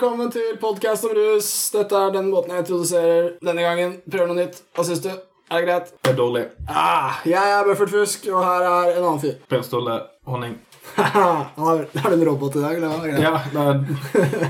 velkommen 0.00 0.30
til 0.32 0.54
podkast 0.56 1.04
om 1.04 1.10
rus. 1.12 1.46
Dette 1.74 1.92
er 1.92 2.12
den 2.14 2.30
måten 2.32 2.54
jeg 2.54 2.62
introduserer 2.62 3.26
denne 3.44 3.60
gangen. 3.66 3.90
Prøver 4.08 4.30
noe 4.30 4.38
nytt. 4.38 4.62
Hva 4.72 4.86
syns 4.88 5.02
du? 5.04 5.10
Er 5.12 5.60
det 5.60 5.66
greit? 5.66 5.90
Det 6.00 6.12
er 6.14 6.16
dårlig. 6.16 6.44
Ah, 6.72 7.18
jeg 7.28 7.36
er 7.36 7.68
Bøffert 7.68 7.92
Fusk, 7.92 8.24
og 8.32 8.40
her 8.40 8.64
er 8.64 8.94
en 8.94 9.02
annen 9.02 9.20
fyr. 9.20 9.36
Per 9.52 9.60
Ståle 9.66 9.98
Honning. 10.24 10.56
Har, 10.96 11.84
har 11.84 11.84
du 11.84 12.16
en 12.16 12.24
robot 12.30 12.56
i 12.56 12.64
dag? 12.64 12.80
Eller? 12.80 13.20
Ja, 13.20 13.34
er, 13.52 13.84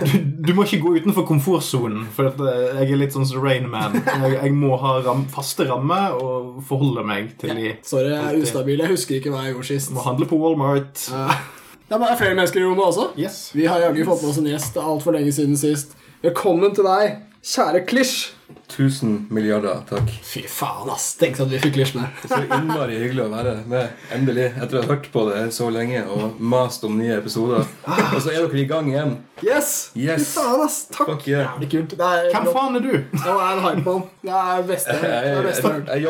du, 0.06 0.14
du 0.46 0.54
må 0.54 0.62
ikke 0.68 0.84
gå 0.86 0.95
utenfor 1.02 1.26
komfortsonen, 1.26 2.06
for 2.14 2.30
eh, 2.46 2.78
jeg 2.78 2.95
er 2.95 3.01
litt 3.02 3.18
sånn 3.18 3.26
som 3.26 3.42
Rain 3.42 3.66
Man. 3.74 3.98
Jeg, 4.06 4.37
jeg 4.38 4.54
må 4.54 4.78
ha 4.78 5.01
ram, 5.02 5.26
faste 5.34 5.66
rammer 5.66 6.14
og 6.14 6.60
forholde 6.70 7.02
meg 7.10 7.34
til 7.42 7.59
de. 7.59 7.74
Sorry, 7.82 8.14
jeg 8.14 8.23
er 8.23 8.38
ustabil. 8.38 8.87
Jeg 8.87 8.95
husker 8.95 9.18
ikke 9.18 9.34
hva 9.34 9.48
jeg 9.48 9.59
gjorde 9.59 9.73
sist. 9.74 9.96
Må 9.98 10.06
handle 10.06 10.30
på 10.30 10.38
Walmart. 10.38 11.10
Ah. 11.10 11.42
Det 11.90 11.96
er 11.98 12.16
flere 12.16 12.34
mennesker 12.38 12.60
i 12.60 12.64
rommet 12.68 12.84
også. 12.86 13.04
Yes. 13.18 13.50
Vi 13.50 13.64
har 13.66 13.80
jaggu 13.82 14.04
fått 14.06 14.20
med 14.22 14.30
oss 14.30 14.36
en 14.38 14.44
gjest. 14.46 14.76
Altfor 14.78 15.16
lenge 15.16 15.32
siden 15.34 15.56
sist. 15.58 15.96
Velkommen 16.22 16.70
til 16.76 16.86
deg, 16.86 17.16
kjære 17.42 17.80
Klisj. 17.90 18.28
Tusen 18.70 19.27
milliarder 19.30 19.82
takk. 19.88 20.10
Fy 20.24 20.45
faen, 20.48 20.90
ass. 20.92 21.14
Tenk 21.20 21.40
at 21.42 21.50
vi 21.50 21.59
fikk 21.62 21.80
lyst 21.80 21.96
med. 21.98 22.06
Så 22.24 22.38
innmari 22.45 23.00
hyggelig 23.00 23.26
å 23.26 23.30
være 23.32 23.56
med. 23.70 23.96
Endelig. 24.15 24.51
Etter 24.56 24.79
å 24.79 24.84
ha 24.84 24.93
hørt 24.93 25.10
på 25.12 25.24
det 25.30 25.43
så 25.56 25.70
lenge 25.74 26.04
og 26.10 26.38
mast 26.38 26.87
om 26.87 26.95
nye 26.98 27.18
episoder. 27.18 27.66
Og 27.87 28.21
så 28.21 28.30
er 28.32 28.45
dere 28.45 28.62
i 28.62 28.68
gang 28.71 28.90
igjen. 28.93 29.18
Yes! 29.40 29.90
Yes. 29.96 30.26
Fy 30.34 30.40
faen, 30.40 30.62
ass. 30.66 30.78
Takk. 30.93 31.09
Fuck 31.09 31.28
yeah. 31.28 31.54
Jævlig 31.54 31.71
kult. 31.73 31.95
Det 31.96 32.06
er 32.06 32.28
Hvem 32.34 32.48
faen 32.54 32.78
er 32.78 32.84
du? 32.84 32.90
Jeg 32.93 33.34
er 33.34 33.52
en 33.52 33.62
hypemann. 33.65 34.02
Det 34.23 34.34
er 34.40 34.66
beste. 34.68 34.96
Jeg, 35.01 35.30
er 35.30 35.46
beste. 35.46 35.73
jeg, 35.88 36.02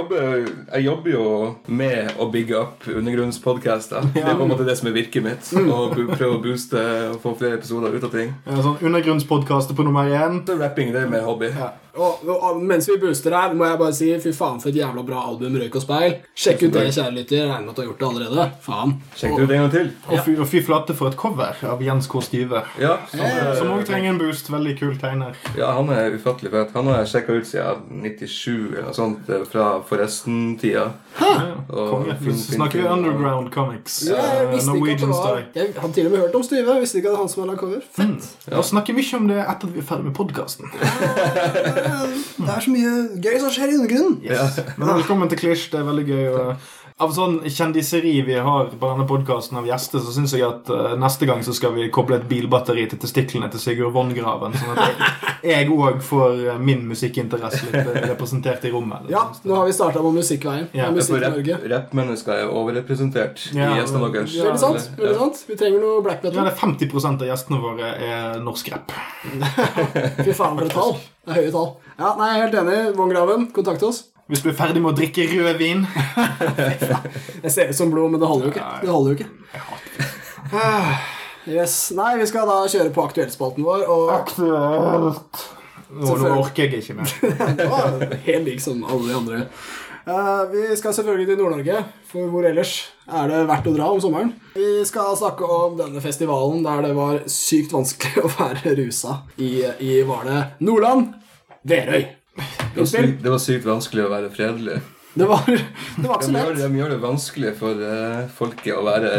jeg, 0.74 0.84
jobber, 0.84 1.10
jo 1.14 1.26
med 1.80 2.14
å 2.18 2.28
bygge 2.32 2.58
opp 2.60 2.88
undergrunnspodkaster. 2.90 4.10
Det 4.14 4.24
er 4.24 4.34
på 4.34 4.46
en 4.46 4.52
måte 4.52 4.66
det 4.66 4.76
som 4.80 4.90
er 4.90 4.96
virket 4.96 5.24
mitt. 5.24 5.52
Å 5.60 5.82
prøve 5.94 6.32
å 6.36 6.40
booste 6.42 6.82
og 7.12 7.20
få 7.22 7.36
flere 7.38 7.60
episoder 7.60 7.94
ut 7.94 8.08
av 8.08 8.14
ting. 8.14 8.34
Ja, 8.48 8.58
Sånn 8.64 8.82
Undergrunnspodkaster 8.90 9.78
på 9.78 9.86
nummer 9.86 10.10
én. 10.10 10.42
Så 10.46 10.58
rapping 10.60 10.92
det 10.94 11.04
er 11.04 11.12
mer 11.12 11.24
hobby. 11.28 11.52
Ja. 11.54 11.72
Og 11.98 12.22
mens 12.60 12.88
vi 12.88 12.96
booster 13.02 13.34
her, 13.36 13.54
må 13.54 13.64
jeg 13.68 13.78
bare 13.80 13.94
si 13.96 14.08
fy 14.22 14.32
faen 14.36 14.60
for 14.62 14.68
et 14.70 14.76
jævla 14.80 15.02
bra 15.06 15.22
album, 15.28 15.56
Røyk 15.60 15.76
og 15.80 15.82
speil. 15.84 16.14
Sjekk 16.36 16.62
ut 16.68 16.72
det, 16.76 16.84
kjære 16.94 17.14
lytter. 17.16 17.46
Regner 17.50 17.64
med 17.66 17.70
at 17.70 17.76
du 17.76 17.82
har 17.82 17.88
gjort 17.90 18.00
det 18.02 18.08
allerede. 18.10 18.46
Faen. 18.66 18.94
Sjekk 19.16 19.36
det 19.36 19.42
ut 19.44 19.50
en 19.56 19.62
gang 19.64 19.72
til. 19.74 19.90
Og 20.10 20.24
fy, 20.26 20.34
og 20.40 20.48
fy 20.52 20.62
flate 20.66 20.94
for 20.98 21.10
et 21.12 21.16
cover 21.20 21.54
av 21.72 21.82
Jens 21.82 22.06
K. 22.10 22.20
Stive. 22.26 22.62
Ja, 22.80 22.96
som, 23.10 23.24
Som 23.58 23.72
òg 23.74 23.80
eh, 23.82 23.86
trenger 23.90 24.14
en 24.14 24.18
boost. 24.22 24.50
Veldig 24.50 24.74
kul 24.78 24.94
tegner. 25.00 25.34
ja, 25.58 25.72
han 25.76 25.88
er 25.94 26.14
ufattelig 26.18 26.50
fet. 26.54 26.72
Han 26.74 26.86
har 26.92 27.00
jeg 27.02 27.10
sjekka 27.14 27.38
ut 27.40 27.46
siden 27.50 28.02
97 28.04 28.48
eller 28.74 28.88
noe 28.90 28.94
sånt, 28.96 29.28
eh, 29.30 29.44
fra 29.50 29.68
Forresten-tida. 29.88 30.86
Ja, 31.20 31.36
snakker 31.70 32.78
vi 32.80 32.86
underground 32.88 33.46
og- 33.46 33.52
Comics. 33.54 34.02
Ja, 34.08 34.14
jeg 34.16 34.20
Eh, 34.20 34.42
ikke 34.42 34.54
at 34.54 34.60
det 34.60 34.66
Norwegian 34.66 35.08
var 35.10 35.20
Style. 35.20 35.44
Jeg 35.54 35.74
hadde 35.80 35.92
til 35.94 36.06
og 36.06 36.12
med 36.12 36.20
hørt 36.20 36.34
om 36.34 36.42
Stive. 36.42 36.66
Jeg 36.74 36.80
visste 36.82 36.98
ikke 36.98 37.08
at 37.08 37.12
det 37.12 37.18
var 37.18 37.24
han 37.24 37.28
som 37.28 37.42
hadde 37.42 37.50
lagd 37.50 37.60
cover. 37.60 37.80
Fett. 37.96 38.28
Jeg 38.50 38.64
snakker 38.64 38.94
mye 38.94 39.14
om 39.20 39.26
det 39.28 39.38
etter 39.40 39.66
at 39.68 39.74
vi 39.74 39.78
er 39.80 39.88
ferdig 39.90 40.04
med 40.04 40.14
podkasten. 40.14 40.66
Det 42.40 42.48
er 42.56 42.60
så 42.64 42.70
mye 42.74 42.92
gøy 43.24 43.38
som 43.42 43.50
skjer 43.54 43.72
i 43.72 43.76
undergrunnen. 43.78 44.18
Yes. 44.24 44.60
Men 44.78 44.88
velkommen 44.94 45.28
til 45.32 45.38
Klisj. 45.38 45.70
Det 45.72 45.80
er 45.80 45.88
veldig 45.90 46.06
gøy. 46.08 46.26
å- 46.34 46.54
Av 47.00 47.12
sånn 47.16 47.38
kjendiseri 47.48 48.18
vi 48.26 48.34
har 48.44 48.66
på 48.76 48.88
denne 48.90 49.06
podkasten 49.08 49.56
av 49.56 49.64
gjester, 49.64 50.02
så 50.04 50.12
syns 50.12 50.34
jeg 50.36 50.44
at 50.44 50.68
uh, 50.68 50.90
neste 51.00 51.24
gang 51.24 51.40
så 51.40 51.54
skal 51.56 51.72
vi 51.72 51.86
koble 51.88 52.18
et 52.18 52.26
bilbatteri 52.28 52.84
til 52.90 53.00
testiklene 53.00 53.48
til 53.48 53.62
Sigurd 53.62 53.94
Vongraven. 53.94 54.52
Sånn 54.60 54.76
at 54.76 55.40
jeg 55.48 55.70
òg 55.72 56.02
får 56.04 56.42
uh, 56.50 56.58
min 56.60 56.82
musikkinteresse 56.90 57.70
litt 57.70 57.78
eh, 57.80 58.04
representert 58.10 58.66
i 58.68 58.74
rommet. 58.74 59.08
Ja, 59.08 59.22
nå 59.48 59.56
har 59.56 59.70
vi 59.70 59.76
starta 59.78 60.02
på 60.04 60.12
musikkveien. 60.12 60.68
Ja, 60.76 60.90
Rappmennesker 60.90 62.36
rap, 62.36 62.44
er 62.44 62.52
overrepresentert 62.60 63.46
Ja, 63.56 63.70
i 63.72 63.80
gjestene 63.80 64.12
deres. 64.12 64.36
ja, 64.36 64.50
Veldig 64.50 64.60
sant. 64.60 64.92
Veldig 65.00 65.16
sant 65.22 65.42
Vi 65.48 65.56
trenger 65.56 65.80
noe 65.80 66.04
black 66.04 66.28
Ja, 66.28 66.34
det 66.36 66.44
er 66.52 66.60
50% 66.60 67.24
av 67.24 67.32
gjestene 67.32 67.62
våre 67.64 67.94
er 67.96 68.44
norsk 68.44 68.74
rapp. 68.74 68.92
Fy 70.26 70.36
faen, 70.36 70.52
for 70.52 70.68
et 70.68 70.76
tall. 70.76 70.96
Det 71.24 71.32
er 71.32 71.40
høye 71.46 71.56
tall. 71.56 71.72
Ja, 71.96 72.14
nei, 72.20 72.30
jeg 72.34 72.36
er 72.36 72.46
helt 72.46 72.60
enig. 72.66 72.78
Vongraven, 73.00 73.48
kontakt 73.56 73.88
oss. 73.88 74.09
Hvis 74.30 74.44
du 74.44 74.50
er 74.52 74.58
ferdig 74.58 74.80
med 74.82 74.92
å 74.92 74.96
drikke 74.96 75.24
rødvin 75.26 75.80
Jeg 77.44 77.50
ser 77.50 77.72
ut 77.72 77.78
som 77.78 77.90
blod, 77.90 78.12
men 78.12 78.22
det 78.22 78.28
holder 78.30 78.46
jo 78.46 78.52
ikke. 78.54 78.68
Det 78.84 78.92
holder 78.94 79.10
jo 79.10 79.16
ikke. 79.18 79.30
Ah, 80.54 81.00
Yes. 81.48 81.90
Nei, 81.96 82.12
vi 82.20 82.26
skal 82.28 82.48
da 82.48 82.60
kjøre 82.68 82.92
på 82.92 83.04
aktuellspalten 83.08 83.64
vår, 83.64 83.86
og 83.88 84.10
Aktuelt. 84.12 85.46
Nå, 85.90 86.16
nå 86.20 86.32
orker 86.36 86.68
jeg 86.68 86.84
ikke 86.84 86.98
mer. 87.00 87.14
det 87.58 87.66
var 87.70 87.96
helt 88.26 88.46
lik 88.46 88.60
som 88.62 88.84
alle 88.84 89.08
de 89.08 89.16
andre. 89.16 89.40
Uh, 90.06 90.44
vi 90.52 90.62
skal 90.78 90.94
selvfølgelig 90.96 91.26
til 91.30 91.40
Nord-Norge, 91.40 91.80
for 92.10 92.30
hvor 92.32 92.46
ellers 92.48 92.74
er 93.08 93.32
det 93.32 93.40
verdt 93.50 93.68
å 93.70 93.74
dra 93.74 93.88
om 93.94 94.00
sommeren? 94.02 94.30
Vi 94.54 94.84
skal 94.88 95.16
snakke 95.18 95.48
om 95.48 95.76
denne 95.80 96.02
festivalen 96.04 96.62
der 96.66 96.84
det 96.86 96.94
var 96.98 97.20
sykt 97.30 97.74
vanskelig 97.74 98.22
å 98.28 98.32
være 98.36 98.76
rusa 98.78 99.20
i, 99.40 99.52
i 99.82 100.00
var 100.08 100.24
det 100.28 100.40
Nordland? 100.66 101.14
Værøy. 101.68 102.06
Det 102.74 102.80
var, 102.80 102.88
sykt, 102.90 103.20
det 103.22 103.34
var 103.34 103.42
sykt 103.42 103.68
vanskelig 103.68 104.06
å 104.06 104.10
være 104.12 104.32
fredelig. 104.34 104.80
Det 105.14 105.26
var, 105.26 105.42
det 105.46 106.06
var 106.06 106.20
ikke 106.20 106.28
så 106.28 106.32
lett. 106.36 106.58
de 106.60 106.78
gjør 106.78 106.92
det 106.94 106.98
vanskelig 107.02 107.54
for 107.58 107.80
uh, 107.82 108.20
folket 108.36 108.76
å 108.78 108.84
være 108.86 109.10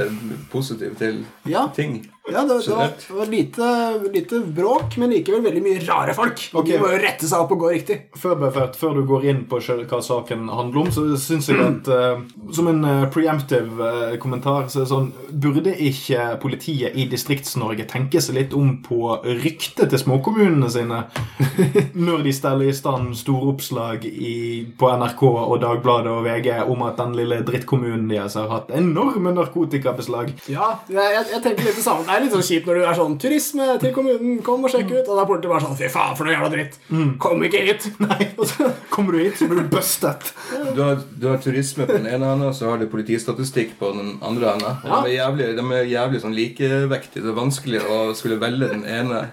positiv 0.54 0.96
til 1.02 1.24
Ja, 1.52 1.66
ting. 1.76 1.98
Ja 2.31 2.44
det, 2.47 2.59
det 2.66 2.75
var, 2.75 2.94
det 2.97 3.18
var 3.18 3.31
lite, 3.31 3.69
lite 4.14 4.42
bråk, 4.59 4.97
men 5.02 5.14
likevel 5.14 5.44
veldig 5.46 5.64
mye 5.66 5.81
rare 5.88 6.16
folk. 6.18 6.44
Okay. 6.52 6.75
De 6.75 6.81
må 6.81 6.92
jo 6.94 7.02
rette 7.02 7.30
seg 7.30 7.44
opp 7.44 7.53
og 7.56 7.66
gå 7.66 7.72
riktig. 7.75 7.97
Før, 8.19 8.47
før 8.78 8.97
du 9.00 9.03
går 9.08 9.28
inn 9.31 9.44
på 9.50 9.59
hva 9.62 10.02
saken 10.03 10.50
handler 10.52 10.86
om, 10.86 10.91
så 10.94 11.06
syns 11.20 11.50
jeg 11.52 11.59
at 11.62 11.90
eh, 11.91 12.22
Som 12.56 12.70
en 12.72 12.84
eh, 12.88 13.08
preemptive 13.12 13.88
eh, 13.88 14.16
kommentar 14.22 14.68
så 14.72 14.81
er 14.81 14.86
det 14.86 14.91
sånn 14.91 15.09
Burde 15.31 15.74
ikke 15.88 16.25
politiet 16.41 16.97
i 16.97 17.08
Distrikts-Norge 17.12 17.88
tenke 17.90 18.22
seg 18.24 18.38
litt 18.38 18.56
om 18.58 18.78
på 18.84 19.16
ryktet 19.41 19.91
til 19.91 20.02
småkommunene 20.02 20.70
sine 20.72 21.03
når 22.08 22.25
de 22.25 22.34
steller 22.36 22.70
i 22.70 22.75
stand 22.75 23.16
storoppslag 23.18 24.06
i, 24.08 24.36
på 24.78 24.91
NRK 25.02 25.24
og 25.30 25.56
Dagbladet 25.64 26.12
og 26.14 26.25
VG 26.25 26.50
om 26.72 26.84
at 26.88 27.00
den 27.00 27.16
lille 27.18 27.41
drittkommunen 27.47 28.08
deres 28.12 28.38
har 28.40 28.50
hatt 28.52 28.72
enorme 28.75 29.34
narkotikabeslag? 29.36 30.34
Ja, 30.52 30.74
jeg, 30.91 31.25
jeg 31.31 31.44
tenker 31.44 31.68
litt 31.68 31.80
det 31.80 31.86
samme. 31.86 32.06
Er 32.22 32.28
litt 32.28 32.36
sånn 32.36 32.46
kjipt 32.46 32.68
når 32.70 32.78
du 32.78 32.84
er 32.86 32.98
sånn 33.00 33.16
Turisme 33.22 33.68
til 33.82 33.94
kommunen, 33.96 34.36
kom 34.46 34.64
og 34.68 34.72
sjekk 34.74 34.92
ut. 34.94 35.08
Og 35.09 35.18
da 35.18 35.24
er 35.24 35.30
politiet 35.32 35.52
bare 35.52 35.64
sånn 35.66 35.78
Fy 35.80 35.90
faen, 35.90 36.14
for 36.20 36.30
noe 36.30 36.36
jævla 36.36 36.50
dritt. 36.54 36.78
Kom 37.24 37.42
ikke 37.48 37.64
hit. 37.66 37.88
Nei. 38.06 38.28
Så, 38.52 38.70
Kommer 38.94 39.18
du 39.18 39.24
hit, 39.24 39.40
så 39.40 39.48
blir 39.50 39.64
du 39.66 39.72
bustet. 39.74 40.30
Du 40.76 40.84
har, 40.86 41.02
du 41.18 41.28
har 41.32 41.42
turisme 41.42 41.88
på 41.90 41.98
den 41.98 42.06
ene 42.12 42.30
enden, 42.36 42.46
og 42.52 42.56
så 42.58 42.70
har 42.70 42.78
du 42.82 42.86
politistatistikk 42.92 43.74
på 43.82 43.92
den 43.98 44.14
andre 44.22 44.54
enden. 44.54 44.78
Og 44.86 44.88
Ja. 44.92 45.02
De 45.02 45.09
er 45.12 45.18
jævlig, 45.18 45.50
de 45.58 45.66
er 45.82 45.90
jævlig 45.96 46.22
sånn 46.24 46.38
likevektige. 46.38 47.26
Det 47.26 47.34
er 47.34 47.38
vanskelig 47.42 47.82
å 47.90 48.00
skulle 48.18 48.38
velge 48.42 48.70
den 48.76 48.86
ene. 48.86 49.26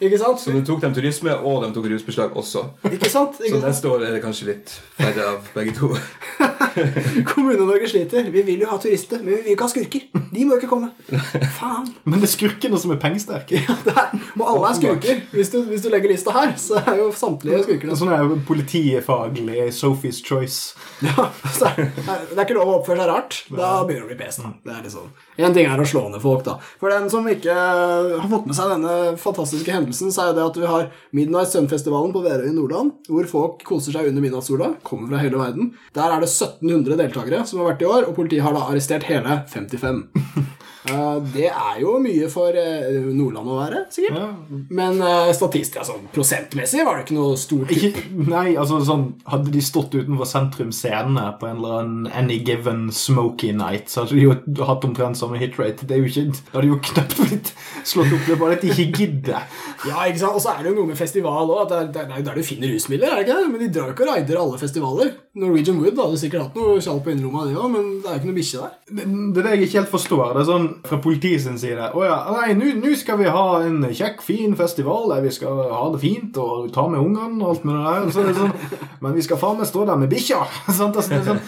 Ikke 0.00 0.18
sant? 0.20 0.40
Så 0.40 0.54
de 0.54 0.62
tok 0.66 0.80
dem 0.84 0.94
turisme, 0.96 1.34
og 1.44 1.64
de 1.64 1.72
tok 1.76 1.88
rusbeslag 1.92 2.36
også. 2.40 2.62
Ikke 2.90 3.10
sant? 3.12 3.36
Så 3.36 3.44
Ikke 3.46 3.58
sant? 3.60 3.66
neste 3.68 3.90
år 3.92 4.04
er 4.08 4.14
det 4.16 4.22
kanskje 4.24 4.48
litt 4.50 4.72
færre 4.96 5.26
av 5.34 5.50
begge 5.54 5.74
to. 5.76 5.90
Kommune-Norge 7.30 7.88
sliter. 7.90 8.30
Vi 8.30 8.42
vil 8.46 8.62
jo 8.64 8.68
ha 8.70 8.78
turister, 8.80 9.18
men 9.22 9.34
vi 9.34 9.40
vil 9.44 9.54
ikke 9.54 9.66
ha 9.66 9.72
skurker. 9.72 10.06
De 10.30 10.44
må 10.46 10.54
jo 10.54 10.60
ikke 10.60 10.70
komme. 10.70 10.90
Faen. 11.56 11.88
Men 12.06 12.22
det 12.22 12.28
er 12.28 12.32
skurkene 12.34 12.78
som 12.80 12.94
er 12.94 13.00
pengesterke. 13.02 13.60
Ja, 13.70 13.74
det 13.84 13.92
er, 13.92 14.14
og 14.40 14.44
alle 14.48 14.68
er 14.70 14.76
skurker. 14.78 15.18
Hvis 15.34 15.50
du, 15.52 15.58
hvis 15.68 15.82
du 15.84 15.88
legger 15.92 16.10
lista 16.10 16.32
her, 16.34 16.54
så 16.58 16.78
er 16.80 16.96
jo 16.98 17.10
samtlige 17.14 17.60
skurker 17.66 17.90
det. 17.90 17.96
Sånn 18.00 18.10
er 18.14 18.32
politifaglig 18.48 19.68
Sophie's 19.76 20.22
Choice. 20.24 20.74
Ja, 21.10 21.26
så 21.54 21.70
er, 21.70 21.88
det 21.96 22.34
er 22.36 22.42
ikke 22.44 22.56
lov 22.58 22.68
å 22.68 22.74
oppføre 22.80 23.00
seg 23.00 23.08
rart. 23.08 23.36
Da 23.48 23.70
begynner 23.88 24.04
det 24.04 24.06
å 24.06 24.10
bli 24.10 24.18
pesen. 24.20 24.50
Det 24.64 24.72
er 24.74 24.82
liksom 24.84 25.06
En 25.40 25.54
ting 25.56 25.68
er 25.70 25.80
å 25.80 25.86
slå 25.88 26.02
ned 26.12 26.20
folk, 26.22 26.42
da. 26.46 26.56
For 26.80 26.92
den 26.92 27.08
som 27.12 27.24
ikke 27.30 27.54
har 27.54 28.26
fått 28.28 28.48
med 28.50 28.56
seg 28.58 28.68
denne 28.74 28.96
fantastiske 29.20 29.72
hendelsen, 29.72 29.89
så 29.96 30.24
er 30.24 30.30
jo 30.30 30.36
det 30.38 30.46
at 30.46 30.60
vi 30.60 30.70
har 30.70 30.88
Midnight 31.16 31.52
Sun-festivalen 31.52 32.14
på 32.14 32.22
Værøy 32.24 32.48
i 32.50 32.54
Nordland, 32.54 32.92
hvor 33.08 33.28
folk 33.30 33.64
koser 33.66 33.96
seg 33.96 34.10
under 34.10 34.24
midnattssola. 34.24 34.74
Kommer 34.86 35.10
fra 35.10 35.22
hele 35.22 35.40
verden. 35.40 35.72
Der 35.96 36.06
er 36.06 36.22
det 36.22 36.30
1700 36.30 37.00
deltakere 37.00 37.44
som 37.48 37.62
har 37.62 37.72
vært 37.72 37.84
i 37.84 37.90
år, 37.90 38.08
og 38.08 38.16
politiet 38.18 38.44
har 38.46 38.56
da 38.56 38.66
arrestert 38.68 39.08
hele 39.10 39.42
55. 39.50 40.04
Eh, 40.88 41.16
det 41.34 41.48
er 41.50 41.80
jo 41.82 41.98
mye 42.00 42.28
for 42.32 42.56
eh, 42.56 42.88
Nordland 43.12 43.50
å 43.52 43.58
være, 43.58 43.82
sikkert. 43.92 44.16
Ja. 44.16 44.60
Men 44.72 45.00
uh, 45.04 45.28
statistisk, 45.36 45.76
altså, 45.82 45.98
prosentmessig 46.14 46.86
var 46.86 46.96
det 46.96 47.04
ikke 47.04 47.18
noe 47.18 47.36
stort. 47.40 47.72
Ikke, 47.74 48.04
nei, 48.30 48.54
altså 48.60 48.80
sånn 48.86 49.06
Hadde 49.30 49.52
de 49.52 49.60
stått 49.64 49.94
utenfor 49.94 50.28
Sentrum 50.28 50.70
Scene 50.74 51.26
på 51.40 51.48
en 51.48 51.60
eller 51.60 51.76
annen 51.82 52.08
Any 52.16 52.38
Given 52.46 52.88
Smoky 52.94 53.52
Night, 53.56 53.90
så 53.92 54.04
hadde 54.04 54.16
de 54.16 54.24
jo 54.24 54.66
hatt 54.66 54.86
omtrent 54.88 55.20
samme 55.20 55.40
hitrate. 55.40 55.84
Det 55.84 55.96
er 55.96 56.02
jo 56.02 56.10
ikke 56.10 56.26
Det 56.30 56.54
hadde 56.54 56.70
jo 56.70 56.80
knapt 56.90 57.16
blitt 57.20 57.52
slått 57.84 58.14
opp. 58.16 58.24
Det 58.24 58.34
er 58.36 58.40
bare 58.40 58.56
at 58.56 58.64
de 58.64 58.72
ikke 58.72 58.88
gidder. 59.02 59.44
Ja, 59.88 60.06
ikke 60.06 60.22
sant? 60.22 60.38
Og 60.38 60.44
så 60.44 60.54
er 60.54 60.64
det 60.64 60.72
jo 60.72 60.78
noe 60.80 60.92
med 60.92 61.00
festival 61.00 61.52
òg. 61.52 61.68
Det 61.70 62.04
er 62.04 62.16
er 62.16 62.24
der 62.24 62.40
du 62.40 62.46
finner 62.46 62.72
rusmidler. 62.72 63.10
er 63.10 63.20
det 63.20 63.28
ikke 63.28 63.38
det? 63.38 63.50
Men 63.52 63.64
de 63.64 63.70
drar 63.74 63.90
jo 63.90 63.96
ikke 63.96 64.06
og 64.06 64.14
raider 64.14 64.40
alle 64.40 64.60
festivaler. 64.60 65.12
Norwegian 65.38 65.76
Wood 65.78 65.94
hadde 65.94 66.16
sikkert 66.18 66.42
hatt 66.42 66.56
noe 66.58 66.80
skjall 66.82 66.98
på 67.04 67.12
innerrommet, 67.12 67.44
av 67.44 67.50
det 67.52 67.58
òg, 67.62 67.68
men 67.70 67.90
det 68.02 68.08
er 68.08 68.16
jo 68.16 68.18
ikke 68.18 68.28
noe 68.30 68.38
bikkje 68.40 68.62
der. 68.64 68.72
Det, 68.90 69.04
det 69.06 69.38
er 69.38 69.44
det 69.46 69.50
jeg 69.52 69.66
ikke 69.68 69.78
helt 69.78 69.92
forstår. 69.92 70.22
Det 70.34 70.40
er 70.40 70.46
sånn 70.48 70.64
fra 70.88 70.96
politiet 71.04 71.42
sin 71.44 71.60
side 71.62 71.90
Å 71.94 72.02
ja, 72.02 72.16
nei, 72.34 72.72
nå 72.74 72.90
skal 72.98 73.20
vi 73.20 73.28
ha 73.30 73.44
en 73.62 73.84
kjekk, 73.94 74.24
fin 74.26 74.56
festival 74.58 75.06
der 75.12 75.22
vi 75.22 75.30
skal 75.36 75.60
ha 75.70 75.84
det 75.94 76.00
fint 76.02 76.40
og 76.42 76.72
ta 76.74 76.88
med 76.90 76.98
ungene 76.98 77.38
og 77.44 77.52
alt 77.52 77.68
med 77.68 77.78
det 77.78 77.84
der. 77.84 78.08
Så 78.10 78.24
er 78.24 78.26
det 78.32 78.40
sånn, 78.40 78.88
men 79.06 79.14
vi 79.14 79.22
skal 79.28 79.38
faen 79.44 79.60
meg 79.62 79.70
stå 79.70 79.84
der 79.92 80.00
med 80.02 80.10
bikkja! 80.10 80.40
Altså, 80.70 80.86
det 80.94 81.20
sånn, 81.26 81.40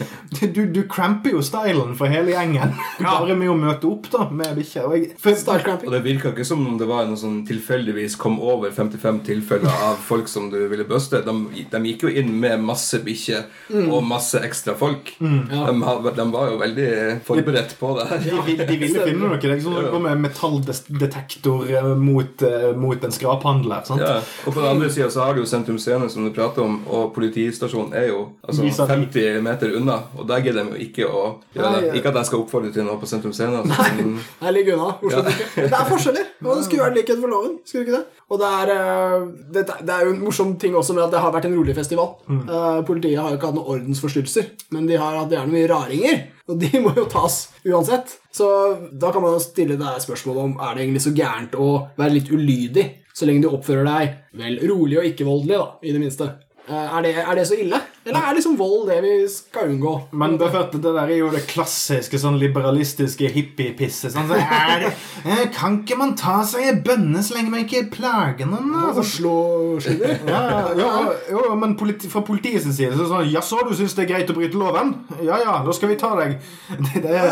du, 0.55 0.63
du 0.75 0.81
cramper 0.91 1.35
jo 1.37 1.43
stylen 1.45 1.93
for 1.99 2.11
hele 2.11 2.33
gjengen 2.33 2.73
bare 2.99 3.35
med 3.39 3.51
å 3.51 3.55
møte 3.59 3.87
opp 3.87 4.09
da 4.13 4.25
med 4.31 4.57
bikkja. 4.59 4.87
Og 4.87 5.95
det 5.95 6.01
virka 6.05 6.33
ikke 6.33 6.47
som 6.47 6.63
om 6.67 6.79
det 6.81 6.89
var 6.91 7.07
noe 7.09 7.19
som 7.19 7.41
tilfeldigvis 7.47 8.17
kom 8.21 8.39
over 8.43 8.75
55 8.75 9.21
tilfeller 9.27 9.85
av 9.89 10.01
folk 10.03 10.31
som 10.31 10.49
du 10.53 10.59
ville 10.71 10.87
buste. 10.89 11.23
De, 11.27 11.37
de 11.71 11.83
gikk 11.91 12.07
jo 12.07 12.15
inn 12.23 12.33
med 12.43 12.63
masse 12.67 12.99
bikkjer 13.05 13.47
og 13.91 14.05
masse 14.07 14.41
ekstra 14.45 14.75
folk. 14.79 15.15
Ja. 15.23 15.67
De, 15.73 16.13
de 16.17 16.27
var 16.33 16.51
jo 16.53 16.59
veldig 16.61 16.89
forberedt 17.27 17.75
på 17.81 17.93
det 17.99 18.07
her. 18.11 18.23
De, 18.47 18.57
de 18.69 18.77
ville 18.81 19.07
finne 19.07 19.27
noe. 19.27 19.39
Det 19.41 19.51
er 19.51 19.59
ikke 19.59 19.91
sånn 19.91 20.09
metalldetektor 20.23 21.71
eh, 21.71 21.89
mot, 21.99 22.45
eh, 22.47 22.69
mot 22.79 23.05
en 23.05 23.15
skraphandler. 23.15 23.85
Sant? 23.89 24.03
Ja, 24.03 24.19
og 24.47 24.55
på 24.55 24.61
den 24.61 24.69
andre 24.71 24.91
sida 24.93 25.09
så 25.13 25.27
har 25.27 25.37
du 25.37 25.43
jo 25.43 25.49
Sentrum 25.49 25.79
Scene, 25.83 26.09
som 26.13 26.27
du 26.27 26.33
prater 26.35 26.65
om, 26.65 26.81
og 26.89 27.13
politistasjonen 27.17 27.95
er 27.99 28.11
jo 28.11 28.23
altså, 28.47 28.87
50 28.89 29.41
meter 29.45 29.77
unna. 29.79 29.99
Og 30.19 30.29
der 30.31 30.45
gidder 30.45 30.69
de 30.69 30.77
jo 30.77 30.87
ikke 30.89 31.09
å 31.09 31.25
gjøre 31.57 31.75
det. 31.79 31.93
Ikke 32.01 32.13
at 32.13 32.21
jeg 32.23 32.31
skal 32.33 32.45
oppfordre 32.45 32.73
til 32.75 32.87
noe 32.89 32.99
på 33.01 33.11
Sentrum 33.11 33.35
Scene. 33.37 33.63
Altså, 33.63 33.79
Nei, 33.83 34.19
jeg 34.47 34.59
ligger 34.59 34.79
unna. 34.79 34.97
Oslo 35.03 35.25
Byke. 35.29 35.49
Det 35.57 35.79
er 35.79 35.89
forskjeller, 35.91 36.31
og 36.45 36.51
det 36.57 36.67
skulle 36.69 36.89
vært 36.89 37.01
likhet 37.01 37.23
for 37.23 37.35
loven. 37.37 37.59
Skulle 37.69 37.87
ikke 37.87 37.99
det? 37.99 38.22
Og 38.33 38.41
det 38.41 38.49
er, 38.49 38.71
eh, 38.73 39.25
det, 39.53 39.67
det 39.85 39.93
er 39.93 40.07
jo 40.07 40.15
en 40.15 40.23
morsom 40.25 40.55
ting 40.61 40.77
også 40.79 40.95
med 40.97 41.05
at 41.05 41.13
det 41.13 41.21
har 41.21 41.35
vært 41.35 41.51
en 41.51 41.57
rolig 41.59 41.75
festival. 41.77 42.15
Eh, 42.33 42.79
politiet 42.89 43.21
har 43.21 43.29
jo 43.29 43.37
ikke 43.37 43.51
hatt 43.51 43.59
noen 43.59 43.75
ordensforstyrrelser, 43.75 44.49
men 44.73 44.87
de 44.89 44.97
har 45.01 45.19
hatt 45.19 45.35
gjerne 45.35 45.53
mye 45.53 45.69
raringer. 45.69 46.23
Og 46.49 46.59
de 46.63 46.71
må 46.85 46.95
jo 46.97 47.05
tas 47.13 47.43
uansett. 47.69 48.17
Så 48.33 48.49
da 48.89 49.13
kan 49.13 49.25
man 49.25 49.37
jo 49.37 49.45
stille 49.45 49.77
deg 49.81 50.01
spørsmålet 50.05 50.47
om 50.47 50.57
er 50.65 50.73
det 50.73 50.87
egentlig 50.87 51.05
så 51.05 51.15
gærent 51.17 51.59
å 51.61 51.69
være 51.99 52.17
litt 52.17 52.33
ulydig, 52.33 52.87
så 53.13 53.29
lenge 53.29 53.45
du 53.45 53.53
oppfører 53.53 53.85
deg 53.85 54.17
vel 54.41 54.57
rolig 54.71 55.03
og 55.03 55.11
ikke 55.11 55.29
voldelig, 55.29 55.59
da, 55.61 55.69
i 55.85 55.93
det 55.93 56.01
minste. 56.01 56.31
Eh, 56.65 56.87
er, 56.87 57.01
det, 57.05 57.17
er 57.21 57.37
det 57.37 57.49
så 57.51 57.59
ille? 57.61 57.83
Eller 58.05 58.25
er 58.27 58.35
liksom 58.37 58.57
vold 58.59 58.89
det 58.91 58.99
vi 59.05 59.13
skal 59.31 59.71
unngå? 59.71 59.93
Men 60.19 60.35
det, 60.41 60.49
er 60.51 60.71
der 60.83 60.97
er 61.05 61.13
jo 61.17 61.29
det 61.33 61.45
klassiske 61.51 62.19
sånn 62.19 62.39
liberalistiske 62.41 63.29
hippiepisset. 63.31 64.15
Sånn, 64.15 64.27
så 64.31 64.39
er 64.43 64.83
det, 64.85 64.91
eh, 65.25 65.45
kan 65.55 65.81
ikke 65.83 65.99
man 66.01 66.15
ta 66.19 66.41
seg 66.47 66.67
en 66.69 66.81
bønne 66.87 67.23
så 67.23 67.37
lenge 67.37 67.53
man 67.53 67.63
ikke 67.63 67.85
plager 67.95 68.49
noen? 68.51 68.73
Altså, 68.89 69.05
slå 69.17 69.37
skyller? 69.83 70.19
Ja, 70.33 70.73
ja, 70.79 70.91
ja, 71.31 71.55
men 71.59 71.75
politi 71.79 72.09
fra 72.11 72.23
politiets 72.27 72.65
side 72.67 72.93
så 72.95 73.03
er 73.03 73.03
det 73.05 73.09
sånn 73.11 73.31
Jaså, 73.33 73.61
du 73.69 73.75
syns 73.77 73.95
det 73.99 74.05
er 74.07 74.11
greit 74.15 74.31
å 74.33 74.37
bryte 74.37 74.59
loven? 74.59 74.95
Ja 75.23 75.39
ja, 75.43 75.57
da 75.67 75.75
skal 75.77 75.93
vi 75.93 75.99
ta 76.01 76.15
deg. 76.19 76.39
Det, 76.93 77.03
det 77.05 77.13
er, 77.19 77.31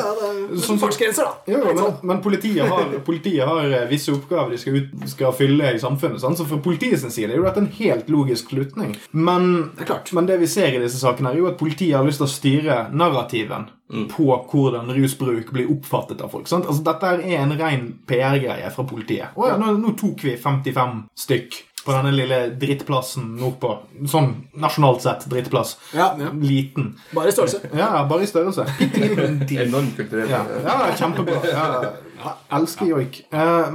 Sånn 0.50 0.62
som- 0.74 0.80
fartsgrenser, 0.82 1.26
da. 1.26 1.50
Jo, 1.50 1.60
men, 1.74 1.96
men 2.06 2.20
politiet, 2.24 2.62
har, 2.70 2.86
politiet 3.08 3.46
har 3.48 3.66
eh, 3.66 3.86
visse 3.90 4.12
oppgaver 4.14 4.54
de 4.54 4.60
skal, 4.60 4.78
ut, 4.78 5.08
skal 5.10 5.34
fylle 5.36 5.74
i 5.74 5.80
samfunnet. 5.82 6.20
Sånn, 6.22 6.36
Så 6.38 6.46
fra 6.48 6.60
politiets 6.62 7.02
side 7.10 7.32
er 7.32 7.40
jo 7.40 7.46
dette 7.48 7.62
en 7.64 7.70
helt 7.80 8.10
logisk 8.12 8.52
slutning. 8.54 8.94
Men 9.12 9.70
men 10.12 10.26
det 10.28 10.36
vi 10.40 10.46
ser 10.50 10.59
i 10.68 10.82
disse 10.82 11.00
sakene, 11.00 11.32
er 11.32 11.40
jo 11.40 11.48
at 11.50 11.58
politiet 11.60 11.96
har 11.96 12.06
lyst 12.06 12.20
til 12.22 12.28
å 12.28 12.34
styre 12.34 12.80
narrativen 12.92 13.68
på 14.10 14.26
hvordan 14.52 14.92
rusbruk 14.94 15.50
blir 15.54 15.70
oppfattet 15.72 16.20
av 16.22 16.30
folk. 16.30 16.46
Sant? 16.50 16.68
Altså, 16.70 16.84
dette 16.86 17.10
er 17.16 17.24
en 17.40 17.56
ren 17.58 17.88
PR-greie 18.06 18.70
fra 18.74 18.86
politiet. 18.86 19.34
Å 19.34 19.50
ja, 19.50 19.58
nå, 19.58 19.72
nå 19.80 19.96
tok 19.98 20.22
vi 20.28 20.36
55 20.38 21.02
stykk 21.18 21.58
på 21.80 21.94
denne 21.94 22.12
lille 22.12 22.38
drittplassen 22.60 23.24
nordpå. 23.40 23.72
Sånn 24.10 24.32
nasjonalt 24.60 25.02
sett 25.04 25.24
drittplass. 25.32 25.76
Ja, 25.96 26.10
ja. 26.20 26.28
Liten. 26.36 26.92
Bare 27.16 27.32
i 27.32 27.34
størrelse. 27.34 27.72
Ja, 27.76 28.04
bare 28.10 28.26
i 28.26 28.30
størrelse. 28.30 28.66
Enormt 29.64 29.96
kulturelt. 29.96 30.30
Ja, 30.30 30.44
ja 30.66 30.76
kjempebra. 31.00 31.40
Ja, 31.48 31.64
ja, 32.20 32.34
elsker 32.60 32.92
joik. 32.92 33.22
Eh, 33.32 33.72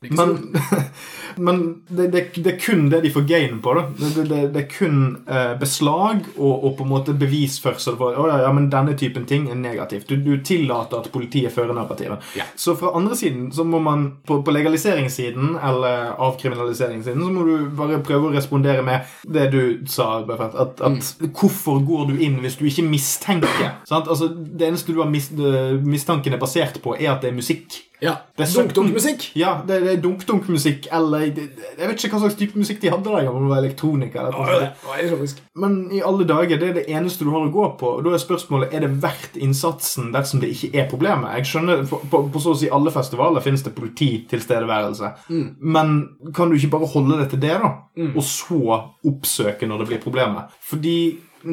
men 0.00 0.26
men, 0.26 0.56
men 1.36 1.84
det, 1.88 2.06
det, 2.06 2.20
det 2.34 2.52
er 2.54 2.58
kun 2.60 2.88
det 2.90 3.00
de 3.04 3.10
får 3.10 3.24
gain 3.28 3.60
på. 3.62 3.74
Det, 3.98 4.24
det, 4.28 4.60
er 4.60 4.68
kun 4.70 4.98
eh, 5.28 5.54
beslag 5.60 6.24
og, 6.36 6.64
og 6.64 6.76
på 6.78 6.86
en 6.86 6.90
måte 6.90 7.14
bevisførsel 7.16 7.98
for 7.98 8.16
å, 8.16 8.26
ja, 8.30 8.40
ja, 8.44 8.52
men 8.56 8.68
denne 8.72 8.96
typen 8.98 9.26
ting 9.28 9.48
er 9.50 9.58
negativt. 9.60 10.08
Du, 10.10 10.16
du 10.22 10.42
tillater 10.44 11.00
at 11.00 11.10
politiet 11.14 11.54
fører 11.54 11.76
narrativet. 11.76 12.24
Ja. 12.38 12.46
Så 12.58 12.76
fra 12.78 12.92
andre 12.98 13.16
siden 13.18 13.50
så 13.56 13.64
må 13.68 13.80
man 13.82 14.08
på, 14.26 14.40
på 14.44 14.54
legaliseringssiden 14.54 15.56
eller 15.56 16.14
avkriminaliseringssiden 16.28 17.24
så 17.24 17.32
må 17.32 17.46
du 17.48 17.68
bare 17.76 18.02
prøve 18.04 18.30
å 18.30 18.36
respondere 18.36 18.84
med 18.86 19.08
det 19.32 19.48
du 19.54 19.62
sa, 19.90 20.20
Bøffert. 20.26 20.56
At, 20.56 20.80
at 20.84 21.26
hvorfor 21.36 21.80
går 21.86 22.12
du 22.12 22.22
inn 22.24 22.40
hvis 22.44 22.58
du 22.60 22.66
ikke 22.68 22.86
mistenker? 22.86 23.80
Sant? 23.88 24.08
Altså, 24.12 24.28
det 24.28 24.68
eneste 24.68 24.94
du 24.94 25.02
har 25.02 25.10
mis, 25.10 25.30
mistanken 25.84 26.36
er 26.36 26.42
basert 26.42 26.80
på, 26.84 26.96
er 26.96 27.14
at 27.14 27.24
det 27.24 27.32
er 27.32 27.38
musikk. 27.38 27.80
Ja. 28.04 28.12
Dunk-dunk-musikk. 28.36 29.30
Ja, 29.40 29.54
det, 29.66 29.78
det 29.86 29.92
er 29.94 30.00
dunk-dunk-musikk, 30.04 30.88
eller 30.92 31.30
det, 31.32 31.46
Jeg 31.78 31.88
vet 31.88 32.02
ikke 32.04 32.12
hva 32.12 32.20
slags 32.26 32.36
type 32.36 32.58
musikk 32.60 32.82
de 32.82 32.90
hadde 32.92 33.08
der, 33.08 33.28
om 33.30 33.46
det 33.46 33.52
var 33.54 33.62
elektronika. 33.62 34.26
Eller 34.26 35.14
noe 35.16 35.28
sånt. 35.30 35.40
Men 35.56 35.78
i 35.96 36.02
alle 36.04 36.26
dager, 36.28 36.60
det 36.60 36.68
er 36.68 36.76
det 36.76 36.84
eneste 36.92 37.24
du 37.24 37.30
har 37.32 37.46
å 37.46 37.52
gå 37.54 37.68
på. 37.80 37.94
Og 37.96 38.04
da 38.04 38.12
er 38.12 38.20
spørsmålet 38.20 38.74
er 38.76 38.84
det 38.84 38.90
verdt 39.02 39.38
innsatsen 39.40 40.10
dersom 40.12 40.42
det 40.44 40.52
ikke 40.52 40.72
er 40.82 40.90
problemet. 40.90 41.38
Jeg 41.40 41.48
skjønner, 41.54 41.86
På, 41.88 42.02
på, 42.12 42.22
på 42.34 42.42
så 42.44 42.52
å 42.52 42.58
si 42.60 42.68
alle 42.72 42.92
festivaler 42.92 43.44
finnes 43.44 43.64
det 43.64 43.72
polititilstedeværelse. 43.78 45.12
Men 45.60 45.96
kan 46.36 46.50
du 46.52 46.58
ikke 46.58 46.74
bare 46.76 46.90
holde 46.92 47.20
det 47.22 47.30
til 47.32 47.40
det, 47.46 47.56
da? 47.62 47.72
Og 48.12 48.22
så 48.28 48.60
oppsøke 49.08 49.68
når 49.68 49.84
det 49.84 49.88
blir 49.94 50.02
problemet? 50.04 50.52
Fordi 50.68 50.98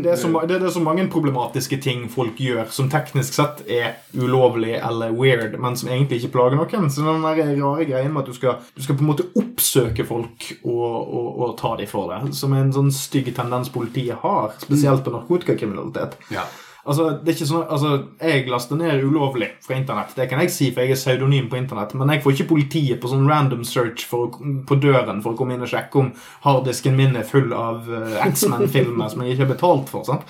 det 0.01 0.11
er, 0.13 0.15
så, 0.17 0.29
det 0.47 0.57
er 0.57 0.71
så 0.73 0.81
mange 0.81 1.05
problematiske 1.11 1.77
ting 1.83 2.05
folk 2.11 2.39
gjør 2.41 2.69
som 2.73 2.89
teknisk 2.91 3.35
sett 3.35 3.61
er 3.69 3.99
ulovlig 4.17 4.73
eller 4.79 5.13
weird, 5.13 5.57
men 5.61 5.77
som 5.77 5.91
egentlig 5.91 6.21
ikke 6.21 6.33
plager 6.37 6.57
noen. 6.57 6.89
Så 6.89 7.05
den 7.05 7.25
der 7.25 7.53
rare 7.61 7.85
greien 7.85 8.13
med 8.13 8.23
at 8.23 8.31
du 8.31 8.37
skal, 8.37 8.57
du 8.73 8.81
skal 8.83 8.97
på 8.97 9.05
en 9.05 9.11
måte 9.11 9.27
oppsøke 9.39 10.05
folk 10.07 10.49
og, 10.63 10.95
og, 10.97 11.29
og 11.45 11.55
ta 11.59 11.75
dem 11.79 11.89
for 11.91 12.13
det, 12.13 12.33
som 12.37 12.55
er 12.55 12.65
en 12.65 12.75
sånn 12.75 12.93
stygg 12.95 13.33
tendens 13.37 13.71
politiet 13.73 14.23
har, 14.23 14.55
spesielt 14.63 15.05
på 15.05 15.13
narkotikakriminalitet. 15.13 16.17
Ja. 16.33 16.47
Altså, 16.83 17.05
det 17.23 17.31
er 17.31 17.37
ikke 17.37 17.47
sånn, 17.47 17.67
altså, 17.71 17.91
Jeg 18.19 18.47
laster 18.51 18.75
ned 18.79 19.05
ulovlig 19.07 19.47
fra 19.63 19.77
internett. 19.77 20.11
Det 20.17 20.27
kan 20.31 20.41
jeg 20.43 20.51
si, 20.51 20.67
for 20.73 20.83
jeg 20.83 20.95
er 20.97 20.99
pseudonym 20.99 21.47
på 21.51 21.59
internett. 21.59 21.95
Men 21.95 22.11
jeg 22.11 22.23
får 22.25 22.35
ikke 22.35 22.49
politiet 22.49 22.99
på 22.99 23.11
sånn 23.11 23.29
random 23.29 23.63
search 23.67 24.03
for, 24.09 24.35
på 24.67 24.79
døren 24.83 25.23
for 25.23 25.31
å 25.31 25.39
komme 25.39 25.55
inn 25.55 25.63
og 25.63 25.71
sjekke 25.71 26.01
om 26.01 26.11
harddisken 26.43 26.97
min 26.99 27.15
er 27.19 27.27
full 27.27 27.55
av 27.55 27.87
uh, 27.87 28.19
X-Men-filmer 28.27 29.13
som 29.13 29.23
jeg 29.23 29.37
ikke 29.37 29.45
har 29.45 29.53
betalt 29.55 29.93
for. 29.93 30.03
sant? 30.09 30.27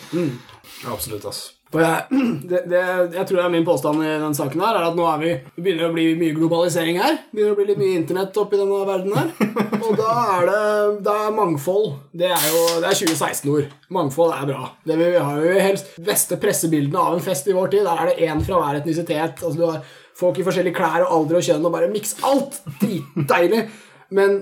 Absolutt, 0.93 1.25
ass. 1.29 1.47
Jeg, 1.81 2.21
det, 2.49 2.59
det, 2.69 2.81
jeg 3.15 3.25
tror 3.27 3.39
det 3.39 3.45
er 3.45 3.53
min 3.53 3.65
påstand 3.67 4.03
i 4.03 4.09
denne 4.09 4.37
saken 4.37 4.61
her, 4.61 4.77
er 4.77 4.89
at 4.89 4.97
nå 4.97 5.07
er 5.09 5.21
vi, 5.21 5.31
det 5.55 5.63
begynner 5.65 5.89
å 5.89 5.95
bli 5.95 6.05
mye 6.19 6.35
globalisering 6.37 6.99
her. 7.01 7.17
Begynner 7.31 7.55
å 7.55 7.59
bli 7.59 7.67
litt 7.71 7.81
mye 7.81 7.97
internett 8.01 8.39
oppi 8.41 8.59
denne 8.59 8.83
verden 8.89 9.15
her. 9.17 9.31
Og 9.87 9.97
da 9.99 10.11
er 10.37 10.47
det, 10.49 10.61
det 11.07 11.15
er 11.23 11.35
mangfold. 11.39 11.89
Det 12.13 12.29
er 12.29 12.45
jo 12.51 12.61
det 12.83 12.91
er 12.91 12.99
2016-ord. 13.01 13.73
Mangfold 13.93 14.35
er 14.35 14.47
bra. 14.53 14.69
Det 14.85 14.99
vi 14.99 15.09
har 15.15 15.41
jo 15.41 15.57
helst 15.65 15.97
beste 16.03 16.39
pressebildene 16.41 17.01
av 17.01 17.17
en 17.17 17.25
fest 17.25 17.49
i 17.49 17.57
vår 17.57 17.73
tid. 17.73 17.87
Der 17.87 18.03
er 18.03 18.11
det 18.11 18.29
én 18.29 18.45
fra 18.45 18.61
hver 18.61 18.79
etnisitet. 18.81 19.43
Altså 19.43 19.57
Du 19.57 19.65
har 19.67 19.81
folk 20.17 20.37
i 20.39 20.45
forskjellige 20.45 20.77
klær 20.77 21.07
og 21.07 21.15
alder 21.17 21.39
og 21.39 21.47
kjønn 21.47 21.67
og 21.67 21.73
bare 21.73 21.91
miks 21.91 22.15
alt. 22.27 22.61
Dritdeilig. 22.81 23.65
Men 24.13 24.35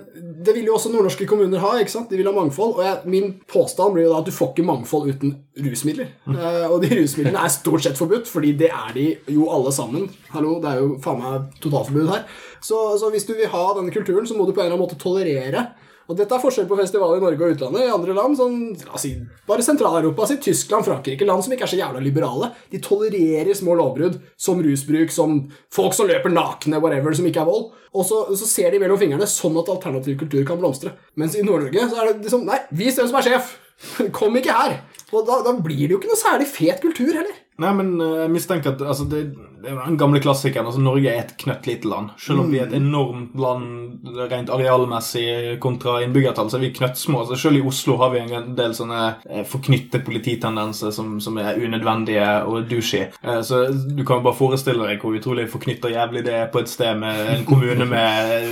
det 0.44 0.54
vil 0.56 0.68
jo 0.68 0.76
også 0.76 0.92
nordnorske 0.92 1.26
kommuner 1.30 1.62
ha. 1.64 1.72
ikke 1.80 1.94
sant? 1.94 2.10
De 2.12 2.20
vil 2.20 2.28
ha 2.28 2.34
mangfold. 2.36 2.74
Og 2.76 2.84
jeg, 2.84 3.12
min 3.14 3.34
påstand 3.52 3.96
blir 3.96 4.08
jo 4.08 4.14
da 4.14 4.20
at 4.22 4.28
du 4.28 4.34
får 4.36 4.52
ikke 4.52 4.68
mangfold 4.68 5.12
uten 5.14 5.36
rusmidler. 5.64 6.10
Uh, 6.28 6.68
og 6.68 6.82
de 6.84 6.92
rusmidlene 7.00 7.40
er 7.40 7.54
stort 7.54 7.86
sett 7.86 8.00
forbudt, 8.00 8.28
fordi 8.32 8.52
det 8.60 8.72
er 8.76 8.92
de 8.98 9.06
jo 9.32 9.48
alle 9.54 9.72
sammen. 9.76 10.10
Hallo, 10.36 10.58
Det 10.64 10.74
er 10.74 10.82
jo 10.84 10.98
faen 11.04 11.22
meg 11.22 11.62
totalforbud 11.64 12.12
her. 12.12 12.26
Så, 12.60 12.82
så 13.00 13.12
hvis 13.14 13.28
du 13.30 13.34
vil 13.38 13.52
ha 13.52 13.64
denne 13.78 13.94
kulturen, 13.96 14.28
så 14.28 14.36
må 14.38 14.46
du 14.46 14.52
på 14.54 14.62
en 14.62 14.68
eller 14.68 14.76
annen 14.76 14.86
måte 14.86 15.00
tolerere. 15.02 15.70
Og 16.12 16.18
dette 16.20 16.36
er 16.36 16.44
forskjell 16.44 16.68
på 16.68 16.76
festivaler 16.76 17.22
i 17.22 17.24
Norge 17.24 17.46
og 17.46 17.54
utlandet. 17.56 17.86
I 17.88 17.94
andre 17.96 18.16
land, 18.18 18.36
sånn, 18.36 18.56
la 18.84 18.98
oss 18.98 19.06
si, 19.06 19.14
bare 19.48 19.64
Sentral-Europa, 19.64 20.28
si 20.28 20.36
Tyskland, 20.44 20.84
Frankrike, 20.84 21.28
land 21.28 21.46
som 21.46 21.56
ikke 21.56 21.64
er 21.64 21.72
så 21.72 21.80
jævla 21.80 22.02
liberale, 22.04 22.52
de 22.74 22.82
tolererer 22.84 23.56
små 23.56 23.78
lovbrudd 23.80 24.18
som 24.36 24.60
rusbruk, 24.64 25.14
som 25.16 25.38
folk 25.72 25.96
som 25.96 26.10
løper 26.12 26.34
nakne, 26.34 26.82
whatever, 26.84 27.16
som 27.16 27.30
ikke 27.30 27.46
er 27.46 27.48
vold. 27.48 27.70
Og 27.96 28.08
så, 28.08 28.26
så 28.40 28.48
ser 28.48 28.76
de 28.76 28.82
mellom 28.84 29.00
fingrene 29.00 29.28
sånn 29.28 29.56
at 29.62 29.72
alternativ 29.72 30.20
kultur 30.20 30.44
kan 30.48 30.60
blomstre. 30.60 30.98
Mens 31.20 31.38
i 31.40 31.46
Nord-Norge 31.48 31.88
så 31.88 32.02
er 32.02 32.12
det 32.12 32.26
liksom 32.26 32.44
Nei, 32.48 32.60
vis 32.76 33.00
hvem 33.00 33.08
som 33.12 33.22
er 33.22 33.30
sjef! 33.30 33.56
Kom 34.18 34.36
ikke 34.40 34.56
her! 34.56 34.82
Og 35.12 35.24
da, 35.28 35.40
da 35.48 35.56
blir 35.60 35.86
det 35.86 35.96
jo 35.96 36.02
ikke 36.02 36.12
noe 36.12 36.20
særlig 36.20 36.48
fet 36.52 36.84
kultur 36.84 37.12
heller. 37.12 37.40
Nei, 37.62 37.72
men 37.78 37.94
eh, 38.02 38.18
jeg 38.26 38.34
mistenker 38.34 38.74
at 38.76 38.82
altså, 38.82 39.06
det, 39.12 39.22
det 39.62 39.70
er 39.70 39.78
den 39.86 39.98
gamle 40.02 40.20
klassikeren. 40.24 40.66
altså 40.66 40.82
Norge 40.82 41.12
er 41.12 41.20
et 41.22 41.36
knøttlite 41.38 41.86
land. 41.90 42.10
Selv 42.22 42.42
om 42.44 42.50
vi 42.52 42.58
er 42.62 42.66
et 42.70 42.74
enormt 42.80 43.36
land 43.38 44.08
rent 44.32 44.50
arealmessig 44.50 45.60
kontra 45.62 46.00
innbyggertall, 46.02 46.50
så 46.50 46.58
er 46.58 46.64
vi 46.66 46.72
knøttsmå. 46.80 47.20
Altså, 47.22 47.38
selv 47.44 47.60
i 47.60 47.64
Oslo 47.70 47.98
har 48.02 48.10
vi 48.16 48.24
en 48.26 48.56
del 48.58 48.74
sånne 48.78 49.02
eh, 49.30 49.44
forknytte 49.48 50.02
polititendenser 50.08 50.92
som, 50.96 51.20
som 51.22 51.38
er 51.42 51.60
unødvendige 51.62 52.26
og 52.50 52.66
douchey. 52.72 53.08
Eh, 53.22 53.42
Så 53.46 53.62
du 53.72 54.02
kan 54.08 54.18
jo 54.22 54.26
bare 54.30 54.40
forestille 54.40 54.88
deg 54.90 55.04
hvor 55.06 55.20
utrolig 55.20 55.46
forknytta 55.54 55.94
jævlig 55.94 56.26
det 56.26 56.34
er 56.40 56.50
på 56.54 56.64
et 56.64 56.72
sted 56.72 56.98
med 57.04 57.22
en 57.36 57.46
kommune 57.46 57.86
med 57.86 58.50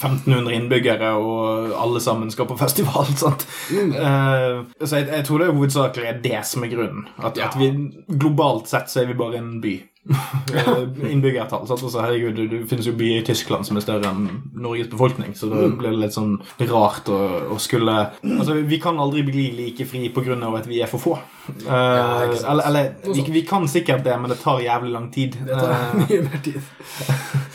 1500 0.00 0.54
innbyggere, 0.56 1.12
og 1.20 1.72
alle 1.82 2.00
sammen 2.00 2.30
skal 2.32 2.48
på 2.48 2.56
festival. 2.60 3.12
sant? 3.24 3.44
Eh, 3.76 4.64
Så 4.80 4.96
jeg, 5.02 5.10
jeg 5.12 5.24
tror 5.28 5.38
det 5.44 5.50
er 5.50 5.56
hovedsakelig 5.60 6.16
det 6.24 6.40
som 6.48 6.64
er 6.64 6.72
grunnen. 6.72 7.04
At, 7.20 7.36
at 7.42 7.56
vi 7.60 7.68
globalt 8.08 8.37
sett 8.70 8.90
så 8.90 9.02
er 9.02 9.12
vi 9.12 9.18
bare 9.18 9.40
en 9.42 9.56
by. 9.64 9.76
Eh, 10.48 11.10
Innbyggertall. 11.12 11.66
sant? 11.68 11.82
Altså, 11.84 12.00
herregud, 12.00 12.38
det, 12.48 12.62
finnes 12.70 12.86
jo 12.88 12.94
byer 12.96 13.20
i 13.20 13.24
Tyskland 13.26 13.66
som 13.68 13.76
er 13.76 13.84
større 13.84 14.08
enn 14.08 14.28
Norges 14.56 14.88
befolkning, 14.88 15.34
så 15.36 15.50
det 15.52 15.66
blir 15.76 15.98
litt 16.00 16.16
sånn 16.16 16.38
rart 16.70 17.10
å, 17.12 17.18
å 17.52 17.58
skulle 17.60 17.96
Altså, 18.22 18.56
vi 18.64 18.78
kan 18.80 18.96
aldri 18.96 19.26
bli 19.26 19.44
like 19.58 19.84
fri 19.90 20.08
av 20.08 20.56
at 20.56 20.70
vi 20.70 20.80
er 20.80 20.88
for 20.88 21.02
få. 21.02 21.18
Eh, 21.48 22.50
eller 22.50 22.66
eller 22.68 22.90
vi, 23.14 23.24
vi 23.32 23.42
kan 23.48 23.66
sikkert 23.68 24.04
det, 24.04 24.14
men 24.20 24.30
det 24.30 24.38
tar 24.42 24.60
jævlig 24.60 24.92
lang 24.92 25.08
tid. 25.14 25.36
Det 25.46 25.54
tar 25.58 25.72
Eh, 25.72 25.94
mye 26.02 26.20
mer 26.26 26.42
tid. 26.44 26.60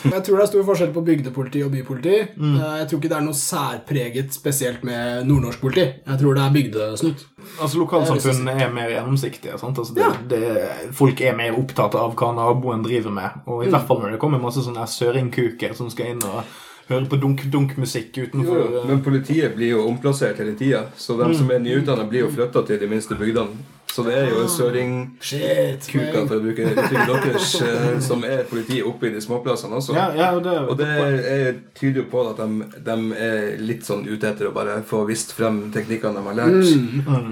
Jeg 0.04 0.22
tror 0.26 0.36
det 0.36 0.42
er 0.44 0.50
stor 0.50 0.64
forskjell 0.68 0.90
på 0.92 1.02
bygdepoliti 1.06 1.62
og 1.64 1.70
bypoliti. 1.72 2.16
Mm. 2.36 2.56
Eh, 2.60 2.74
Jeg 2.80 2.88
tror 2.90 2.98
ikke 3.00 3.12
det 3.14 3.18
er 3.18 3.24
noe 3.28 3.38
særpreget 3.40 4.34
spesielt 4.36 4.84
med 4.84 5.24
nordnorsk 5.28 5.60
politi. 5.62 5.86
Jeg 6.06 6.18
tror 6.20 6.34
det 6.38 6.44
er 6.44 6.56
bygdesnutt. 6.58 7.24
Altså 7.60 7.78
Lokalsamfunnene 7.80 8.58
er 8.66 8.72
mer 8.72 8.90
gjennomsiktige. 8.92 9.58
Sant? 9.60 9.78
Altså, 9.78 9.94
det, 9.94 10.02
Ja. 10.04 10.12
det, 10.28 10.92
folk 10.92 11.20
er 11.20 11.36
mer 11.36 11.56
opptatt 11.58 11.94
av 11.94 12.14
hva 12.14 12.32
naboen 12.36 12.82
driver 12.84 13.10
med. 13.10 13.40
Og 13.46 13.64
i 13.64 13.70
hvert 13.72 13.86
fall 13.88 14.00
når 14.04 14.12
det 14.16 14.20
kommer 14.22 14.38
masse 14.42 14.62
sånne 14.64 14.86
søringkuker 14.88 15.74
som 15.76 15.90
skal 15.90 16.14
inn 16.14 16.22
og 16.28 16.42
høre 16.88 17.06
på 17.08 17.16
dunk-dunk-musikk 17.16 18.18
utenfor 18.26 18.58
Jo, 18.60 18.82
men 18.88 19.00
politiet 19.00 19.54
blir 19.56 19.70
jo 19.70 19.86
omplassert 19.88 20.36
hele 20.42 20.52
tida, 20.58 20.82
så 21.00 21.16
de 21.16 21.30
som 21.34 21.48
er 21.50 21.62
nyutdanna, 21.64 22.04
blir 22.10 22.26
jo 22.26 22.28
flytta 22.34 22.60
til 22.68 22.78
de 22.82 22.86
minste 22.90 23.16
bygdene. 23.16 23.56
Så 23.94 24.02
det 24.02 24.14
er 24.18 24.24
jo 24.32 24.40
en 24.42 24.48
søringkuka, 24.50 25.22
Shit. 25.22 25.84
for 26.26 26.34
å 26.34 26.42
bruke 26.42 26.64
uttrykket 26.66 27.26
deres, 27.28 27.50
eh, 27.68 27.98
som 28.02 28.24
er 28.26 28.40
politiet 28.50 28.86
oppe 28.90 29.06
i 29.06 29.12
de 29.14 29.20
småplassene 29.22 29.78
også. 29.78 29.94
Ja, 29.94 30.08
ja, 30.18 30.30
og 30.34 30.42
det, 30.42 30.54
Og 30.66 30.80
det 30.80 30.88
er, 30.90 31.60
tyder 31.78 32.00
jo 32.02 32.06
på 32.10 32.24
at 32.26 32.40
de, 32.42 32.66
de 32.88 32.96
er 33.22 33.52
litt 33.62 33.86
sånn 33.86 34.02
ute 34.08 34.32
etter 34.32 34.48
å 34.50 34.54
bare 34.56 34.80
få 34.88 35.04
vist 35.06 35.30
frem 35.36 35.68
teknikkene 35.74 36.18
de 36.18 36.24
har 36.26 36.40
lært, 36.40 36.72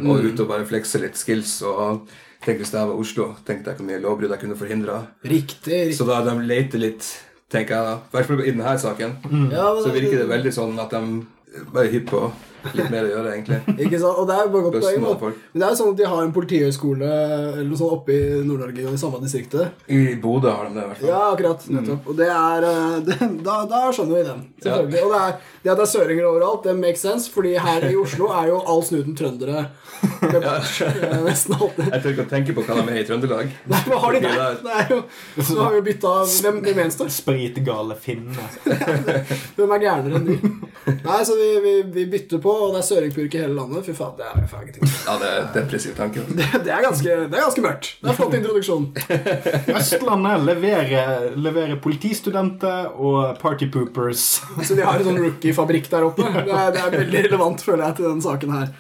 og 0.06 0.22
ut 0.28 0.44
og 0.44 0.52
bare 0.52 0.68
flekse 0.70 1.02
litt 1.02 1.18
skills. 1.18 1.56
og 1.66 2.06
Tenk 2.42 2.58
hvis 2.62 2.72
jeg 2.74 2.86
var 2.90 2.98
Oslo, 2.98 3.26
tenkte 3.46 3.70
jeg 3.70 3.78
hvor 3.78 3.86
mye 3.86 4.00
lovbrudd 4.02 4.32
jeg 4.34 4.42
kunne 4.42 4.56
forhindra. 4.58 4.96
Så 5.94 6.06
da 6.06 6.22
de 6.26 6.36
leter 6.46 6.82
litt, 6.82 7.10
tenker 7.50 7.74
jeg 7.76 7.86
da, 7.90 7.98
i 8.06 8.16
hvert 8.16 8.30
fall 8.30 8.40
i 8.46 8.54
denne 8.54 8.78
saken, 8.86 9.18
Ja, 9.50 9.68
så 9.82 9.90
virker 9.94 10.22
det 10.22 10.30
veldig 10.30 10.54
sånn 10.54 10.78
at 10.82 10.94
de 10.94 11.02
bare 11.74 11.86
er 11.88 11.94
hypp 11.98 12.08
på 12.10 12.24
litt 12.72 12.90
mer 12.92 13.06
å 13.06 13.10
gjøre, 13.12 13.32
egentlig. 13.34 13.58
Ikke 13.86 14.00
sant? 14.02 14.18
Og 14.22 14.28
det 14.28 14.36
er 14.36 14.46
jo 14.46 14.52
bare 14.54 14.64
godt 14.68 14.78
poeng. 14.82 15.36
Men 15.52 15.62
det 15.62 15.66
er 15.66 15.74
jo 15.74 15.78
sånn 15.82 15.92
at 15.94 15.98
de 16.02 16.08
har 16.12 16.22
en 16.26 16.34
politihøgskole 16.36 17.10
eller 17.12 17.68
noe 17.68 17.80
sånt 17.80 17.96
oppe 17.98 18.16
i 18.16 18.42
Nord-Norge 18.46 18.86
i 18.92 19.00
samme 19.00 19.20
distriktet. 19.24 19.82
I 19.92 20.00
Bodø 20.22 20.52
har 20.52 20.68
de 20.68 20.76
det, 20.78 20.84
i 20.84 20.90
hvert 20.92 21.02
fall. 21.02 21.10
Ja, 21.12 21.22
akkurat. 21.32 21.66
Nettopp. 21.76 22.08
Og 22.12 22.18
det 22.22 22.30
er 22.32 22.68
eh, 22.70 22.96
det, 23.08 23.18
da, 23.46 23.58
da 23.70 23.82
skjønner 23.92 24.18
vi 24.20 24.24
den. 24.30 24.42
Selvfølgelig. 24.62 25.02
Og 25.06 25.14
det, 25.16 25.22
er, 25.22 25.38
det 25.64 25.74
at 25.74 25.82
det 25.82 25.86
er 25.86 25.92
søringer 25.94 26.30
overalt, 26.30 26.66
det 26.68 26.76
makes 26.80 27.04
sense, 27.06 27.30
fordi 27.32 27.54
her 27.62 27.88
i 27.90 27.94
Oslo 28.00 28.30
er 28.38 28.52
jo 28.52 28.60
all 28.72 28.82
snuten 28.86 29.16
trøndere. 29.18 29.66
ja. 30.22 30.54
nesten 31.22 31.54
alltid. 31.54 31.84
Jeg 31.92 32.02
tør 32.02 32.12
ikke 32.14 32.24
å 32.24 32.30
tenke 32.30 32.54
på 32.56 32.64
hva 32.66 32.78
de 32.80 32.94
er 32.94 33.00
i 33.02 33.06
Trøndelag. 33.06 33.50
Nei, 33.70 33.80
hva 33.86 33.98
har 34.02 34.16
de 34.16 34.20
Det 34.22 34.32
der? 34.32 34.40
er- 34.42 34.62
Det 34.62 34.74
er 34.78 34.88
jo, 34.94 34.98
så 35.42 35.58
har 35.60 35.70
vi 35.74 35.78
jo 35.80 35.84
bytta 35.86 36.12
Hvem, 36.42 36.58
hvem 36.64 36.80
eneste? 36.84 37.06
Spritgale 37.12 37.96
finner. 37.98 38.56
Hvem 39.56 39.74
er 39.76 39.82
gærnere 39.84 40.18
enn 40.18 40.26
de? 40.26 40.36
Nei, 41.04 41.18
så 41.26 41.36
vi, 41.38 41.48
vi, 41.64 41.74
vi 41.94 42.06
bytter 42.16 42.42
på, 42.42 42.51
og 42.52 42.74
det 42.74 42.80
er 42.82 42.86
søringpurk 42.88 43.34
i 43.36 43.40
hele 43.42 43.54
landet. 43.56 43.84
Fy 43.86 43.94
faen, 43.96 44.14
det 44.18 44.26
er 44.28 44.46
faen 44.50 44.66
ikke 44.68 44.76
ting. 44.78 44.90
Ja, 45.08 45.16
det 45.18 45.28
er 45.32 45.46
depressiv 45.56 45.96
tanke. 45.98 46.22
Det, 46.38 46.46
det, 46.64 46.72
er 46.72 46.82
ganske, 46.84 47.16
det 47.28 47.36
er 47.38 47.42
ganske 47.46 47.62
mørkt. 47.64 47.88
Det 48.02 48.10
er 48.12 48.16
flott 48.18 48.34
introduksjon. 48.38 48.84
Østlandet 49.78 50.44
leverer, 50.46 51.30
leverer 51.36 51.76
politistudenter 51.82 52.92
og 52.96 53.36
partypoopers. 53.42 54.24
Så 54.66 54.76
de 54.78 54.84
har 54.86 55.00
en 55.00 55.06
sånn 55.08 55.20
rookie-fabrikk 55.22 55.88
der 55.92 56.06
oppe. 56.06 56.26
Det 56.32 56.52
er, 56.52 56.70
det 56.74 56.82
er 56.82 56.94
veldig 56.96 57.22
relevant, 57.28 57.64
føler 57.64 57.84
jeg, 57.88 57.96
til 58.00 58.08
den 58.08 58.22
saken 58.24 58.54
her. 58.56 58.72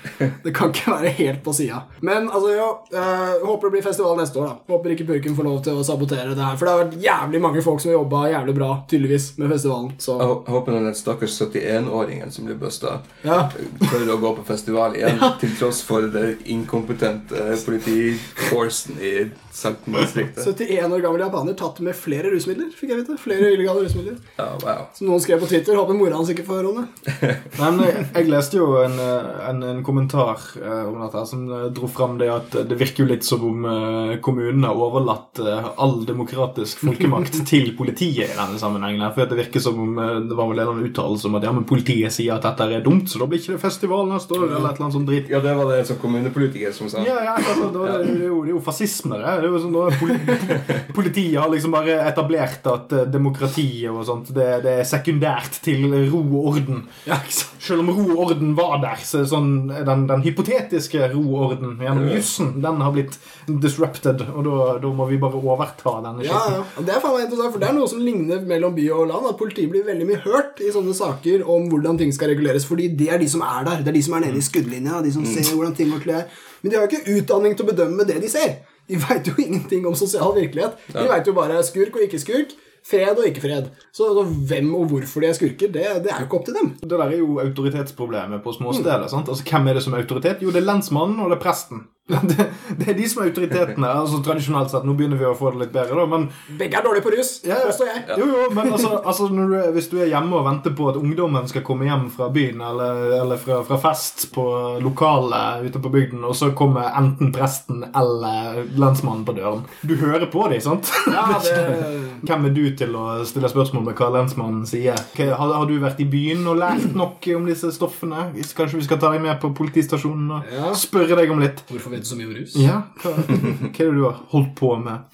Det 0.44 0.54
kan 0.56 0.72
ikke 0.72 0.94
være 0.96 1.12
helt 1.18 1.42
på 1.44 1.54
sida. 1.56 1.82
Men 2.04 2.28
altså, 2.30 2.52
ja, 2.56 2.68
eh, 2.92 3.44
håper 3.46 3.68
det 3.68 3.74
blir 3.76 3.86
festival 3.86 4.16
neste 4.20 4.40
år, 4.42 4.50
da. 4.52 4.74
Håper 4.74 4.94
ikke 4.96 5.08
Purken 5.12 5.36
får 5.38 5.48
lov 5.48 5.60
til 5.66 5.78
å 5.80 5.84
sabotere 5.86 6.36
det 6.36 6.42
her. 6.44 6.56
For 6.60 6.68
det 6.68 6.74
har 6.74 6.82
vært 6.84 6.98
jævlig 7.06 7.42
mange 7.44 7.64
folk 7.64 7.82
som 7.82 7.92
har 7.92 7.98
jobba 8.00 8.24
jævlig 8.32 8.56
bra, 8.58 8.70
tydeligvis, 8.90 9.28
med 9.42 9.52
festivalen. 9.52 9.92
Så 10.02 10.16
Jeg 10.20 10.30
hå- 10.32 10.56
håper 10.56 10.78
den 10.78 10.94
stakkars 10.98 11.38
71-åringen 11.42 12.30
som 12.34 12.46
blir 12.48 12.58
busta, 12.60 12.98
ja. 13.26 13.40
Tør 13.82 14.14
å 14.14 14.18
gå 14.22 14.32
på 14.38 14.44
festival 14.48 14.96
igjen, 14.98 15.20
til 15.40 15.54
tross 15.58 15.82
for 15.86 16.08
det 16.12 16.38
inkompetente 16.52 17.56
politiforcen 17.66 19.00
i 19.02 19.14
Salten-distriktet. 19.52 20.44
71 20.46 20.92
år 20.96 21.02
gammel 21.04 21.20
japaner 21.22 21.54
tatt 21.58 21.80
med 21.84 21.96
flere 21.96 22.30
rusmidler, 22.32 22.70
fikk 22.76 22.92
jeg 22.92 23.00
vite. 23.02 23.16
Flere 23.20 23.50
illegale 23.52 23.84
rusmidler. 23.84 24.16
Oh, 24.40 24.54
wow. 24.64 24.86
Som 24.96 25.10
noen 25.10 25.20
skrev 25.22 25.42
på 25.42 25.48
Twitter. 25.50 25.76
Håper 25.76 25.96
mora 25.98 26.16
hans 26.18 26.30
ikke 26.32 26.44
får 26.46 26.60
høre 26.60 26.70
om 26.72 26.80
det. 26.80 27.12
Nei, 27.60 27.68
men 27.76 27.82
jeg, 27.86 28.04
jeg 28.16 28.30
leste 28.32 28.58
jo 28.58 28.68
en, 28.80 28.96
eh, 29.02 29.28
en, 29.50 29.62
en 29.74 29.82
kommentar 29.86 30.40
eh, 30.56 30.84
om 30.88 30.96
dette 31.04 31.24
som 31.28 31.44
eh, 31.52 31.66
dro 31.76 31.90
fram 31.92 32.16
det 32.20 32.30
at 32.32 32.56
det 32.70 32.78
virker 32.80 33.04
jo 33.04 33.10
litt 33.12 33.26
som 33.28 33.44
om 33.48 33.66
eh, 33.68 34.14
kommunene 34.24 34.70
har 34.72 34.80
overlatt 34.88 35.42
eh, 35.44 35.68
all 35.84 35.98
demokratisk 36.08 36.82
folkemakt 36.86 37.36
til 37.52 37.72
politiet 37.78 38.32
i 38.32 38.38
denne 38.38 38.58
sammenhengen. 38.60 39.04
her, 39.04 39.12
For 39.16 39.28
det 39.30 39.38
virker 39.44 39.62
som 39.68 39.78
om 39.84 40.00
eh, 40.00 40.14
det 40.32 40.38
var 40.38 40.48
vel 40.54 40.64
en 40.64 40.82
uttalelse 40.88 41.28
om 41.28 41.36
at 41.38 41.46
ja, 41.48 41.52
men 41.54 41.68
politiet 41.68 42.14
sier 42.16 42.38
at 42.38 42.48
dette 42.48 42.70
er 42.80 42.84
dumt, 42.88 43.04
så 43.12 43.20
da 43.22 43.28
blir 43.28 43.42
ikke 43.42 43.58
det 43.58 43.62
festival 43.68 44.08
neste 44.10 44.32
år, 44.38 44.48
eller 44.48 44.70
et 44.72 44.78
eller 44.80 44.86
annet 44.88 44.96
sånt 44.98 45.10
drit. 45.12 45.30
Ja, 45.32 45.42
det 45.44 45.54
var 45.60 45.68
det 45.74 45.82
sånn 45.90 46.00
kommunepolitiker 46.02 46.72
som 46.76 46.88
sa. 46.92 47.04
Ja, 47.06 47.18
ja, 47.28 47.36
altså, 47.36 47.68
det, 47.68 47.78
var- 47.84 48.00
det, 48.00 48.16
det, 48.16 48.26
jo, 48.32 48.40
det 48.46 48.52
er 48.52 48.56
jo 48.56 48.64
fascisme, 48.64 49.18
det. 49.20 49.36
Det 49.42 49.48
er 49.50 49.56
jo 49.56 49.62
sånn, 49.62 49.74
da, 49.76 50.86
politiet 50.96 51.36
har 51.40 51.50
liksom 51.52 51.74
bare 51.74 51.98
etablert 52.08 52.66
at 52.70 52.92
eh, 52.96 53.06
demokratiet 53.12 53.90
og 53.92 54.04
sånt, 54.08 54.30
det, 54.36 54.48
det 54.64 54.76
er 54.80 54.88
sekundært 54.88 55.58
til 55.64 55.86
ro 56.12 56.22
og 56.22 56.48
orden. 56.54 56.84
Ja? 57.08 57.18
Selv 57.32 57.84
om 57.84 57.90
ro 57.94 58.06
og 58.14 58.22
orden 58.28 58.54
var 58.58 58.78
der, 58.82 59.02
så 59.06 59.22
sånn, 59.28 59.52
den, 59.72 60.06
den 60.10 60.24
hypotetiske 60.24 61.10
ro 61.12 61.22
og 61.26 61.44
orden 61.50 61.76
gjennom 61.82 62.08
jussen, 62.12 62.54
den 62.62 62.80
har 62.82 62.94
blitt 62.94 63.18
disrupted, 63.62 64.22
og 64.32 64.46
da, 64.82 64.92
må 64.92 65.06
vi 65.10 65.18
bare 65.22 65.38
overta 65.40 65.96
denne 66.04 66.24
Ja, 66.26 66.38
skitten. 66.38 66.58
ja. 66.58 66.64
Og 66.78 66.86
Det 66.88 66.94
er 66.96 67.02
faen 67.04 67.16
meg 67.16 67.26
interessant, 67.26 67.54
for 67.54 67.62
det 67.62 67.68
er 67.70 67.76
noe 67.76 67.90
som 67.90 68.02
ligner 68.02 68.42
mellom 68.48 68.74
by 68.76 68.86
og 68.94 69.06
land. 69.10 69.28
At 69.32 69.38
politiet 69.40 69.70
blir 69.72 69.86
veldig 69.86 70.06
mye 70.08 70.20
hørt 70.26 70.60
i 70.62 70.70
sånne 70.74 70.94
saker 70.96 71.44
om 71.48 71.68
hvordan 71.72 71.98
ting 72.00 72.12
skal 72.14 72.32
reguleres. 72.32 72.66
Fordi 72.68 72.88
det 72.98 73.08
er 73.14 73.20
de 73.22 73.28
som 73.32 73.42
er 73.46 73.66
der. 73.68 73.82
Det 73.82 73.92
er 73.92 73.96
de 73.98 74.04
som 74.06 74.16
er 74.18 74.26
nede 74.26 74.38
i 74.40 74.44
skuddlinja. 74.46 75.00
De 75.04 75.12
som 75.14 75.24
ser 75.28 75.48
hvordan 75.52 75.74
ting 75.78 75.90
ordentlig 75.94 76.18
er. 76.20 76.28
Men 76.62 76.70
de 76.70 76.78
har 76.78 76.84
jo 76.86 76.90
ikke 76.92 77.16
utdanning 77.18 77.56
til 77.58 77.66
å 77.66 77.70
bedømme 77.72 78.06
det 78.08 78.20
de 78.22 78.30
ser. 78.30 78.52
De 78.92 79.00
veit 79.00 79.30
jo 79.32 79.34
ingenting 79.46 79.88
om 79.88 79.96
sosial 79.98 80.34
virkelighet. 80.36 80.76
De 80.92 81.06
vet 81.08 81.26
jo 81.32 81.34
bare 81.36 81.62
skurk 81.64 81.96
og 81.96 82.04
ikke 82.04 82.20
skurk. 82.22 82.52
Fred 82.82 83.14
og 83.14 83.26
ikke 83.28 83.44
fred. 83.44 83.68
Så, 83.94 84.08
så 84.10 84.22
hvem 84.26 84.72
og 84.74 84.88
hvorfor 84.90 85.22
de 85.22 85.28
er 85.30 85.36
skurker, 85.38 85.70
det, 85.70 85.84
det 86.02 86.10
er 86.10 86.18
jo 86.18 86.26
ikke 86.26 86.38
opp 86.40 86.48
til 86.48 86.56
dem. 86.56 86.72
Det 86.80 86.88
der 86.90 87.04
er 87.04 87.20
jo 87.20 87.36
autoritetsproblemet 87.38 88.42
på 88.42 88.52
små 88.56 88.72
steder. 88.74 89.06
sant? 89.10 89.30
Altså, 89.30 89.44
Hvem 89.46 89.68
er 89.70 89.78
det 89.78 89.84
som 89.84 89.94
er 89.94 90.02
autoritet? 90.02 90.42
Jo, 90.42 90.50
det 90.50 90.62
er 90.64 90.66
lensmannen 90.66 91.20
og 91.22 91.30
det 91.30 91.36
er 91.38 91.44
presten. 91.44 91.84
Det, 92.22 92.44
det 92.78 92.88
er 92.90 92.96
de 92.98 93.04
som 93.08 93.22
er 93.22 93.28
autoritetene. 93.30 93.88
altså 94.02 94.18
Tradisjonelt 94.26 94.72
sett. 94.72 94.84
Nå 94.86 94.94
begynner 94.98 95.20
vi 95.20 95.26
å 95.28 95.34
få 95.38 95.52
det 95.54 95.60
litt 95.62 95.72
bedre, 95.74 95.96
da, 96.00 96.06
men 96.10 96.24
Begge 96.58 96.78
er 96.80 96.84
dårlige 96.84 97.04
på 97.06 97.12
rus. 97.14 97.30
Ja. 97.46 97.60
Påstår 97.66 97.88
jeg. 97.92 98.02
Jo, 98.18 98.26
jo, 98.32 98.46
men 98.56 98.72
altså, 98.74 98.90
altså 99.06 99.28
når 99.32 99.52
du, 99.52 99.56
hvis 99.76 99.88
du 99.92 99.96
er 100.02 100.10
hjemme 100.10 100.34
og 100.40 100.46
venter 100.48 100.74
på 100.76 100.88
at 100.90 100.98
ungdommen 100.98 101.46
skal 101.50 101.64
komme 101.66 101.86
hjem 101.86 102.08
fra 102.14 102.28
byen 102.34 102.60
eller, 102.66 103.00
eller 103.20 103.40
fra, 103.40 103.60
fra 103.66 103.78
fest 103.82 104.26
på 104.34 104.44
lokalet 104.82 105.68
ute 105.68 105.82
på 105.82 105.92
bygden, 105.94 106.24
og 106.28 106.34
så 106.38 106.50
kommer 106.58 106.90
enten 106.98 107.30
presten 107.34 107.84
eller 107.88 108.62
lensmannen 108.78 109.24
på 109.28 109.34
døren 109.36 109.62
Du 109.86 109.94
hører 110.00 110.26
på 110.32 110.44
dem, 110.52 110.60
sant? 110.64 110.90
Ja, 111.12 111.38
det, 111.42 111.54
Hvem 112.28 112.48
er 112.50 112.54
du 112.56 112.62
til 112.78 112.96
å 112.98 113.06
stille 113.28 113.50
spørsmål 113.52 113.86
med 113.88 113.98
hva 113.98 114.10
lensmannen 114.18 114.66
sier? 114.68 114.98
Har, 115.18 115.54
har 115.56 115.66
du 115.70 115.76
vært 115.82 116.02
i 116.02 116.08
byen 116.10 116.44
og 116.50 116.58
lært 116.60 116.90
nok 116.98 117.26
om 117.36 117.46
disse 117.48 117.70
stoffene? 117.74 118.28
Kanskje 118.58 118.80
vi 118.82 118.86
skal 118.88 119.00
ta 119.02 119.10
deg 119.14 119.22
med 119.24 119.38
på 119.42 119.52
politistasjonen 119.58 120.36
og 120.38 120.52
Ja. 120.52 120.72
spørre 120.78 121.16
deg 121.18 121.30
om 121.32 121.40
litt? 121.42 121.62
hvorfor 121.72 121.91
vet 121.92 122.04
du 122.04 122.10
så 122.10 122.18
mye 122.18 122.30
om 122.30 122.34
rus? 122.40 122.58
Ja, 122.58 122.82
hva, 123.02 123.14
hva 123.14 123.70
er 123.70 123.78
det 123.78 123.94
du 123.96 124.04
har 124.08 124.20
holdt 124.34 124.54
på 124.58 124.74
med? 124.82 125.08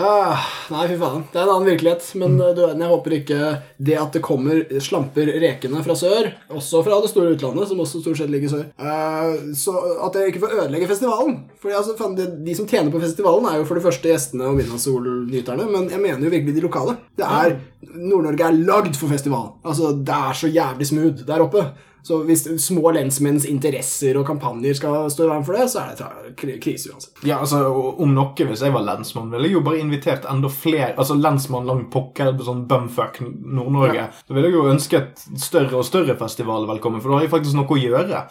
Ah, 0.00 0.40
nei, 0.72 0.86
fy 0.88 0.94
faen. 0.96 1.24
Det 1.28 1.36
er 1.36 1.44
en 1.44 1.50
annen 1.52 1.68
virkelighet. 1.68 2.06
Men 2.16 2.38
mm. 2.38 2.42
du, 2.56 2.62
jeg 2.64 2.90
håper 2.90 3.14
ikke 3.18 3.40
det 3.76 3.98
at 4.00 4.16
det 4.16 4.22
kommer 4.24 4.62
slamper 4.82 5.28
rekende 5.42 5.82
fra 5.84 5.96
sør, 5.98 6.30
også 6.52 6.80
fra 6.86 7.00
det 7.04 7.10
store 7.12 7.34
utlandet, 7.36 7.68
som 7.68 7.82
også 7.84 8.00
stort 8.00 8.22
sett 8.22 8.32
ligger 8.32 8.54
sør, 8.54 8.64
uh, 8.80 9.52
så 9.58 9.76
at 10.06 10.16
jeg 10.16 10.32
ikke 10.32 10.44
får 10.46 10.56
ødelegge 10.62 10.88
festivalen. 10.90 11.36
Fordi 11.60 11.76
altså, 11.76 12.10
det, 12.16 12.30
De 12.46 12.56
som 12.56 12.68
tjener 12.68 12.92
på 12.94 13.02
festivalen, 13.02 13.48
er 13.50 13.60
jo 13.60 13.68
for 13.68 13.78
det 13.78 13.84
første 13.84 14.08
gjestene 14.08 14.48
og 14.48 14.58
midnattssolnyterne, 14.58 15.68
men 15.76 15.88
jeg 15.92 16.00
mener 16.00 16.26
jo 16.26 16.34
virkelig 16.34 16.56
de 16.56 16.66
lokale. 16.66 16.96
Det 17.18 17.28
er, 17.28 17.56
Nord-Norge 17.92 18.48
er 18.48 18.60
lagd 18.64 18.96
for 18.96 19.12
festival. 19.12 19.58
Altså, 19.64 19.92
Det 19.92 20.20
er 20.32 20.38
så 20.40 20.52
jævlig 20.52 20.88
smooth 20.88 21.26
der 21.28 21.44
oppe. 21.44 21.68
Så 22.02 22.16
hvis 22.26 22.40
små 22.58 22.90
lensmenns 22.96 23.44
interesser 23.46 24.16
og 24.18 24.26
kampanjer 24.26 24.74
skal 24.74 25.06
stå 25.12 25.22
i 25.22 25.30
veien 25.30 25.44
for 25.46 25.54
det, 25.54 25.68
så 25.70 25.84
er 25.84 25.92
det 25.94 26.56
krise 26.64 26.90
uansett. 26.90 27.20
Ja, 27.28 27.36
altså, 27.38 27.60
Om 28.02 28.10
noe, 28.16 28.34
hvis 28.48 28.64
jeg 28.64 28.74
var 28.74 28.82
lensmann, 28.82 29.28
ville 29.30 29.46
jeg 29.46 29.54
jo 29.54 29.60
bare 29.62 29.78
invitert 29.78 30.24
enda 30.26 30.48
flere 30.50 30.96
Altså 30.98 31.14
lensmann 31.14 31.68
langt 31.68 31.90
pokker 31.94 32.32
på 32.34 32.46
sånn 32.48 32.64
bumfuck 32.66 33.20
Nord-Norge. 33.22 34.08
Så 34.26 34.34
ville 34.34 34.50
jeg 34.50 34.56
jo 34.58 34.64
ønske 34.72 34.98
et 34.98 35.22
større 35.38 35.78
og 35.78 35.86
større 35.86 36.16
festival 36.18 36.66
velkommen, 36.66 37.00
for 37.00 37.12
da 37.14 37.20
har 37.20 37.28
jeg 37.28 37.34
faktisk 37.36 37.54
noe 37.60 37.70
å 37.70 37.78
gjøre. 37.78 38.24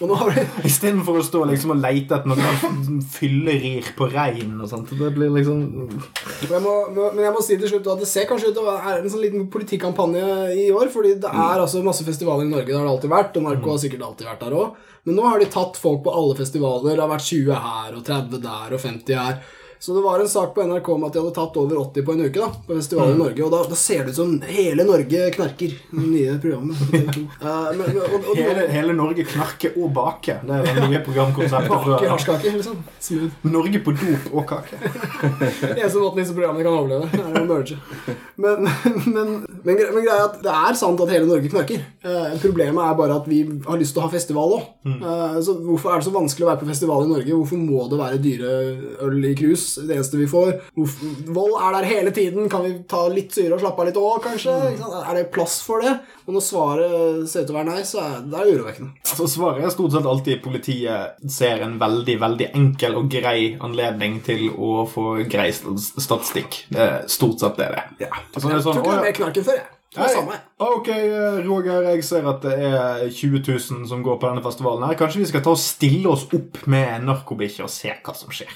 Og 0.00 0.06
nå 0.10 0.14
har 0.20 0.30
vi 0.36 0.46
Istedenfor 0.70 1.18
å 1.18 1.24
stå 1.26 1.42
liksom 1.50 1.74
og 1.74 1.82
leite 1.82 2.20
etter 2.20 2.30
noen 2.30 3.00
fyllerir 3.16 3.90
på 3.98 4.08
rein 4.12 4.54
og 4.62 4.68
sånt. 4.70 4.90
Det 4.94 5.10
blir 5.16 5.30
liksom 5.34 5.62
Jeg 6.46 6.62
må, 6.62 6.74
må- 6.94 7.10
men 7.16 7.24
jeg 7.24 7.34
må 7.34 7.42
si 7.44 7.56
til 7.58 7.70
slutt 7.70 7.90
at 7.94 8.02
det 8.02 8.08
ser 8.10 8.26
kanskje 8.30 8.50
ut 8.52 8.56
til 8.58 8.62
å 8.64 8.70
være 8.76 9.00
en 9.02 9.10
sånn 9.10 9.24
liten 9.24 9.46
politikkampanje 9.52 10.24
i 10.54 10.68
år. 10.70 10.90
Fordi 10.92 11.14
det 11.22 11.30
er 11.32 11.62
altså 11.64 11.82
masse 11.84 12.04
festivaler 12.06 12.46
i 12.46 12.50
Norge, 12.52 12.75
det 12.76 12.82
har 12.82 12.88
det 12.90 12.94
alltid 12.94 13.12
vært. 13.12 13.36
Og 13.40 13.46
Narko 13.46 13.72
har 13.72 13.78
sikkert 13.80 14.04
alltid 14.04 14.28
vært 14.28 14.42
der 14.44 14.56
òg. 14.60 14.80
Men 15.06 15.16
nå 15.16 15.28
har 15.30 15.40
de 15.40 15.48
tatt 15.54 15.78
folk 15.80 16.02
på 16.04 16.12
alle 16.12 16.36
festivaler. 16.36 16.92
Det 16.92 17.02
har 17.02 17.12
vært 17.14 17.30
20 17.30 17.62
her 17.66 17.94
og 17.96 18.02
30 18.04 18.42
der 18.44 18.74
og 18.76 18.82
50 18.82 19.20
her. 19.22 19.38
Så 19.86 19.94
det 19.94 20.00
var 20.00 20.18
en 20.18 20.28
sak 20.28 20.54
på 20.54 20.62
NRK 20.62 20.88
om 20.88 21.04
at 21.06 21.12
de 21.12 21.20
hadde 21.20 21.34
tatt 21.34 21.56
over 21.60 21.76
80 21.78 22.04
på 22.06 22.14
en 22.16 22.22
uke 22.24 22.40
da, 22.40 22.46
på 22.66 22.74
festivaler 22.74 23.12
i 23.14 23.18
Norge. 23.20 23.42
Og 23.46 23.52
da, 23.52 23.60
da 23.70 23.76
ser 23.78 24.00
det 24.02 24.16
ut 24.16 24.18
som 24.18 24.32
hele 24.42 24.82
Norge 24.88 25.28
knarker. 25.36 25.76
Det 25.92 26.06
nye 26.10 26.34
programmet. 26.42 26.82
Eh, 27.36 27.66
men, 27.76 27.98
og, 28.00 28.14
og, 28.30 28.38
hele, 28.38 28.64
hele 28.72 28.94
Norge 28.96 29.22
knarker 29.28 29.74
og 29.78 29.90
baker. 29.94 30.40
Det 30.46 30.54
er 30.56 30.64
det 30.66 30.86
nye 30.88 31.00
programkonseptet 31.04 32.06
hasjkake, 32.10 32.52
liksom. 32.56 32.78
Smooth. 33.02 33.44
Norge 33.46 33.80
på 33.84 33.92
dop 33.94 34.26
og 34.32 34.46
kake. 34.48 34.78
Eneste 35.76 36.00
måten 36.00 36.22
disse 36.22 36.34
programmene 36.34 36.64
kan 36.66 36.78
overleve, 36.78 37.10
er 37.20 37.38
å 37.42 37.44
merge. 37.46 37.78
Men, 38.40 38.66
men, 39.04 39.30
men, 39.62 39.82
men 39.82 40.06
greia 40.06 40.16
er 40.16 40.24
at 40.24 40.40
det 40.42 40.54
er 40.54 40.78
sant 40.80 41.02
at 41.04 41.12
hele 41.12 41.28
Norge 41.28 41.52
knarker. 41.52 41.84
Uh, 42.02 42.34
problemet 42.42 42.82
er 42.82 42.98
bare 42.98 43.20
at 43.20 43.28
vi 43.30 43.42
har 43.68 43.80
lyst 43.80 43.94
til 43.94 44.02
å 44.02 44.08
ha 44.08 44.12
festival 44.16 44.56
òg. 44.56 44.66
Uh, 44.88 45.38
så 45.44 45.54
hvorfor 45.60 45.92
er 45.92 46.02
det 46.02 46.08
så 46.08 46.16
vanskelig 46.16 46.48
å 46.48 46.50
være 46.50 46.62
på 46.64 46.70
festival 46.72 47.06
i 47.06 47.12
Norge? 47.12 47.36
Hvorfor 47.36 47.62
må 47.62 47.86
det 47.92 48.00
være 48.02 48.22
dyre 48.24 48.56
øl 49.06 49.30
i 49.30 49.36
krus? 49.38 49.75
Det 49.84 49.96
eneste 49.96 50.20
vi 50.20 50.28
får. 50.30 50.52
Vold 51.36 51.56
er 51.60 51.76
der 51.78 51.88
hele 51.90 52.12
tiden. 52.16 52.48
Kan 52.52 52.64
vi 52.66 52.72
ta 52.88 53.04
litt 53.12 53.34
syre 53.36 53.56
og 53.56 53.62
slappe 53.62 53.84
av 53.84 53.90
litt 53.90 54.00
òg, 54.00 54.18
kanskje? 54.24 54.54
Ikke? 54.74 54.90
Er 55.02 55.18
det 55.20 55.26
plass 55.34 55.58
for 55.66 55.84
det? 55.84 55.94
Og 56.26 56.34
når 56.34 56.42
svaret 56.42 57.28
ser 57.30 57.44
ut 57.44 57.50
til 57.50 57.54
å 57.54 57.58
være 57.60 57.70
nei, 57.70 57.82
så 57.86 58.02
er 58.02 58.16
det 58.26 58.46
urovekkende. 58.50 58.90
Altså, 59.06 59.28
svaret 59.30 59.66
er 59.66 59.74
stort 59.74 59.94
sett 59.94 60.08
alltid 60.10 60.42
politiet 60.44 61.30
ser 61.30 61.62
en 61.66 61.76
veldig 61.82 62.16
veldig 62.22 62.50
enkel 62.58 62.98
og 62.98 63.10
grei 63.12 63.52
anledning 63.62 64.18
til 64.26 64.48
å 64.52 64.86
få 64.90 65.06
grei 65.30 65.48
statistikk. 65.54 66.64
Det 66.72 66.82
er 66.82 67.06
stort 67.10 67.44
sett 67.44 67.60
det 67.60 67.70
det 67.72 67.82
er. 67.84 67.94
Ja. 68.06 68.12
Altså, 68.34 68.48
det 68.48 68.56
er 68.56 68.58
Jeg 68.58 68.66
tok 68.66 68.72
tror 68.72 68.82
ikke 68.82 68.92
«Å, 68.92 68.98
er 68.98 69.08
mer 69.08 69.18
knark 69.20 69.40
enn 69.40 69.46
før, 69.46 69.60
jeg. 69.62 69.75
Ok, 70.58 70.88
eh, 70.88 71.38
Roger, 71.46 71.82
jeg 71.92 72.04
ser 72.04 72.26
at 72.28 72.42
det 72.42 72.54
er 72.68 73.06
20 73.10 73.42
000 73.48 73.86
som 73.88 74.02
går 74.04 74.18
på 74.20 74.28
denne 74.28 74.42
festivalen. 74.44 74.84
her. 74.88 74.94
Kanskje 74.98 75.22
vi 75.22 75.26
skal 75.30 75.42
ta 75.46 75.50
og 75.54 75.58
stille 75.62 76.08
oss 76.12 76.26
opp 76.36 76.62
med 76.66 77.04
narkobikkje 77.08 77.64
og 77.64 77.70
se 77.72 77.92
hva 78.04 78.14
som 78.16 78.30
skjer. 78.34 78.52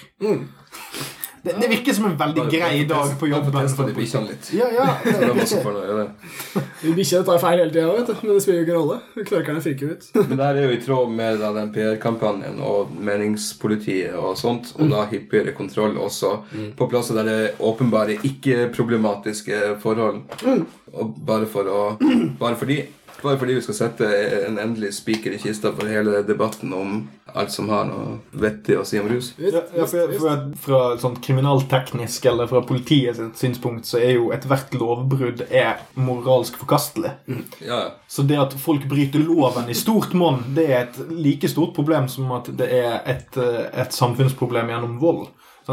Det, 1.43 1.55
det 1.61 1.69
virker 1.71 1.95
som 1.97 2.05
en 2.11 2.17
veldig 2.21 2.43
grei 2.53 2.83
dag 2.89 3.15
på 3.17 3.25
Bare 3.27 3.31
jobben. 3.39 3.55
testa 3.63 3.87
de 3.89 3.95
bikkjene 3.97 4.29
litt. 4.29 4.51
Ja, 4.53 4.67
ja. 4.75 4.87
Det 5.05 5.25
er 5.25 5.35
masse 5.39 5.61
for 5.65 5.73
å 5.73 6.05
Bikkjene 6.99 7.25
tar 7.25 7.41
feil 7.41 7.63
hele 7.63 7.73
tida. 7.73 8.17
Men 8.21 8.35
det 8.35 8.43
spiller 8.45 8.61
jo 8.61 8.67
ikke 8.67 8.77
rolle. 8.77 8.99
Knarkerne 9.31 9.63
friker 9.65 9.95
ut. 9.95 10.05
Men 10.29 10.35
det 10.37 10.45
her 10.51 10.61
er 10.61 10.69
jo 10.69 10.77
i 10.77 10.83
tråd 10.85 11.15
med 11.17 11.41
da, 11.41 11.53
den 11.57 11.73
PR-kampanjen 11.75 12.61
og 12.61 12.93
meningspolitiet 13.09 14.17
og 14.21 14.37
sånt, 14.41 14.75
og 14.77 14.93
da 14.93 15.07
hyppigere 15.11 15.57
kontroll 15.57 15.97
også 16.01 16.35
på 16.77 16.91
plasser 16.93 17.17
der 17.21 17.29
det 17.31 17.39
er 17.47 17.65
åpenbare 17.71 18.19
ikke-problematiske 18.27 19.77
forhold. 19.83 20.23
Og 20.91 21.17
bare 21.27 21.47
for 21.47 21.69
å 21.71 21.81
Bare 22.41 22.57
fordi 22.59 22.81
bare 23.23 23.39
fordi 23.41 23.57
vi 23.59 23.63
skal 23.65 23.77
sette 23.77 24.11
en 24.47 24.59
endelig 24.59 24.95
spiker 24.99 25.35
i 25.37 25.41
kista 25.43 25.73
for 25.77 25.89
hele 25.91 26.23
debatten 26.27 26.73
om 26.77 27.01
alt 27.35 27.53
som 27.55 27.69
har 27.71 27.85
noe 27.87 28.17
vettig 28.43 28.77
å 28.81 28.85
si 28.87 28.99
om 29.01 29.09
rus. 29.11 29.33
Ja, 29.39 29.63
ja, 29.77 29.87
for, 29.87 30.15
for 30.19 30.45
Fra 30.65 30.81
et 30.95 31.03
sånt 31.05 31.21
kriminalteknisk 31.25 32.27
eller 32.31 32.51
fra 32.51 32.63
politiets 32.67 33.21
synspunkt 33.39 33.87
så 33.87 34.01
er 34.03 34.17
jo 34.17 34.31
ethvert 34.35 34.75
lovbrudd 34.75 35.45
er 35.47 35.83
moralsk 35.95 36.59
forkastelig. 36.61 37.13
Ja, 37.67 37.83
Så 38.09 38.27
det 38.27 38.41
at 38.41 38.57
folk 38.59 38.87
bryter 38.91 39.23
loven 39.23 39.71
i 39.71 39.79
stort 39.79 40.15
monn, 40.19 40.43
det 40.57 40.67
er 40.71 40.81
et 40.89 40.99
like 41.11 41.49
stort 41.51 41.75
problem 41.77 42.09
som 42.11 42.31
at 42.37 42.51
det 42.59 42.71
er 42.81 43.01
et, 43.09 43.37
eh, 43.39 43.69
et 43.85 43.95
samfunnsproblem 43.95 44.73
gjennom 44.73 44.99
vold. 45.03 45.29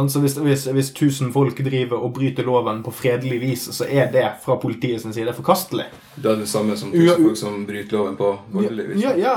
Så 0.10 0.22
hvis, 0.22 0.38
hvis, 0.38 0.66
hvis 0.76 0.90
1000 0.94 1.32
folk 1.34 1.58
driver 1.66 2.04
og 2.04 2.14
bryter 2.14 2.46
loven 2.46 2.84
på 2.86 2.94
fredelig 2.94 3.40
vis, 3.42 3.68
så 3.74 3.88
er 3.90 4.12
det 4.14 4.26
fra 4.44 4.58
politiets 4.62 5.08
side 5.16 5.34
forkastelig. 5.34 5.88
Det 6.18 6.32
er 6.32 6.40
det 6.42 6.48
samme 6.50 6.78
som 6.78 6.94
Ja, 6.94 7.16
tusen 7.16 7.26
folk 7.26 7.38
som 7.42 7.66
bryter 7.68 7.98
loven 7.98 8.18
på 8.20 8.32
voldelig 8.54 8.88
vis. 8.92 9.04
Ja, 9.04 9.14
ja, 9.18 9.34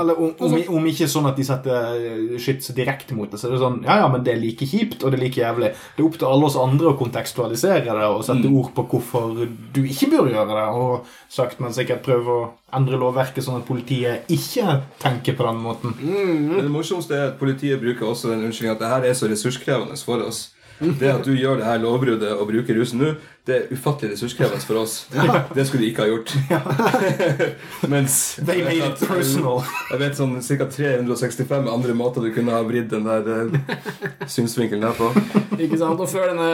eller 0.00 0.20
om, 0.20 0.32
om, 0.38 0.56
om 0.76 0.88
ikke 0.90 1.08
sånn 1.10 1.28
at 1.30 1.38
de 1.38 1.46
setter 1.48 1.96
eh, 1.96 2.36
skyts 2.40 2.72
direkte 2.76 3.16
mot 3.18 3.30
det, 3.30 3.40
så 3.40 3.48
er 3.48 3.56
det 3.56 3.62
sånn 3.62 3.80
Ja, 3.86 4.00
ja, 4.02 4.08
men 4.12 4.24
det 4.24 4.34
er 4.34 4.42
like 4.42 4.68
kjipt, 4.68 5.04
og 5.04 5.12
det 5.12 5.20
er 5.20 5.24
like 5.26 5.42
jævlig. 5.42 5.72
Det 5.96 6.04
er 6.04 6.08
opp 6.08 6.18
til 6.20 6.30
alle 6.30 6.48
oss 6.50 6.58
andre 6.60 6.92
å 6.92 6.98
kontekstualisere 7.00 7.84
det 7.84 8.08
og 8.10 8.24
sette 8.26 8.50
ord 8.50 8.72
på 8.76 8.86
hvorfor 8.94 9.44
du 9.74 9.82
ikke 9.84 10.10
bør 10.16 10.32
gjøre 10.32 10.56
det, 10.56 10.66
og 10.80 11.12
sagt, 11.30 11.60
men 11.62 11.74
sikkert 11.76 12.04
prøve 12.06 12.36
å 12.36 12.48
endre 12.76 12.98
lovverket 13.00 13.42
sånn 13.44 13.60
at 13.60 13.66
politiet 13.66 14.30
ikke 14.30 14.76
tenker 15.02 15.34
på 15.38 15.46
den 15.46 15.60
måten. 15.62 15.94
Men 16.00 16.60
det 16.60 16.70
morsomste 16.70 17.16
er 17.16 17.24
at 17.32 17.38
politiet 17.40 17.80
bruker 17.82 18.10
også 18.10 18.30
den 18.30 18.44
unnskyldningen 18.46 18.76
at 18.76 18.82
det 18.82 18.90
her 18.92 19.06
er 19.08 19.16
så 19.18 19.30
ressurskrevende 19.30 19.89
for 20.06 20.22
oss. 20.26 20.50
Det 20.80 21.10
at 21.12 21.26
du 21.26 21.34
gjør 21.36 21.58
det 21.60 21.66
her 21.66 21.80
lovbruddet 21.82 22.30
og 22.32 22.46
bruker 22.48 22.78
rusen 22.80 23.02
nå, 23.02 23.10
det 23.48 23.54
er 23.56 23.70
ufattelig 23.72 24.12
ressurskrevende 24.12 24.60
for 24.68 24.82
oss. 24.82 24.94
Det 25.56 25.64
skulle 25.66 25.84
de 25.84 25.88
ikke 25.90 26.04
ha 26.04 26.08
gjort. 26.10 26.34
Mens 27.92 28.16
They 28.46 28.62
made 28.62 28.84
it 28.84 29.00
personal. 29.08 29.62
jeg 29.90 30.00
vet 30.02 30.18
sånn 30.18 30.34
ca. 30.44 30.66
365 30.70 31.70
andre 31.72 31.94
måter 31.96 32.26
du 32.26 32.30
kunne 32.34 32.52
ha 32.52 32.60
vridd 32.66 32.90
den 32.92 33.08
der 33.08 33.30
eh, 33.32 34.26
synsvinkelen 34.28 34.84
der 34.84 34.92
på. 34.98 35.08
Ikke 35.64 35.78
sant? 35.80 36.00
Og 36.00 36.08
Før 36.10 36.30
denne 36.30 36.50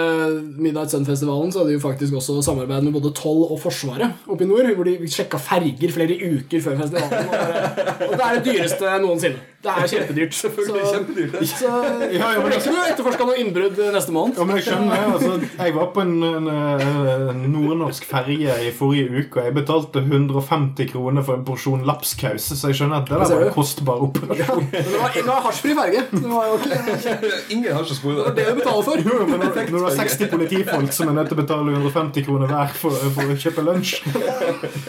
Midnight 0.59 0.90
Sun-festivalen 0.90 1.53
Så 1.55 1.61
hadde 1.61 1.70
de 1.70 1.77
jo 1.77 1.83
faktisk 1.83 2.16
også 2.18 2.40
samarbeid 2.42 2.87
med 2.87 2.96
både 2.96 3.12
Toll 3.14 3.44
og 3.46 3.61
Forsvaret 3.62 4.25
oppe 4.27 4.46
i 4.46 4.49
nord, 4.49 4.70
hvor 4.79 4.88
de 4.88 4.96
sjekka 5.11 5.38
ferger 5.42 5.92
flere 5.94 6.16
uker 6.16 6.62
før 6.64 6.81
festivalen. 6.85 7.29
Og, 7.29 8.09
og 8.09 8.16
det 8.16 8.25
er 8.31 8.38
det 8.40 8.46
dyreste 8.49 8.96
noensinne. 9.03 9.44
Det 9.66 9.72
er 9.72 9.88
kjempedyrt. 9.90 10.35
Så, 10.37 10.51
kjempedyrt. 10.55 11.49
så 11.51 11.70
Ja, 12.12 12.29
ja, 12.37 12.42
men 12.42 12.53
ikke 12.55 12.75
etterforska 12.92 13.27
noe 13.27 13.38
innbrudd 13.40 13.81
neste 13.94 14.14
måned. 14.14 14.38
Ja, 14.38 14.44
men 14.46 14.61
Jeg 14.61 14.66
skjønner 14.68 15.07
altså, 15.14 15.33
jeg 15.59 15.75
var 15.75 15.88
på 15.94 16.05
en, 16.05 16.12
en, 16.22 16.46
en 16.53 16.75
nordnorsk 16.76 18.06
ferge 18.08 18.56
i 18.66 18.70
forrige 18.74 19.22
uke, 19.22 19.40
og 19.40 19.48
jeg 19.48 19.54
betalte 19.56 20.02
150 20.02 20.90
kroner 20.92 21.24
for 21.26 21.38
en 21.38 21.44
porsjon 21.46 21.84
lapskaus, 21.88 22.48
så 22.52 22.70
jeg 22.70 22.80
skjønner 22.80 23.02
at 23.02 23.10
det 23.10 23.20
der 23.20 23.34
var 23.34 23.44
en 23.48 23.54
kostbar 23.54 24.02
operasjon. 24.06 24.68
Ja, 24.72 24.82
det 24.86 25.00
var, 25.00 25.14
det 25.16 25.26
var 25.28 25.44
hasjfri 25.46 25.76
ferge. 25.78 26.04
Det 26.12 26.30
var 26.30 26.50
jo 26.50 26.58
ikke 26.60 27.32
Ingen 27.56 27.72
har 27.72 27.84
så 27.86 27.98
spor 27.98 28.22
det 28.36 28.46
du 28.48 28.54
betaler 28.60 28.88
for. 28.88 29.04
Jo, 29.06 29.20
men 29.28 29.42
når, 29.42 29.60
når 29.70 29.78
du 29.78 29.84
har 29.88 29.98
60 30.00 30.32
politifolk 30.32 30.96
som 30.96 31.12
er 31.12 31.18
nødt 31.20 31.32
til 31.32 31.38
å 31.38 31.42
betale 31.42 31.76
150 31.76 32.26
kroner 32.26 32.50
hver 32.52 32.74
for, 32.80 33.06
for 33.16 33.34
å 33.34 33.38
kjøpe 33.40 33.64
lunsj 33.66 33.94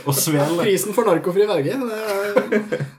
og 0.07 0.13
svele 0.15 0.63
Prisen 0.63 0.95
for 0.95 1.07
narkofri 1.07 1.45
det, 1.47 1.77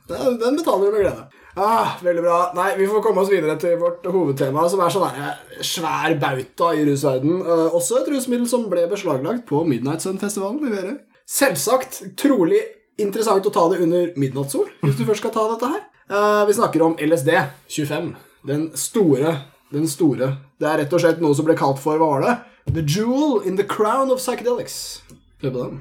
det, 0.09 0.19
den 0.41 0.57
betaler 0.57 0.89
du 0.89 0.95
med 0.95 1.05
glede. 1.05 1.29
Ah, 1.57 1.97
veldig 2.03 2.23
bra. 2.23 2.39
Nei, 2.55 2.77
Vi 2.77 2.87
får 2.87 3.03
komme 3.03 3.23
oss 3.23 3.31
videre 3.33 3.57
til 3.59 3.77
vårt 3.81 4.05
hovedtema, 4.07 4.69
som 4.71 4.81
er 4.81 4.93
sånn 4.93 5.15
der 5.17 5.63
svær 5.65 6.15
bauta 6.21 6.73
i 6.77 6.85
rusverden. 6.87 7.41
Uh, 7.43 7.75
også 7.75 8.03
et 8.03 8.11
rusmiddel 8.13 8.49
som 8.51 8.69
ble 8.71 8.87
beslaglagt 8.91 9.47
på 9.49 9.65
Midnight 9.67 10.05
Sun-festivalen 10.05 10.69
i 10.69 10.75
Værøy. 10.75 10.99
Selvsagt 11.29 12.03
trolig 12.21 12.61
interessant 12.99 13.47
å 13.47 13.53
ta 13.55 13.67
det 13.73 13.81
under 13.85 14.13
midnattssol, 14.19 14.69
hvis 14.83 14.99
du 14.99 15.05
først 15.07 15.25
skal 15.25 15.35
ta 15.35 15.47
dette 15.53 15.73
her. 15.73 15.83
Uh, 16.09 16.45
vi 16.49 16.57
snakker 16.57 16.85
om 16.85 16.97
LSD 16.99 17.33
25. 17.69 18.13
Den 18.49 18.69
store, 18.79 19.35
den 19.75 19.89
store. 19.91 20.37
Det 20.59 20.69
er 20.69 20.83
rett 20.83 20.95
og 20.95 21.03
slett 21.03 21.21
noe 21.23 21.37
som 21.37 21.49
ble 21.49 21.59
kalt 21.59 21.81
for, 21.83 22.01
hva 22.01 22.15
var 22.15 22.25
det? 22.25 22.37
The 22.69 22.85
jewel 22.85 23.41
in 23.49 23.57
the 23.57 23.65
crown 23.65 24.11
of 24.13 24.21
psychedelics. 24.21 25.03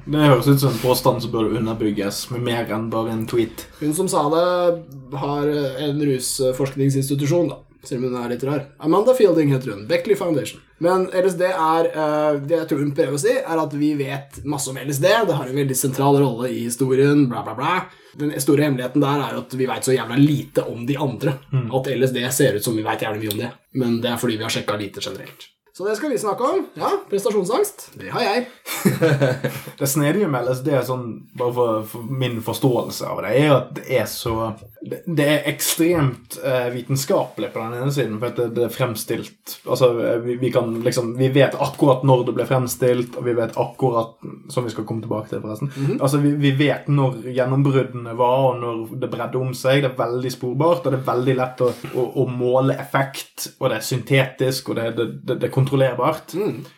Det 0.06 0.22
høres 0.22 0.46
ut 0.46 0.60
som 0.62 0.70
en 0.70 0.82
påstand 0.82 1.24
som 1.24 1.32
burde 1.34 1.58
underbygges 1.58 2.28
med 2.30 2.44
mer 2.46 2.70
enn 2.74 2.90
bare 2.92 3.10
en 3.14 3.24
tweet. 3.26 3.66
Hun 3.80 3.94
som 3.96 4.10
sa 4.10 4.22
det, 4.30 4.44
har 5.18 5.50
en 5.88 6.04
rusforskningsinstitusjon, 6.10 7.50
da. 7.50 7.58
Selv 7.86 8.02
om 8.02 8.10
hun 8.10 8.18
er 8.20 8.32
litt 8.32 8.42
rar. 8.44 8.64
Amanda 8.82 9.14
Fielding 9.14 9.52
heter 9.54 9.70
hun. 9.70 9.84
Beckley 9.90 10.16
Foundation. 10.18 10.60
Men 10.82 11.06
LSD 11.14 11.44
er 11.46 11.86
eh, 11.88 12.40
Det 12.42 12.56
jeg 12.56 12.68
tror 12.70 12.80
hun 12.82 12.90
prøver 12.94 13.14
å 13.14 13.20
si, 13.22 13.34
er 13.38 13.60
at 13.62 13.76
vi 13.78 13.92
vet 13.98 14.40
masse 14.50 14.70
om 14.72 14.78
LSD. 14.78 15.06
Det 15.30 15.36
har 15.38 15.46
en 15.46 15.60
veldig 15.60 15.76
sentral 15.78 16.18
rolle 16.20 16.50
i 16.50 16.64
historien. 16.66 17.26
Bla, 17.30 17.44
bla, 17.46 17.54
bla. 17.58 17.76
Den 18.18 18.34
store 18.42 18.66
hemmeligheten 18.66 19.02
der 19.02 19.22
er 19.28 19.38
at 19.38 19.54
vi 19.54 19.68
veit 19.70 19.86
så 19.86 19.94
jævla 19.94 20.18
lite 20.18 20.66
om 20.70 20.82
de 20.88 20.98
andre. 20.98 21.36
At 21.78 21.90
LSD 21.94 22.18
ser 22.34 22.58
ut 22.58 22.66
som 22.66 22.76
vi 22.78 22.86
veit 22.86 23.02
jævlig 23.06 23.24
mye 23.24 23.36
om 23.36 23.44
det. 23.44 23.52
Men 23.78 24.00
det 24.02 24.10
er 24.12 24.18
fordi 24.20 24.40
vi 24.40 24.46
har 24.46 24.54
sjekka 24.58 24.78
lite 24.80 25.04
generelt. 25.04 25.46
Så 25.78 25.84
det 25.86 25.96
skal 25.96 26.10
vi 26.10 26.18
snakke 26.18 26.42
om. 26.42 26.66
Ja, 26.74 26.88
prestasjonsangst. 27.10 27.90
Det 27.94 28.08
har 28.10 28.20
jeg. 28.20 28.46
Det 29.78 29.86
snedige 29.86 30.26
med 30.26 30.48
LSD, 30.48 30.72
sånn, 30.88 31.04
bare 31.38 31.54
for, 31.54 31.84
for 31.86 32.08
min 32.18 32.40
forståelse 32.42 33.06
av 33.06 33.20
det, 33.22 33.30
er 33.38 33.52
at 33.54 33.68
det 33.76 33.84
er 34.00 34.08
så 34.10 34.34
Det, 34.78 35.04
det 35.06 35.26
er 35.26 35.46
ekstremt 35.50 36.38
eh, 36.42 36.66
vitenskapelig 36.74 37.52
på 37.54 37.62
den 37.62 37.76
ene 37.78 37.92
siden, 37.94 38.16
for 38.18 38.30
at 38.30 38.40
det, 38.40 38.46
det 38.56 38.64
er 38.66 38.74
fremstilt 38.74 39.54
Altså, 39.66 39.92
eh, 40.02 40.18
vi, 40.22 40.36
vi 40.40 40.50
kan 40.54 40.72
liksom 40.82 41.12
Vi 41.18 41.28
vet 41.34 41.54
akkurat 41.54 42.02
når 42.06 42.24
det 42.26 42.34
ble 42.36 42.46
fremstilt, 42.48 43.14
og 43.18 43.26
vi 43.26 43.36
vet 43.38 43.58
akkurat 43.58 44.16
Som 44.50 44.66
vi 44.66 44.74
skal 44.74 44.86
komme 44.88 45.04
tilbake 45.04 45.30
til, 45.30 45.42
forresten. 45.44 45.70
Altså, 46.00 46.18
vi, 46.22 46.34
vi 46.42 46.52
vet 46.58 46.90
når 46.90 47.20
gjennombruddene 47.36 48.16
var, 48.18 48.48
og 48.50 48.60
når 48.64 48.98
det 48.98 49.12
bredde 49.14 49.38
om 49.38 49.54
seg. 49.54 49.84
Det 49.84 49.92
er 49.92 49.98
veldig 50.02 50.34
sporbart, 50.34 50.86
og 50.86 50.94
det 50.94 51.00
er 51.00 51.08
veldig 51.12 51.38
lett 51.38 51.64
å, 51.64 51.70
å, 51.94 52.08
å 52.22 52.26
måle 52.30 52.78
effekt, 52.82 53.50
og 53.58 53.70
det 53.70 53.78
er 53.78 53.88
syntetisk, 53.92 54.72
og 54.72 54.80
det, 54.80 54.90
det, 54.98 55.08
det, 55.22 55.38
det 55.38 55.50
er 55.50 55.54
kontrollerbart. 55.68 56.34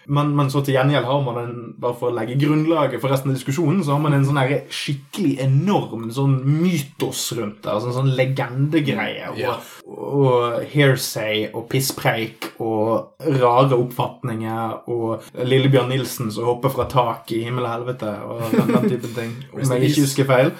Men, 0.06 0.36
men 0.36 0.50
så 0.50 0.62
til 0.64 0.74
gjengjeld 0.74 1.06
har 1.06 1.22
man 1.24 1.38
en, 1.40 1.54
bare 1.80 1.96
for 1.98 2.10
å 2.10 2.16
legge 2.16 2.38
grunnlaget 2.40 3.00
for 3.02 3.12
resten 3.12 3.30
av 3.30 3.38
diskusjonen, 3.38 3.82
så 3.84 3.94
har 3.94 4.02
man 4.02 4.16
en 4.16 4.26
sånn 4.26 4.40
skikkelig 4.70 5.36
enorm 5.44 6.08
sånn 6.14 6.38
mytos 6.44 7.22
rundt 7.38 7.62
det. 7.64 7.72
Altså 7.72 7.90
en 7.90 7.98
sånn 8.00 8.12
legendegreie. 8.18 9.30
Og, 9.32 9.40
yeah. 9.40 9.68
og 9.86 10.64
hearsay 10.72 11.50
og 11.52 11.68
pisspreik 11.70 12.52
og 12.60 13.26
rare 13.40 13.78
oppfatninger 13.78 14.90
og 14.90 15.30
Lillebjørn 15.44 15.92
Nilsen 15.94 16.32
som 16.34 16.48
hopper 16.50 16.74
fra 16.74 16.88
tak 16.90 17.30
i 17.34 17.44
himmel 17.46 17.66
og 17.66 17.74
helvete 17.74 18.16
og 18.26 18.42
den, 18.54 18.74
den 18.74 18.90
typen 18.96 19.14
ting. 19.16 19.36
Om 19.54 19.76
jeg 19.76 19.92
ikke 19.92 20.08
husker 20.08 20.28
feil. 20.30 20.54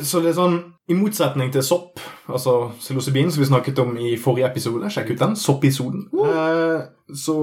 Så 0.00 0.22
det 0.24 0.30
er 0.32 0.38
sånn, 0.38 0.54
I 0.90 0.96
motsetning 0.98 1.52
til 1.54 1.62
sopp, 1.62 2.00
altså 2.26 2.72
psilocybin, 2.80 3.28
som 3.30 3.44
vi 3.44 3.46
snakket 3.46 3.78
om 3.78 3.92
i 4.02 4.16
forrige 4.18 4.48
episode 4.48 4.88
Sjekk 4.90 5.12
ut 5.12 5.20
den. 5.20 5.36
soppisoden, 5.38 6.08
uh. 6.18 6.82
så, 7.14 7.36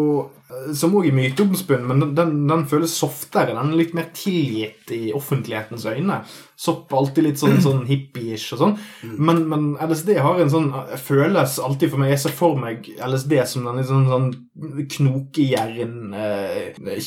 som 0.76 0.98
òg 1.00 1.08
er 1.08 1.16
myteomspunnet, 1.16 1.88
men 1.88 2.12
den, 2.18 2.34
den 2.50 2.66
føles 2.68 2.98
softere. 3.00 3.54
Den 3.56 3.72
er 3.72 3.80
litt 3.80 3.96
mer 3.96 4.10
tilgitt 4.12 4.92
i 4.92 5.14
offentlighetens 5.16 5.88
øyne. 5.88 6.20
Sopp 6.60 6.92
er 6.92 7.00
alltid 7.00 7.30
litt 7.30 7.40
sånn, 7.40 7.62
sånn 7.64 7.88
hippie-ish 7.88 8.58
og 8.58 8.64
sånn. 8.66 8.76
Men, 9.16 9.46
men 9.48 9.72
LSD 9.88 10.20
har 10.20 10.44
en 10.44 10.52
sånn 10.52 10.70
føles 11.00 11.56
alltid 11.64 11.94
for 11.94 12.04
meg 12.04 12.12
Jeg 12.12 12.24
ser 12.26 12.36
for 12.36 12.60
meg 12.60 12.92
LSD 13.00 13.40
som 13.48 13.72
den 13.72 13.80
litt 13.80 13.88
sånn, 13.88 14.12
sånn 14.12 14.30
knokejern, 14.98 15.98
eh, 16.12 16.76
eh, 16.76 16.92
eh, 16.92 17.00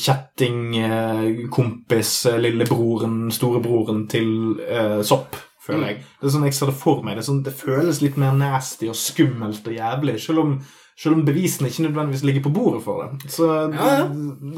til 4.09 4.29
eh, 4.65 5.01
sopp 5.05 5.43
føler 5.63 5.87
jeg. 5.87 6.05
Det 6.19 6.29
er 6.29 6.33
sånn 6.35 6.47
jeg 6.47 6.55
ser 6.57 6.71
det 6.71 6.77
for 6.79 7.03
meg. 7.05 7.17
Det, 7.19 7.25
sånn, 7.27 7.43
det 7.45 7.55
føles 7.55 8.01
litt 8.03 8.17
mer 8.21 8.35
nasty 8.37 8.89
og 8.91 8.97
skummelt 8.99 9.67
og 9.67 9.77
jævlig, 9.77 10.17
selv 10.21 10.43
om, 10.43 10.55
selv 10.99 11.17
om 11.17 11.25
bevisene 11.25 11.71
ikke 11.71 11.85
nødvendigvis 11.87 12.25
ligger 12.27 12.45
på 12.45 12.53
bordet 12.57 12.83
for 12.85 13.03
det. 13.03 13.31
Så 13.33 13.47
Ja, 13.47 13.89
ja. 14.03 14.07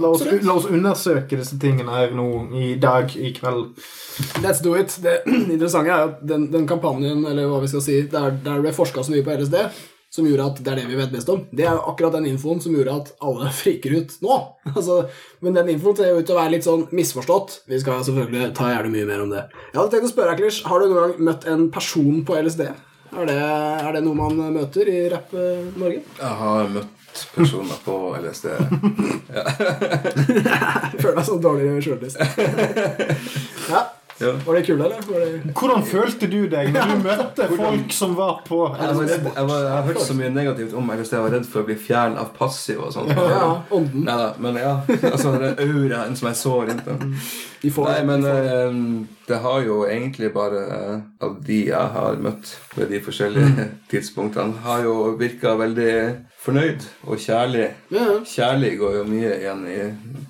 La, 0.01 0.11
oss, 0.11 0.25
la 0.25 0.57
oss 0.57 0.69
undersøke 0.69 1.39
disse 1.39 1.59
tingene 1.61 1.93
her 1.93 2.15
nå 2.17 2.27
i 2.57 2.75
dag, 2.81 3.13
i 3.15 3.33
kveld. 3.37 3.75
Let's 4.43 4.63
do 4.65 4.75
it. 4.75 4.97
Det 5.03 5.21
interessante 5.55 5.93
er 5.93 6.09
at 6.09 6.23
den, 6.25 6.49
den 6.53 6.67
kampanjen, 6.67 7.25
eller 7.25 7.51
hva 7.51 7.61
vi 7.63 7.71
skal 7.71 7.85
si, 7.85 8.01
der, 8.11 8.33
der 8.41 8.57
det 8.57 8.65
ble 8.65 8.75
forska 8.75 9.05
så 9.05 9.13
mye 9.13 9.25
på 9.25 9.37
LSD, 9.37 9.61
som 10.15 10.27
gjorde 10.27 10.47
at 10.47 10.59
det 10.63 10.71
er 10.71 10.79
det 10.79 10.87
vi 10.87 10.97
vet 10.99 11.11
best 11.11 11.29
om, 11.31 11.43
det 11.51 11.65
er 11.67 11.75
jo 11.75 11.83
akkurat 11.91 12.15
den 12.15 12.29
infoen 12.29 12.61
som 12.63 12.75
gjorde 12.75 12.95
at 13.01 13.11
alle 13.25 13.51
friker 13.61 13.97
ut 13.99 14.15
nå. 14.23 14.39
Altså, 14.71 15.01
men 15.43 15.57
den 15.57 15.73
infoen 15.75 15.97
ser 15.99 16.13
jo 16.13 16.21
ut 16.21 16.29
til 16.29 16.37
å 16.37 16.39
være 16.39 16.53
litt 16.55 16.67
sånn 16.67 16.87
misforstått. 16.95 17.49
Vi 17.71 17.79
skal 17.83 18.03
selvfølgelig 18.07 18.53
ta 18.57 18.71
gjerne 18.71 18.93
mye 18.93 19.07
mer 19.09 19.23
om 19.25 19.33
det. 19.33 19.45
Jeg 19.73 19.79
hadde 19.81 19.91
tenkt 19.93 20.09
å 20.09 20.13
spørre 20.13 20.35
deg, 20.39 20.59
har 20.71 20.81
du 20.81 20.89
noen 20.89 21.01
gang 21.01 21.15
møtt 21.29 21.47
en 21.51 21.67
person 21.73 22.21
på 22.27 22.37
LSD? 22.39 22.67
Er 23.15 23.29
det, 23.29 23.35
er 23.39 23.91
det 23.95 24.01
noe 24.03 24.17
man 24.17 24.39
møter 24.55 24.89
i 24.91 24.97
Rapp-Norge? 25.11 26.01
Jeg 26.19 26.39
har 26.39 26.71
møtt 26.73 27.21
personer 27.35 27.77
på 27.85 27.99
LSD. 28.19 28.49
Føler 31.03 31.19
meg 31.19 31.29
sånn 31.29 31.43
dårlig 31.43 31.69
sjøllyst. 31.85 32.19
Ja. 33.69 33.85
Ja. 34.19 34.31
Var 34.45 34.55
det 34.55 34.61
kult, 34.63 34.79
eller? 34.79 35.01
Var 35.07 35.19
det... 35.19 35.53
Hvordan 35.59 35.81
følte 35.83 36.27
du 36.31 36.45
deg 36.47 36.69
når 36.71 36.91
du 36.91 37.01
møtte 37.03 37.47
folk 37.51 37.91
som 37.91 38.13
var 38.15 38.37
på 38.47 38.61
Jeg, 38.71 38.95
var 38.95 39.09
redd, 39.09 39.25
jeg, 39.27 39.47
var, 39.49 39.65
jeg 39.65 39.73
har 39.73 39.89
hørt 39.89 39.99
så 40.05 40.15
mye 40.15 40.29
negativt 40.31 40.75
om 40.79 40.87
meg 40.87 41.01
hvis 41.01 41.11
Jeg 41.11 41.25
var 41.25 41.35
redd 41.35 41.49
for 41.51 41.65
å 41.65 41.67
bli 41.67 41.75
fjern 41.75 42.15
av 42.21 42.29
passiv 42.37 42.79
og 42.85 42.93
sånn. 42.95 43.11
Ja, 43.11 43.49
ånden. 43.75 44.05
Neida, 44.07 44.29
men 44.39 44.61
ja. 44.61 44.77
Altså, 45.11 45.35
den 45.35 45.59
auraen 45.59 46.15
som 46.15 46.29
jeg 46.31 46.39
så 46.39 46.55
rundt 46.69 46.87
den. 46.87 47.17
De 47.59 47.73
får 47.75 47.91
Nei, 47.91 47.99
men 48.07 48.25
eh, 48.31 48.79
det 49.27 49.39
har 49.41 49.61
jo 49.65 49.79
egentlig 49.89 50.31
bare 50.33 50.61
eh, 50.77 50.99
av 51.25 51.39
de 51.47 51.59
jeg 51.71 51.93
har 51.97 52.19
møtt 52.21 52.51
ved 52.77 52.91
de 52.93 53.01
forskjellige 53.01 53.67
tidspunktene, 53.91 54.61
har 54.65 54.83
jo 54.85 55.15
virka 55.19 55.55
veldig 55.59 55.93
fornøyd 56.45 56.83
og 57.09 57.17
kjærlig. 57.21 57.65
Ja. 57.93 58.05
Kjærlig 58.29 58.75
går 58.79 58.99
jo 58.99 59.03
mye 59.09 59.31
igjen 59.39 59.63
i 59.69 59.77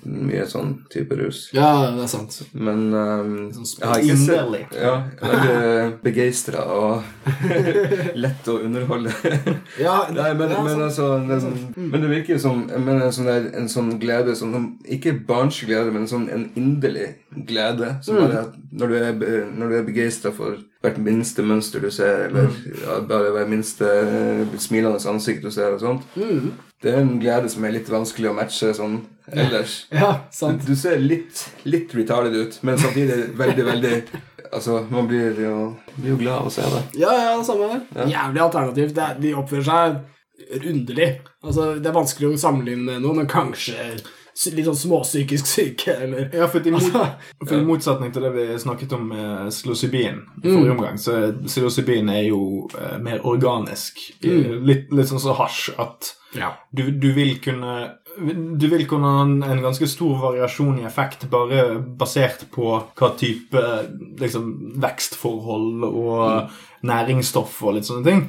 mye 0.06 0.46
sånn 0.48 0.72
type 0.92 1.16
rus. 1.18 1.42
Ja, 1.56 1.90
det 1.92 2.06
er 2.06 2.10
sant. 2.10 2.38
Men 2.56 2.86
um, 2.94 3.34
Sånn 3.52 3.66
jeg 3.82 3.90
har 3.90 4.04
ikke 4.04 4.16
sett 4.22 4.76
ja, 4.78 4.94
Veldig 5.20 5.98
begeistra 6.06 6.64
og 6.72 7.36
lett 8.24 8.48
å 8.48 8.58
underholde. 8.64 9.12
Ja, 9.82 9.98
Nei, 10.14 10.30
men, 10.38 10.54
ja, 10.54 10.62
men 10.64 10.84
altså 10.86 11.10
det, 11.26 11.36
er 11.36 11.44
sånn- 11.44 11.90
Men 11.92 12.04
det 12.04 12.12
virker 12.12 12.40
som 12.40 12.64
men 12.66 13.02
en, 13.02 13.12
sånn 13.14 13.28
der, 13.28 13.50
en 13.58 13.68
sånn 13.72 13.92
glede 14.00 14.36
som 14.38 14.54
Ikke 14.88 15.16
barnslig 15.28 15.70
glede, 15.72 15.92
men 15.92 16.06
en 16.06 16.10
sånn 16.10 16.28
en 16.32 16.48
inderlig 16.58 17.10
glede. 17.48 17.96
Som 18.06 18.20
bare 18.22 18.46
at 18.46 18.56
når 18.86 18.92
du 18.92 19.26
er, 19.26 19.48
når 19.50 19.72
du 19.72 19.76
er 19.78 19.86
begeistra 19.86 20.32
for 20.34 20.60
hvert 20.84 21.00
minste 21.02 21.42
mønster 21.46 21.82
du 21.82 21.90
ser, 21.90 22.28
eller 22.28 22.48
ja, 22.82 23.00
bare 23.08 23.32
hvert 23.34 23.50
minste 23.50 23.88
eh, 23.88 24.56
smilende 24.62 25.02
ansikt 25.10 25.44
du 25.44 25.50
ser, 25.50 25.74
og 25.74 25.82
sånt 25.82 26.06
Det 26.82 26.92
er 26.92 27.02
en 27.02 27.16
glede 27.20 27.50
som 27.50 27.64
er 27.66 27.74
litt 27.74 27.90
vanskelig 27.90 28.30
å 28.30 28.36
matche 28.36 28.72
sånn 28.76 29.00
ellers. 29.32 29.78
Ja, 30.02 30.12
sant. 30.30 30.62
Du 30.66 30.76
ser 30.78 31.00
litt, 31.02 31.42
litt 31.66 31.94
retarded 31.96 32.36
ut, 32.36 32.58
men 32.62 32.78
samtidig 32.78 33.32
veldig, 33.36 33.68
veldig 33.72 33.94
Altså, 34.54 34.78
man 34.92 35.08
blir 35.10 35.34
jo, 35.42 35.54
blir 35.96 36.12
jo 36.12 36.16
glad 36.20 36.36
av 36.38 36.46
å 36.46 36.50
se 36.54 36.62
det. 36.70 36.82
Ja, 37.00 37.10
ja, 37.18 37.32
det 37.34 37.48
samme 37.48 37.66
her. 37.72 37.80
Jævlig 38.06 38.42
alternativt. 38.44 39.00
Er, 39.02 39.16
de 39.18 39.32
oppfører 39.34 39.66
seg 39.66 40.60
underlig. 40.70 41.08
Altså, 41.42 41.64
det 41.82 41.90
er 41.90 41.96
vanskelig 41.96 42.30
å 42.30 42.38
sammenligne 42.38 42.86
med 42.86 43.02
noe, 43.02 43.16
men 43.18 43.26
kanskje 43.30 43.96
litt 44.52 44.66
sånn 44.68 44.76
småpsykisk 44.76 45.46
syke, 45.48 45.94
eller 46.04 46.28
Ja, 46.36 46.46
for, 46.52 46.60
i, 46.66 46.70
mot, 46.74 46.82
Altså, 47.40 47.60
motsetning 47.64 48.12
til 48.12 48.26
det 48.26 48.32
vi 48.36 48.46
snakket 48.60 48.92
om 48.96 49.06
med 49.08 49.48
psilocybin 49.52 50.18
i 50.42 50.48
forrige 50.50 50.74
omgang, 50.76 50.98
så 51.00 51.14
er 51.16 51.36
psilocybin 51.46 52.10
er 52.12 52.26
jo 52.28 52.40
eh, 52.76 52.98
mer 53.02 53.24
organisk. 53.26 54.00
Mm. 54.24 54.60
Litt, 54.68 54.90
litt 54.92 55.08
sånn 55.12 55.22
som 55.24 55.38
hasj, 55.40 55.70
at 55.80 56.12
Ja. 56.36 56.52
du, 56.72 56.90
du 56.92 57.12
vil 57.16 57.38
kunne 57.40 57.94
du 58.16 58.64
vil 58.72 58.86
kunne 58.88 59.08
ha 59.12 59.22
en, 59.26 59.42
en 59.44 59.58
ganske 59.60 59.84
stor 59.92 60.14
variasjon 60.22 60.78
i 60.80 60.86
effekt 60.88 61.26
bare 61.28 61.78
basert 62.00 62.46
på 62.50 62.70
hva 62.96 63.10
type 63.20 63.60
liksom, 64.22 64.46
vekstforhold 64.80 65.84
og 65.84 66.50
næringsstoff 66.86 67.58
og 67.66 67.76
litt 67.76 67.88
sånne 67.88 68.06
ting. 68.08 68.22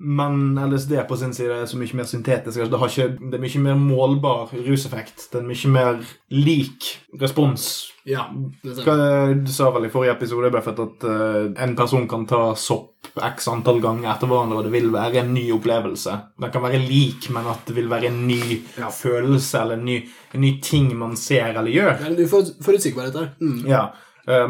Men 0.00 0.54
LSD 0.70 0.92
på 1.08 1.16
sin 1.18 1.32
side 1.34 1.50
er 1.62 1.66
så 1.66 1.76
mye 1.80 1.96
mer 1.98 2.04
syntetisk. 2.06 2.60
Altså, 2.60 2.70
Det, 2.70 2.78
har 2.78 2.88
ikke, 2.92 3.30
det 3.30 3.34
er 3.34 3.42
mye 3.42 3.62
mer 3.64 3.74
målbar 3.82 4.52
ruseffekt. 4.54 5.24
Det 5.32 5.40
er 5.40 5.46
mye 5.48 5.72
mer 5.74 5.98
lik 6.30 6.86
respons. 7.20 7.92
ja 8.06 8.22
det 8.62 8.76
stemmer. 8.78 9.34
du 9.44 9.50
sa 9.52 9.70
vel 9.74 9.84
i 9.84 9.90
forrige 9.92 10.14
episode 10.14 10.50
Buffett, 10.54 10.78
at 10.80 11.04
uh, 11.04 11.50
en 11.64 11.74
person 11.76 12.06
kan 12.08 12.24
ta 12.30 12.54
sopp 12.56 13.10
x 13.34 13.48
antall 13.48 13.80
ganger 13.82 14.08
etter 14.14 14.26
hverandre, 14.30 14.58
og 14.62 14.64
det 14.68 14.72
vil 14.72 14.88
være 14.92 15.20
en 15.24 15.34
ny 15.34 15.48
opplevelse. 15.52 16.14
Den 16.40 16.50
kan 16.54 16.62
være 16.62 16.78
lik, 16.78 17.28
men 17.34 17.46
at 17.50 17.66
det 17.66 17.74
vil 17.76 17.90
være 17.90 18.06
en 18.12 18.26
ny 18.28 18.40
Ja. 18.78 18.88
følelse 18.94 19.60
eller 19.60 19.74
en 19.80 19.84
ny, 19.84 19.98
en 20.34 20.40
ny 20.40 20.60
ting 20.62 20.92
man 20.96 21.16
ser 21.16 21.50
eller 21.58 21.70
gjør. 21.74 21.90
Er 21.98 22.06
en 22.12 22.22
ufor- 22.24 22.54
forutsigbarhet 22.64 23.14
her. 23.18 23.28
Mm. 23.40 23.66
Ja, 23.66 23.86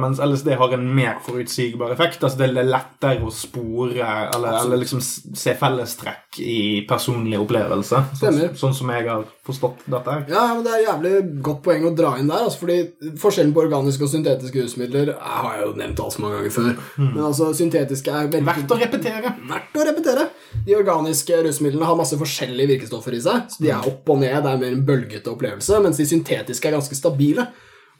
mens 0.01 0.19
LSD 0.19 0.53
har 0.59 0.73
en 0.75 0.87
mer 0.95 1.19
forutsigbar 1.23 1.93
effekt. 1.95 2.23
Altså 2.25 2.41
det 2.41 2.49
er 2.49 2.67
lettere 2.67 3.25
å 3.27 3.33
spore 3.35 4.03
eller, 4.03 4.61
eller 4.65 4.81
liksom 4.83 5.03
se 5.03 5.55
fellestrekk 5.59 6.41
i 6.43 6.85
personlig 6.89 7.39
opplevelse. 7.39 8.01
Sånn, 8.19 8.41
sånn 8.59 8.75
som 8.75 8.91
jeg 8.95 9.07
har 9.07 9.27
forstått 9.47 9.87
dette 9.87 10.15
her. 10.17 10.25
Ja, 10.33 10.47
men 10.55 10.65
Det 10.67 10.75
er 10.75 10.85
jævlig 10.85 11.13
godt 11.47 11.63
poeng 11.67 11.87
å 11.89 11.95
dra 11.97 12.17
inn 12.19 12.31
der. 12.31 12.49
Altså, 12.49 12.65
fordi 12.65 13.15
Forskjellen 13.23 13.55
på 13.55 13.63
organiske 13.65 14.05
og 14.05 14.13
syntetiske 14.13 14.65
rusmidler 14.65 15.13
jeg 15.13 15.39
har 15.45 15.55
jeg 15.57 15.65
jo 15.67 15.77
nevnt 15.79 16.03
altså 16.05 16.25
mange 16.25 16.41
ganger 16.41 16.55
før. 16.59 16.71
Men 16.99 17.23
altså, 17.31 17.53
syntetiske 17.57 18.13
er 18.13 18.33
veldig 18.33 18.49
Verdt 18.49 18.75
å 18.75 18.81
repetere. 18.81 19.35
Verdt 19.49 19.79
å 19.79 19.87
repetere. 19.89 20.29
De 20.67 20.77
organiske 20.77 21.41
rusmidlene 21.47 21.87
har 21.89 21.99
masse 21.99 22.19
forskjellige 22.19 22.73
virkestoffer 22.75 23.17
i 23.17 23.23
seg. 23.25 23.49
Så 23.53 23.63
De 23.63 23.73
er 23.73 23.89
opp 23.91 24.11
og 24.11 24.21
ned, 24.23 24.37
det 24.45 24.53
er 24.53 24.61
mer 24.61 24.75
en 24.75 24.85
bølgete 24.89 25.33
opplevelse, 25.33 25.81
mens 25.85 26.01
de 26.01 26.07
syntetiske 26.09 26.71
er 26.71 26.79
ganske 26.79 26.99
stabile. 26.99 27.49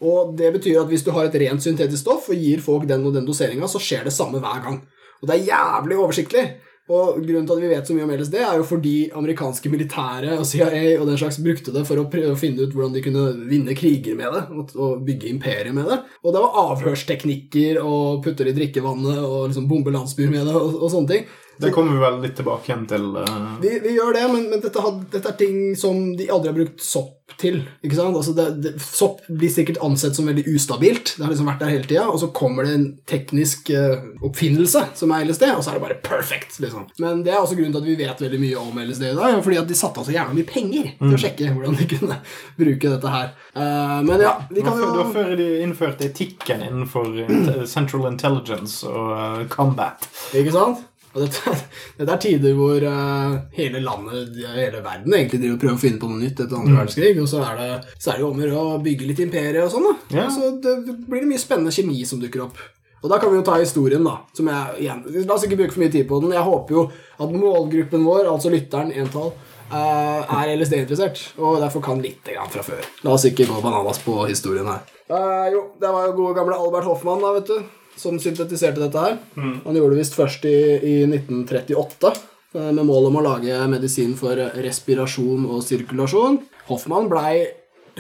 Og 0.05 0.37
det 0.39 0.53
betyr 0.55 0.83
at 0.83 0.91
hvis 0.93 1.03
du 1.07 1.11
har 1.15 1.27
et 1.27 1.41
rent 1.43 1.65
syntetisk 1.65 2.05
stoff 2.05 2.29
og 2.31 2.39
gir 2.39 2.63
folk 2.63 2.87
den 2.89 3.07
og 3.09 3.17
den 3.17 3.27
doseringa, 3.27 3.67
så 3.71 3.83
skjer 3.83 4.07
det 4.07 4.15
samme 4.15 4.43
hver 4.43 4.63
gang. 4.65 4.81
Og 5.19 5.29
det 5.29 5.35
er 5.37 5.49
jævlig 5.51 5.99
oversiktlig. 5.99 6.47
Og 6.89 7.19
grunnen 7.21 7.45
til 7.45 7.59
at 7.59 7.61
vi 7.61 7.69
vet 7.69 7.89
så 7.89 7.95
mye 7.95 8.07
om 8.07 8.13
LSD, 8.15 8.37
er 8.41 8.55
jo 8.57 8.65
fordi 8.65 8.95
amerikanske 9.13 9.69
militære 9.69 10.39
og 10.41 10.47
CIA 10.49 10.95
og 10.97 11.05
den 11.11 11.19
slags 11.21 11.37
brukte 11.45 11.75
det 11.75 11.83
for 11.85 12.01
å 12.01 12.07
prøve 12.09 12.33
å 12.33 12.39
finne 12.39 12.65
ut 12.65 12.73
hvordan 12.73 12.95
de 12.95 13.03
kunne 13.05 13.25
vinne 13.51 13.75
kriger 13.77 14.17
med 14.17 14.33
det 14.33 14.43
og, 14.71 15.03
bygge 15.05 15.29
imperier 15.29 15.75
med 15.77 15.91
det. 15.91 15.99
Og 16.25 16.33
det 16.33 16.41
var 16.47 16.57
avhørsteknikker 16.63 17.83
og 17.83 18.23
putte 18.25 18.47
det 18.47 18.55
i 18.55 18.59
drikkevannet 18.63 19.21
og 19.21 19.51
liksom 19.51 19.69
bombe 19.69 19.93
landsbyer 19.93 20.33
med 20.33 20.49
det 20.49 20.57
og, 20.57 20.81
og 20.81 20.95
sånne 20.95 21.13
ting. 21.13 21.29
Det 21.59 21.73
kommer 21.75 21.97
vi 21.97 22.03
vel 22.03 22.21
litt 22.23 22.37
tilbake 22.39 22.71
igjen 22.71 22.87
til. 22.91 23.07
Uh... 23.17 23.59
Vi, 23.63 23.75
vi 23.83 23.95
gjør 23.97 24.15
det, 24.15 24.27
men, 24.33 24.49
men 24.53 24.65
dette, 24.65 24.83
had, 24.83 25.05
dette 25.13 25.33
er 25.33 25.39
ting 25.39 25.63
som 25.79 26.13
de 26.19 26.31
aldri 26.31 26.53
har 26.53 26.59
brukt 26.59 26.85
sopp 26.85 27.19
til. 27.37 27.61
ikke 27.85 27.97
sant? 27.99 28.17
Altså 28.17 28.33
det, 28.37 28.47
det, 28.65 28.73
sopp 28.83 29.21
blir 29.29 29.51
sikkert 29.53 29.81
ansett 29.85 30.17
som 30.17 30.29
veldig 30.29 30.47
ustabilt. 30.55 31.15
Det 31.17 31.25
har 31.25 31.33
liksom 31.33 31.51
vært 31.51 31.63
der 31.63 31.73
hele 31.75 31.87
tida, 31.89 32.07
og 32.09 32.19
så 32.23 32.31
kommer 32.35 32.67
det 32.67 32.75
en 32.77 32.87
teknisk 33.09 33.71
uh, 33.75 34.01
oppfinnelse 34.25 34.85
som 34.99 35.13
er 35.15 35.27
LSD, 35.29 35.45
og 35.53 35.63
så 35.63 35.73
er 35.73 35.79
det 35.79 35.85
bare 35.85 35.99
perfect. 36.05 36.59
liksom. 36.63 36.89
Men 37.03 37.23
det 37.27 37.35
er 37.35 37.41
også 37.43 37.59
grunnen 37.59 37.75
til 37.77 37.83
at 37.83 37.91
vi 37.91 37.99
vet 38.01 38.25
veldig 38.25 38.43
mye 38.43 38.65
om 38.65 38.83
LSD 38.83 39.07
i 39.11 39.15
dag, 39.19 39.39
fordi 39.45 39.61
at 39.61 39.71
de 39.71 39.79
satte 39.79 40.03
av 40.03 40.09
så 40.09 40.17
jævla 40.17 40.37
mye 40.39 40.49
penger 40.49 40.93
til 40.97 41.17
å 41.19 41.23
sjekke 41.25 41.53
hvordan 41.55 41.79
de 41.79 41.89
kunne 41.95 42.21
bruke 42.59 42.95
dette 42.97 43.15
her. 43.17 43.33
Uh, 43.53 43.99
men 44.09 44.25
ja, 44.25 44.35
vi 44.51 44.65
kan 44.65 44.79
jo 44.79 44.93
det 44.93 45.03
var 45.03 45.15
før 45.15 45.35
de 45.39 45.49
innførte 45.63 46.09
etikken 46.09 46.65
innenfor 46.65 47.67
Central 47.69 48.09
Intelligence 48.11 48.89
og 48.89 49.45
Combat. 49.53 50.09
Ikke 50.39 50.55
sant? 50.55 50.87
Og 51.19 51.25
dette, 51.27 51.55
dette 51.99 52.15
er 52.15 52.23
tider 52.23 52.57
hvor 52.57 52.87
uh, 52.87 53.37
hele 53.59 53.83
landet, 53.83 54.39
hele 54.55 54.81
verden, 54.85 55.15
egentlig 55.19 55.43
driver 55.43 55.57
og 55.57 55.63
prøver 55.65 55.77
å 55.77 55.83
finne 55.83 56.03
på 56.03 56.11
noe 56.13 56.23
nytt 56.23 56.43
etter 56.45 56.59
andre 56.59 56.79
verdenskrig, 56.79 57.13
og 57.19 57.31
så 57.31 57.43
er 57.45 57.61
det, 57.61 57.69
så 57.99 58.13
er 58.13 58.19
det 58.19 58.25
jo 58.25 58.33
om 58.33 58.41
å 58.41 58.45
gjøre 58.47 58.65
å 58.65 58.81
bygge 58.87 59.11
litt 59.11 59.23
imperie 59.27 59.65
og 59.65 59.73
sånn, 59.75 59.89
da. 59.91 60.21
Ja. 60.23 60.27
Så 60.33 60.55
det, 60.63 60.75
det 60.87 60.99
blir 61.09 61.25
det 61.25 61.33
mye 61.33 61.43
spennende 61.43 61.75
kjemi 61.75 62.01
som 62.09 62.23
dukker 62.23 62.47
opp. 62.47 62.63
Og 62.99 63.11
da 63.13 63.19
kan 63.23 63.31
vi 63.31 63.39
jo 63.39 63.45
ta 63.47 63.59
historien, 63.61 64.03
da. 64.07 64.17
Som 64.35 64.51
jeg, 64.51 64.79
igjen, 64.83 65.05
la 65.21 65.37
oss 65.37 65.45
ikke 65.47 65.61
bruke 65.61 65.75
for 65.75 65.85
mye 65.85 65.95
tid 65.95 66.09
på 66.09 66.19
den. 66.23 66.35
Jeg 66.35 66.47
håper 66.47 66.75
jo 66.75 66.89
at 66.91 67.35
målgruppen 67.35 68.07
vår, 68.07 68.27
altså 68.31 68.51
lytteren, 68.51 68.91
entall, 68.91 69.31
uh, 69.71 70.23
er 70.41 70.55
LSD-interessert, 70.57 71.23
og 71.39 71.61
derfor 71.63 71.85
kan 71.85 72.03
litt 72.03 72.27
grann 72.27 72.51
fra 72.53 72.65
før. 72.67 72.83
La 73.07 73.15
oss 73.15 73.27
ikke 73.29 73.47
gå 73.49 73.61
bananas 73.63 74.03
på 74.03 74.17
historien 74.27 74.67
her. 74.71 74.83
Uh, 75.09 75.47
jo, 75.55 75.65
det 75.81 75.93
var 75.95 76.09
jo 76.09 76.17
gode 76.19 76.35
gamle 76.41 76.59
Albert 76.59 76.89
Hoffmann, 76.91 77.23
da, 77.23 77.33
vet 77.39 77.53
du, 77.53 77.78
som 77.99 78.19
syntetiserte 78.23 78.81
dette 78.81 79.05
her. 79.05 79.17
Han 79.37 79.75
gjorde 79.77 79.95
det 79.97 80.03
visst 80.05 80.15
først 80.19 80.45
i, 80.49 80.57
i 80.79 80.97
1938, 81.09 82.13
eh, 82.55 82.71
med 82.73 82.85
mål 82.89 83.11
om 83.11 83.19
å 83.21 83.25
lage 83.27 83.59
medisin 83.71 84.15
for 84.19 84.39
respirasjon 84.63 85.47
og 85.51 85.65
sirkulasjon. 85.67 86.39
Hoffmann 86.71 87.09
blei 87.11 87.47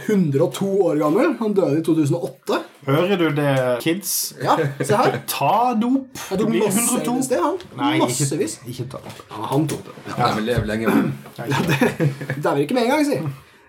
102 0.06 0.66
år 0.87 1.00
gammel. 1.00 1.32
Han 1.40 1.54
døde 1.56 1.80
i 1.80 1.82
2008. 1.82 2.61
Hører 2.87 3.18
du 3.18 3.24
det, 3.34 3.54
kids? 3.82 4.12
Ja, 4.40 4.54
se 4.78 4.94
her. 4.96 5.18
Ta 5.28 5.74
dop! 5.74 6.06
Jeg 6.30 6.38
Du 6.38 6.44
blir 6.46 6.62
masse 6.62 6.84
102. 6.87 7.16
LSD, 7.18 7.34
han. 7.42 7.58
Nei, 7.80 7.98
Massevis. 8.04 8.54
ikke 8.70 8.87
ta 8.94 9.00
dop. 9.02 9.18
Ja, 9.32 9.42
han 9.50 9.66
tok 9.68 9.82
det. 9.88 9.96
Ja. 10.12 10.14
De 10.22 10.30
vil 10.38 10.48
leve 10.52 10.70
lenge. 10.70 10.94
Det 11.37 12.46
er 12.46 12.54
vel 12.54 12.62
ikke 12.64 12.78
med 12.78 12.87
en 12.87 12.94
gang, 12.94 13.04
si. 13.11 13.18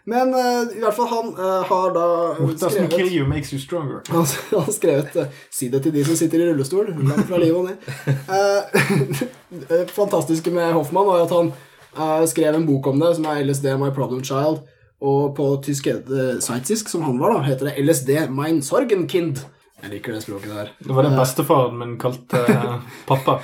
Men 0.09 0.31
uh, 0.33 0.69
i 0.73 0.81
hvert 0.81 0.95
fall 0.97 1.09
han 1.11 1.27
uh, 1.37 1.59
har 1.69 1.91
da 1.93 2.05
What 2.39 2.55
doesn't 2.57 2.71
skrevet 2.73 2.95
kill 2.95 3.11
you 3.13 3.27
makes 3.29 3.51
you 3.53 3.59
stronger. 3.61 3.99
Han 4.09 4.25
har 4.55 4.71
skrevet 4.73 5.15
uh, 5.15 5.27
'Si 5.51 5.69
det 5.69 5.83
til 5.85 5.93
de 5.93 6.05
som 6.07 6.17
sitter 6.17 6.41
i 6.41 6.47
rullestol'. 6.49 6.89
Langt 7.09 7.27
fra 7.29 7.37
livet 7.37 7.57
og 7.57 7.69
ned. 7.69 7.77
Eh, 8.07 9.21
Det 9.69 9.91
fantastiske 9.99 10.51
med 10.53 10.73
Hoffmann 10.73 11.07
var 11.07 11.23
at 11.25 11.31
han 11.33 11.51
eh, 11.97 12.25
skrev 12.29 12.55
en 12.55 12.65
bok 12.67 12.87
om 12.87 12.99
det, 12.99 13.15
som 13.15 13.25
er 13.25 13.43
'LSD 13.43 13.65
My 13.77 13.89
Problem 13.93 14.21
Child'. 14.23 14.61
Og 15.01 15.35
på 15.35 15.45
tysk, 15.63 15.87
eh, 15.87 16.39
sveitsisk, 16.43 16.89
som 16.89 17.01
han 17.07 17.19
var, 17.19 17.33
da, 17.33 17.39
heter 17.47 17.69
det 17.69 17.77
'LSD 17.85 18.29
Mein 18.29 18.61
Sorgenkind'. 18.61 19.45
Jeg 19.79 19.93
liker 19.93 20.15
det 20.15 20.21
språket 20.25 20.51
der. 20.51 20.71
Det 20.83 20.91
var 20.91 21.05
det 21.07 21.11
bestefaren 21.15 21.77
min 21.79 21.93
kalte 21.99 22.41
uh, 22.51 22.81
pappa. 23.07 23.37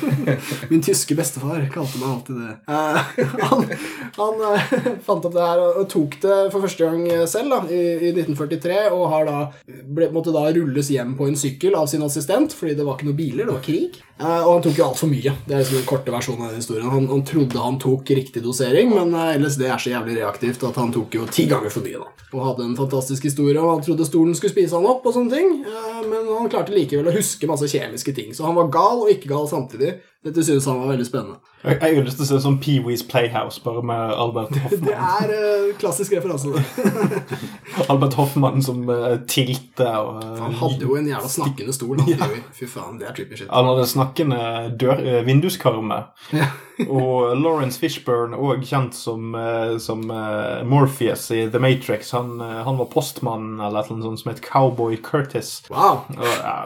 Min 0.70 0.80
tyske 0.84 1.14
bestefar 1.18 1.66
kalte 1.72 2.00
meg 2.00 2.14
alltid 2.14 2.38
det. 2.40 2.54
Uh, 2.64 2.96
han 3.50 3.66
han 4.16 4.40
uh, 4.40 4.72
fant 5.04 5.28
opp 5.28 5.34
det 5.34 5.44
her 5.44 5.60
og, 5.60 5.82
og 5.82 5.90
tok 5.92 6.16
det 6.22 6.38
for 6.54 6.64
første 6.64 6.88
gang 6.88 7.28
selv 7.28 7.52
da, 7.52 7.60
i, 7.68 7.82
i 8.08 8.14
1943, 8.14 8.78
og 8.96 9.04
har 9.12 9.28
da, 9.28 9.38
ble, 9.68 10.08
måtte 10.16 10.32
da 10.34 10.46
rulles 10.56 10.90
hjem 10.94 11.12
på 11.18 11.28
en 11.28 11.36
sykkel 11.36 11.76
av 11.76 11.90
sin 11.92 12.04
assistent, 12.06 12.56
fordi 12.56 12.78
det 12.78 12.86
var 12.86 12.96
ikke 12.96 13.10
noen 13.10 13.20
biler, 13.20 13.44
det 13.44 13.58
var 13.58 13.64
krig. 13.68 14.00
Og 14.16 14.48
han 14.48 14.62
tok 14.64 14.78
jo 14.80 14.86
altfor 14.86 15.10
mye. 15.12 15.34
Det 15.44 15.52
er 15.52 15.60
liksom 15.60 15.76
den 15.76 15.88
korte 15.88 16.12
versjonen 16.14 16.46
av 16.46 16.54
den 16.54 16.62
historien. 16.62 16.88
Han, 16.88 17.10
han 17.10 17.24
trodde 17.28 17.60
han 17.60 17.76
tok 17.82 18.16
riktig 18.16 18.40
dosering, 18.46 18.94
men 18.96 19.12
LSD 19.12 19.66
er 19.68 19.82
så 19.82 19.92
jævlig 19.92 20.16
reaktivt 20.22 20.64
at 20.64 20.80
han 20.80 20.94
tok 20.94 21.18
jo 21.18 21.28
ti 21.28 21.44
ganger 21.50 21.74
for 21.74 21.84
mye. 21.84 22.00
da. 22.00 22.16
Og 22.32 22.42
hadde 22.42 22.64
en 22.64 22.78
fantastisk 22.78 23.28
historie, 23.28 23.60
og 23.60 23.76
han 23.76 23.84
trodde 23.84 24.08
stolen 24.08 24.34
skulle 24.36 24.54
spise 24.54 24.74
han 24.74 24.88
opp, 24.88 25.04
og 25.06 25.14
sånne 25.14 25.36
ting. 25.36 25.52
Eh, 25.66 26.02
men 26.08 26.28
han 26.30 26.50
klarte 26.52 26.74
likevel 26.74 27.10
å 27.10 27.16
huske 27.16 27.48
masse 27.50 27.68
kjemiske 27.70 28.14
ting. 28.16 28.34
Så 28.36 28.46
han 28.46 28.56
var 28.58 28.70
gal 28.74 29.04
og 29.04 29.12
ikke 29.12 29.30
gal 29.32 29.48
samtidig. 29.50 29.96
Dette 30.26 30.42
synes 30.44 30.66
han 30.66 30.80
var 30.82 30.90
veldig 30.96 31.06
spennende. 31.06 31.38
Jeg, 31.66 31.78
jeg 31.82 31.96
har 31.96 32.04
lyst 32.06 32.18
til 32.20 32.26
å 32.26 32.28
se 32.28 32.38
sånn 32.44 32.56
Pee-Wees 32.62 33.02
Playhouse, 33.08 33.60
bare 33.64 33.80
med 33.86 34.12
Albert 34.14 34.52
Det 34.54 34.60
Hoffmann. 34.66 34.90
er 35.22 35.32
uh, 35.32 35.70
klassisk 35.80 36.14
referanse. 36.14 36.50
Albert 37.90 38.14
Hoffmann 38.18 38.62
som 38.62 38.84
uh, 38.90 39.16
tilte 39.30 39.86
og 39.86 40.20
uh, 40.22 40.36
Han 40.44 40.54
hadde 40.60 40.86
jo 40.86 40.98
en 40.98 41.08
jævla 41.10 41.30
snakkende 41.30 41.74
stol. 41.74 41.96
Han, 42.02 42.10
Pee-wee. 42.10 42.44
Fy 42.58 42.68
faen, 42.70 43.00
det 43.00 43.08
er 43.10 43.16
trippy 43.16 43.40
shit. 43.40 43.50
Han 43.50 43.70
hadde 43.70 43.86
snakkende 43.90 44.40
dør, 44.78 45.02
uh, 45.02 45.20
vinduskarme. 45.26 46.02
Ja. 46.34 46.50
og 46.90 47.38
Lawrence 47.40 47.80
Fishburne, 47.80 48.36
òg 48.36 48.66
kjent 48.68 48.92
som, 48.92 49.32
som 49.80 50.02
Morpheus 50.68 51.22
i 51.32 51.46
The 51.48 51.60
Matrix, 51.62 52.10
han, 52.12 52.34
han 52.42 52.76
var 52.76 52.90
postmann 52.92 53.54
eller 53.64 53.86
noe 53.88 54.04
sånt 54.04 54.20
som 54.20 54.28
het 54.34 54.42
Cowboy 54.44 54.98
Curtis. 55.00 55.62
Wow. 55.72 56.02
Og, 56.12 56.26
ja, 56.26 56.58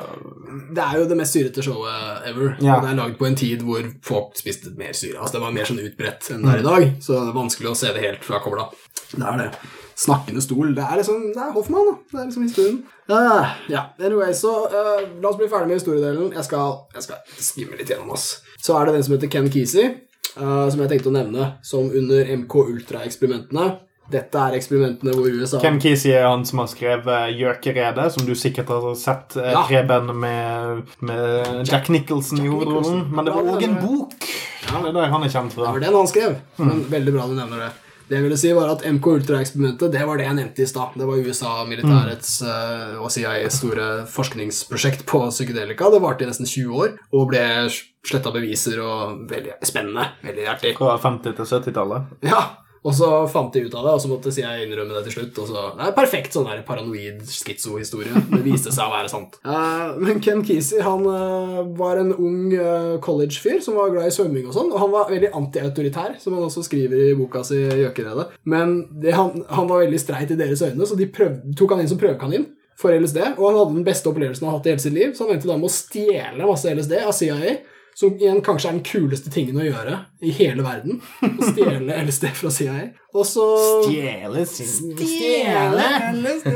Det 0.74 0.82
er 0.82 0.98
jo 0.98 1.06
det 1.12 1.18
mest 1.20 1.36
syrete 1.36 1.62
showet 1.62 2.26
ever. 2.26 2.56
Ja. 2.58 2.80
Og 2.80 2.88
det 2.88 2.90
er 2.90 2.98
lagd 2.98 3.20
på 3.20 3.28
en 3.28 3.38
tid 3.38 3.49
hvor 3.66 3.86
folk 4.06 4.38
spiste 4.38 4.72
mer 4.78 4.94
syre. 4.96 5.18
Altså 5.18 5.36
Det 5.36 5.42
var 5.44 5.54
mer 5.56 5.68
sånn 5.68 5.82
utbredt 5.82 6.30
enn 6.30 6.44
det 6.46 6.52
er 6.54 6.62
i 6.62 6.66
dag, 6.66 6.86
så 7.02 7.16
det 7.16 7.32
er 7.32 7.36
vanskelig 7.36 7.70
å 7.72 7.78
se 7.78 7.92
det 7.96 8.04
helt 8.04 8.26
fra 8.26 8.40
kobla. 8.44 8.68
Det 9.10 9.26
er 9.26 9.40
det. 9.40 9.48
Snakkende 10.00 10.40
stol. 10.40 10.70
Det 10.76 10.84
er 10.84 11.00
liksom 11.00 11.26
Det 11.34 11.42
er 11.42 11.52
Hoffmann, 11.52 11.90
da. 11.90 11.96
Det 12.12 12.20
er 12.20 12.28
liksom 12.28 12.46
historien. 12.46 12.78
Uh, 13.10 13.50
ja, 13.68 13.82
anyway, 13.98 14.32
så 14.34 14.52
uh, 14.70 15.02
la 15.20 15.32
oss 15.32 15.36
bli 15.40 15.48
ferdig 15.50 15.68
med 15.68 15.80
historiedelen. 15.80 16.32
Jeg 16.32 16.46
skal, 16.46 16.78
jeg 16.94 17.08
skal 17.08 17.34
skimme 17.36 17.76
litt 17.80 17.90
gjennom 17.90 18.14
ass. 18.14 18.30
Så 18.62 18.78
er 18.78 18.86
det 18.86 18.96
den 18.96 19.04
som 19.04 19.16
heter 19.16 19.32
Ken 19.32 19.50
Kesey, 19.52 19.90
uh, 20.38 20.70
som 20.70 20.80
jeg 20.80 20.92
tenkte 20.94 21.10
å 21.10 21.16
nevne, 21.18 21.52
som 21.66 21.90
under 21.90 22.32
MK 22.38 22.56
Ultra-eksperimentene. 22.62 23.66
Dette 24.10 24.42
er 24.42 24.56
eksperimentene 24.58 25.14
hvor 25.16 25.28
USA 25.30 25.60
Ken 25.62 25.80
Kesey 25.82 26.12
er 26.16 26.26
han 26.28 26.44
som 26.48 26.62
har 26.62 26.70
skrevet 26.72 27.34
'Gjøkeredet', 27.36 28.08
som 28.16 28.26
du 28.26 28.34
sikkert 28.34 28.72
har 28.74 28.94
sett. 28.94 29.36
eh, 29.36 29.52
Ja. 29.52 30.00
Med, 30.00 30.82
med 31.00 31.68
Jack 31.68 31.88
Nicholson 31.88 32.40
i 32.44 32.48
hovedrollen. 32.48 33.04
Men 33.12 33.24
det 33.24 33.34
var 33.34 33.42
òg 33.42 33.62
en 33.62 33.78
bok! 33.80 34.14
Ja, 34.70 34.80
det 34.82 34.88
er 34.88 34.92
der 34.92 35.08
han 35.10 35.22
er 35.24 35.28
kjent 35.28 35.54
Det 35.54 35.66
var 35.66 35.80
den 35.80 35.94
han 35.94 36.10
skrev. 36.10 36.36
Men 36.58 36.84
veldig 36.90 37.14
bra 37.14 37.26
du 37.26 37.34
nevner 37.34 37.64
det. 37.66 37.70
Det 38.10 38.16
jeg 38.18 38.24
ville 38.24 38.36
si 38.42 38.50
var 38.56 38.72
at 38.72 38.82
MK 38.82 39.06
Ultra-eksperimentet 39.06 39.92
det 39.94 40.02
var 40.02 40.18
det 40.18 40.24
jeg 40.26 40.34
nevnte 40.34 40.64
i 40.64 40.66
stad. 40.66 40.96
Det 40.98 41.06
var 41.06 41.20
USA-militærets 41.22 42.32
mm. 42.42 42.96
og 43.04 43.12
CIAs 43.14 43.60
store 43.60 43.84
forskningsprosjekt 44.10 45.04
på 45.06 45.20
psykedelika. 45.30 45.92
Det 45.94 46.00
varte 46.02 46.26
i 46.26 46.30
nesten 46.30 46.48
20 46.50 46.74
år 46.74 46.96
og 47.14 47.28
ble 47.30 47.44
sletta 47.70 48.32
beviser 48.34 48.82
og 48.82 49.22
veldig 49.30 49.60
spennende. 49.62 50.08
Veldig 50.26 50.42
hjertelig. 50.48 50.74
Fra 50.80 50.96
50- 50.98 51.36
til 51.38 51.46
70-tallet. 51.52 52.10
Ja, 52.26 52.42
og 52.80 52.94
så 52.96 53.08
fant 53.28 53.52
de 53.52 53.66
ut 53.66 53.74
av 53.76 53.84
det, 53.84 53.92
og 53.92 54.00
så 54.00 54.08
måtte 54.08 54.32
jeg 54.32 54.64
innrømme 54.64 54.94
det 54.96 55.02
til 55.08 55.18
slutt. 55.18 55.38
Og 55.42 55.50
så, 55.50 55.64
det 55.76 55.84
er 55.84 55.96
perfekt 55.96 56.32
sånn 56.32 56.46
der 56.48 56.62
paranoid 56.64 57.20
schizo-historie. 57.28 58.22
Det 58.30 58.40
viste 58.44 58.72
seg 58.72 58.86
å 58.86 58.94
være 58.94 59.10
sant. 59.12 59.36
Uh, 59.44 59.96
men 60.04 60.22
Ken 60.24 60.40
Kesey 60.46 60.80
han 60.84 61.04
uh, 61.04 61.60
var 61.76 62.00
en 62.00 62.14
ung 62.14 62.54
uh, 62.54 62.96
college-fyr 63.04 63.60
som 63.64 63.76
var 63.76 63.92
glad 63.92 64.08
i 64.08 64.14
svømming 64.14 64.48
og 64.48 64.56
sånn. 64.56 64.70
Og 64.72 64.80
han 64.80 64.94
var 64.94 65.12
veldig 65.12 65.32
antiautoritær, 65.36 66.16
som 66.22 66.38
han 66.38 66.46
også 66.46 66.64
skriver 66.70 67.10
i 67.10 67.18
boka 67.18 67.42
si 67.44 67.58
'Gjøkeredet'. 67.60 68.30
Men 68.48 68.78
det, 69.02 69.12
han, 69.18 69.44
han 69.50 69.68
var 69.68 69.84
veldig 69.84 70.00
streit 70.00 70.32
i 70.32 70.38
deres 70.40 70.64
øyne, 70.64 70.88
så 70.88 70.96
de 70.96 71.10
prøvde, 71.12 71.52
tok 71.60 71.76
han 71.76 71.84
inn 71.84 71.92
som 71.92 72.00
prøvekanin. 72.00 72.48
For 72.80 72.96
LSD, 72.96 73.18
og 73.36 73.42
han 73.44 73.58
hadde 73.58 73.74
den 73.76 73.84
beste 73.84 74.08
opplevelsen 74.08 74.46
han 74.46 74.54
har 74.54 74.62
hatt 74.62 74.70
i 74.70 74.72
hele 74.72 74.80
sitt 74.80 74.94
liv, 74.96 75.10
så 75.12 75.26
han 75.26 75.34
endte 75.34 75.50
da 75.50 75.58
med 75.60 75.68
å 75.68 75.74
stjele 75.74 76.46
masse 76.48 76.70
LSD 76.72 76.94
av 77.02 77.12
CIA. 77.12 77.58
Som 77.98 78.14
igjen 78.16 78.40
kanskje 78.44 78.70
er 78.70 78.76
den 78.78 78.84
kuleste 78.86 79.32
tingen 79.32 79.58
å 79.60 79.66
gjøre 79.66 79.96
i 80.24 80.32
hele 80.36 80.64
verden. 80.64 81.00
Å 81.26 81.50
stjele 81.50 81.98
LSD 82.04 82.30
fra 82.38 82.52
CIA. 82.54 82.76
Og 83.10 83.26
så 83.26 83.46
Stjele 83.84 84.44
Stjele 84.46 85.86
LSD! 86.14 86.50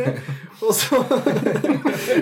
Og 0.65 0.71
så, 0.73 1.01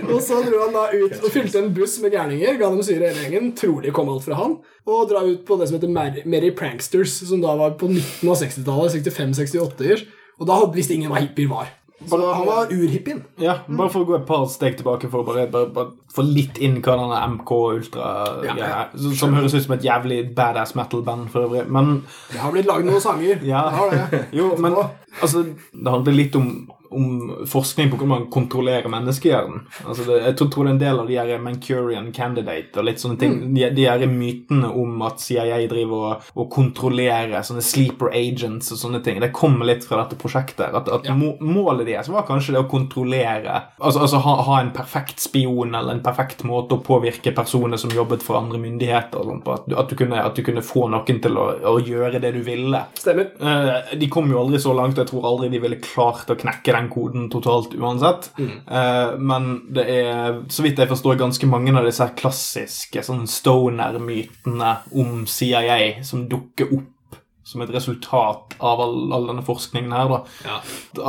og 0.09 0.19
så 0.25 0.39
dro 0.43 0.63
han 0.65 0.73
da 0.75 0.87
ut 0.91 1.19
og 1.21 1.29
fylte 1.35 1.61
en 1.61 1.69
buss 1.77 1.99
med 2.03 2.15
gærninger, 2.17 2.57
ga 2.59 2.71
dem 2.73 2.81
syre 2.83 3.11
hele 3.11 3.27
gjengen, 3.27 3.53
trolig 3.59 3.93
kom 3.95 4.09
alt 4.11 4.25
fra 4.25 4.39
han, 4.41 4.57
og 4.89 5.05
dra 5.11 5.21
ut 5.27 5.45
på 5.47 5.59
det 5.61 5.69
som 5.69 5.77
heter 5.77 5.93
Mary, 5.93 6.25
Merry 6.27 6.51
Pranksters, 6.57 7.19
som 7.29 7.45
da 7.45 7.53
var 7.61 7.77
på 7.79 7.91
midten 7.93 8.33
av 8.33 8.41
60-tallet, 8.41 8.97
65-68-ers, 8.97 10.07
og 10.41 10.49
da 10.49 10.59
visste 10.75 10.97
ingen 10.97 11.13
hva 11.13 11.23
hippier 11.23 11.53
var. 11.53 11.71
Så 12.09 12.19
han 12.35 12.47
var 12.47 12.67
urhippien. 12.73 13.23
Ja, 13.39 13.55
bare 13.69 13.91
for 13.91 14.05
å 14.05 14.07
gå 14.09 14.17
et 14.19 14.27
par 14.27 14.47
steg 14.47 14.77
tilbake 14.79 15.09
for 15.11 15.23
å 15.23 15.27
bare, 15.27 15.47
bare, 15.51 15.67
bare 15.75 15.91
få 16.15 16.23
litt 16.27 16.59
inn 16.59 16.81
hva 16.83 16.97
denne 16.99 17.21
MK 17.39 17.51
Ultra 17.77 18.11
Ja, 18.45 18.55
ja. 18.57 18.85
som- 18.97 19.15
Som 19.15 19.35
høres 19.35 19.55
ut 19.55 19.63
som 19.65 19.75
et 19.75 19.83
jævlig 19.85 20.35
badass 20.35 20.75
metal-band 20.75 21.31
for 21.31 21.47
øvrig. 21.49 21.69
Men 21.69 22.03
Det 22.33 22.39
har 22.41 22.53
blitt 22.53 22.67
lagd 22.67 22.85
noen 22.85 23.01
sanger. 23.01 23.41
ja 23.43 23.63
Det 23.71 23.77
har 23.79 23.91
det. 23.91 24.27
Jo, 24.33 24.57
men 24.59 24.75
altså 25.21 25.45
Det 25.45 25.91
handler 25.91 26.13
litt 26.13 26.37
om 26.37 26.69
om 26.93 27.47
forskning 27.49 27.91
på 27.91 27.99
hvordan 27.99 28.13
man 28.13 28.29
kontrollerer 28.33 28.91
menneskehjernen. 28.93 29.65
Altså 29.87 30.07
det, 30.09 30.19
jeg 30.27 30.37
tror, 30.39 30.51
tror 30.53 30.67
det 30.67 30.71
er 30.71 30.75
en 30.75 30.83
del 30.83 31.03
av 31.03 31.11
de 31.11 31.19
her 31.19 31.43
Mancurian 31.43 32.11
Candidate 32.15 32.81
og 32.81 32.89
litt 32.89 33.03
sånne 33.03 33.21
ting. 33.21 33.39
De, 33.55 33.67
de 33.75 33.87
her 33.89 34.07
mytene 34.11 34.71
om 34.83 35.03
at 35.07 35.23
CIA 35.23 35.61
driver 35.71 36.07
og, 36.13 36.31
og 36.39 36.51
kontrollerer 36.53 37.45
sånne 37.47 37.65
sleeper 37.65 38.13
agents 38.17 38.73
og 38.75 38.81
sånne 38.81 39.03
ting. 39.05 39.21
Det 39.23 39.33
kommer 39.37 39.69
litt 39.69 39.87
fra 39.89 40.03
dette 40.03 40.19
prosjektet. 40.21 40.73
At, 40.73 40.91
at 40.93 41.09
må, 41.17 41.35
målet 41.43 41.87
deres 41.89 42.11
var 42.13 42.27
kanskje 42.29 42.57
det 42.57 42.65
å 42.65 42.71
kontrollere 42.71 43.61
Altså, 43.83 44.03
altså 44.05 44.19
ha, 44.23 44.33
ha, 44.47 44.57
en 44.63 44.71
perfekt 44.75 45.21
spion 45.23 45.75
eller 45.75 45.97
en 45.97 46.03
perfekt 46.05 46.45
måte 46.47 46.77
å 46.77 46.83
påvirke 46.85 47.33
personer 47.35 47.81
som 47.81 47.91
jobbet 47.95 48.23
for 48.25 48.39
andre 48.39 48.61
myndigheter. 48.63 49.19
Og 49.19 49.31
sånt, 49.31 49.45
på, 49.45 49.57
at, 49.57 49.67
at, 49.83 49.91
du 49.91 49.99
kunne, 49.99 50.21
at, 50.23 50.37
du, 50.37 50.45
kunne, 50.47 50.65
få 50.65 50.87
noen 50.93 51.21
til 51.23 51.39
å, 51.39 51.47
å 51.73 51.75
gjøre 51.83 52.21
det 52.23 52.33
du 52.37 52.41
ville. 52.47 52.85
Stemmer. 52.99 53.33
Eh, 53.39 53.93
de 53.99 54.09
kom 54.13 54.31
jo 54.31 54.41
aldri 54.43 54.61
så 54.63 54.75
langt, 54.77 54.97
og 54.97 55.05
jeg 55.05 55.11
tror 55.11 55.29
aldri 55.33 55.51
de 55.53 55.63
ville 55.63 55.81
klart 55.83 56.31
å 56.33 56.39
knekke 56.39 56.77
den 56.77 56.82
koden 56.91 57.29
totalt 57.31 57.75
uansett. 57.79 58.31
Mm. 58.39 58.55
Uh, 58.67 59.19
men 59.19 59.51
det 59.75 59.87
er, 59.91 60.41
så 60.49 60.65
vidt 60.65 60.81
jeg 60.81 60.91
forstår, 60.91 61.21
ganske 61.21 61.51
mange 61.51 61.75
av 61.79 61.87
disse 61.87 62.09
klassiske 62.19 63.05
sånn 63.07 63.27
stoner-mytene 63.31 64.75
om 64.99 65.23
CIA 65.31 66.03
som 66.07 66.27
dukker 66.31 66.75
opp 66.75 66.91
som 67.53 67.63
et 67.65 67.73
resultat 67.75 68.57
av 68.59 68.81
all, 68.81 68.97
all 69.15 69.29
denne 69.31 69.45
forskningen 69.47 69.93
her, 69.95 70.11
da. 70.11 70.21
Ja. 70.47 70.59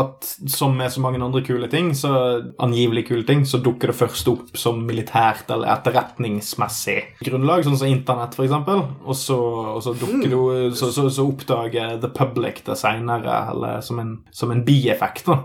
At 0.04 0.28
som 0.52 0.76
med 0.78 0.92
så 0.94 1.04
mange 1.04 1.22
andre 1.24 1.44
kule 1.46 1.70
ting, 1.72 1.94
så 1.98 2.14
angivelig 2.62 3.08
kule 3.10 3.26
ting, 3.28 3.46
så 3.48 3.62
dukker 3.64 3.92
det 3.92 3.98
først 3.98 4.30
opp 4.32 4.60
som 4.60 4.84
militært 4.88 5.52
eller 5.54 5.72
etterretningsmessig 5.78 7.00
grunnlag, 7.24 7.66
sånn 7.66 7.80
som 7.80 7.92
internett, 7.92 8.38
eksempel. 8.44 8.86
Og 9.04 9.18
så, 9.18 9.40
og 9.78 9.82
så 9.86 9.96
dukker 9.98 10.28
mm. 10.28 10.34
det 10.34 10.78
så, 10.80 10.92
så, 10.92 11.08
så, 11.10 11.28
oppdager 11.34 11.98
the 12.04 12.12
public 12.12 12.64
det 12.68 12.78
seinere, 12.80 13.38
eller 13.54 13.84
som 13.86 14.02
en, 14.04 14.18
som 14.32 14.52
en 14.54 14.64
bieffekt, 14.66 15.30
da. 15.30 15.42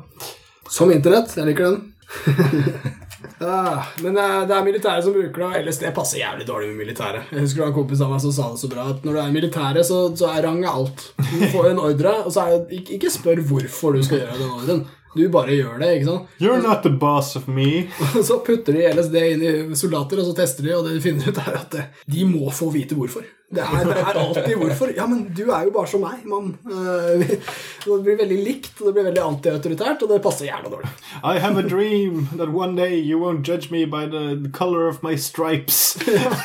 Som 0.68 0.92
internett. 0.92 1.32
Jeg 1.36 1.48
liker 1.48 1.76
den. 1.76 3.04
Ah, 3.40 3.86
men 4.02 4.16
eh, 4.16 4.42
det 4.46 4.54
er 4.54 4.66
militæret 4.66 5.04
som 5.04 5.14
bruker 5.14 5.42
det, 5.42 5.48
og 5.48 5.66
LSD 5.66 5.88
passer 5.96 6.20
jævlig 6.20 6.46
dårlig 6.48 6.68
med 6.70 6.84
militæret. 6.84 7.32
Jeg 7.32 7.44
husker 7.44 7.60
det 7.60 7.64
var 7.64 7.72
en 7.72 7.78
kompis 7.80 8.02
av 8.04 8.12
meg 8.12 8.22
som 8.22 8.34
sa 8.34 8.50
det 8.52 8.62
så 8.62 8.70
bra, 8.70 8.84
at 8.92 9.06
når 9.06 9.16
du 9.16 9.22
er 9.22 9.32
i 9.32 9.34
militæret, 9.34 9.88
så, 9.88 10.02
så 10.18 10.30
er 10.34 10.46
rang 10.46 10.62
alt. 10.68 11.08
Du 11.18 11.42
får 11.54 11.72
en 11.72 11.82
ordre, 11.88 12.14
og 12.24 12.34
så 12.34 12.46
er 12.46 12.54
det 12.54 12.80
ikke, 12.80 12.98
ikke 12.98 13.14
spør 13.14 13.42
hvorfor 13.50 13.98
du 13.98 14.06
skal 14.06 14.22
gjøre 14.22 14.38
den 14.38 14.54
ordren. 14.60 14.86
Du 15.16 15.24
bare 15.32 15.56
gjør 15.56 15.80
det. 15.80 15.94
ikke 15.96 16.10
sant? 16.10 16.36
You're 16.42 16.60
not 16.62 16.84
the 16.84 16.92
boss 16.92 17.34
of 17.36 17.48
me. 17.48 17.88
så 18.28 18.38
putter 18.46 18.76
de 18.76 18.86
LSD 18.92 19.18
inn 19.24 19.42
i 19.42 19.56
soldater, 19.78 20.20
og 20.20 20.30
så 20.30 20.36
tester 20.42 20.68
de, 20.68 20.76
og 20.76 20.86
det 20.86 20.98
de 20.98 21.04
finner 21.08 21.32
ut, 21.32 21.42
er 21.42 21.58
at 21.62 21.78
de 22.06 22.28
må 22.28 22.52
få 22.54 22.70
vite 22.74 22.98
hvorfor. 22.98 23.26
Det 23.48 23.62
er, 23.64 23.86
det 23.88 23.94
er, 23.96 24.16
alltid 24.20 24.58
hvorfor. 24.60 24.90
Ja, 24.92 25.06
men 25.08 25.22
du 25.32 25.46
er 25.46 25.62
jo 25.64 25.70
bare 25.72 25.88
som 25.88 26.02
meg, 26.04 26.20
mann. 26.28 26.50
Uh, 26.68 27.22
det 27.80 27.96
blir 28.04 28.18
veldig 28.18 28.36
likt, 28.44 28.74
og 28.82 28.90
det 28.90 28.92
blir 28.98 29.06
veldig 29.06 29.22
antiautoritært, 29.24 30.02
og 30.04 30.10
det 30.12 30.18
passer 30.24 30.50
jævla 30.50 30.68
dårlig. 30.74 30.90
I 31.24 31.40
have 31.40 31.56
a 31.56 31.64
dream 31.64 32.26
that 32.34 32.52
one 32.52 32.76
day 32.76 32.98
you 33.00 33.16
won't 33.22 33.48
judge 33.48 33.72
me 33.72 33.86
by 33.88 34.04
the 34.04 34.50
color 34.52 34.84
of 34.90 35.00
my 35.02 35.16
stripes. 35.16 35.96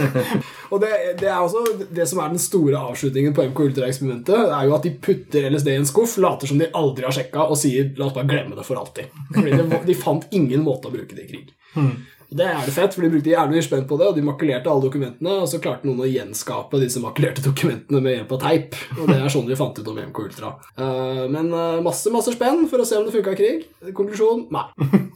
og 0.72 0.80
det, 0.80 0.94
det, 1.20 1.28
er 1.28 1.42
også 1.42 1.90
det 1.92 2.08
som 2.08 2.24
er 2.24 2.32
den 2.32 2.40
store 2.40 2.80
avslutningen 2.80 3.36
på 3.36 3.50
MK 3.52 3.60
Ultra-eksperimentet, 3.66 4.48
er 4.48 4.70
jo 4.70 4.78
at 4.78 4.88
de 4.88 4.94
putter 5.04 5.50
LSD 5.52 5.74
i 5.74 5.82
en 5.82 5.90
skuff, 5.90 6.16
later 6.24 6.54
som 6.54 6.64
de 6.64 6.72
aldri 6.72 7.04
har 7.10 7.18
sjekka, 7.20 7.50
og 7.50 7.60
sier 7.60 7.92
'la 7.98 8.08
oss 8.08 8.16
bare 8.16 8.32
glemme 8.32 8.56
det 8.56 8.64
for 8.64 8.80
alltid'. 8.80 9.12
Fordi 9.36 9.60
de, 9.60 9.84
de 9.92 10.00
fant 10.00 10.24
ingen 10.32 10.64
måte 10.64 10.88
å 10.88 10.96
bruke 10.96 11.20
det 11.20 11.28
i 11.28 11.32
krig. 11.34 11.52
Hmm. 11.74 12.06
Og 12.34 12.38
Det 12.40 12.48
er 12.50 12.64
det 12.66 12.72
fett, 12.74 12.96
for 12.96 13.06
de 13.06 13.12
brukte 13.14 13.30
jævlig 13.30 13.60
mye 13.60 13.64
spenn 13.64 13.84
på 13.86 13.94
det, 14.00 14.08
og 14.10 14.16
de 14.18 14.22
makulerte 14.26 14.70
alle 14.72 14.82
dokumentene, 14.88 15.34
og 15.44 15.50
så 15.52 15.60
klarte 15.62 15.86
noen 15.86 16.02
å 16.02 16.08
gjenskape 16.10 16.80
disse 16.82 16.98
makulerte 17.04 17.44
dokumentene 17.46 18.00
med 18.02 18.16
hjelp 18.16 18.32
av 18.34 18.40
teip. 18.42 18.74
Og 18.98 19.06
det 19.12 19.18
er 19.20 19.30
sånn 19.30 19.46
vi 19.46 19.58
fant 19.60 19.78
ut 19.78 19.92
om 19.92 20.00
MK 20.02 20.22
Ultra. 20.24 20.50
Uh, 20.74 21.30
men 21.30 21.54
uh, 21.54 21.78
masse, 21.86 22.10
masse 22.14 22.34
spenn 22.34 22.66
for 22.72 22.82
å 22.82 22.88
se 22.90 22.98
om 22.98 23.06
det 23.06 23.14
funka 23.14 23.36
i 23.36 23.38
krig. 23.38 23.68
Konklusjon 23.94 24.48
nei. 24.50 24.66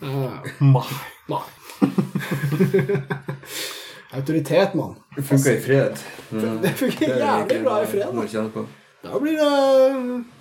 Uh, 0.06 0.38
nei. 1.34 1.42
Autoritet, 4.22 4.78
mann. 4.78 4.94
Det 5.18 5.26
funka 5.34 5.58
i 5.58 5.60
fred. 5.66 5.98
Det 6.62 6.78
funker 6.86 7.18
jævlig 7.18 7.62
bra 7.66 7.82
i 7.82 7.92
fred. 7.98 8.14
Da. 8.14 8.70
da 9.10 9.26
blir 9.26 9.42
det 9.42 9.52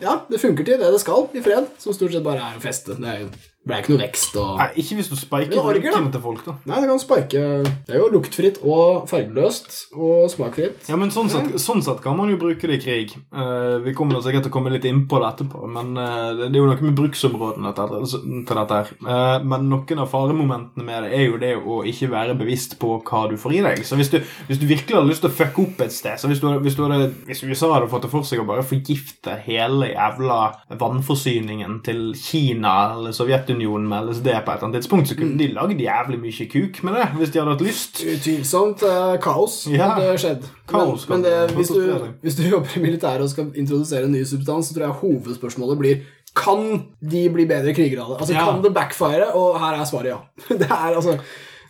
Ja, 0.05 0.21
det 0.29 0.45
funker 0.45 0.69
til 0.69 0.77
det 0.85 0.93
det 0.93 1.01
skal 1.01 1.33
i 1.33 1.41
fred, 1.41 1.73
som 1.81 1.97
stort 1.97 2.12
sett 2.12 2.29
bare 2.29 2.53
er 2.53 2.61
å 2.61 2.67
feste. 2.69 3.01
Det 3.01 3.09
er 3.17 3.25
jo 3.25 3.33
ble 3.67 3.81
ikke 3.83 3.95
noe 3.95 4.03
vekst. 4.05 4.37
Og... 4.39 4.61
Nei, 4.61 4.69
Ikke 4.83 4.99
hvis 5.01 5.11
du 5.11 5.17
spiker 5.19 5.59
lukten 5.59 6.11
til 6.15 6.23
folk, 6.23 6.43
da. 6.47 6.55
Nei, 6.71 6.81
det 6.83 6.91
kan 6.91 7.03
spike. 7.03 7.43
Det 7.87 7.95
er 7.95 7.99
jo 7.99 8.11
luktfritt 8.15 8.61
og 8.63 9.09
fargeløst 9.11 9.97
og 9.97 10.29
smakfritt. 10.31 10.87
Ja, 10.91 10.99
men 11.01 11.11
sånn 11.15 11.31
sett, 11.33 11.57
sånn 11.63 11.83
sett 11.85 12.03
kan 12.05 12.17
man 12.19 12.31
jo 12.31 12.39
bruke 12.41 12.71
det 12.71 12.79
i 12.79 12.83
krig. 12.85 13.17
Uh, 13.35 13.83
vi 13.83 13.95
kommer 13.97 14.23
sikkert 14.23 14.47
til 14.47 14.53
å 14.53 14.57
komme 14.57 14.73
litt 14.75 14.87
inn 14.87 15.05
på 15.11 15.19
det 15.23 15.33
etterpå, 15.33 15.65
men 15.73 15.95
uh, 15.99 16.47
det 16.47 16.53
er 16.53 16.61
jo 16.61 16.69
noe 16.71 16.87
med 16.87 16.99
bruksområdene 17.01 17.75
til, 17.77 18.07
til 18.47 18.61
dette 18.61 18.79
her. 18.79 18.93
Uh, 19.03 19.37
men 19.43 19.67
noen 19.73 20.05
av 20.05 20.13
faremomentene 20.15 20.87
med 20.87 21.09
det 21.09 21.19
er 21.19 21.27
jo 21.27 21.43
det 21.43 21.53
å 21.59 21.81
ikke 21.91 22.13
være 22.15 22.39
bevisst 22.39 22.79
på 22.81 23.01
hva 23.03 23.25
du 23.31 23.37
får 23.41 23.59
i 23.59 23.65
deg. 23.67 23.83
Så 23.89 23.99
hvis 23.99 24.13
du, 24.15 24.21
hvis 24.47 24.63
du 24.63 24.69
virkelig 24.69 25.01
hadde 25.01 25.11
lyst 25.11 25.27
til 25.27 25.33
å 25.33 25.39
fucke 25.41 25.67
opp 25.67 25.83
et 25.83 25.95
sted 25.95 26.21
så 26.21 26.31
hvis, 26.31 26.41
du, 26.41 26.47
hvis, 26.63 26.77
du 26.79 26.85
hadde, 26.87 27.11
hvis 27.27 27.43
USA 27.45 27.73
hadde 27.75 27.91
fått 27.91 28.07
det 28.07 28.13
for 28.13 28.27
seg 28.27 28.41
å 28.41 28.47
bare 28.49 28.65
forgifte 28.67 29.35
hele 29.45 29.91
jævla 29.91 30.39
vannforsyningen 30.79 31.81
til 31.87 32.01
Kina 32.19 32.77
eller 32.95 33.15
Sovjetunionen 33.17 33.56
Sovjetunionen 33.57 33.88
med 33.88 34.11
LSD 34.11 34.27
på 34.27 34.31
et 34.31 34.57
eller 34.57 34.64
annet 34.66 34.77
tidspunkt, 34.81 35.09
så 35.09 35.16
kunne 35.16 35.33
mm. 35.33 35.38
de 35.38 35.47
lagd 35.55 35.81
jævlig 35.81 36.19
mye 36.21 36.47
kuk 36.51 36.83
med 36.85 36.97
det 36.97 37.07
hvis 37.16 37.33
de 37.33 37.40
hadde 37.40 37.55
hatt 37.55 37.64
lyst. 37.64 38.03
Utvilsomt 38.05 38.85
uh, 38.85 39.16
kaos 39.23 39.57
ja. 39.71 39.88
hadde 39.95 40.19
skjedd. 40.21 40.45
Kaos, 40.69 41.09
men, 41.09 41.23
men 41.23 41.27
det, 41.27 41.57
hvis, 41.57 41.73
du, 41.73 42.07
hvis, 42.23 42.37
du, 42.37 42.45
jobber 42.51 42.77
i 42.77 42.83
militæret 42.85 43.25
og 43.25 43.33
skal 43.33 43.51
introdusere 43.55 44.05
en 44.05 44.14
ny 44.14 44.25
substans, 44.27 44.69
så 44.69 44.77
tror 44.77 44.88
jeg 44.88 45.01
hovedspørsmålet 45.03 45.81
blir 45.81 46.05
kan 46.37 46.83
de 47.01 47.23
bli 47.33 47.47
bedre 47.49 47.73
krigere 47.73 48.05
av 48.05 48.12
det? 48.12 48.21
Altså, 48.21 48.35
ja. 48.37 48.45
Kan 48.45 48.62
det 48.64 48.75
backfire? 48.77 49.31
Og 49.40 49.57
her 49.62 49.79
er 49.79 49.87
svaret 49.88 50.12
ja. 50.12 50.19
Det 50.61 50.69
er 50.69 50.90
altså 50.92 51.16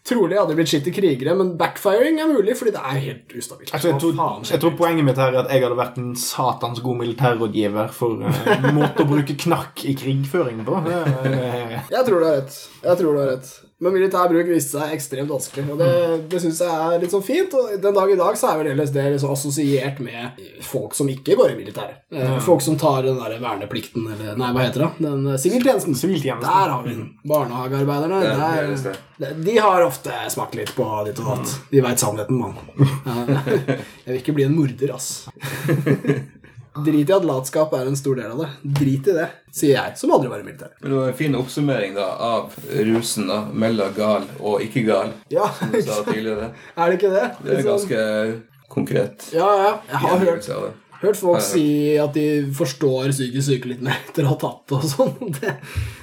Trolig 0.07 0.38
hadde 0.38 0.55
blitt 0.55 0.71
skitt 0.71 0.87
i 0.87 0.92
krigere, 0.95 1.35
men 1.35 1.57
backfiring 1.59 2.21
er 2.23 2.31
mulig 2.31 2.55
fordi 2.59 2.73
det 2.77 2.83
er 2.83 3.01
helt 3.03 3.33
ustabilt. 3.35 3.73
Altså, 3.75 3.90
jeg, 3.90 4.01
tror, 4.03 4.45
jeg, 4.47 4.61
tror, 4.62 4.75
poenget 4.79 5.07
mitt 5.09 5.19
her 5.19 5.35
er 5.35 5.40
at 5.42 5.51
jeg 5.51 5.64
hadde 5.64 5.79
vært 5.81 5.99
en 5.99 6.12
satans 6.21 6.83
god 6.85 7.01
militærrådgiver 7.01 7.90
for 7.97 8.23
uh, 8.23 8.69
måte 8.77 9.03
å 9.03 9.09
bruke 9.11 9.35
knark 9.47 9.83
i 9.88 9.97
krigføring 9.99 10.62
på. 10.66 10.79
jeg 10.87 12.05
tror 12.07 12.21
du 12.21 12.29
har 12.29 12.37
rett. 12.38 12.61
Jeg 12.85 13.01
tror 13.01 13.11
du 13.11 13.23
har 13.25 13.33
rett. 13.35 13.51
Men 13.77 13.93
militær 13.93 14.31
bruk 14.33 14.49
viste 14.49 14.79
seg 14.79 14.93
ekstremt 14.95 15.29
vanskelig, 15.29 15.67
og 15.69 15.81
det, 15.83 15.89
det 16.33 16.39
syns 16.41 16.62
jeg 16.65 16.73
er 16.73 17.03
litt 17.03 17.12
sånn 17.12 17.25
fint. 17.27 17.53
Og 17.53 17.75
den 17.83 17.97
dag 17.99 18.12
i 18.12 18.17
dag 18.17 18.39
så 18.41 18.49
er 18.49 18.62
vel 18.62 18.71
LSD 18.73 18.97
liksom 19.12 19.35
assosiert 19.35 19.99
med 20.01 20.39
folk 20.65 20.97
som 20.97 21.11
ikke 21.12 21.37
går 21.37 21.53
i 21.53 21.59
militæret. 21.59 21.99
Ja. 22.09 22.39
Folk 22.41 22.65
som 22.65 22.79
tar 22.81 23.05
den 23.05 23.21
der 23.21 23.37
verneplikten, 23.43 24.07
eller 24.15 24.39
nei, 24.41 24.49
hva 24.57 24.65
heter 24.65 24.87
det? 24.87 24.91
Den 25.05 25.29
siviltjenesten. 25.43 25.99
siviltjenesten. 25.99 26.49
Der 26.49 26.73
har 26.73 26.87
vi 26.87 26.95
den. 26.95 27.11
Barnehagearbeiderne. 27.29 28.23
Der, 29.19 29.37
de 29.45 29.59
har 29.61 29.85
ofte 29.85 30.17
smakt 30.33 30.57
litt 30.57 30.73
på 30.77 30.89
ditt 31.05 31.21
og 31.21 31.35
datt. 31.35 31.55
De 31.69 31.85
veit 31.85 32.01
sannheten, 32.01 32.41
mann. 32.41 32.57
Jeg 34.07 34.09
vil 34.09 34.21
ikke 34.23 34.39
bli 34.41 34.49
en 34.49 34.57
morder, 34.57 34.97
ass. 34.97 35.27
Drit 36.85 37.09
i 37.09 37.15
at 37.17 37.25
latskap 37.25 37.73
er 37.79 37.89
en 37.89 37.97
stor 37.97 38.17
del 38.19 38.33
av 38.35 38.41
det. 38.43 38.49
Drit 38.81 39.09
i 39.09 39.15
det, 39.17 39.27
sier 39.55 39.77
jeg, 39.79 39.97
som 40.01 40.12
aldri 40.17 40.29
var 40.33 40.43
i 40.43 40.47
militæret. 40.47 40.75
Men 40.83 40.93
det 40.93 40.99
var 40.99 41.12
en 41.12 41.19
fin 41.21 41.37
oppsummering 41.39 41.95
da, 41.97 42.09
av 42.29 42.57
rusen 42.91 43.31
da, 43.31 43.39
mellom 43.53 43.95
gal 43.97 44.27
og 44.41 44.65
ikke 44.67 44.83
gal. 44.89 45.15
Ja, 45.33 45.49
som 45.59 45.73
du 45.73 45.81
sa 45.83 46.03
tidligere. 46.09 46.51
Er 46.77 46.91
det 46.91 46.99
ikke 47.01 47.12
det? 47.15 47.29
Det 47.43 47.53
er 47.53 47.62
liksom- 47.62 47.71
ganske 47.73 48.43
konkret. 48.69 49.31
Ja, 49.33 49.47
ja. 49.62 49.73
Jeg 49.93 50.03
har 50.03 50.19
hørt, 50.27 50.49
hørt 51.01 51.17
folk 51.21 51.41
si 51.45 51.67
at 52.01 52.15
de 52.17 52.27
forstår 52.57 53.12
psykisk 53.15 53.47
syke 53.49 53.71
litt 53.73 53.83
mer 53.85 53.99
etter 54.09 54.27
å 54.27 54.35
ha 54.35 54.39
tatt 54.41 54.65
det 54.69 54.81
og 54.81 54.89
sånn. 54.91 55.33
Det, 55.41 55.55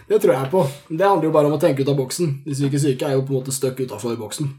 det, 0.08 0.20
tror 0.20 0.34
jeg 0.34 0.52
på. 0.52 0.64
Det 0.90 1.08
handler 1.08 1.30
jo 1.30 1.36
bare 1.36 1.52
om 1.52 1.58
å 1.58 1.62
tenke 1.62 1.84
ut 1.84 1.92
av 1.92 2.00
boksen. 2.00 2.40
De 2.46 2.56
psykisk 2.56 2.86
syke 2.86 3.10
er 3.10 3.18
jo 3.18 3.26
på 3.26 3.34
en 3.34 3.42
måte 3.42 3.56
stuck 3.56 3.80
utafor 3.80 4.18
boksen. 4.20 4.52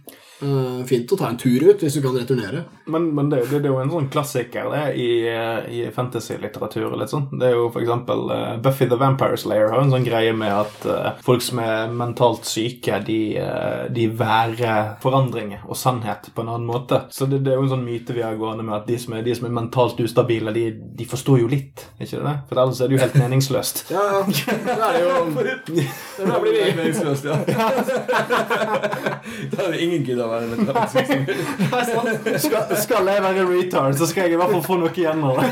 Uh, 0.42 0.82
fint 0.84 1.12
å 1.14 1.16
ta 1.16 1.28
en 1.30 1.36
tur 1.38 1.62
ut 1.62 1.80
hvis 1.80 1.94
du 1.94 2.00
kan 2.02 2.16
returnere. 2.16 2.64
Men, 2.90 3.06
men 3.14 3.28
det, 3.30 3.44
det, 3.48 3.60
det, 3.62 3.68
er 3.68 3.72
jo 3.72 3.82
en 3.84 3.92
sånn 3.92 4.08
klassiker 4.12 4.66
det 4.72 4.82
i, 5.00 5.06
eh, 5.30 5.68
i 5.70 5.78
fantasy-litteratur. 5.94 6.90
litt 6.98 7.12
sånn. 7.12 7.28
Det 7.38 7.48
er 7.48 7.54
jo 7.54 7.68
for 7.72 7.84
eksempel 7.84 8.26
uh, 8.28 8.56
Buffy 8.60 8.88
the 8.90 8.98
Vampire 9.00 9.38
Slayer 9.40 9.70
har 9.72 9.80
en 9.80 9.92
sånn 9.94 10.04
greie 10.04 10.34
med 10.36 10.52
at 10.52 10.88
uh, 10.90 11.22
folk 11.24 11.44
som 11.44 11.62
er 11.62 11.94
mentalt 11.94 12.48
syke, 12.50 12.98
de, 13.06 13.20
de 13.94 14.08
værer 14.18 14.98
forandringer 15.02 15.64
og 15.64 15.78
sannhet 15.78 16.28
på 16.34 16.44
en 16.44 16.50
annen 16.52 16.68
måte. 16.68 17.04
Så 17.14 17.28
det, 17.30 17.40
det, 17.46 17.54
er 17.54 17.60
jo 17.60 17.68
en 17.68 17.72
sånn 17.76 17.86
myte 17.86 18.16
vi 18.16 18.26
har 18.26 18.36
gående 18.40 18.66
med 18.66 18.76
at 18.82 18.90
de 18.90 18.98
som 19.00 19.16
er, 19.16 19.24
de 19.24 19.38
som 19.38 19.48
er 19.48 19.54
mentalt 19.54 20.02
ustabile, 20.02 20.52
de, 20.56 20.66
de, 20.98 21.08
forstår 21.08 21.40
jo 21.44 21.48
litt. 21.54 21.86
ikke 21.96 22.20
det? 22.26 22.36
For 22.50 22.60
ellers 22.60 22.82
er 22.82 22.90
det 22.90 22.98
jo 22.98 23.04
helt 23.06 23.18
meningsløst. 23.22 23.86
ja, 23.94 24.04
ja. 24.18 24.58
Da 24.66 24.90
er 24.90 24.98
det 24.98 25.06
Da 25.34 26.40
blir 26.40 26.52
vi 26.52 26.72
meningsløst, 26.78 27.24
ja. 27.24 27.36
da 29.50 29.70
det 29.70 29.80
ingen 29.82 30.04
giddet 30.06 30.24
å 30.24 30.28
være 30.30 30.46
med. 30.50 30.60
Skal, 32.44 32.62
skal 32.84 33.04
jeg 33.10 33.22
være 33.24 33.42
retard, 33.50 33.92
så 33.98 34.04
skal 34.10 34.22
jeg 34.28 34.32
i 34.36 34.40
hvert 34.40 34.52
fall 34.54 34.64
få 34.64 34.74
noe 34.82 34.92
igjen 34.94 35.20
av 35.24 35.34
det. 35.40 35.48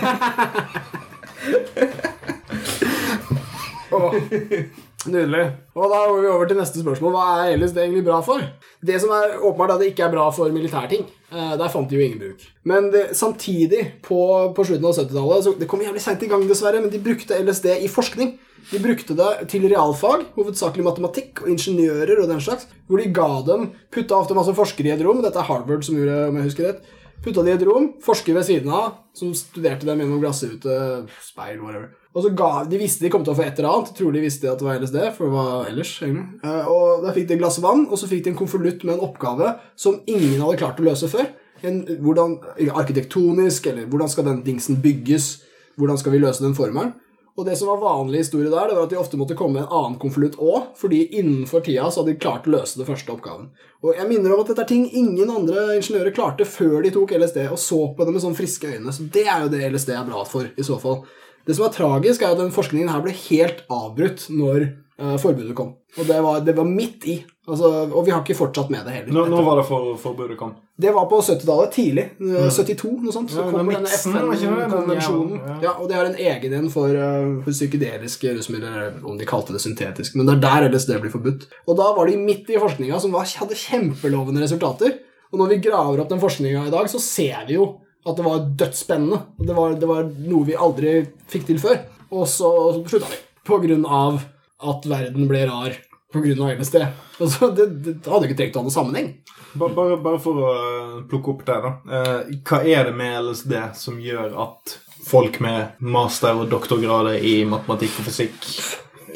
Nydelig. 5.10 5.46
Og 5.74 5.90
da 5.90 5.98
går 6.06 6.20
vi 6.22 6.28
over 6.30 6.46
til 6.46 6.58
neste 6.60 6.82
spørsmål. 6.82 7.14
Hva 7.16 7.22
er 7.42 7.56
LSD 7.56 7.80
egentlig 7.82 8.04
bra 8.06 8.20
for? 8.22 8.44
Det 8.86 9.00
som 9.02 9.10
er 9.16 9.34
åpenbart 9.40 9.72
er 9.72 9.74
at 9.74 9.82
det 9.82 9.88
ikke 9.90 10.04
er 10.06 10.12
bra 10.12 10.28
for 10.34 10.54
militærting. 10.54 11.08
Eh, 11.32 11.54
der 11.58 11.72
fant 11.72 11.90
de 11.90 11.98
jo 11.98 12.04
ingen 12.04 12.20
bruk. 12.20 12.44
Men 12.68 12.90
det, 12.92 13.02
samtidig, 13.18 13.82
på, 14.06 14.20
på 14.54 14.66
slutten 14.68 14.86
av 14.86 14.94
70-tallet 15.00 15.58
Det 15.58 15.68
kom 15.70 15.82
jævlig 15.82 16.02
seint 16.04 16.22
i 16.22 16.30
gang, 16.30 16.46
dessverre, 16.46 16.82
men 16.84 16.92
de 16.92 17.02
brukte 17.02 17.38
LSD 17.38 17.70
i 17.82 17.90
forskning. 17.90 18.36
De 18.70 18.78
brukte 18.78 19.16
det 19.18 19.30
til 19.50 19.66
realfag, 19.66 20.28
hovedsakelig 20.36 20.86
matematikk 20.86 21.42
og 21.42 21.50
ingeniører 21.50 22.22
og 22.22 22.30
den 22.30 22.42
slags, 22.44 22.68
hvor 22.86 23.02
de 23.02 23.10
ga 23.10 23.30
dem 23.48 23.72
Putta 23.90 24.20
ofte 24.20 24.36
masse 24.38 24.54
forskere 24.54 24.92
i 24.92 24.94
et 24.94 25.02
rom. 25.02 25.22
Dette 25.24 25.40
er 25.40 25.48
Harvard 25.48 25.82
som 25.86 25.98
gjorde 25.98 26.28
om 26.28 26.38
jeg 26.38 26.50
husker 26.50 26.68
rett. 26.68 26.92
Putta 27.22 27.42
de 27.42 27.50
i 27.50 27.56
et 27.56 27.66
rom, 27.66 27.90
forskere 28.02 28.38
ved 28.38 28.46
siden 28.46 28.70
av, 28.74 29.02
som 29.18 29.34
studerte 29.34 29.86
dem 29.88 30.02
gjennom 30.02 30.22
glassrute, 30.22 30.78
speil, 31.26 31.58
whatever. 31.62 31.90
Og 32.12 32.24
så 32.24 32.32
ga, 32.36 32.64
De 32.68 32.78
visste 32.80 33.04
de 33.04 33.10
kom 33.12 33.24
til 33.24 33.32
å 33.32 33.36
få 33.38 33.46
et 33.46 33.58
eller 33.58 33.70
annet. 33.70 33.92
Tror 33.96 34.12
de 34.12 34.20
visste 34.24 34.50
at 34.50 34.60
det 34.60 34.66
var 34.66 34.80
LSD, 34.80 34.98
for 35.16 35.28
det 35.28 35.32
var 35.32 35.68
ellers. 35.70 35.92
egentlig. 36.02 36.26
Eh, 36.44 36.66
og 36.68 37.04
Da 37.06 37.12
fikk 37.12 37.28
de 37.28 37.34
et 37.34 37.40
glass 37.40 37.60
vann, 37.64 37.86
og 37.88 37.98
så 37.98 38.08
fikk 38.10 38.24
de 38.24 38.30
en 38.34 38.40
konvolutt 38.42 38.84
med 38.84 38.98
en 38.98 39.06
oppgave 39.08 39.54
som 39.76 40.00
ingen 40.06 40.40
hadde 40.40 40.58
klart 40.60 40.80
å 40.80 40.88
løse 40.88 41.08
før. 41.08 41.30
En, 41.62 41.84
hvordan, 42.02 42.40
arkitektonisk, 42.74 43.66
eller 43.70 43.86
hvordan 43.86 44.10
skal 44.10 44.24
den 44.24 44.42
dingsen 44.42 44.82
bygges? 44.82 45.42
Hvordan 45.78 45.98
skal 45.98 46.12
vi 46.12 46.18
løse 46.18 46.42
den 46.42 46.54
formelen? 46.58 46.92
Og 47.32 47.46
det 47.46 47.54
som 47.56 47.70
var 47.70 47.80
vanlig 47.80 48.26
historie 48.26 48.50
der, 48.52 48.68
det 48.68 48.76
var 48.76 48.84
at 48.84 48.90
de 48.92 48.98
ofte 49.00 49.16
måtte 49.16 49.34
komme 49.38 49.56
med 49.56 49.62
en 49.62 49.72
annen 49.72 49.94
konvolutt 50.02 50.34
òg, 50.36 50.74
fordi 50.76 51.06
innenfor 51.16 51.62
tida 51.64 51.86
så 51.88 52.02
hadde 52.02 52.12
de 52.12 52.20
klart 52.20 52.44
å 52.44 52.52
løse 52.52 52.76
den 52.76 52.84
første 52.84 53.08
oppgaven. 53.14 53.46
Og 53.80 53.96
jeg 53.96 54.08
minner 54.10 54.34
om 54.34 54.42
at 54.42 54.50
dette 54.52 54.66
er 54.66 54.68
ting 54.68 54.84
ingen 54.92 55.32
andre 55.32 55.78
ingeniører 55.78 56.12
klarte 56.12 56.44
før 56.44 56.82
de 56.84 56.92
tok 56.92 57.14
LSD 57.16 57.46
og 57.46 57.56
så 57.56 57.80
på 57.96 58.04
det 58.04 58.12
med 58.12 58.20
sånn 58.26 58.36
friske 58.36 58.68
øyne. 58.74 58.92
Så 58.92 59.08
det 59.14 59.24
er 59.24 59.46
jo 59.46 59.52
det 59.54 59.64
LSD 59.70 59.94
er 59.96 60.04
bra 60.10 60.26
for, 60.28 60.44
i 60.52 60.66
så 60.66 60.76
fall. 60.82 61.06
Det 61.46 61.56
som 61.58 61.66
er 61.66 61.74
tragisk, 61.74 62.22
er 62.22 62.34
at 62.34 62.40
den 62.40 62.54
forskningen 62.54 62.90
her 62.92 63.02
ble 63.04 63.14
helt 63.16 63.64
avbrutt 63.72 64.28
når 64.30 64.66
uh, 65.00 65.16
forbudet 65.20 65.56
kom. 65.58 65.74
Og 65.98 66.08
det 66.08 66.18
var, 66.24 66.40
det 66.40 66.54
var 66.56 66.68
midt 66.68 67.06
i. 67.10 67.18
Altså, 67.50 67.68
og 67.90 68.06
vi 68.06 68.12
har 68.14 68.22
ikke 68.22 68.38
fortsatt 68.38 68.70
med 68.72 68.86
det 68.86 68.94
heller. 68.94 69.12
Nå, 69.12 69.24
nå 69.28 69.40
var 69.44 69.58
det 69.58 69.64
for, 69.68 69.92
forbudet 70.00 70.38
kom? 70.40 70.54
Det 70.82 70.92
var 70.94 71.08
på 71.10 71.18
70-tallet. 71.20 71.72
Tidlig. 71.74 72.04
Mm. 72.22 72.36
72, 72.48 72.92
noe 73.02 73.14
sånt. 73.14 73.32
Så 73.34 73.42
Ja, 73.42 73.48
kom 73.50 73.68
denne 73.68 73.82
det? 73.82 73.98
FN-konvensjonen. 73.98 75.42
Ja, 75.64 75.74
og 75.74 75.90
de 75.90 75.98
har 75.98 76.08
en 76.08 76.16
egen 76.16 76.56
en 76.56 76.70
for, 76.72 76.94
uh, 76.94 77.42
for 77.44 77.52
psykedeliske 77.52 78.32
rusmidler, 78.38 78.94
om 79.04 79.18
de 79.20 79.28
kalte 79.28 79.56
det 79.56 79.60
syntetisk. 79.64 80.16
Men 80.16 80.30
det 80.30 80.38
er 80.38 80.68
der 80.70 80.70
det 80.72 81.00
blir 81.02 81.12
forbudt. 81.12 81.48
Og 81.66 81.76
da 81.76 81.92
var 81.98 82.08
de 82.08 82.16
midt 82.16 82.48
i 82.48 82.60
forskninga 82.62 83.02
som 83.02 83.12
var, 83.12 83.26
hadde 83.42 83.58
kjempelovende 83.58 84.46
resultater. 84.46 85.00
Og 85.32 85.40
når 85.40 85.54
vi 85.54 85.62
graver 85.68 86.02
opp 86.02 86.10
den 86.12 86.22
forskninga 86.22 86.66
i 86.68 86.72
dag, 86.72 86.88
så 86.92 87.00
ser 87.00 87.44
vi 87.48 87.56
jo 87.56 87.68
at 88.02 88.18
det 88.18 88.26
var 88.26 88.46
dødsspennende. 88.58 89.20
Det 89.38 89.56
var, 89.56 89.76
det 89.78 89.88
var 89.88 90.08
noe 90.26 90.48
vi 90.48 90.58
aldri 90.58 90.94
fikk 91.30 91.48
til 91.50 91.60
før. 91.62 91.80
Og 92.12 92.26
så 92.30 92.50
slutta 92.82 93.10
vi. 93.10 93.20
På 93.46 93.58
grunn 93.62 93.86
av 93.86 94.20
at 94.62 94.84
verden 94.86 95.26
ble 95.30 95.46
rar 95.48 95.74
på 96.12 96.20
av 96.20 96.60
LSD. 96.60 96.78
Altså, 97.22 97.48
det, 97.56 97.66
det 97.82 98.10
hadde 98.10 98.28
ikke 98.28 98.38
trengt 98.38 98.56
å 98.56 98.60
ha 98.60 98.66
noen 98.66 98.74
sammenheng. 98.74 99.10
Bare, 99.52 99.72
bare, 99.76 99.96
bare 100.00 100.20
for 100.20 100.38
å 100.40 100.52
eh, 100.52 100.94
plukke 101.08 101.32
opp 101.32 101.42
det, 101.48 101.58
da. 101.64 101.72
Eh, 101.98 102.32
hva 102.48 102.60
er 102.68 102.88
det 102.88 102.94
med 102.96 103.18
LSD 103.28 103.54
som 103.78 104.00
gjør 104.00 104.36
at 104.44 104.76
folk 105.02 105.40
med 105.44 105.80
master- 105.82 106.38
og 106.40 106.50
doktorgrader 106.52 107.18
i 107.20 107.42
matematikk 107.48 108.00
og 108.00 108.08
fysikk 108.08 108.38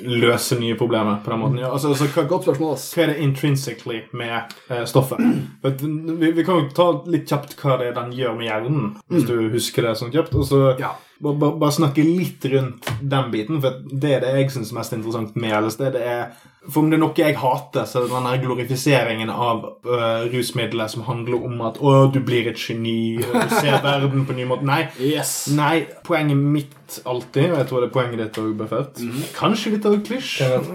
løser 0.02 0.58
nye 0.60 0.74
problemer 0.78 1.20
på 1.24 1.30
den 1.32 1.40
måten? 1.40 1.58
Ja, 1.62 1.70
altså, 1.72 1.88
altså, 1.94 2.08
hva, 2.14 2.26
Godt 2.28 2.46
spørsmål, 2.48 2.74
ass. 2.74 2.88
hva 2.94 3.02
er 3.06 3.12
det 3.14 3.18
intrinsically 3.24 4.02
med 4.12 4.54
eh, 4.70 4.84
stoffet? 4.88 5.18
Vi, 6.20 6.30
vi 6.32 6.44
kan 6.44 6.60
jo 6.62 6.68
ta 6.74 6.86
litt 7.10 7.28
kjapt 7.30 7.56
hva 7.60 7.78
det 7.80 7.90
er 7.90 7.96
den 7.98 8.12
gjør 8.16 8.36
med 8.38 8.48
hjernen, 8.48 8.86
hvis 9.10 9.26
du 9.28 9.34
husker 9.52 9.86
det 9.88 9.96
sånn 10.00 10.12
kjapt. 10.14 10.34
Og 10.36 10.46
så 10.48 10.62
Ja. 10.80 10.94
Bare, 11.22 11.36
bare, 11.40 11.56
bare 11.60 11.72
snakke 11.72 12.04
litt 12.04 12.44
rundt 12.52 12.90
den 13.00 13.30
biten, 13.32 13.60
for 13.62 13.80
det 13.86 14.12
er 14.16 14.24
det 14.24 14.34
jeg 14.36 14.52
syns 14.56 14.72
er 14.72 14.78
mest 14.80 14.96
interessant 14.96 15.38
med 15.40 15.54
LSD. 15.58 15.84
Det 15.94 16.02
er, 16.02 16.34
for 16.66 16.82
om 16.82 16.90
det 16.90 16.98
er 16.98 17.02
noe 17.02 17.20
jeg 17.20 17.38
hater, 17.40 17.86
så 17.88 18.00
er 18.00 18.06
det 18.06 18.16
den 18.16 18.42
glorifiseringen 18.44 19.32
av 19.32 19.64
uh, 19.86 20.26
rusmiddelet 20.32 20.92
som 20.92 21.06
handler 21.08 21.46
om 21.48 21.62
at 21.68 21.80
'Å, 21.80 21.94
du 22.12 22.20
blir 22.20 22.50
et 22.50 22.60
geni, 22.60 23.16
og 23.22 23.36
du 23.36 23.54
ser 23.54 23.78
verden 23.84 24.26
på 24.26 24.34
en 24.34 24.40
ny 24.42 24.48
måte'. 24.50 24.66
Nei. 24.66 24.82
Yes. 25.00 25.48
Nei, 25.56 25.86
poenget 26.04 26.36
mitt 26.36 27.00
alltid, 27.04 27.52
og 27.52 27.62
jeg 27.62 27.70
tror 27.70 27.80
det 27.80 27.88
er 27.88 27.96
poenget 27.96 28.24
ditt 28.24 28.42
òg, 28.42 28.52
Buffett 28.58 29.00
Kanskje 29.36 29.76
litt 29.76 29.88
av 29.88 29.96
klisj. 30.06 30.42
Eh, 30.44 30.68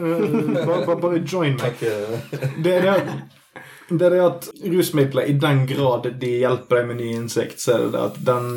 bare, 0.65 0.81
bare, 0.87 0.97
bare 1.01 1.21
join 1.25 1.55
meg. 1.59 1.77
Takk. 1.77 1.85
er 1.85 2.57
Det 2.63 2.79
er 2.81 3.40
det 3.97 4.07
er 4.07 4.15
det 4.15 4.21
at 4.25 4.47
rusmidler, 4.73 5.27
i 5.27 5.33
den 5.39 5.65
grad 5.69 6.07
de 6.21 6.31
hjelper 6.41 6.81
deg 6.81 6.87
med 6.89 6.99
ny 7.01 7.09
innsikt, 7.17 7.61
så 7.61 7.73
er 7.75 7.83
det 7.83 7.91
det 7.95 8.05
at 8.05 8.21
den 8.27 8.47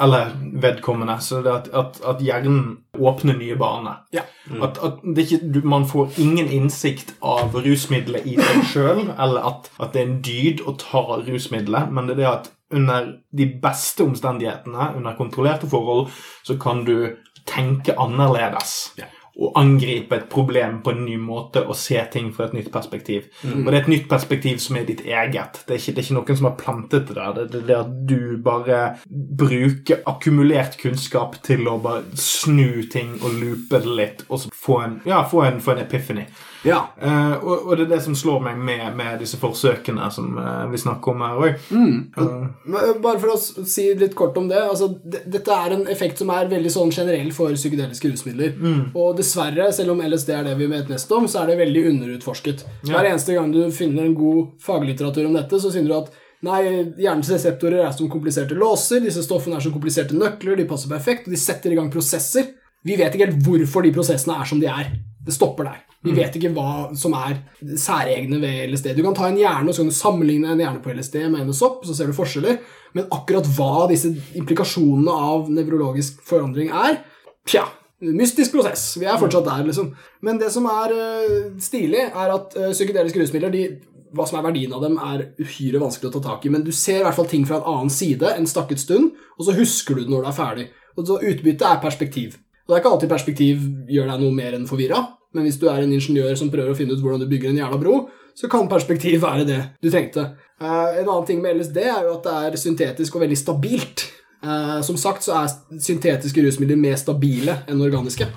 Eller 0.00 0.30
vedkommende. 0.62 1.18
Så 1.20 1.38
er 1.38 1.42
det 1.44 1.52
at, 1.52 1.66
at, 1.76 1.98
at 2.08 2.22
hjernen 2.24 2.78
åpner 2.96 3.36
nye 3.36 3.56
baner. 3.60 3.98
Ja. 4.12 4.22
At, 4.64 4.78
at 4.82 5.02
det 5.04 5.26
ikke, 5.26 5.52
du, 5.52 5.60
man 5.68 5.84
får 5.86 6.16
ingen 6.18 6.48
innsikt 6.48 7.12
av 7.20 7.52
rusmidlet 7.54 8.24
i 8.26 8.38
seg 8.40 8.64
sjøl, 8.72 9.02
eller 9.12 9.44
at, 9.50 9.68
at 9.78 9.92
det 9.92 10.00
er 10.00 10.08
en 10.08 10.22
dyd 10.24 10.64
å 10.64 10.74
ta 10.80 11.04
rusmidlet, 11.20 11.92
men 11.92 12.08
det 12.08 12.16
er 12.16 12.22
det 12.22 12.30
at 12.30 12.50
under 12.72 13.12
de 13.36 13.46
beste 13.62 14.04
omstendighetene, 14.04 14.94
under 14.96 15.16
kontrollerte 15.20 15.68
forhold, 15.68 16.08
så 16.42 16.56
kan 16.56 16.86
du 16.88 17.12
tenke 17.44 17.94
annerledes. 18.00 18.94
Ja. 18.98 19.12
Og 19.40 19.54
angripe 19.56 20.16
et 20.16 20.26
problem 20.28 20.82
på 20.84 20.92
en 20.92 21.04
ny 21.06 21.14
måte 21.16 21.62
og 21.64 21.76
se 21.78 21.96
ting 22.12 22.28
fra 22.36 22.50
et 22.50 22.56
nytt 22.58 22.68
perspektiv. 22.72 23.30
Og 23.48 23.70
det 23.70 23.78
er 23.78 23.80
et 23.80 23.88
nytt 23.88 24.08
perspektiv 24.10 24.60
som 24.60 24.76
er 24.76 24.84
ditt 24.88 25.00
eget. 25.06 25.62
Det 25.64 25.72
er 25.72 25.80
ikke, 25.80 25.94
det 25.96 26.02
er 26.02 26.04
ikke 26.04 26.18
noen 26.18 26.40
som 26.42 26.48
har 26.50 26.58
plantet 26.60 27.08
det 27.08 27.16
der. 27.16 27.40
Det 27.40 27.62
er 27.62 27.66
det 27.70 27.78
at 27.78 27.94
du 28.10 28.20
bare 28.44 28.80
bruker 29.08 30.04
akkumulert 30.12 30.76
kunnskap 30.82 31.40
til 31.46 31.64
å 31.64 31.78
bare 31.80 32.04
snu 32.20 32.84
ting 32.92 33.16
og 33.22 33.40
loope 33.40 33.80
det 33.80 33.98
litt, 34.02 34.24
og 34.28 34.44
så 34.44 34.52
få 34.52 34.80
en, 34.84 34.98
ja, 35.08 35.24
få 35.28 35.46
en, 35.48 35.62
få 35.64 35.76
en 35.76 35.86
epiphany. 35.86 36.28
Ja. 36.66 36.80
Uh, 37.02 37.34
og, 37.42 37.66
og 37.66 37.76
det 37.76 37.86
er 37.86 37.90
det 37.96 38.00
som 38.04 38.14
slår 38.16 38.42
meg 38.44 38.60
med, 38.62 38.84
med 38.98 39.18
disse 39.22 39.38
forsøkene 39.40 40.08
som 40.14 40.36
uh, 40.38 40.64
vi 40.70 40.80
snakker 40.80 41.12
om 41.12 41.24
her 41.26 41.42
òg. 41.46 41.68
Mm. 41.74 41.96
Uh. 42.16 42.88
Bare 43.02 43.18
for 43.18 43.34
å 43.34 43.38
si 43.40 43.88
litt 43.98 44.16
kort 44.18 44.38
om 44.38 44.48
det. 44.50 44.60
Altså, 44.62 44.92
dette 45.02 45.58
er 45.58 45.76
en 45.76 45.84
effekt 45.92 46.22
som 46.22 46.30
er 46.34 46.50
veldig 46.52 46.72
sånn 46.72 46.94
generell 46.94 47.32
for 47.34 47.54
psykedeliske 47.58 48.12
rusmidler. 48.12 48.56
Og 48.94 49.16
dessverre, 49.18 49.70
selv 49.74 49.96
om 49.96 50.02
LSD 50.06 50.34
er 50.36 50.50
det 50.50 50.56
vi 50.60 50.70
vet 50.70 50.90
mest 50.92 51.12
om, 51.14 51.28
så 51.30 51.42
er 51.42 51.52
det 51.52 51.60
veldig 51.62 51.86
underutforsket. 51.92 52.66
Ja. 52.86 52.94
Hver 52.94 53.12
eneste 53.12 53.38
gang 53.38 53.52
du 53.54 53.64
finner 53.74 54.06
en 54.06 54.18
god 54.18 54.58
faglitteratur 54.62 55.26
om 55.26 55.38
dette, 55.38 55.60
så 55.62 55.72
finner 55.74 55.94
du 55.94 56.00
at 56.02 56.18
Nei, 56.42 56.58
hjernens 56.98 57.28
reseptorer 57.30 57.84
er 57.84 57.92
som 57.94 58.08
kompliserte 58.10 58.56
låser, 58.58 58.98
disse 59.04 59.22
stoffene 59.22 59.60
er 59.60 59.62
som 59.62 59.70
kompliserte 59.70 60.16
nøkler, 60.18 60.56
de 60.58 60.66
passer 60.66 60.90
perfekt, 60.90 61.28
og 61.28 61.36
de 61.36 61.38
setter 61.38 61.70
i 61.70 61.78
gang 61.78 61.86
prosesser. 61.94 62.50
Vi 62.82 62.98
vet 62.98 63.14
ikke 63.14 63.28
helt 63.28 63.46
hvorfor 63.46 63.86
de 63.86 63.94
prosessene 63.94 64.40
er 64.42 64.50
som 64.50 64.58
de 64.58 64.66
er. 64.66 64.90
Det 65.22 65.36
stopper 65.36 65.70
der. 65.70 65.91
Vi 66.02 66.14
vet 66.16 66.34
ikke 66.38 66.50
hva 66.54 66.90
som 66.98 67.14
er 67.14 67.36
særegne 67.78 68.40
ved 68.42 68.72
LSD. 68.72 68.90
Du 68.96 69.04
kan 69.04 69.14
ta 69.14 69.28
en 69.28 69.38
hjerne 69.38 69.70
og 69.70 69.76
så 69.76 69.84
kan 69.84 69.92
du 69.92 69.96
sammenligne 69.96 70.50
en 70.50 70.62
hjerne 70.62 70.82
på 70.82 70.94
LSD 70.96 71.20
med 71.30 71.44
en 71.44 71.54
sopp, 71.54 71.84
så 71.86 71.94
ser 71.94 72.10
du 72.10 72.16
forskjeller. 72.16 72.58
Men 72.96 73.06
akkurat 73.14 73.46
hva 73.56 73.86
disse 73.90 74.10
implikasjonene 74.38 75.14
av 75.28 75.46
nevrologisk 75.52 76.18
forandring 76.26 76.72
er, 76.74 76.98
pja, 77.46 77.64
mystisk 78.02 78.56
prosess. 78.56 78.96
Vi 78.98 79.06
er 79.06 79.20
fortsatt 79.20 79.46
der, 79.46 79.62
liksom. 79.68 79.92
Men 80.26 80.42
det 80.42 80.50
som 80.54 80.66
er 80.70 80.92
uh, 80.96 81.54
stilig, 81.62 82.08
er 82.10 82.34
at 82.34 82.58
uh, 82.58 82.68
psykedeliske 82.74 83.22
rusmidler 83.22 83.54
de, 83.54 83.64
hva 84.12 84.26
som 84.28 84.40
er 84.40 84.46
verdien 84.50 84.74
av 84.74 84.82
dem, 84.84 84.98
er 84.98 85.28
uhyre 85.40 85.80
vanskelig 85.80 86.10
å 86.10 86.16
ta 86.18 86.26
tak 86.26 86.46
i. 86.46 86.52
Men 86.52 86.66
du 86.66 86.72
ser 86.74 87.00
i 87.00 87.06
hvert 87.06 87.16
fall 87.16 87.30
ting 87.30 87.46
fra 87.48 87.60
en 87.60 87.68
annen 87.76 87.94
side 87.94 88.34
en 88.34 88.50
stakket 88.50 88.82
stund, 88.82 89.14
og 89.38 89.46
så 89.46 89.56
husker 89.56 89.96
du 89.96 90.04
det 90.04 90.12
når 90.12 90.26
du 90.26 90.32
er 90.32 90.38
ferdig. 90.42 90.68
Og 90.98 91.06
så 91.08 91.22
Utbyttet 91.22 91.68
er 91.70 91.80
perspektiv. 91.80 92.36
Og 92.66 92.72
Det 92.72 92.76
er 92.76 92.82
ikke 92.82 92.94
alltid 92.96 93.10
perspektiv 93.10 93.66
gjør 93.90 94.12
deg 94.12 94.22
noe 94.22 94.34
mer 94.34 94.58
enn 94.58 94.68
forvirra, 94.68 95.00
men 95.32 95.46
hvis 95.46 95.58
du 95.60 95.68
er 95.70 95.82
en 95.82 95.92
ingeniør 95.92 96.36
som 96.38 96.50
prøver 96.52 96.72
å 96.72 96.78
finne 96.78 96.96
ut 96.96 97.02
hvordan 97.02 97.22
du 97.22 97.28
bygger 97.30 97.52
en 97.52 97.60
jævla 97.62 97.80
bro, 97.80 97.96
så 98.36 98.48
kan 98.52 98.70
perspektiv 98.70 99.20
være 99.24 99.44
det 99.48 99.60
du 99.82 99.90
trengte. 99.90 100.30
Uh, 100.62 100.94
en 101.00 101.08
annen 101.08 101.26
ting 101.28 101.42
med 101.42 101.58
LSD 101.58 101.82
er 101.82 102.06
jo 102.06 102.16
at 102.18 102.28
det 102.28 102.38
er 102.38 102.60
syntetisk 102.60 103.16
og 103.16 103.24
veldig 103.26 103.38
stabilt. 103.38 104.06
Uh, 104.42 104.80
som 104.82 104.96
sagt 104.98 105.26
så 105.26 105.36
er 105.42 105.52
syntetiske 105.82 106.42
rusmidler 106.44 106.80
mer 106.80 106.96
stabile 107.00 107.60
enn 107.70 107.84
organiske. 107.84 108.28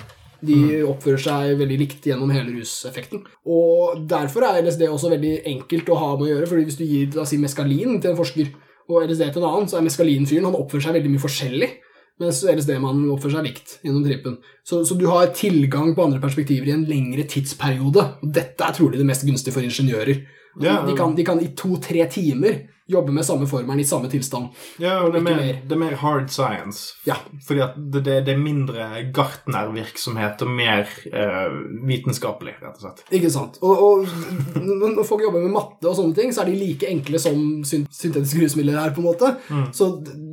De 0.45 0.83
oppfører 0.85 1.21
seg 1.21 1.55
veldig 1.57 1.77
likt 1.79 2.05
gjennom 2.05 2.29
hele 2.33 2.53
ruseffekten. 2.57 3.23
Og 3.49 4.03
derfor 4.09 4.45
er 4.45 4.61
LSD 4.61 4.83
også 4.89 5.09
veldig 5.15 5.37
enkelt 5.55 5.89
å 5.89 5.97
ha 6.01 6.11
med 6.13 6.27
å 6.27 6.29
gjøre, 6.33 6.49
fordi 6.51 6.67
hvis 6.67 6.79
du 6.79 6.85
gir 6.85 7.09
da, 7.15 7.25
si, 7.25 7.39
meskalin 7.41 7.97
til 8.01 8.11
en 8.11 8.19
forsker 8.19 8.51
og 8.85 9.07
LSD 9.07 9.31
til 9.31 9.41
en 9.41 9.49
annen, 9.49 9.69
så 9.69 9.79
er 9.79 9.85
meskalinfyren 9.87 10.45
Han 10.45 10.57
oppfører 10.59 10.87
seg 10.87 10.97
veldig 10.99 11.13
mye 11.15 11.23
forskjellig. 11.23 11.69
Mens 12.21 12.39
LSD-mannen 12.47 13.09
oppfører 13.11 13.39
seg 13.39 13.47
likt 13.49 13.73
gjennom 13.83 14.03
trippen. 14.05 14.37
Så, 14.63 14.79
så 14.87 14.95
du 14.95 15.03
har 15.11 15.33
tilgang 15.35 15.91
på 15.95 16.05
andre 16.05 16.21
perspektiver 16.23 16.69
i 16.69 16.75
en 16.75 16.85
lengre 16.87 17.25
tidsperiode. 17.27 18.05
Og 18.23 18.31
dette 18.37 18.63
er 18.63 18.77
trolig 18.77 19.01
det 19.01 19.07
mest 19.09 19.25
gunstige 19.27 19.55
for 19.55 19.65
ingeniører. 19.67 20.21
Ja, 20.63 20.77
de, 20.87 20.95
kan, 20.95 21.11
de 21.17 21.25
kan 21.27 21.41
i 21.43 21.51
to-tre 21.59 22.05
timer 22.07 22.61
jobbe 22.87 23.11
med 23.11 23.25
samme 23.25 23.47
formelen 23.47 23.79
i 23.79 23.85
samme 23.85 24.09
tilstand. 24.09 24.51
Ja, 24.77 24.99
og 25.01 25.13
det 25.13 25.19
er, 25.19 25.25
mer, 25.25 25.39
mer. 25.41 25.61
det 25.65 25.73
er 25.73 25.81
mer 25.81 25.95
hard 26.01 26.29
science. 26.29 26.93
Ja. 27.07 27.17
Fordi 27.47 27.65
det, 27.77 28.03
det, 28.05 28.33
er 28.33 28.41
mindre 28.41 28.87
gartnervirksomhet 29.15 30.43
og 30.45 30.51
mer 30.53 30.85
eh, 31.09 31.55
vitenskapelig, 31.89 32.57
rett 32.61 32.77
og 32.77 32.85
slett. 32.85 33.01
Ikke 33.17 33.31
sant? 33.33 33.57
Og, 33.65 33.81
og 33.81 34.61
når 34.61 35.07
folk 35.07 35.25
jobber 35.25 35.41
med 35.41 35.55
matte 35.55 35.89
og 35.89 35.97
sånne 35.97 36.17
ting, 36.17 36.33
så 36.35 36.43
er 36.43 36.51
de 36.51 36.59
like 36.59 36.89
enkle 36.91 37.21
som 37.21 37.41
syntetiske 37.65 38.45
rusmidler 38.45 38.77
er, 38.83 38.93
på 38.95 39.01
en 39.01 39.09
måte. 39.09 39.33
Så 39.75 39.89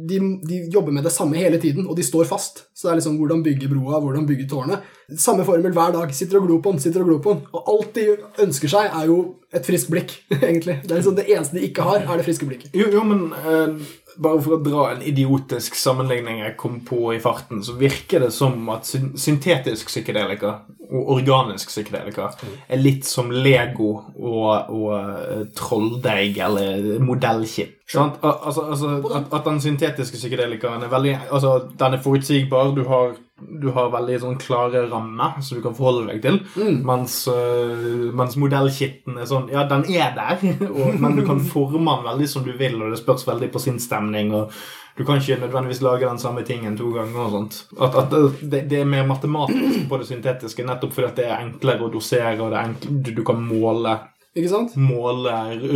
de, 0.09 0.19
de 0.45 0.61
jobber 0.73 0.93
med 0.93 1.07
det 1.07 1.15
samme 1.15 1.41
hele 1.41 1.61
tiden, 1.63 1.87
og 1.89 1.97
de 1.97 2.05
står 2.05 2.29
fast. 2.29 2.67
Så 2.77 2.89
det 2.89 2.93
er 2.93 3.01
liksom 3.01 3.17
hvordan 3.21 3.45
bygge 3.47 3.71
broa, 3.73 4.01
hvordan 4.03 4.29
bygge 4.29 4.49
tårnet. 4.51 4.85
Samme 5.19 5.45
formel 5.45 5.75
hver 5.75 5.95
dag. 5.97 6.15
Sitter 6.15 6.41
og 6.41 6.47
glor 6.49 6.61
på 6.65 6.75
den, 6.75 6.83
sitter 6.83 7.05
og 7.05 7.11
glor 7.11 7.23
på 7.25 7.37
den. 7.37 7.47
Og 7.53 7.73
alt 7.75 7.95
de 7.99 8.07
ønsker 8.45 8.73
seg, 8.73 8.91
er 8.91 9.09
jo 9.11 9.19
et 9.53 9.67
friskt 9.67 9.91
blikk, 9.93 10.15
egentlig. 10.39 10.81
Det 10.85 10.95
er 10.95 11.03
liksom 11.03 11.19
det 11.19 11.29
eneste 11.29 11.59
de 11.59 11.67
ikke 11.69 11.87
har, 11.87 12.05
er 12.07 12.21
det 12.21 12.27
friske 12.29 12.49
blikket. 12.49 12.73
Jo, 12.77 12.89
jo 12.95 13.03
men 13.05 13.27
eh, 13.37 13.91
bare 14.21 14.43
for 14.45 14.57
å 14.57 14.63
dra 14.65 14.87
en 14.93 15.03
idiotisk 15.05 15.77
sammenligning 15.79 16.43
jeg 16.43 16.57
kom 16.61 16.81
på 16.87 17.13
i 17.17 17.21
farten, 17.23 17.63
så 17.65 17.77
virker 17.79 18.27
det 18.27 18.33
som 18.35 18.69
at 18.73 18.89
syn 18.89 19.13
syntetisk 19.19 19.93
psykedelika 19.93 20.61
og 20.93 21.13
organisk 21.15 21.71
psykedelika 21.73 22.29
er 22.69 22.81
litt 22.81 23.07
som 23.09 23.31
Lego 23.33 23.93
og, 24.13 24.73
og 24.73 24.91
eh, 24.99 25.45
trolldeig 25.57 26.41
eller 26.45 27.01
modellkit. 27.05 27.79
Sant? 27.93 28.19
Al 28.25 28.39
altså, 28.49 28.67
altså 28.73 28.93
at, 29.13 29.33
at 29.33 29.49
den 29.49 29.61
syntetiske 29.61 30.21
psykedelikaen 30.21 30.85
er 30.85 30.93
veldig 30.93 31.15
Altså, 31.31 31.55
den 31.79 31.97
er 31.97 32.03
forutsigbar. 32.05 32.73
Du 32.77 32.85
har, 32.89 33.17
du 33.63 33.69
har 33.75 33.93
veldig 33.93 34.19
sånn 34.23 34.39
klare 34.43 34.85
rammer 34.91 35.41
som 35.43 35.59
du 35.59 35.65
kan 35.65 35.77
forholde 35.77 36.13
deg 36.13 36.23
til. 36.25 36.39
Mens, 36.87 37.23
uh, 37.31 38.11
mens 38.17 38.39
modellkitten 38.41 39.19
er 39.19 39.29
sånn 39.31 39.51
Ja, 39.53 39.67
den 39.71 39.87
er 39.93 40.15
der, 40.17 40.39
og, 40.77 40.95
men 41.01 41.19
du 41.19 41.25
kan 41.27 41.43
forme 41.45 41.99
den 41.99 42.07
veldig 42.11 42.31
som 42.31 42.47
du 42.47 42.55
vil, 42.59 42.79
og 42.81 42.95
det 42.95 43.03
spørs 43.03 43.27
veldig 43.29 43.51
på 43.53 43.63
sin 43.63 43.83
stemning. 43.83 44.35
og 44.37 44.55
du 44.93 45.07
kan 45.09 45.17
ikke 45.17 45.39
nødvendigvis 45.41 45.81
lage 45.81 46.05
den 46.05 46.19
samme 46.21 46.43
tingen 46.45 46.77
to 46.77 46.91
ganger. 46.93 47.21
og 47.21 47.31
sånt. 47.31 47.55
At, 47.81 47.95
at 47.97 48.11
det, 48.43 48.67
det 48.71 48.81
er 48.81 48.85
mer 48.85 49.07
matematisk 49.09 49.87
på 49.89 49.99
det 49.99 50.09
syntetiske, 50.09 50.67
nettopp 50.69 50.93
fordi 50.93 51.15
det 51.17 51.29
er 51.31 51.39
enklere 51.41 51.87
å 51.87 51.93
dosere, 51.93 52.37
og 52.43 52.53
det 52.53 52.61
enklere, 52.61 52.99
du, 53.01 53.13
du 53.17 53.23
kan 53.25 53.41
måle 53.41 53.97
Ikke 54.33 54.49
sant? 54.49 54.77
måle 54.81 55.33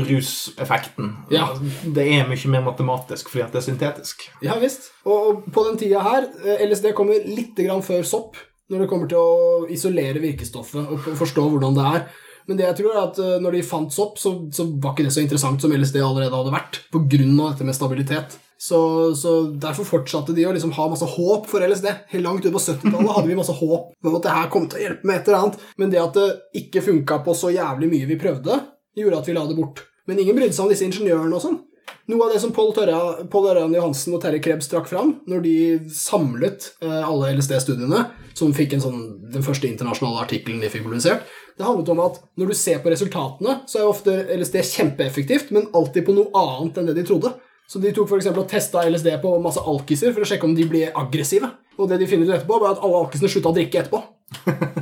ruseffekten. 0.09 1.11
Ja. 1.33 1.51
Det 1.85 2.05
er 2.09 2.29
mye 2.29 2.53
mer 2.55 2.63
matematisk 2.71 3.29
fordi 3.29 3.45
at 3.45 3.53
det 3.53 3.61
er 3.61 3.67
syntetisk. 3.67 4.25
Ja 4.45 4.57
visst. 4.61 4.89
Og, 5.05 5.43
på 5.53 5.65
den 5.67 5.77
tida 5.81 6.01
her, 6.05 6.29
eh, 6.41 6.65
LSD 6.65 6.95
kommer 6.97 7.21
litt 7.29 7.59
grann 7.59 7.85
før 7.85 8.07
sopp, 8.09 8.41
når 8.73 8.83
det 8.83 8.89
kommer 8.91 9.11
til 9.11 9.21
å 9.21 9.67
isolere 9.73 10.23
virkestoffet 10.25 10.89
og 10.89 11.11
forstå 11.21 11.45
hvordan 11.53 11.77
det 11.77 11.91
er. 11.91 12.09
Men 12.47 12.59
det 12.59 12.67
jeg 12.69 12.79
tror 12.81 12.95
er 12.95 13.03
at 13.03 13.21
eh, 13.21 13.37
når 13.45 13.59
de 13.59 13.67
fant 13.67 13.93
sopp, 13.93 14.17
så, 14.23 14.33
så 14.55 14.69
var 14.81 14.95
ikke 14.95 15.09
det 15.09 15.15
så 15.19 15.25
interessant 15.27 15.61
som 15.61 15.77
LSD 15.77 16.01
allerede 16.01 16.33
hadde 16.33 16.57
vært, 16.57 16.81
på 16.95 17.05
grunn 17.13 17.37
av 17.37 17.53
dette 17.53 17.69
med 17.69 17.77
stabilitet. 17.77 18.39
Så, 18.59 18.79
så 19.15 19.33
derfor 19.61 19.85
fortsatte 19.85 20.33
de 20.37 20.47
å 20.49 20.55
liksom 20.57 20.73
ha 20.79 20.87
masse 20.89 21.09
håp 21.17 21.49
for 21.51 21.65
LSD. 21.65 21.91
Helt 22.15 22.25
langt 22.25 22.47
ut 22.47 22.55
på 22.55 22.63
70-tallet 22.63 23.13
hadde 23.19 23.29
vi 23.29 23.39
masse 23.39 23.57
håp 23.57 23.93
om 23.93 24.17
at 24.17 24.25
det 24.25 24.37
her 24.39 24.49
kom 24.53 24.69
til 24.71 24.81
å 24.81 24.85
hjelpe 24.87 25.09
med 25.09 25.21
et 25.21 25.29
eller 25.29 25.43
annet. 25.43 25.69
Men 25.77 25.93
det 25.93 26.03
at 26.03 26.17
det 26.17 26.63
ikke 26.63 26.85
funka 26.89 27.21
på 27.27 27.37
så 27.37 27.53
jævlig 27.53 27.91
mye 27.93 28.09
vi 28.09 28.21
prøvde, 28.21 28.61
gjorde 28.97 29.21
at 29.21 29.29
vi 29.29 29.37
la 29.37 29.45
det 29.49 29.59
bort. 29.59 29.85
Men 30.09 30.23
ingen 30.23 30.39
brydde 30.39 30.57
seg 30.57 30.67
om 30.67 30.73
disse 30.73 30.87
ingeniørene 30.87 31.37
og 31.37 31.45
sånn. 31.45 31.59
Noe 32.07 32.29
av 32.29 32.33
det 32.35 32.39
som 32.39 32.53
Pål 32.55 33.49
Ørjan 33.51 33.75
Johansen 33.75 34.15
og 34.15 34.21
Terje 34.23 34.39
Krebs 34.43 34.69
trakk 34.71 34.87
fram 34.87 35.17
når 35.27 35.41
de 35.43 35.57
samlet 35.91 36.69
eh, 36.79 37.03
alle 37.03 37.33
LSD-studiene, 37.35 38.05
som 38.39 38.53
fikk 38.55 38.77
sånn, 38.83 39.01
den 39.35 39.43
første 39.43 39.67
internasjonale 39.67 40.23
artikkelen 40.23 40.63
de 40.63 40.71
fikk 40.71 40.85
publisert, 40.87 41.27
det 41.59 41.67
handlet 41.67 41.91
om 41.91 42.03
at 42.05 42.21
når 42.39 42.53
du 42.53 42.57
ser 42.59 42.79
på 42.85 42.93
resultatene, 42.93 43.57
så 43.67 43.81
er 43.81 43.91
ofte 43.91 44.15
LSD 44.37 44.61
kjempeeffektivt, 44.71 45.51
men 45.57 45.67
alltid 45.75 46.07
på 46.07 46.15
noe 46.15 46.31
annet 46.37 46.79
enn 46.79 46.91
det 46.91 46.99
de 47.01 47.07
trodde. 47.09 47.33
Så 47.67 47.81
de 47.83 47.93
tok 47.95 48.09
for 48.11 48.23
og 48.23 48.49
testa 48.51 48.85
LSD 48.87 49.09
på 49.23 49.37
masse 49.43 49.63
alkiser 49.63 50.13
for 50.15 50.23
å 50.23 50.29
sjekke 50.29 50.47
om 50.47 50.55
de 50.55 50.67
ble 50.71 50.85
aggressive. 50.95 51.51
Og 51.77 51.91
det 51.91 51.99
de 52.01 52.09
finner 52.09 52.29
ut 52.29 52.37
etterpå, 52.37 52.61
var 52.63 52.77
at 52.77 52.85
alle 52.85 53.03
alkisene 53.03 53.31
slutta 53.31 53.51
å 53.51 53.57
drikke 53.57 53.83
etterpå. 53.83 54.03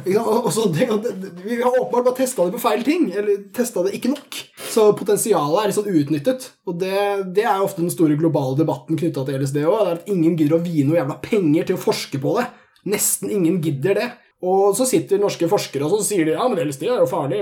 Det, 0.05 0.85
det, 0.85 1.31
vi 1.45 1.57
har 1.63 1.73
åpenbart 1.81 2.05
bare 2.05 2.17
testa 2.19 2.45
det 2.45 2.53
på 2.53 2.61
feil 2.61 2.83
ting, 2.85 3.07
eller 3.17 3.39
testa 3.57 3.81
det 3.85 3.95
ikke 3.97 4.11
nok. 4.13 4.37
Så 4.69 4.83
potensialet 4.99 5.63
er 5.63 5.71
litt 5.71 5.77
sånn 5.79 5.89
uutnyttet. 5.89 6.47
Og 6.69 6.77
det, 6.81 6.99
det 7.37 7.47
er 7.47 7.63
ofte 7.65 7.81
den 7.81 7.93
store 7.93 8.19
globale 8.21 8.59
debatten 8.59 8.99
knytta 9.01 9.25
til 9.25 9.41
LSD 9.41 9.63
òg. 9.65 9.93
At 9.95 10.11
ingen 10.13 10.37
gidder 10.37 10.59
å 10.59 10.65
vie 10.65 10.85
noe 10.85 10.99
jævla 10.99 11.17
penger 11.25 11.71
til 11.71 11.79
å 11.79 11.81
forske 11.81 12.21
på 12.21 12.37
det. 12.37 12.45
Nesten 12.93 13.33
ingen 13.33 13.63
gidder 13.65 13.97
det. 14.01 14.11
Og 14.45 14.77
så 14.77 14.85
sitter 14.89 15.23
norske 15.23 15.49
forskere 15.49 15.89
og 15.89 15.97
så 15.97 16.05
sier 16.11 16.29
de, 16.29 16.37
ja, 16.37 16.49
men 16.53 16.61
LSD 16.67 16.85
er 16.91 17.01
jo 17.01 17.09
farlig. 17.09 17.41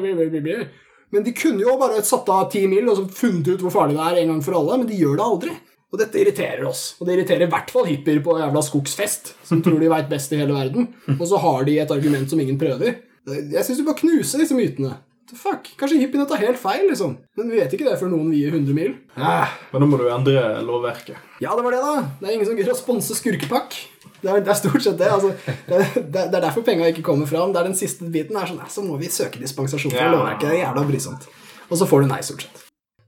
Men 1.12 1.26
de 1.26 1.34
kunne 1.36 1.60
jo 1.64 1.76
bare 1.80 2.00
satt 2.06 2.28
av 2.32 2.48
ti 2.52 2.64
mil 2.70 2.88
og 2.88 2.96
så 2.98 3.04
funnet 3.12 3.52
ut 3.52 3.62
hvor 3.64 3.74
farlig 3.74 3.98
det 3.98 4.06
er 4.08 4.22
en 4.22 4.32
gang 4.34 4.42
for 4.44 4.56
alle, 4.56 4.80
men 4.80 4.88
de 4.88 4.96
gjør 4.96 5.18
det 5.20 5.26
aldri. 5.28 5.54
Og 5.92 6.00
dette 6.00 6.16
irriterer 6.22 6.64
oss. 6.64 6.94
Og 6.98 7.04
det 7.04 7.18
irriterer 7.18 7.44
i 7.44 7.52
hvert 7.52 7.68
fall 7.74 7.84
hippier 7.90 8.22
på 8.24 8.38
jævla 8.40 8.62
skogsfest, 8.64 9.34
som 9.44 9.60
tror 9.64 9.76
de 9.82 9.90
veit 9.92 10.08
best 10.08 10.32
i 10.32 10.38
hele 10.40 10.56
verden. 10.56 10.88
Og 11.18 11.26
så 11.28 11.40
har 11.42 11.66
de 11.68 11.74
et 11.82 11.92
argument 11.92 12.32
som 12.32 12.40
ingen 12.40 12.56
prøver. 12.60 12.94
Jeg 13.28 13.64
syns 13.66 13.82
du 13.82 13.84
bare 13.84 14.00
knuser 14.00 14.40
disse 14.40 14.56
mytene. 14.56 14.94
The 15.28 15.36
fuck? 15.38 15.68
Kanskje 15.80 16.00
hippiene 16.00 16.24
tar 16.28 16.40
helt 16.40 16.58
feil, 16.60 16.86
liksom. 16.88 17.14
Men 17.38 17.52
vi 17.52 17.60
vet 17.60 17.76
ikke 17.76 17.86
det 17.90 17.98
før 18.00 18.10
noen 18.12 18.32
vier 18.32 18.48
100 18.56 18.74
mil. 18.76 18.96
Ja, 19.20 19.44
Men 19.72 19.84
nå 19.84 19.90
må 19.92 20.00
du 20.00 20.08
endre 20.08 20.42
lovverket. 20.64 21.20
Ja, 21.44 21.52
det 21.56 21.64
var 21.64 21.76
det, 21.76 21.84
da. 21.84 21.94
Det 22.20 22.28
er 22.30 22.34
ingen 22.38 22.48
som 22.48 22.56
gidder 22.58 22.74
å 22.74 22.80
sponse 22.80 23.16
skurkepakk. 23.20 23.76
Det 24.22 24.30
er, 24.30 24.40
det 24.46 24.52
er 24.54 24.58
stort 24.60 24.82
sett 24.84 24.98
det. 25.00 25.08
Altså, 25.10 25.32
det, 25.66 25.78
det 26.06 26.22
er 26.22 26.40
derfor 26.44 26.62
penga 26.66 26.86
ikke 26.92 27.02
kommer 27.02 27.26
fram. 27.26 27.52
Det 27.52 27.58
er 27.62 27.70
den 27.70 27.78
siste 27.78 28.06
biten 28.14 28.36
er 28.38 28.46
sånn, 28.46 28.60
så 28.70 28.84
må 28.86 28.98
vi 29.00 29.10
søke 29.10 29.40
dispensasjon 29.42 29.90
fra 29.94 30.04
Ja. 30.06 30.12
lovverket. 30.14 30.48
Det 30.48 30.58
er 30.60 30.64
jævla 30.66 30.84
brysomt. 30.88 31.26
Og 31.68 31.78
så 31.80 31.88
får 31.90 32.04
du 32.04 32.12
nei, 32.12 32.20
stort 32.22 32.46
sett. 32.46 32.58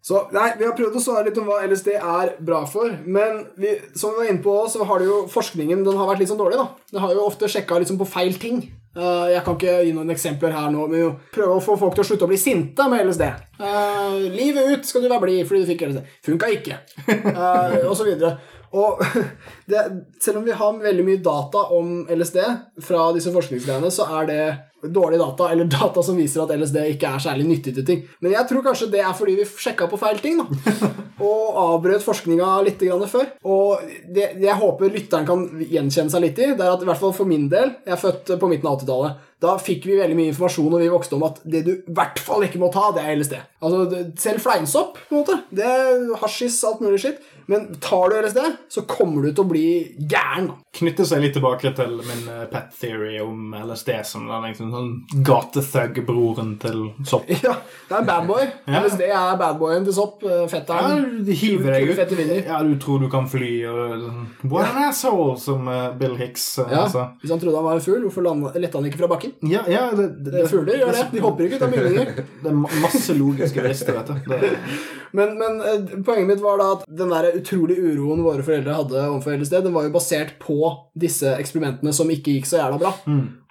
Så 0.05 0.19
nei, 0.37 0.51
Vi 0.59 0.67
har 0.69 0.75
prøvd 0.77 0.99
å 0.99 1.01
svare 1.01 1.25
litt 1.31 1.39
om 1.41 1.47
hva 1.49 1.63
LSD 1.65 1.95
er 1.97 2.35
bra 2.45 2.65
for, 2.69 2.91
men 3.07 3.47
vi, 3.57 3.71
som 3.97 4.11
vi 4.13 4.19
var 4.21 4.29
inne 4.35 4.43
på, 4.45 4.57
så 4.69 4.85
har 4.85 4.99
det 5.01 5.07
jo 5.09 5.23
forskningen 5.33 5.85
den 5.87 5.97
har 5.97 6.11
vært 6.11 6.21
litt 6.21 6.29
sånn 6.29 6.41
dårlig. 6.43 6.59
da. 6.61 6.67
Den 6.93 7.01
har 7.01 7.15
jo 7.15 7.23
ofte 7.25 7.49
sjekka 7.49 7.79
liksom 7.81 7.97
på 8.03 8.09
feil 8.11 8.35
ting. 8.37 8.59
Eh, 8.95 9.31
jeg 9.33 9.43
kan 9.47 9.57
ikke 9.57 9.79
gi 9.87 9.95
noen 9.97 10.13
eksempler 10.13 10.53
her 10.55 10.69
nå, 10.71 10.85
men 10.91 11.01
jo 11.01 11.09
prøve 11.33 11.57
å 11.57 11.63
få 11.65 11.79
folk 11.81 11.97
til 11.97 12.05
å 12.05 12.09
slutte 12.11 12.29
å 12.29 12.31
bli 12.31 12.37
sinte 12.39 12.85
med 12.93 13.07
LSD. 13.09 13.25
Uh, 13.59 14.21
livet 14.35 14.69
ut 14.77 14.85
skal 14.87 15.03
du 15.03 15.09
være 15.09 15.25
blid 15.25 15.49
fordi 15.49 15.65
du 15.65 15.71
fikk 15.73 15.87
LSD. 15.89 16.05
Funka 16.29 16.53
ikke. 16.53 16.77
Uh, 17.09 17.81
og 17.89 17.97
så 17.97 18.05
videre. 18.07 18.37
Og 18.75 19.03
det, 19.71 19.83
selv 20.23 20.41
om 20.41 20.47
vi 20.47 20.55
har 20.59 20.79
veldig 20.83 21.07
mye 21.07 21.23
data 21.25 21.67
om 21.77 22.05
LSD 22.11 22.41
fra 22.85 23.09
disse 23.17 23.33
forskningsgreiene, 23.35 23.91
så 23.95 24.09
er 24.21 24.31
det 24.31 24.45
dårlig 24.93 25.19
data, 25.19 25.53
eller 25.53 25.65
data 25.79 26.03
som 26.03 26.19
viser 26.19 26.45
at 26.45 26.55
LSD 26.59 26.81
ikke 26.95 27.15
er 27.15 27.25
særlig 27.27 27.47
nyttig 27.49 27.75
til 27.77 27.87
ting. 27.87 28.03
Men 28.21 28.35
jeg 28.35 28.49
tror 28.51 28.65
kanskje 28.67 28.91
det 28.93 29.03
er 29.05 29.17
fordi 29.17 29.39
vi 29.41 29.49
sjekka 29.49 29.89
på 29.91 30.01
feil 30.01 30.21
ting, 30.23 30.43
da. 30.43 30.49
Og 31.25 31.55
avbrøt 31.61 32.03
forskninga 32.03 32.49
litt 32.67 32.83
før. 33.09 33.29
Og 33.47 33.85
det, 34.11 34.33
jeg 34.43 34.59
håper 34.59 34.91
lytteren 34.91 35.29
kan 35.29 35.45
gjenkjenne 35.63 36.11
seg 36.11 36.25
litt 36.25 36.41
i, 36.43 36.51
det 36.59 36.65
er 36.65 36.73
at 36.73 36.83
i 36.83 36.89
hvert 36.89 37.01
fall 37.01 37.15
for 37.15 37.29
min 37.31 37.47
del 37.53 37.71
Jeg 37.87 37.95
er 37.95 38.01
født 38.01 38.35
på 38.41 38.51
midten 38.51 38.67
av 38.69 38.81
80-tallet. 38.81 39.23
Da 39.43 39.57
fikk 39.61 39.87
vi 39.89 39.99
veldig 39.99 40.17
mye 40.19 40.33
informasjon 40.33 40.71
når 40.73 40.85
vi 40.85 40.93
vokste 40.93 41.19
om 41.19 41.27
at 41.27 41.41
det 41.45 41.65
du 41.67 41.73
i 41.75 41.95
hvert 41.97 42.21
fall 42.23 42.47
ikke 42.47 42.61
må 42.63 42.71
ta, 42.75 42.91
det 42.97 43.05
er 43.05 43.19
LSD. 43.19 43.37
Altså, 43.65 44.03
Selv 44.21 44.45
fleinsopp, 44.45 44.99
på 45.09 45.15
en 45.17 45.23
måte. 45.23 45.39
Det 45.55 45.65
er 45.69 46.05
hasjis, 46.23 46.61
alt 46.69 46.85
mulig 46.85 47.03
skitt. 47.03 47.23
Men 47.47 47.75
tar 47.81 48.09
du 48.09 48.17
LSD, 48.23 48.39
så 48.73 48.83
kommer 48.89 49.23
du 49.27 49.33
til 49.35 49.45
å 49.45 49.49
bli 49.49 49.65
gæren. 50.09 50.49
Knytte 50.75 51.05
seg 51.07 51.21
litt 51.21 51.35
tilbake 51.37 51.75
til 51.77 51.99
min 52.01 52.23
eh, 52.33 52.47
pet 52.51 52.73
theory 52.81 53.19
om 53.21 53.53
LSD 53.59 53.91
som 54.09 54.25
den 54.31 54.47
liksom 54.49 54.71
sånn 54.73 54.89
gatethug-broren 55.27 56.55
til 56.63 56.87
sopp. 57.07 57.29
Ja, 57.45 57.53
det 57.91 57.99
er 57.99 58.07
badboy. 58.09 58.47
Ja. 58.71 58.81
LSD 58.81 59.03
er 59.11 59.37
badboyen 59.41 59.85
til 59.85 59.97
sopp. 59.97 60.23
Fetteren. 60.49 61.05
Ja, 61.19 61.25
de 61.27 61.37
hiver 61.37 61.75
deg 61.75 61.91
ut. 61.93 62.15
Ja, 62.47 62.63
du 62.65 62.75
tror 62.81 63.03
du 63.03 63.09
kan 63.13 63.27
fly 63.29 63.51
og 63.69 63.95
sånn, 64.07 64.23
What 64.49 64.71
an 64.71 64.89
asshole, 64.89 65.37
som 65.41 65.69
eh, 65.69 65.91
Bill 66.01 66.17
Hicks 66.21 66.47
eh, 66.63 66.73
Ja, 66.73 66.87
sa. 66.91 67.11
Hvis 67.21 67.33
han 67.35 67.43
trodde 67.43 67.61
han 67.61 67.67
var 67.69 67.79
en 67.79 67.85
fugl, 67.85 68.07
hvorfor 68.07 68.25
lette 68.25 68.63
letta 68.63 68.81
han 68.81 68.89
ikke 68.89 69.03
fra 69.03 69.11
bakken? 69.13 69.24
Ja, 69.51 69.63
ja 69.71 69.85
det, 69.97 70.09
det, 70.27 70.45
Fugler 70.51 70.79
gjør 70.81 70.93
det. 70.97 71.05
De 71.13 71.23
hopper 71.25 71.47
ikke 71.47 71.59
ut 71.61 71.65
av 71.67 71.73
bygninger. 71.75 72.13
det 72.43 72.51
er 72.53 72.59
masse 72.83 73.17
logiske 73.19 73.65
rester, 73.65 73.97
vet 73.99 74.13
du. 74.13 74.31
Det, 74.35 74.53
Men, 75.15 75.37
men 75.39 75.61
eh, 75.63 75.93
poenget 76.03 76.27
mitt 76.27 76.41
var 76.43 76.59
da 76.59 76.65
at 76.75 76.81
den 76.91 77.13
der 77.13 77.29
utrolig 77.39 77.77
uroen 77.79 78.25
våre 78.27 78.43
foreldre 78.43 78.73
hadde 78.75 78.99
overfor 79.05 79.37
LSD, 79.39 79.61
den 79.63 79.75
var 79.77 79.85
jo 79.87 79.93
basert 79.95 80.33
på 80.43 80.57
disse 80.99 81.37
eksperimentene 81.39 81.93
som 81.95 82.11
ikke 82.11 82.35
gikk 82.35 82.49
så 82.51 82.59
jævla 82.59 82.81
bra. 82.83 82.91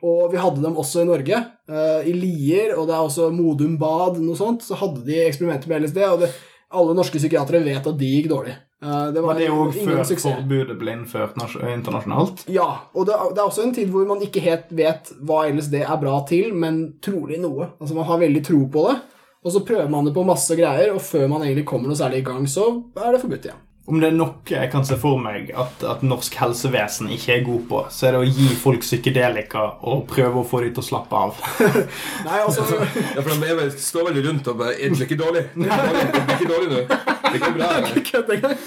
Og 0.03 0.26
vi 0.34 0.41
hadde 0.43 0.59
dem 0.65 0.76
også 0.82 1.05
i 1.05 1.07
Norge. 1.07 1.39
eh, 1.71 2.09
I 2.11 2.15
Lier, 2.17 2.74
og 2.76 2.89
det 2.89 2.97
er 2.97 3.05
også 3.05 3.30
Modum 3.32 3.78
Bad, 3.80 4.19
noe 4.19 4.36
sånt, 4.36 4.65
så 4.67 4.76
hadde 4.82 5.05
de 5.07 5.21
eksperimenter 5.24 5.71
med 5.71 5.86
LSD, 5.86 6.01
og 6.09 6.26
det, 6.26 6.34
alle 6.74 6.97
norske 6.99 7.21
psykiatere 7.21 7.63
vet 7.63 7.88
at 7.88 7.97
de 7.99 8.11
gikk 8.11 8.28
dårlig. 8.34 8.57
Eh, 8.84 9.07
det 9.15 9.21
var 9.23 9.39
det 9.39 9.47
òg 9.53 9.73
før 9.77 10.03
suksess. 10.03 10.27
forbudet 10.27 10.75
ble 10.79 10.97
innført 10.97 11.39
internasjonalt? 11.39 12.45
Ja, 12.51 12.67
og 12.93 13.07
det, 13.07 13.17
det 13.34 13.39
er 13.39 13.47
også 13.47 13.65
en 13.67 13.75
tid 13.75 13.91
hvor 13.93 14.07
man 14.09 14.23
ikke 14.25 14.43
helt 14.43 14.71
vet 14.75 15.13
hva 15.23 15.45
LSD 15.47 15.79
er 15.86 15.99
bra 16.01 16.19
til, 16.29 16.51
men 16.53 16.84
trolig 17.03 17.39
noe. 17.43 17.71
Altså 17.79 17.95
Man 17.95 18.09
har 18.09 18.23
veldig 18.23 18.45
tro 18.45 18.63
på 18.73 18.88
det, 18.89 18.97
og 19.43 19.53
så 19.55 19.63
prøver 19.67 19.91
man 19.91 20.07
det 20.07 20.15
på 20.15 20.25
masse 20.27 20.55
greier, 20.59 20.93
og 20.95 21.03
før 21.03 21.29
man 21.31 21.45
egentlig 21.45 21.67
kommer 21.69 21.91
noe 21.91 21.99
særlig 21.99 22.23
i 22.23 22.27
gang, 22.27 22.47
så 22.49 22.67
er 22.99 23.15
det 23.15 23.23
forbudt 23.23 23.47
igjen. 23.49 23.61
Om 23.84 23.97
det 23.99 24.13
er 24.13 24.13
noe 24.15 24.47
jeg 24.47 24.69
kan 24.71 24.86
se 24.88 24.95
for 24.95 25.19
meg 25.19 25.49
at, 25.59 25.81
at 25.84 26.05
norsk 26.07 26.38
helsevesen 26.39 27.09
ikke 27.11 27.34
er 27.34 27.41
god 27.43 27.65
på, 27.67 27.81
så 27.91 28.07
er 28.07 28.15
det 28.15 28.21
å 28.21 28.29
gi 28.29 28.45
folk 28.55 28.86
psykedelika 28.86 29.65
og 29.91 30.05
prøve 30.07 30.39
å 30.39 30.47
få 30.47 30.61
dem 30.63 30.71
til 30.77 30.86
å 30.86 30.88
slappe 30.88 31.19
av. 31.19 31.41
Nei, 32.29 32.38
altså 32.45 32.63
Ja, 32.79 33.19
for 33.19 33.34
de 33.36 33.67
står 33.75 34.07
veldig 34.07 34.23
rundt 34.29 34.47
og 34.53 34.61
bare 34.63 34.77
Er 34.77 34.95
det 34.95 35.03
ikke 35.03 35.19
dårlig? 35.19 35.43
Det 35.51 35.67
er 35.67 35.84
ikke 35.84 35.91
dårlig, 35.91 36.07
det 36.15 36.23
er 36.23 36.39
ikke 36.39 36.53
dårlig 36.53 36.71
nå. 36.71 37.12
Det 37.24 37.39
går 37.39 37.53
bra. 37.55 37.69
Jeg 37.93 38.03
kødder 38.11 38.34
engang. 38.36 38.57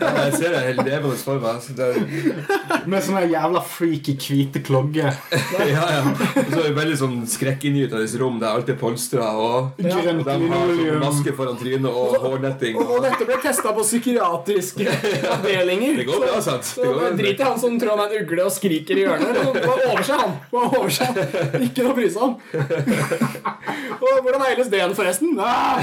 Jeg 0.00 0.32
ser 0.36 0.54
det 0.54 0.60
helt 0.66 0.82
levende 0.86 1.16
for 1.20 1.40
meg. 1.42 1.60
så 1.62 1.74
Det 1.76 2.86
Med 2.88 3.04
sånne 3.04 3.24
jævla 3.30 3.62
freaky 3.66 4.14
hvite 4.20 4.62
klogger. 4.66 5.12
ja, 5.60 5.84
ja. 5.96 6.02
Og 6.06 6.50
så 6.50 6.60
er 6.62 6.68
det 6.68 6.74
veldig 6.78 6.98
sånn 7.00 7.16
skrekkinngytende 7.30 8.20
rom 8.20 8.38
Det 8.40 8.48
er 8.48 8.58
alltid 8.60 8.78
polstra, 8.80 9.28
og 9.36 9.80
Grønt 9.80 10.24
de 10.26 10.36
har 10.52 10.72
sånn 10.72 11.02
maske 11.02 11.34
foran 11.36 11.58
trynet 11.60 11.90
og 11.90 12.16
hårnetting. 12.24 12.78
Og, 12.80 12.86
og 12.86 12.96
Og, 12.96 13.04
dette 13.06 13.28
ble 13.28 13.38
testa 13.44 13.74
på 13.76 13.84
psykiatriske 13.86 14.86
avdelinger. 15.36 16.00
det 16.00 16.08
går 16.08 16.24
bra, 16.24 16.40
sant? 16.44 16.72
Det 16.76 16.86
går 16.86 16.98
bra. 17.00 17.12
Drit 17.20 17.42
i 17.42 17.46
han 17.46 17.60
som 17.60 17.78
tror 17.80 17.96
han 17.96 18.06
er 18.06 18.16
en 18.20 18.26
ugle 18.26 18.46
og 18.48 18.54
skriker 18.54 18.96
i 18.96 19.06
hjørnet. 19.06 19.42
Bare 19.60 19.90
over 19.92 20.06
seg, 20.06 20.24
han. 20.24 20.36
Bare 20.52 20.72
overse 20.80 21.10
han. 21.10 21.20
Ikke 21.66 21.84
noe 21.86 21.92
å 21.94 21.98
bry 22.00 22.08
seg 22.12 22.26
om. 22.26 22.36
Og 23.96 24.22
hvordan 24.24 24.44
er 24.46 24.58
det 24.60 24.66
igjen, 24.76 24.94
forresten? 24.96 25.36
Ah! 25.40 25.82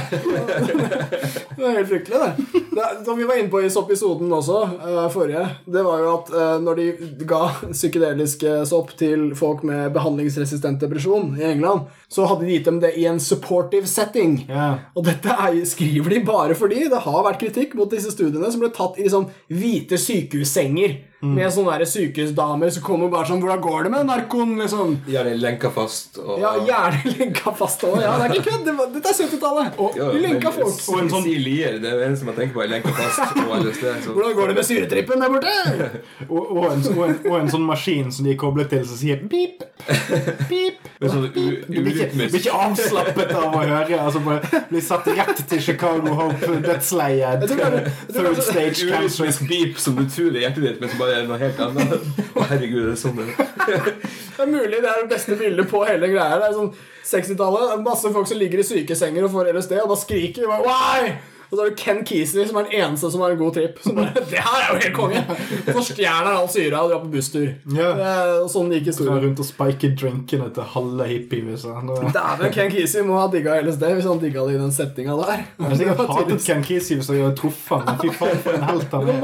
Det 1.54 1.64
er 1.64 1.78
helt 1.78 1.90
fryktelig, 1.90 2.20
det. 2.23 2.23
Det. 2.24 2.88
Som 3.06 3.20
vi 3.20 3.28
var 3.30 3.38
inne 3.40 3.52
på 3.52 3.62
i 3.62 3.70
episoden 3.70 4.32
også, 4.34 4.60
eh, 4.88 5.08
forrige, 5.14 5.44
det 5.66 5.84
var 5.86 6.02
jo 6.02 6.10
at 6.16 6.32
eh, 6.34 6.56
når 6.64 6.80
de 6.80 6.88
ga 7.30 7.42
psykedeliske 7.70 8.56
sopp 8.70 8.96
til 9.00 9.32
folk 9.38 9.64
med 9.68 9.94
behandlingsresistent 9.96 10.82
depresjon 10.82 11.36
i 11.40 11.46
England, 11.52 11.88
så 12.10 12.28
hadde 12.30 12.48
de 12.48 12.58
gitt 12.58 12.70
dem 12.70 12.82
det 12.84 12.94
i 13.00 13.06
en 13.10 13.22
supportive 13.22 13.90
setting. 13.90 14.40
Yeah. 14.50 14.84
Og 14.98 15.08
dette 15.08 15.30
er, 15.30 15.62
skriver 15.70 16.18
de 16.18 16.26
bare 16.28 16.58
fordi 16.58 16.88
det 16.92 17.06
har 17.06 17.24
vært 17.26 17.42
kritikk 17.44 17.78
mot 17.80 17.92
disse 17.92 18.14
studiene 18.14 18.52
som 18.52 18.64
ble 18.64 18.74
tatt 18.74 19.00
i 19.00 19.08
liksom 19.08 19.30
hvite 19.54 20.00
sykehussenger 20.02 21.00
med 21.24 21.50
sånne 21.56 21.78
der 21.80 21.86
sykehusdamer 21.88 22.70
som 22.76 22.84
kommer 22.84 23.10
bare 23.10 23.26
sånn 23.30 23.40
'Hvordan 23.42 23.62
går 23.62 23.84
det 23.84 23.92
med 23.92 24.06
narkoen?' 24.08 24.58
liksom. 24.60 24.98
Gjerne 25.08 25.38
lenka 25.40 25.70
fast. 25.72 26.18
Og, 26.20 26.40
Ja, 26.40 26.52
Gjerne 26.60 27.16
lenka 27.20 27.52
fast 27.56 27.82
òg. 27.84 28.02
Ja, 28.02 28.18
det 28.18 28.26
er 28.30 28.34
ikke 28.36 28.52
kødd. 28.52 28.94
Dette 28.94 29.10
er 29.10 29.18
70-tallet. 29.24 29.80
Og 29.80 29.96
jo, 29.98 30.12
lenka 30.20 30.52
men 30.52 30.60
folk. 30.60 30.90
Og 30.90 31.00
en 31.02 31.10
sånn- 31.10 31.30
Lier, 31.44 31.80
det 31.80 31.90
er 31.92 31.98
det 32.00 32.08
eneste 32.08 32.26
man 32.26 32.36
tenker 32.36 32.54
på, 32.54 32.64
er 32.64 32.68
lenka 32.68 32.90
fast 32.92 33.20
Sted, 33.74 34.04
Hvordan 34.14 34.36
går 34.36 34.48
det 34.48 34.56
med 34.56 34.66
syretrippen 34.66 35.20
der 35.20 35.30
borte? 35.30 35.54
Og, 36.30 36.58
og, 36.58 36.66
en, 36.74 36.82
og, 36.98 37.10
en, 37.10 37.20
og 37.32 37.40
en 37.40 37.50
sånn 37.50 37.66
maskin 37.66 38.12
som 38.12 38.26
de 38.26 38.32
er 38.32 38.38
koblet 38.40 38.70
til, 38.70 38.84
som 38.88 38.98
sier 38.98 39.18
pip, 39.30 39.64
pip. 40.50 40.80
Sånn 41.04 41.26
Du 41.34 41.80
blir 41.82 41.92
ikke, 41.94 42.10
blir 42.16 42.38
ikke 42.40 42.54
avslappet 42.56 43.32
av 43.36 43.56
å 43.56 43.62
høre. 43.64 43.98
Altså 44.00 44.22
bare 44.24 44.62
Blir 44.70 44.82
satt 44.86 45.08
rett 45.08 45.42
til 45.50 45.62
Chicago 45.62 46.14
Hope 46.20 46.60
dødsleie. 46.64 47.34
Det 47.44 47.58
er- 47.60 47.90
Third 48.14 48.42
stage 48.44 48.88
cancer. 48.90 49.26
urytmisk 49.26 49.48
beep 49.50 49.78
som 49.80 49.96
du 50.00 50.06
tror 50.06 50.36
er 50.36 50.46
hjertet 50.48 50.64
ditt, 50.68 50.80
men 50.82 50.90
som 50.90 51.00
bare 51.00 51.13
er 51.18 51.28
noe 51.30 51.40
helt 51.42 51.60
annet. 51.68 51.94
Å, 52.34 52.48
herregud, 52.52 52.86
det 52.88 52.96
er 52.96 53.02
sånn 53.04 53.20
det 53.20 53.28
er. 53.30 53.92
Det 54.34 54.42
er 54.46 54.50
mulig 54.50 54.80
det 54.82 54.90
er 54.90 55.04
det 55.04 55.12
beste 55.12 55.38
bildet 55.40 55.70
på 55.70 55.84
hele 55.88 56.10
greia. 56.12 56.40
Det 56.42 56.50
er 56.50 56.58
sånn 56.58 56.72
60-tallet. 57.10 57.78
Masse 57.86 58.14
folk 58.16 58.28
som 58.30 58.42
ligger 58.42 58.64
i 58.64 58.66
sykesenger 58.68 59.28
og 59.28 59.36
får 59.36 59.54
LSD, 59.54 59.78
og 59.84 59.94
da 59.94 60.00
skriker 60.06 60.46
de 60.46 60.50
bare 60.50 60.66
Why? 60.66 61.14
Og 61.54 61.58
så 61.58 61.64
har 61.64 61.70
du 61.70 61.76
Ken 61.78 62.00
Kesey, 62.02 62.48
som 62.50 62.56
er 62.58 62.64
den 62.66 62.80
eneste 62.82 63.12
som 63.14 63.22
har 63.22 63.36
en 63.36 63.38
god 63.38 63.54
tripp. 63.54 63.76
Som 63.84 64.00
bare, 64.00 64.22
det 64.32 64.40
her 64.42 64.56
er 64.58 64.72
jo 64.72 64.78
helt 64.82 64.96
konge! 64.98 65.20
Så 65.68 65.84
stjeler 65.92 66.30
all 66.32 66.48
syra 66.50 66.80
og 66.82 66.90
drar 66.90 67.04
på 67.04 67.12
busstur. 67.14 67.52
Yeah. 67.70 68.00
Er- 68.02 68.40
og 68.40 68.50
sånn 68.50 68.74
gikk 68.74 68.90
historien. 68.90 69.20
rundt 69.22 69.44
og 69.44 69.46
spiker 69.46 69.94
drinkene 70.02 70.48
til 70.56 70.66
halve 70.74 71.06
hippievisa. 71.12 71.76
Det 71.92 72.10
Dæven, 72.16 72.56
Ken 72.58 72.74
Kesey 72.74 73.06
må 73.06 73.20
ha 73.22 73.28
digga 73.30 73.60
LSD 73.62 73.86
hvis 74.00 74.10
han 74.10 74.24
digga 74.24 74.48
det 74.48 74.56
i 74.58 74.62
den 74.64 74.74
settinga 74.74 75.20
der. 75.22 75.46
Jeg 75.60 75.70
har 75.70 75.78
sikkert 75.84 76.02
hatet 76.18 76.48
Ken 76.50 76.66
Kesey 76.72 76.98
hvis 76.98 77.14
jeg 77.14 77.22
hadde 77.22 77.38
truffet 77.38 77.86
ham. 77.86 78.02
Fy 78.02 78.10
faen, 78.18 78.42
for 78.48 78.58
en 78.58 78.66
helt 78.72 78.98
han 78.98 79.14
er. 79.14 79.22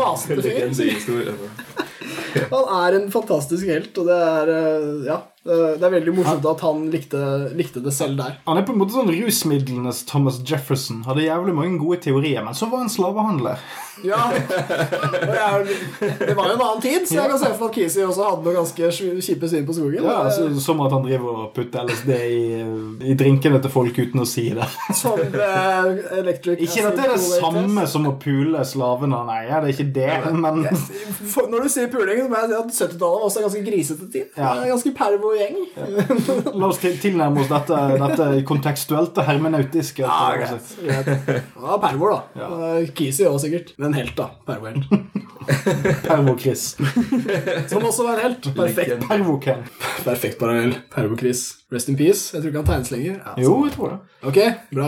Han 2.52 2.72
er 2.80 2.98
en 3.00 3.10
fantastisk 3.14 3.70
helt, 3.70 3.98
og 3.98 4.10
det 4.10 4.20
er 4.30 4.54
eh, 4.56 4.88
Ja. 5.10 5.20
Det 5.40 5.80
er 5.80 5.94
veldig 5.94 6.14
morsomt 6.18 6.48
at 6.52 6.64
han 6.66 6.82
likte, 6.92 7.20
likte 7.56 7.80
det 7.84 7.94
selv 7.96 8.20
der. 8.20 8.40
Han 8.46 8.60
er 8.60 8.66
på 8.68 8.74
en 8.76 8.82
måte 8.82 8.98
sånn 8.98 9.12
rusmidlenes 9.14 10.04
Thomas 10.10 10.42
Jefferson. 10.44 11.06
Hadde 11.08 11.24
jævlig 11.24 11.56
mange 11.56 11.80
gode 11.80 12.02
teorier, 12.04 12.44
men 12.44 12.58
så 12.58 12.68
var 12.68 12.84
han 12.84 12.92
slavehandler. 12.92 13.62
Ja, 14.04 14.32
jeg, 14.32 15.78
Det 16.20 16.36
var 16.38 16.48
jo 16.48 16.54
en 16.54 16.62
annen 16.64 16.82
tid, 16.84 17.08
så 17.08 17.18
jeg 17.18 17.32
kan 17.32 17.40
se 17.42 17.50
for 17.52 17.66
meg 17.66 17.70
at 17.70 17.76
Kisi 17.76 18.04
også 18.06 18.28
hadde 18.30 18.46
noen 18.46 18.58
ganske 18.60 18.92
kjipe 19.26 19.50
syn 19.52 19.66
på 19.68 19.76
skogen. 19.76 20.06
Ja, 20.08 20.14
altså, 20.30 20.48
Som 20.64 20.80
at 20.86 20.94
han 20.96 21.04
driver 21.04 21.42
og 21.44 21.50
putter 21.56 21.88
LSD 21.88 22.12
i, 22.16 22.44
i 23.12 23.16
drinkene 23.20 23.60
til 23.64 23.74
folk 23.74 24.00
uten 24.00 24.24
å 24.24 24.28
si 24.30 24.46
det. 24.56 24.68
Som 24.96 25.20
eh, 25.20 25.90
electric 26.20 26.64
Ikke 26.68 26.86
at 26.88 27.00
det 27.00 27.08
er 27.08 27.16
det 27.16 27.24
samme 27.26 27.88
som 27.92 28.08
å 28.08 28.16
pule 28.22 28.64
slavene, 28.68 29.20
nei. 29.28 29.42
Det 29.50 29.60
er 29.60 29.70
ikke 29.74 29.90
det, 30.00 30.12
men 30.36 30.64
Når 30.64 31.68
du 31.68 31.72
sier 31.72 31.92
puling, 31.92 32.24
så 32.24 32.32
må 32.32 32.44
jeg 32.44 32.52
si 32.54 32.60
at 32.60 32.74
70-tallet 32.90 33.20
var 33.20 33.28
også 33.28 33.42
en 33.42 33.48
ganske 33.50 33.66
grisete 33.68 34.10
tid. 34.14 34.32
Ja. 34.40 34.54
Ganske 34.70 34.96
pervo 34.96 35.29
gjeng. 35.38 35.60
La 36.56 36.70
oss 36.70 36.80
til, 36.82 36.98
tilnærme 37.02 37.44
oss 37.44 37.52
dette, 37.52 37.80
dette 38.02 38.28
kontekstuelt 38.50 39.18
og 39.20 39.28
hermenautiske. 39.30 40.04
Ja, 40.06 40.32
greit. 40.40 40.74
Ja, 40.90 41.78
pervoer, 41.82 42.16
da. 42.16 42.42
Ja. 42.42 42.74
Kisi 42.96 43.28
òg, 43.30 43.40
sikkert. 43.44 43.74
Men 43.82 43.94
helt, 43.98 44.16
da. 44.18 44.32
Pervo-helt. 44.48 44.90
Pervo-Chris. 46.08 46.76
Som 47.72 47.86
også 47.86 48.06
var 48.06 48.20
en 48.20 48.26
helt. 48.30 48.52
Perfekt, 48.58 49.08
Pervo-Ken. 49.08 49.66
perfekt 50.06 50.40
parallell. 50.42 50.78
Pervo-Chris. 50.94 51.59
Rest 51.72 51.90
in 51.90 51.96
peace. 51.98 52.32
Jeg 52.34 52.42
tror 52.42 52.50
ikke 52.50 52.62
han 52.64 52.66
tegnes 52.66 52.92
lenger. 52.92 53.18
Ja, 53.26 53.34
Jo, 53.44 53.66
jeg 53.66 53.74
tror 53.76 53.90
det. 53.90 53.98
Ok, 54.26 54.38
bra. 54.74 54.88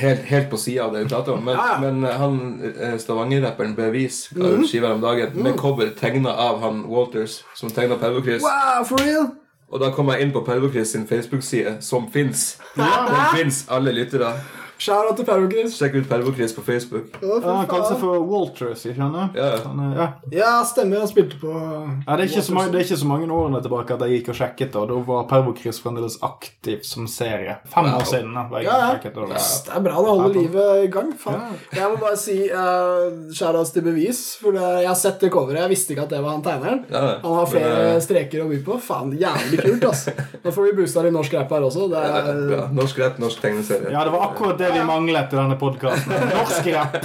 Helt, 0.00 0.24
helt 0.26 0.48
på 0.50 0.58
sida 0.58 0.84
av 0.88 0.94
det 0.96 1.04
vi 1.04 1.10
prater 1.12 1.32
om. 1.36 1.44
Men, 1.46 1.54
Ja, 1.56 1.66
ja. 1.72 1.78
men 1.80 2.04
eh, 2.04 2.16
han 2.18 2.40
eh, 2.80 2.96
Stavanger-rapperen 2.98 3.76
Bevis 3.76 4.28
ga 4.34 4.50
ut 4.56 4.66
skive 4.66 4.86
her 4.90 4.94
om 4.98 5.00
dagen 5.04 5.36
med 5.42 5.54
cover 5.58 5.92
tegna 6.00 6.32
av 6.34 6.58
han 6.64 6.82
Walters, 6.90 7.44
som 7.54 7.70
tegna 7.70 7.94
Pervo-Chris. 8.02 8.42
Wow, 8.42 8.82
for 8.84 8.98
real? 8.98 9.30
Og 9.70 9.78
da 9.80 9.92
kom 9.94 10.08
jeg 10.10 10.24
inn 10.26 10.32
på 10.34 10.42
Pervo-Chris 10.42 10.90
sin 10.96 11.06
Facebook-side, 11.06 11.76
som 11.86 12.10
fins. 12.10 12.56
Den 12.74 13.20
fins 13.36 13.64
alle 13.70 13.92
lyttere. 13.94 14.32
Shout 14.80 15.10
av 15.10 15.16
til 15.18 15.26
Pervo-Chris. 15.28 15.74
Sjekk 15.76 15.98
ut 16.00 16.06
Pervo-Chris 16.08 16.54
på 16.56 16.62
Facebook. 16.64 17.10
Ja, 17.20 17.34
han 17.34 17.42
kaller 17.44 17.66
kalte 17.68 17.88
seg 17.90 17.98
for 18.00 18.22
Walters, 18.30 18.84
ikke 18.88 18.96
sant? 18.96 19.34
Ja. 19.36 19.48
Han 19.66 19.80
er- 19.84 19.96
ja. 19.98 20.06
Ja, 20.32 20.52
stemmer. 20.64 21.02
Han 21.02 21.08
spilte 21.10 21.36
på 21.42 21.50
Ja, 21.52 22.16
det, 22.16 22.24
er 22.24 22.28
ikke 22.30 22.44
så 22.46 22.54
mange, 22.56 22.72
det 22.72 22.80
er 22.80 22.84
ikke 22.86 22.96
så 23.02 23.08
mange 23.10 23.28
årene 23.28 23.60
tilbake 23.60 23.90
at 23.92 24.00
jeg 24.06 24.22
gikk 24.22 24.30
og 24.32 24.38
sjekket, 24.38 24.76
og 24.80 24.88
da 24.88 24.94
var 25.10 25.26
Pervo-Chris 25.28 25.80
fremdeles 25.84 26.16
aktiv 26.24 26.80
som 26.88 27.06
serie. 27.06 27.58
Fem 27.68 27.84
år 27.92 28.06
siden. 28.08 28.32
da, 28.34 28.46
var 28.48 28.58
jeg 28.62 28.70
Ja, 28.70 28.78
ja. 28.78 28.88
sjekket, 28.96 29.16
og- 29.20 29.28
Yes, 29.30 29.62
Det 29.66 29.74
er 29.76 29.80
bra 29.80 29.96
det 30.00 30.06
holder 30.08 30.34
livet 30.40 30.84
i 30.84 30.86
gang. 30.96 31.12
Faen. 31.12 31.58
Jeg 31.76 31.90
må 31.90 32.00
bare 32.00 32.16
si 32.16 32.38
uh, 32.48 33.28
shoutouts 33.36 33.72
til 33.72 33.82
bevis, 33.82 34.36
for 34.40 34.52
det, 34.52 34.64
jeg 34.80 34.88
har 34.88 34.94
sett 34.96 35.20
det 35.20 35.30
coveret. 35.30 35.60
Jeg 35.60 35.68
visste 35.76 35.90
ikke 35.92 36.02
at 36.08 36.08
det 36.16 36.22
var 36.24 36.30
han 36.30 36.42
tegneren. 36.42 36.84
Han 36.90 37.34
har 37.36 37.46
flere 37.46 37.68
Men, 37.76 37.96
eh, 37.96 38.00
streker 38.00 38.44
å 38.44 38.48
by 38.48 38.62
på. 38.64 38.80
Faen, 38.80 39.12
jævlig 39.12 39.60
kult, 39.60 39.84
ass. 39.90 40.08
Nå 40.42 40.50
får 40.50 40.64
vi 40.70 40.72
boosta 40.80 41.02
litt 41.04 41.12
norsk 41.12 41.34
rap 41.36 41.50
her 41.50 41.60
også. 41.68 41.90
Det 41.90 42.00
er. 42.00 42.68
Norsk 42.72 42.98
rap, 42.98 43.18
norsk 43.18 43.40
tegneserie. 43.42 43.90
Ja, 43.92 44.04
det 44.04 44.12
var 44.12 44.30
akkurat 44.32 44.56
det 44.56 44.69
vi 44.74 44.84
manglet 44.88 45.32
i 45.32 45.38
denne 45.38 45.56
podkasten. 45.60 46.14
Norsk 46.34 46.68
rapp. 46.74 46.96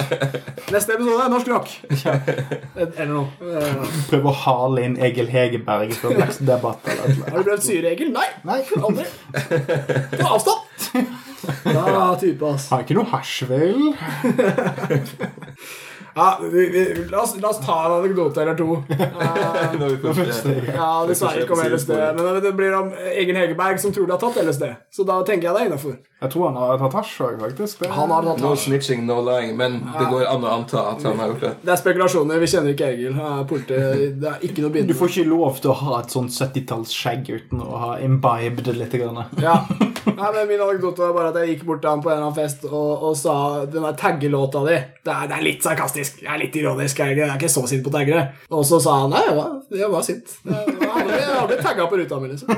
neste 0.73 0.95
episode 0.95 1.25
er 1.25 1.31
norsk 1.33 1.51
rock. 1.53 1.73
Eller 2.75 3.11
noe. 3.11 3.27
Prøve 4.09 4.31
å 4.31 4.35
hale 4.45 4.85
inn 4.87 4.97
Egil 5.09 5.29
Hegerberg 5.31 5.93
fra 5.99 6.13
Blacks 6.15 6.41
Debatt. 6.45 6.85
Eller 6.91 7.05
eller 7.15 7.31
har 7.31 7.43
du 7.43 7.49
prøvd 7.51 7.65
syreegel? 7.67 8.11
Nei. 8.15 8.27
Nei. 8.47 8.59
Aldri. 8.79 9.07
Ta 10.15 10.31
avstand! 10.35 10.61
Ja, 11.65 12.15
type, 12.17 12.47
ass. 12.55 12.69
Har 12.73 12.81
ikke 12.85 12.95
noe 12.97 13.09
hasj, 13.11 13.45
vel? 13.49 13.93
Ja, 16.15 16.39
vi, 16.41 16.69
vi, 16.71 16.81
la, 17.11 17.21
oss, 17.25 17.33
la 17.41 17.49
oss 17.49 17.59
ta 17.65 17.75
en 17.85 17.91
anekdote 17.99 18.41
eller 18.41 18.55
to. 18.55 18.77
Eh, 18.95 19.73
Når 19.79 19.89
vi 19.95 20.13
først, 20.15 20.45
Ja, 20.75 20.89
dessverre 21.09 21.41
ikke 21.43 21.55
om 21.57 21.61
LSD. 21.65 21.91
Men 22.15 22.37
det 22.43 22.51
blir 22.55 22.75
om 22.77 22.91
Egil 23.11 23.35
Hegerberg 23.35 23.79
som 23.81 23.91
tror 23.95 24.07
de 24.07 24.13
har 24.15 24.21
tatt 24.21 24.37
LSD. 24.45 24.63
Så 24.95 25.03
da 25.07 25.17
tenker 25.27 25.49
jeg 25.49 25.55
det 25.57 25.61
er 25.65 25.69
innafor. 25.71 25.97
Jeg 26.23 26.31
tror 26.31 26.47
han 26.49 26.59
har 26.61 26.77
tatt 26.79 26.95
hasj 26.99 27.17
òg, 27.25 27.39
faktisk. 27.41 27.79
Det- 27.83 27.91
Han 27.97 28.09
har 28.15 28.23
tatt 28.29 28.41
No 28.41 28.53
snitching, 28.55 29.03
no 29.05 29.19
lying. 29.27 29.55
Men 29.57 29.79
det 29.83 30.05
går 30.11 30.25
an 30.31 30.45
å 30.47 30.53
anta 30.59 30.85
at 30.93 31.03
han 31.03 31.19
har 31.19 31.33
gjort 31.33 31.41
det. 31.47 31.53
Det 31.65 31.73
er 31.75 31.81
spekulasjoner. 31.83 32.39
Vi 32.39 32.51
kjenner 32.53 32.73
ikke 32.75 32.87
Egil. 32.93 33.13
Han 33.19 33.43
er 33.43 33.65
Det 33.67 34.29
er 34.31 34.39
ikke 34.47 34.61
noe 34.65 34.85
Du 34.87 34.93
får 34.93 35.11
ikke 35.15 35.27
lov 35.29 35.59
til 35.61 35.71
å 35.71 35.77
ha 35.83 35.99
et 35.99 36.15
sånn 36.15 36.29
70-tallsskjegg 36.31 37.29
uten 37.35 37.61
å 37.61 37.77
ha 37.83 37.91
imbibed 37.99 38.67
litt. 38.75 38.95
Grann. 38.95 39.25
Ja. 39.41 39.59
Nei, 40.05 40.29
men 40.35 40.47
Min 40.47 40.61
anekdote 40.61 41.01
var 41.01 41.13
bare 41.17 41.29
at 41.31 41.37
jeg 41.41 41.47
gikk 41.55 41.63
bort 41.67 41.81
til 41.81 41.89
han 41.89 42.01
på 42.03 42.09
en 42.11 42.15
eller 42.17 42.27
annen 42.29 42.37
fest 42.37 42.65
og, 42.69 42.91
og 43.09 43.15
sa 43.17 43.35
den 43.65 43.83
der 43.87 43.95
taggelåta 43.99 44.61
di 44.67 44.75
det 45.05 45.13
er, 45.13 45.27
det 45.29 45.35
er 45.37 45.43
litt 45.45 45.61
sarkastisk. 45.65 46.21
Jeg 46.23 46.31
er 46.33 46.39
litt 46.41 46.55
ironisk. 46.57 46.97
Jeg 47.01 47.19
er 47.19 47.35
ikke- 47.35 47.49
så 47.55 47.61
sint 47.69 47.83
på 47.85 47.91
taggere. 47.93 48.23
Og 48.49 48.63
så 48.65 48.79
sa 48.81 48.91
han 49.03 49.09
nei, 49.13 49.21
jeg 49.27 49.35
var, 49.37 49.49
jeg 49.81 49.89
var 49.91 50.01
sint. 50.05 50.27
Jeg 50.45 50.53
har 50.55 51.01
aldri- 51.01 51.37
aldri 51.41 51.57
tagga 51.61 51.85
på 51.91 51.97
ruta 52.01 52.19
mi, 52.19 52.27
liksom. 52.33 52.49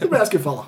Så 0.00 0.08
ble 0.10 0.18
jeg 0.18 0.28
skuffa, 0.32 0.52
da. 0.58 0.64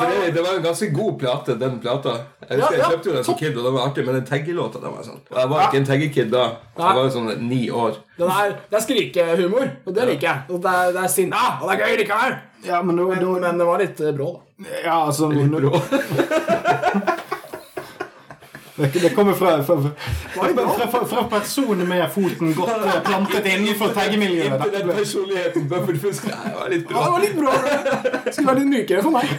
Det, 0.00 0.30
det 0.34 0.42
var 0.44 0.56
en 0.58 0.62
ganske 0.64 0.88
god 0.94 1.18
plate, 1.20 1.54
den 1.60 1.78
plata. 1.82 2.14
Jeg 2.48 2.58
husker 2.60 2.76
Ja, 2.76 2.78
ja. 2.78 2.78
jeg 2.78 2.90
kjøpte 2.94 3.10
jo 3.10 3.14
den 3.16 3.24
som 3.28 3.36
kid, 3.38 3.56
og 3.58 3.64
den 3.68 3.74
var 3.76 3.88
artig, 3.88 4.04
men 4.06 4.14
den 4.18 4.26
taggelåta 4.28 4.80
den 4.82 4.94
var 4.96 5.06
sånn. 5.06 5.20
Og 5.30 5.38
jeg 5.40 5.50
var 5.52 5.66
ikke 5.68 5.80
en 5.82 5.88
taggekid 5.90 6.32
da. 6.34 6.44
Jeg 6.78 6.98
var 7.00 7.12
sånn 7.14 7.30
ni 7.48 7.60
år. 7.70 7.98
Den 8.18 8.30
er, 8.30 8.56
det 8.70 8.78
er 8.80 8.84
skrikehumor, 8.86 9.70
og 9.86 9.94
det 9.96 10.08
liker 10.12 10.28
jeg. 10.30 10.44
Og 10.50 10.62
det 10.64 10.74
er, 10.80 10.92
det 10.96 11.04
er 11.04 11.12
sinna, 11.16 11.44
og 11.60 11.70
det 11.70 11.76
er 11.78 11.84
gøy 11.86 12.00
likevel. 12.02 12.36
Ja, 12.64 12.82
men, 12.82 12.96
Men, 12.96 13.26
men 13.42 13.58
det 13.60 13.66
var 13.68 13.82
litt 13.82 14.00
eh, 14.00 14.14
brå, 14.16 14.30
da. 14.58 14.70
ja, 14.86 14.94
altså, 15.06 15.28
Litt 15.28 15.52
Det, 15.52 17.10
det 18.76 19.14
kommer 19.14 19.32
fra, 19.38 19.62
fra, 19.62 19.76
fra, 20.34 20.86
fra, 20.90 21.04
fra 21.06 21.22
personer 21.30 21.86
med 21.86 22.08
foten 22.10 22.54
godt 22.56 22.72
eh, 22.74 22.96
plantet 23.06 23.46
innenfor 23.46 23.92
taggemiljøet. 23.94 24.64
Den 24.72 24.88
personligheten 24.90 25.68
det 25.70 25.78
var 25.78 26.72
litt 26.72 26.90
Ja, 26.90 26.96
bra. 26.96 27.04
det 27.04 27.12
var 27.12 27.22
litt 27.22 27.36
bra. 27.38 27.52
Det 28.24 28.34
skulle 28.34 28.48
være 28.48 28.64
litt 28.64 28.72
mykere 28.72 29.04
for 29.04 29.14
meg. 29.14 29.30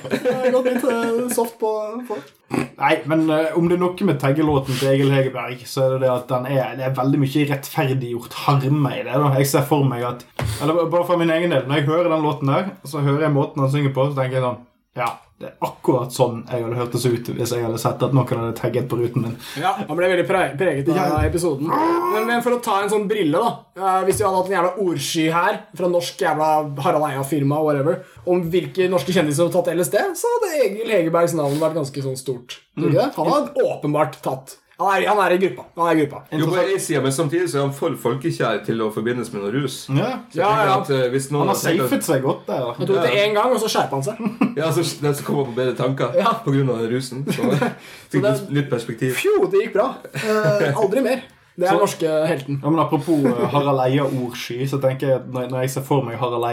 Gått 0.55 0.69
litt 0.69 0.87
eh, 0.93 1.17
soft 1.35 1.57
på, 1.59 1.71
på. 2.07 2.19
Nei, 2.55 2.93
men 3.09 3.25
uh, 3.27 3.57
om 3.57 3.67
det 3.67 3.75
er 3.75 3.81
noe 3.81 4.07
med 4.07 4.19
taggelåten 4.21 4.77
til 4.77 4.91
Egil 4.93 5.11
Hegerberg, 5.11 5.65
så 5.67 5.83
er 5.85 5.95
det 5.95 6.05
det 6.05 6.11
at 6.13 6.29
den 6.29 6.47
er, 6.51 6.75
det 6.77 6.85
er 6.87 6.95
veldig 6.95 7.19
mye 7.23 7.45
rettferdiggjort 7.49 8.37
harme 8.45 8.91
i 8.93 9.01
det. 9.03 9.17
da. 9.19 9.33
Jeg 9.39 9.49
ser 9.51 9.65
for 9.67 9.87
meg 9.87 10.05
at 10.07 10.23
Eller 10.61 10.85
bare 10.85 11.07
for 11.07 11.19
min 11.19 11.33
egen 11.33 11.51
del, 11.51 11.67
når 11.67 11.81
jeg 11.81 11.89
hører 11.89 12.11
den 12.13 12.23
låten 12.23 12.53
der, 12.53 12.71
så 12.87 13.03
hører 13.03 13.27
jeg 13.27 13.35
måten 13.35 13.65
han 13.65 13.73
synger 13.73 13.95
på, 13.95 14.07
så 14.11 14.21
tenker 14.21 14.39
jeg 14.39 14.45
sånn 14.47 14.63
Ja, 14.95 15.09
det 15.41 15.49
er 15.49 15.55
akkurat 15.67 16.13
sånn 16.15 16.37
jeg 16.47 16.63
hadde 16.63 16.77
hørtes 16.79 17.03
ut 17.09 17.27
hvis 17.35 17.51
jeg 17.51 17.65
hadde 17.65 17.79
sett 17.81 18.03
at 18.05 18.13
noen 18.15 18.29
hadde 18.31 18.53
tagget 18.55 18.85
på 18.87 18.95
ruten 19.01 19.25
min. 19.25 19.33
Ja, 19.59 19.73
Han 19.81 19.97
ble 19.99 20.07
veldig 20.07 20.23
preget 20.29 20.87
av 20.87 20.95
Ja. 20.95 21.19
episoden. 21.27 21.67
Men, 21.67 22.23
men 22.29 22.41
for 22.45 22.55
å 22.55 22.61
ta 22.63 22.77
en 22.81 22.89
sånn 22.93 23.07
brille, 23.09 23.35
da. 23.35 23.51
eh, 23.75 24.05
hvis 24.07 24.21
vi 24.21 24.23
hadde 24.23 24.37
hatt 24.39 24.47
en 24.47 24.55
jævla 24.55 24.87
ordsky 24.87 25.25
her 25.35 25.59
fra 25.75 25.89
norsk 25.91 26.23
jævla 26.23 26.49
Harald 26.85 27.09
Eia-firma 27.09 27.59
whatever, 27.61 27.99
om 28.25 28.45
hvilke 28.49 28.87
norske 28.89 29.11
kjendiser 29.11 29.43
som 29.43 29.49
hadde 29.51 29.59
tatt 29.65 29.75
LSD, 29.75 29.97
så 30.15 30.31
hadde 30.37 30.53
Egil 30.69 30.93
Hegerbergs 30.95 31.35
navn 31.35 31.59
vært 31.59 31.75
ganske 31.81 32.05
sånn 32.07 32.15
stort. 32.17 32.61
Det? 32.79 33.09
Han 33.19 33.33
hadde 33.35 33.67
åpenbart 33.67 34.21
tatt 34.23 34.55
Han 34.77 34.89
er, 34.91 35.05
han 35.07 35.19
er 35.23 35.31
i 35.31 35.37
gruppa. 35.39 35.63
Han 35.77 35.87
er 35.87 35.91
i 35.95 35.99
gruppa. 36.03 36.17
Jo, 36.35 36.47
på 36.51 36.55
en 36.59 36.79
side, 36.83 37.01
men 37.05 37.11
samtidig 37.15 37.45
så 37.47 37.57
er 37.61 37.61
han 37.63 37.73
for 37.77 37.93
folkekjær 37.95 38.57
til 38.67 38.81
å 38.83 38.89
forbindes 38.91 39.29
med 39.31 39.45
noe 39.45 39.51
rus. 39.53 39.77
Ja, 39.95 40.09
Ja, 40.35 40.49
ja. 40.65 40.73
at 40.81 40.89
eh, 40.91 41.05
hvis 41.13 41.29
noen 41.31 41.45
Han 41.47 41.53
har 41.53 41.61
safet 41.61 42.03
seg 42.03 42.25
godt 42.25 42.43
der. 42.49 42.65
Han 42.75 42.89
tok 42.89 42.99
det 43.05 43.13
én 43.21 43.37
gang, 43.37 43.53
og 43.55 43.61
så 43.63 43.69
skjerpa 43.71 43.95
han 43.95 44.03
seg. 44.03 44.19
Ja, 44.59 44.67
så 44.75 44.83
den 45.01 45.15
som 45.15 45.25
kommer 45.29 45.47
på 45.47 45.55
bedre 45.61 45.77
tanker 45.79 46.11
Ja. 46.19 46.33
av 46.75 46.83
den 46.83 46.91
rusen. 46.91 47.23
Så 47.31 47.47
fikk 48.11 48.21
det- 48.21 48.33
litt 48.35 48.51
nytt 48.59 48.69
perspektiv. 48.75 49.15
Fjo, 49.15 49.45
det 49.47 49.63
gikk 49.63 49.73
bra. 49.79 49.87
Eh, 50.11 50.67
aldri 50.75 51.01
mer. 51.07 51.23
Det 51.55 51.69
er 51.69 51.71
den 51.71 51.79
norske 51.85 52.09
helten. 52.27 52.59
Ja, 52.59 52.67
men 52.69 52.79
Apropos 52.83 53.23
eh, 53.31 53.45
Harald 53.55 53.79
Eia-ordsky, 53.87 54.65
så 54.67 54.81
tenker 54.83 55.07
jeg 55.07 55.21
at 55.21 55.31
når, 55.31 55.55
jeg 55.63 55.71
ser 55.77 55.87
for 55.87 56.03
meg 56.03 56.19
Harald 56.19 56.43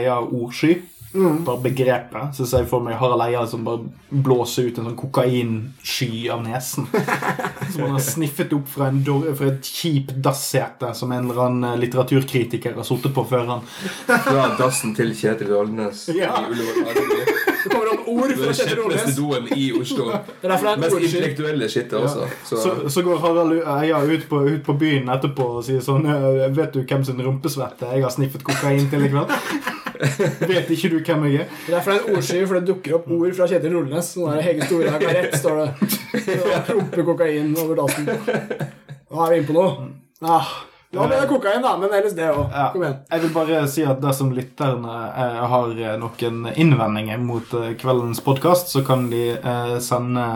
Eia-ordsky, 1.14 1.42
bare 1.44 1.60
begrepet, 1.60 2.30
så 2.36 2.46
ser 2.48 2.62
jeg 2.64 2.68
for 2.70 2.80
meg 2.84 2.94
Harald 2.96 3.20
Eia 3.26 3.42
som 3.46 3.64
bare 3.66 3.84
blåser 4.24 4.70
ut 4.70 4.78
en 4.80 4.86
sånn 4.90 4.96
kokainsky 4.96 6.28
av 6.32 6.40
nesen. 6.46 6.86
Som 7.72 7.82
han 7.86 7.94
har 7.96 8.02
sniffet 8.04 8.52
opp 8.52 8.66
fra, 8.68 8.88
en, 8.92 8.98
dår- 9.04 9.30
fra 9.38 9.46
et 9.52 9.64
kjip 9.64 10.10
dassete 10.24 10.90
som 10.96 11.12
en 11.12 11.24
eller 11.30 11.38
annen 11.46 11.64
eh, 11.70 11.78
litteraturkritiker 11.80 12.74
har 12.76 12.84
sittet 12.84 13.14
på 13.16 13.24
før 13.30 13.46
han. 13.48 13.62
Fra 14.08 14.48
dassen 14.58 14.92
til 14.96 15.14
Kjetil 15.16 15.48
Rollnes 15.54 16.02
Ja. 16.12 16.34
i 16.42 16.50
Ullevål. 16.52 16.90
Det 17.62 17.78
om 17.92 18.08
ord 18.10 18.28
Det 18.32 18.36
fra 18.40 18.48
er 18.50 18.56
Kjetil 18.58 18.80
doen 19.16 19.46
i 19.56 19.68
Oslo. 19.78 20.08
Er 20.42 20.50
er 20.74 20.80
Mest 20.82 20.96
intellektuelle 20.98 21.68
skittet 21.70 21.94
også. 22.00 22.26
Så, 22.48 22.58
Så, 22.64 22.72
så 22.92 23.04
går 23.06 23.20
Harald 23.22 23.54
Eia 23.62 24.00
ut 24.02 24.26
på, 24.28 24.42
ut 24.48 24.64
på 24.66 24.74
byen 24.80 25.08
etterpå 25.14 25.46
og 25.60 25.64
sier 25.68 25.80
sånn 25.84 26.08
«Eh, 26.10 26.48
Vet 26.56 26.74
du 26.74 26.82
hvem 26.82 27.04
sin 27.06 27.22
rumpesvette 27.22 27.88
jeg 27.94 28.02
har 28.04 28.12
sniffet 28.12 28.44
kokain 28.44 28.88
til 28.92 29.06
i 29.06 29.12
kveld? 29.14 29.32
Vet 30.50 30.72
ikke 30.74 30.90
du 30.92 30.98
hvem 30.98 31.24
jeg 31.28 31.44
er? 31.44 31.54
Det 31.66 31.76
er 31.78 31.84
for 31.84 31.92
det 31.92 31.98
er 32.00 32.08
en 32.08 32.16
ordsky, 32.18 32.42
for 32.48 32.58
det 32.58 32.66
dukker 32.72 32.98
opp 32.98 33.08
ord 33.14 33.38
fra 33.38 33.48
Kjetil 33.50 33.76
Rolnes. 33.76 34.10
Sånn 34.16 34.32
der 34.32 34.44
Hege 34.48 34.66
Storhaug 34.66 35.06
har 35.06 35.16
rett, 35.20 35.38
står 35.38 35.62
det. 35.62 35.92
Så 36.26 36.58
Promper 36.68 37.06
kokain 37.12 37.54
over 37.62 37.80
dassen. 37.84 38.10
Nå 38.10 39.24
er 39.24 39.34
vi 39.34 39.40
inne 39.42 39.48
på 39.48 39.56
noe. 39.56 39.88
Ah, 40.22 40.52
ja, 40.92 41.06
det 41.08 41.16
er 41.22 41.28
kokain, 41.30 41.62
da, 41.64 41.72
men 41.80 41.94
LSD 41.96 42.18
òg. 42.26 42.40
Ja. 42.52 42.66
Kom 42.74 42.82
igjen. 42.84 42.98
Jeg 43.08 43.22
vil 43.22 43.30
bare 43.32 43.60
si 43.72 43.84
at 43.88 44.00
dersom 44.02 44.32
lytterne 44.36 44.96
eh, 45.08 45.38
har 45.54 45.70
eh, 45.72 45.94
noen 46.00 46.42
innvendinger 46.52 47.22
mot 47.22 47.54
eh, 47.56 47.70
kveldens 47.80 48.20
podkast, 48.24 48.68
så 48.74 48.82
kan 48.84 49.06
de 49.08 49.22
eh, 49.38 49.76
sende 49.80 50.26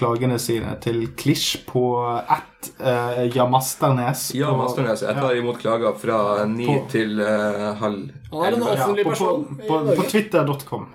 klagene 0.00 0.40
sine 0.42 0.74
til 0.82 1.04
Klisj 1.14 1.60
på 1.68 1.84
ett 2.24 2.49
eh, 2.80 3.26
Jamasternes. 3.36 4.34
ja, 4.34 4.50
på- 4.50 4.56
Masternes. 4.56 5.02
Jeg 5.02 5.14
tar 5.16 5.34
imot 5.36 5.58
klager 5.62 5.94
fra 5.98 6.44
ni 6.46 6.66
På- 6.66 6.86
til 6.92 7.20
uh, 7.20 7.74
halv 7.80 8.10
elleve. 8.32 8.74
Ja, 8.76 8.86
på, 8.86 9.10
på, 9.10 9.30
på, 9.68 9.78
på 9.96 10.02
twitter.com. 10.10 10.86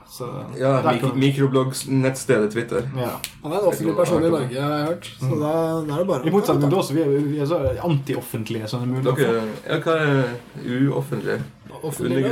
Ja, 0.59 0.81
mik 0.91 1.03
mikroblogg-nettstedet 1.15 2.51
Twitter. 2.53 2.85
ja. 2.97 3.09
Han 3.43 3.51
er 3.51 3.59
en 3.59 3.65
offentlig 3.71 3.95
person 3.95 4.23
i 4.23 4.29
Norge, 4.29 4.61
har 4.61 4.77
jeg 4.77 4.87
hørt. 4.87 5.09
Så 5.19 5.35
da, 5.41 5.51
da 5.87 5.93
er 5.93 5.97
det 5.99 6.07
bare 6.07 6.25
I 6.27 6.31
motsetning 6.33 6.69
til 6.71 6.79
oss, 6.79 6.91
vi 6.95 7.01
er, 7.03 7.09
vi 7.33 7.39
er 7.43 7.49
så 7.49 7.59
antioffentlige 7.83 8.67
som 8.71 8.81
det 8.85 8.87
er 8.87 8.93
mulig. 8.95 9.17
Dere 9.19 9.43
ja, 9.67 9.79
hva 9.83 9.97
er 10.05 10.89
uoffentlig? 10.89 11.39
Offentlig 11.83 12.25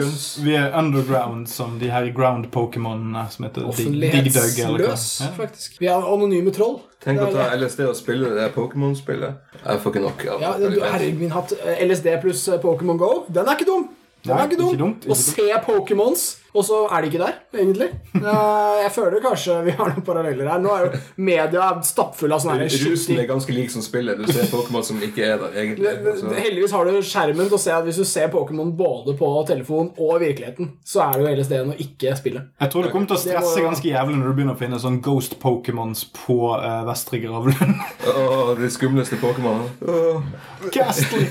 Vi 0.43 0.53
er 0.55 0.71
underground 0.77 1.47
som 1.49 1.79
de 1.79 1.89
her 1.89 2.11
ground-pokémonene 2.13 3.25
som 3.31 3.45
heter 3.45 3.61
Dig- 3.71 3.91
Dig 4.01 4.11
Dug. 4.11 4.15
eller 4.15 4.87
hva. 4.87 4.93
Offentlighetsløs, 4.93 5.21
Ja. 5.21 5.31
faktisk. 5.37 5.79
Vi 5.79 5.85
er 5.87 5.95
anonyme 5.95 6.51
troll. 6.51 6.79
Tenk 7.03 7.19
å 7.19 7.31
ta 7.33 7.55
LSD 7.57 7.79
og 7.87 7.95
spille 7.95 8.29
det 8.35 8.51
Pokémon-spillet. 8.55 9.33
Jeg 9.65 9.79
får 9.79 9.91
ikke 9.93 10.01
nok 10.01 10.25
av 10.31 10.41
Ja, 10.41 10.53
du, 10.57 10.79
herregud, 10.81 11.19
min 11.19 11.29
hatt 11.31 11.53
eh, 11.65 11.85
LSD 11.87 12.21
pluss 12.21 12.47
eh, 12.47 12.57
Pokémon 12.59 12.97
Go. 12.97 13.25
Den 13.31 13.45
er 13.47 13.55
ikke 13.55 13.65
dum! 13.65 13.89
Den 14.25 14.35
Nei, 14.35 14.43
er 14.45 14.47
ikke 14.49 14.57
dum. 14.57 14.69
ikke 14.69 14.77
dumt, 14.79 15.05
ikke 15.05 15.11
Å 15.11 15.15
se 15.15 15.53
Pokémons, 15.65 16.37
og 16.53 16.65
så 16.65 16.79
er 16.85 17.01
de 17.01 17.09
ikke 17.09 17.21
der, 17.21 17.37
egentlig. 17.57 17.87
Jeg 18.13 18.91
føler 18.93 19.21
kanskje 19.23 19.55
vi 19.65 19.73
har 19.73 19.89
noen 19.89 20.05
paralleller 20.05 20.49
her. 20.51 20.59
Nå 20.61 20.69
er 20.75 20.83
jo 20.85 20.99
media 21.25 21.69
stappfull 21.85 22.35
av 22.35 22.43
sånne 22.43 22.67
her 22.67 22.75
Rusen 22.83 23.17
er 23.17 23.25
ganske 23.29 23.55
lik 23.55 23.71
som 23.73 23.81
spillet. 23.85 24.19
Du 24.21 24.29
ser 24.29 24.45
Pokémon 24.51 24.85
som 24.85 25.01
ikke 25.01 25.25
er 25.25 25.41
der, 25.41 25.55
egentlig. 25.63 25.89
Altså, 25.89 26.29
Heldigvis 26.37 26.75
har 26.77 26.85
du 26.85 26.99
skjermen 27.01 27.49
til 27.49 27.57
å 27.57 27.61
se 27.63 27.73
at 27.73 27.87
hvis 27.87 28.01
du 28.03 28.05
ser 28.05 28.29
Pokémon 28.33 28.69
både 28.77 29.15
på 29.17 29.31
telefon 29.49 29.89
og 29.97 30.11
i 30.19 30.27
virkeligheten, 30.27 30.75
så 30.85 31.07
er 31.07 31.17
det 31.17 31.25
jo 31.25 31.31
hele 31.31 31.47
stedet 31.47 31.73
å 31.73 31.79
ikke 31.87 32.13
spille. 32.21 32.45
Jeg 32.61 32.73
tror 32.75 32.85
det 32.85 32.93
kommer 32.93 33.09
til 33.09 33.17
å 33.17 33.23
stresse 33.23 33.65
ganske 33.65 33.89
jævlig 33.89 34.19
når 34.19 34.29
du 34.29 34.33
begynner 34.37 34.57
å 34.57 34.61
finne 34.61 34.81
sånn 34.83 35.01
Ghost 35.05 35.39
Pokémons 35.41 36.05
på 36.13 36.37
uh, 36.53 36.85
Vestre 36.89 37.17
Gravlund. 37.23 37.81
Åh, 38.13 38.53
de 38.61 38.69
skumleste 38.73 39.17
Pokémonene. 39.23 39.73
Oh. 39.89 40.21
Ghastly! 40.69 41.25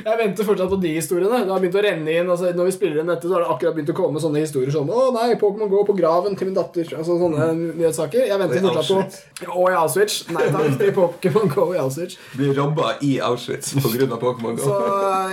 Jeg 0.00 0.20
venter 0.20 0.48
fortsatt 0.48 0.72
på 0.72 0.80
de 0.82 0.94
historiene. 0.96 1.42
Det 1.44 1.52
har 1.52 1.62
begynt 1.62 1.78
å 1.78 1.84
renne 1.84 2.16
inn 2.16 2.30
altså 2.30 2.50
Når 2.56 2.70
vi 2.70 2.74
spiller 2.76 3.02
inn 3.02 3.10
dette, 3.12 3.28
så 3.28 3.36
har 3.36 3.44
det 3.44 3.50
akkurat 3.54 3.76
begynt 3.76 3.92
å 3.92 3.96
komme 3.96 4.22
sånne 4.22 4.44
historier 4.44 4.72
som 4.74 4.88
Å 4.90 5.10
nei, 5.16 5.28
Pokémon 5.40 5.70
går 5.70 5.86
på 5.88 5.96
graven 5.98 6.36
til 6.38 6.50
min 6.50 6.56
datter. 6.56 6.88
Altså 6.96 7.18
sånne 7.20 7.50
nyhetssaker. 7.78 8.26
Jeg 8.30 8.42
venter 8.42 8.66
fortsatt 8.66 9.20
på 9.40 9.58
Og 9.60 9.70
i 9.70 9.76
Auschwitz. 9.80 10.20
Nei 10.34 10.48
takk 10.54 10.78
til 10.80 10.94
Pokémon 10.96 11.52
Go 11.52 11.70
i 11.74 11.80
Auschwitz. 11.82 12.18
Blir 12.36 12.54
robba 12.58 12.94
i 13.06 13.16
Auschwitz 13.24 13.74
pga. 13.80 14.18
Pokémon 14.20 14.56
Go. 14.56 14.64
Så 14.64 14.78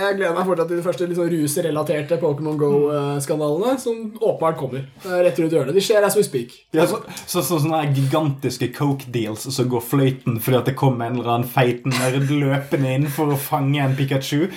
jeg 0.02 0.18
gleder 0.18 0.36
meg 0.36 0.48
fortsatt 0.48 0.70
til 0.70 0.80
de 0.80 0.84
første 0.86 1.08
sånn 1.18 1.30
rusrelaterte 1.32 2.18
Pokémon 2.22 2.58
Go-skandalene, 2.60 3.74
som 3.80 4.00
åpenbart 4.18 4.58
kommer. 4.60 4.86
Det 5.02 5.12
er 5.14 5.24
Rett 5.28 5.40
rundt 5.42 5.54
hjørnet. 5.56 5.76
De 5.76 5.84
skjer 5.84 6.04
as 6.06 6.16
we 6.16 6.24
speak. 6.26 6.54
Ja, 6.76 6.86
så, 6.88 7.00
så, 7.24 7.42
så, 7.42 7.58
sånne 7.58 7.82
gigantiske 7.96 8.70
coke-deals 8.76 9.46
som 9.54 9.70
går 9.70 9.84
fløyten 9.84 10.38
fordi 10.42 10.60
at 10.60 10.70
det 10.70 10.76
kommer 10.78 11.08
en 11.08 11.18
eller 11.18 11.34
annen 11.36 11.50
feit 11.50 11.86
nerd 11.88 12.30
løpende 12.30 12.94
inn 12.96 13.08
for 13.12 13.34
å 13.34 13.38
fange 13.40 13.82
en 13.82 13.96
Pikachu. 13.98 14.48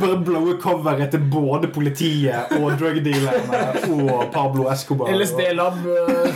Bare 0.00 0.24
blowe 0.24 0.56
coveret 0.60 1.10
til 1.10 1.20
både 1.32 1.68
politiet 1.68 2.34
og 2.56 2.72
drugdealerne 2.80 3.58
og 3.92 4.24
Pablo 4.32 4.70
Escobar. 4.72 5.12
LSD-lab 5.12 5.72
eh, 5.86 6.32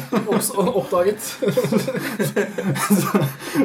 oppdaget. 0.76 1.22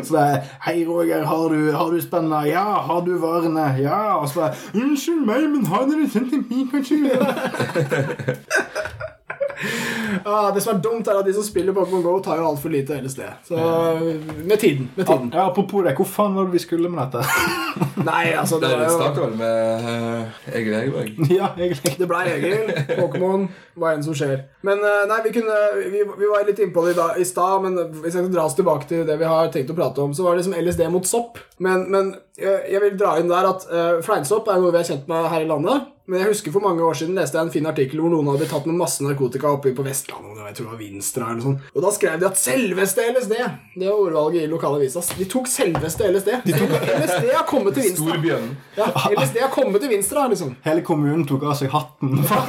Så 0.08 0.16
det 0.16 0.22
er 0.22 0.38
Hei, 0.66 0.86
Roger, 0.88 1.26
har 1.26 1.50
du, 1.50 1.72
har 1.72 1.90
du 1.92 2.02
spenna? 2.02 2.42
Ja, 2.48 2.64
har 2.88 3.02
du 3.06 3.18
varene? 3.20 3.76
Ja. 3.80 4.16
Og 4.22 4.30
så 4.30 4.40
bare 4.40 4.54
Unnskyld 4.74 5.26
meg, 5.26 5.50
men 5.52 5.66
har 5.66 5.86
dere 5.90 6.10
sendt 6.10 6.34
en 6.34 6.44
Pikachu? 6.48 6.96
Ah, 10.26 10.52
det 10.54 10.62
som 10.64 10.76
er 10.76 10.82
dumt, 10.84 11.08
er 11.08 11.20
at 11.20 11.26
de 11.26 11.34
som 11.34 11.46
spiller 11.46 11.74
Pokémon 11.76 12.04
Go, 12.04 12.18
tar 12.24 12.40
jo 12.42 12.48
altfor 12.50 12.72
lite 12.74 12.98
LSD. 13.02 13.22
Så 13.48 13.58
med 14.44 14.58
tiden. 14.60 14.90
Med 14.96 15.06
tiden. 15.08 15.32
Ja, 15.34 15.48
Apropos 15.50 15.84
det, 15.86 15.96
hvor 15.96 16.06
faen 16.06 16.36
var 16.36 16.50
det 16.50 16.56
vi 16.58 16.64
skulle 16.64 16.90
med 16.90 17.02
dette? 17.02 17.24
Nei, 18.12 18.34
altså, 18.38 18.60
det 18.60 18.70
Det 18.70 18.78
var 18.78 18.84
jo 18.86 18.98
starta 18.98 19.26
vel 19.26 19.36
med 19.40 19.86
uh, 19.88 20.56
Egil 20.58 20.76
Hegerberg. 20.76 21.12
ja, 21.40 21.52
egentlig. 21.58 21.96
Det 22.00 22.08
blei 22.10 22.26
Egil. 22.36 22.74
Pokémon. 22.98 23.48
Hva 23.80 23.94
enn 23.96 24.04
som 24.04 24.16
skjer. 24.18 24.44
Men 24.68 24.82
eh, 24.84 25.04
nei, 25.10 25.22
vi 25.24 25.32
kunne 25.38 25.58
Vi, 25.80 26.02
vi 26.04 26.28
var 26.30 26.44
litt 26.48 26.60
innpå 26.60 26.84
det 26.86 26.96
i, 26.98 27.06
i 27.24 27.28
stad, 27.28 27.64
men 27.64 27.78
hvis 28.02 28.12
jeg 28.12 28.26
skal 28.26 28.34
dra 28.34 28.46
oss 28.50 28.58
tilbake 28.58 28.90
til 28.90 29.06
det 29.08 29.16
vi 29.22 29.30
har 29.30 29.50
tenkt 29.54 29.72
å 29.72 29.78
prate 29.78 30.04
om, 30.04 30.14
så 30.16 30.26
var 30.26 30.36
det 30.36 30.44
liksom 30.44 30.58
LSD 30.60 30.84
mot 30.92 31.08
sopp. 31.08 31.40
Men, 31.64 31.88
men 31.94 32.14
jeg, 32.40 32.60
jeg 32.74 32.84
vil 32.84 33.00
dra 33.00 33.16
inn 33.22 33.32
der 33.32 33.50
at 33.54 33.66
uh, 33.72 33.98
fleinsopp 34.06 34.52
er 34.52 34.62
noe 34.62 34.74
vi 34.76 34.82
er 34.82 34.90
kjent 34.92 35.10
med 35.12 35.30
her 35.32 35.46
i 35.46 35.50
landet. 35.50 35.90
Men 36.12 36.26
jeg 36.26 36.34
husker 36.34 36.52
for 36.52 36.60
mange 36.60 36.84
år 36.84 36.92
siden 37.00 37.16
leste 37.16 37.38
jeg 37.40 37.48
en 37.48 37.52
fin 37.54 37.68
artikkel 37.70 38.02
hvor 38.04 38.12
noen 38.12 38.28
hadde 38.34 38.44
tatt 38.52 38.66
med 38.68 38.76
masse 38.76 39.00
narkotika 39.06 39.48
oppe 39.48 39.72
på 39.76 39.84
Vestlandet. 39.86 40.42
Jeg 40.44 40.56
tror 40.58 40.66
det 40.66 40.72
var 40.74 40.80
Vinstra 40.82 41.28
eller 41.30 41.38
noe 41.38 41.46
sånt. 41.46 41.60
Og 41.72 41.80
da 41.86 41.92
skrev 41.96 42.18
de 42.20 42.26
at 42.28 42.40
selveste 42.42 43.06
LSD 43.14 43.36
Det 43.38 43.86
var 43.86 43.96
ordvalget 43.96 44.44
i 44.44 44.50
lokalavisa. 44.52 45.00
De 45.16 45.26
tok 45.32 45.48
selveste 45.48 46.10
LSD. 46.12 46.30
LSD 46.52 47.32
har 47.32 47.48
kommet 47.48 47.72
til 47.78 47.84
Vinstra. 47.88 48.10
Storbjørn. 48.10 48.50
Ja, 48.76 48.90
LSD 49.14 49.40
har 49.46 49.52
kommet 49.56 49.80
til 49.86 49.92
Vinstra, 49.94 50.22
liksom. 50.34 50.50
Hele 50.68 50.82
kommunen 50.92 51.24
tok 51.30 51.44
av 51.48 51.56
seg 51.62 51.70
hatten 51.72 52.10
for, 52.28 52.44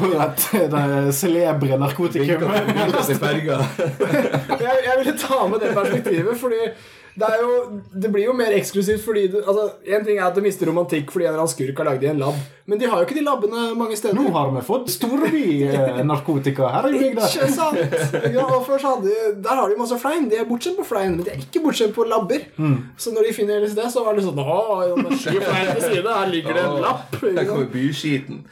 for 0.00 0.10
at 0.24 0.38
det 0.72 1.12
celebre 1.18 1.76
narkotikumet 1.84 2.48
jeg, 4.62 4.74
jeg 4.88 4.94
ville 5.02 5.16
ta 5.20 5.38
med 5.52 5.58
det 5.60 5.70
perspektivet, 5.76 6.32
fordi 6.40 6.60
det, 7.14 7.28
er 7.28 7.42
jo, 7.44 7.80
det 7.92 8.08
blir 8.12 8.24
jo 8.24 8.32
mer 8.36 8.54
eksklusivt 8.56 9.02
fordi 9.04 9.26
du, 9.34 9.38
altså, 9.42 9.66
En 9.84 10.04
ting 10.06 10.16
er 10.16 10.24
at 10.30 10.36
du 10.36 10.40
mister 10.44 10.68
romantikk 10.70 11.10
fordi 11.12 11.26
en 11.26 11.34
eller 11.34 11.42
annen 11.44 11.52
skurk 11.52 11.82
har 11.82 11.88
lagd 11.90 12.06
i 12.06 12.10
en 12.12 12.22
lab, 12.22 12.38
men 12.70 12.80
de 12.80 12.88
har 12.88 13.02
jo 13.02 13.08
ikke 13.08 13.18
de 13.18 13.24
labbene 13.26 13.64
mange 13.76 13.96
steder. 13.98 14.16
Nå 14.16 14.30
har 14.32 14.52
vi 14.54 14.62
fått 14.64 14.88
storby-narkotika 14.94 16.70
her 16.72 16.88
i 16.88 17.00
bygda. 17.02 17.28
Ikke 17.28 17.48
sant? 17.52 17.80
Ja, 18.32 18.44
og 18.46 18.62
først 18.68 18.86
hadde 18.86 19.16
der 19.44 19.60
har 19.60 19.68
de 19.68 19.78
masse 19.80 19.98
flein. 20.00 20.28
De 20.30 20.38
er 20.40 20.46
bortskjemt 20.48 20.78
på 20.80 20.86
flein, 20.86 21.16
men 21.16 21.26
de 21.26 21.34
er 21.34 21.42
ikke 21.42 21.62
bortskjemt 21.64 21.94
på 21.96 22.06
labber. 22.08 22.46
Så 22.96 23.12
når 23.14 23.28
de 23.28 23.34
finner 23.36 23.64
LSD, 23.64 23.82
så 23.92 24.06
er 24.08 24.18
det 24.18 24.26
sånn 24.28 24.40
Å, 24.42 24.60
det 25.02 25.18
sky 25.20 25.36
flein 25.42 25.72
til 25.72 25.82
side. 25.88 26.14
Her 26.20 26.30
ligger 26.32 26.56
det 26.58 26.64
en 26.68 26.78
lapp. 26.86 27.18
Der 27.22 27.48
kommer 27.50 27.68
byskiten. 27.72 28.44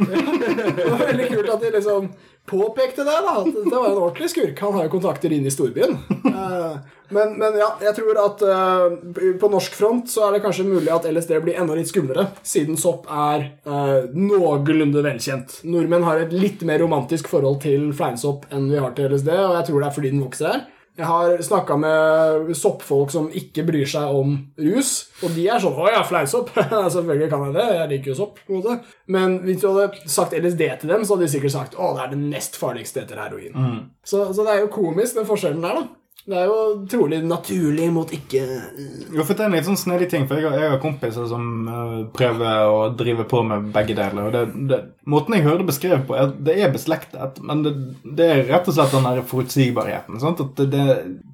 Det 0.81 0.85
var 0.87 1.01
veldig 1.07 1.27
kult 1.31 1.51
at 1.55 1.63
de 1.63 1.71
liksom 1.75 2.11
påpekte 2.51 3.07
det. 3.07 3.19
da 3.27 3.35
det 3.47 3.75
var 3.77 3.91
en 3.93 4.01
ordentlig 4.05 4.31
skurk. 4.33 4.59
Han 4.61 4.75
har 4.77 4.89
jo 4.89 4.95
kontakter 4.99 5.33
inne 5.33 5.49
i 5.51 5.55
storbyen. 5.55 5.97
Eh, 6.31 6.73
Men, 7.11 7.33
men 7.41 7.57
ja, 7.59 7.73
jeg 7.83 7.97
tror 7.97 8.19
at 8.23 8.43
eh, 8.47 9.33
på 9.43 9.49
norsk 9.51 9.75
front 9.75 10.07
så 10.13 10.29
er 10.29 10.37
det 10.37 10.43
kanskje 10.45 10.63
mulig 10.69 10.93
at 10.95 11.09
LSD 11.11 11.33
blir 11.43 11.57
enda 11.59 11.75
litt 11.75 11.91
skumlere, 11.91 12.29
siden 12.47 12.79
sopp 12.79 13.09
er 13.11 13.49
eh, 13.67 14.05
noenlunde 14.15 15.03
velkjent. 15.03 15.57
Nordmenn 15.67 16.07
har 16.07 16.23
et 16.23 16.31
litt 16.31 16.63
mer 16.63 16.79
romantisk 16.85 17.27
forhold 17.33 17.59
til 17.65 17.89
fleinsopp 17.99 18.47
enn 18.55 18.69
vi 18.71 18.79
har 18.79 18.95
til 18.95 19.11
LSD, 19.11 19.33
og 19.35 19.57
jeg 19.59 19.67
tror 19.73 19.81
det 19.83 19.89
er 19.89 19.97
fordi 19.99 20.13
den 20.15 20.23
vokser 20.23 20.53
her. 20.53 20.63
Jeg 21.01 21.09
har 21.09 21.39
snakka 21.41 21.77
med 21.81 22.51
soppfolk 22.59 23.13
som 23.15 23.31
ikke 23.33 23.65
bryr 23.65 23.89
seg 23.89 24.17
om 24.21 24.35
rus, 24.61 24.91
og 25.25 25.33
de 25.33 25.47
er 25.49 25.63
sånn 25.63 25.79
'Å 25.79 25.87
ja, 25.95 26.03
fleinsopp'. 26.05 26.51
Selvfølgelig 26.95 27.31
kan 27.33 27.47
jeg 27.47 27.55
det. 27.57 27.69
Jeg 27.79 27.89
liker 27.95 28.13
jo 28.13 28.17
sopp. 28.19 28.43
på 28.45 28.53
en 28.53 28.59
måte. 28.61 28.75
Men 29.09 29.39
hvis 29.47 29.63
du 29.63 29.71
hadde 29.71 30.11
sagt 30.13 30.37
LSD 30.37 30.61
til 30.83 30.93
dem, 30.93 31.05
så 31.07 31.17
hadde 31.17 31.25
de 31.25 31.33
sikkert 31.33 31.57
sagt 31.57 31.79
'Å, 31.79 31.95
det 31.97 32.03
er 32.05 32.13
det 32.13 32.21
nest 32.27 32.61
farligste 32.61 33.01
etter 33.07 33.17
heroin'. 33.23 33.57
Så, 34.05 34.27
så 34.35 34.45
det 34.45 34.53
er 34.53 34.61
jo 34.67 34.75
komisk, 34.75 35.17
den 35.17 35.29
forskjellen 35.29 35.65
der, 35.65 35.81
da. 35.81 35.87
Det 36.31 36.39
er 36.39 36.47
jo 36.47 36.59
trolig 36.91 37.19
naturlig 37.27 37.89
mot 37.91 38.11
ikke 38.15 38.43
Jo, 38.45 39.25
for 39.25 39.35
det 39.35 39.43
er 39.43 39.49
en 39.49 39.57
litt 39.57 39.67
sånn 39.67 39.79
snedig 39.81 40.07
ting, 40.13 40.29
for 40.31 40.39
jeg 40.39 40.47
har, 40.47 40.59
jeg 40.63 40.73
har 40.75 40.83
kompiser 40.83 41.27
som 41.31 41.49
uh, 41.67 41.97
prøver 42.15 42.71
å 42.71 42.85
drive 42.95 43.27
på 43.31 43.43
med 43.47 43.71
begge 43.75 43.97
deler. 43.99 44.29
og 44.29 44.37
det, 44.37 44.45
det, 44.71 44.81
Måten 45.11 45.35
jeg 45.35 45.47
hører 45.49 45.65
det 45.65 45.71
beskrevet 45.73 46.07
på, 46.07 46.15
er 46.15 46.29
at 46.29 46.39
det 46.47 46.57
er 46.61 46.75
beslektet, 46.75 47.41
men 47.43 47.65
det, 47.67 47.75
det 48.05 48.31
er 48.31 48.45
rett 48.53 48.71
og 48.71 48.77
slett 48.77 48.95
den 48.95 49.09
der 49.09 49.25
forutsigbarheten. 49.27 50.21
Sant? 50.23 50.43
At 50.45 50.63
det, 50.71 50.87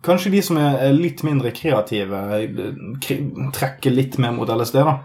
kanskje 0.06 0.32
de 0.32 0.42
som 0.48 0.60
er 0.62 0.96
litt 0.96 1.20
mindre 1.26 1.52
kreative, 1.56 2.22
eh, 2.38 3.20
trekker 3.56 3.92
litt 3.92 4.16
mer 4.22 4.32
mot 4.38 4.48
LSD, 4.48 4.80
da. 4.80 4.98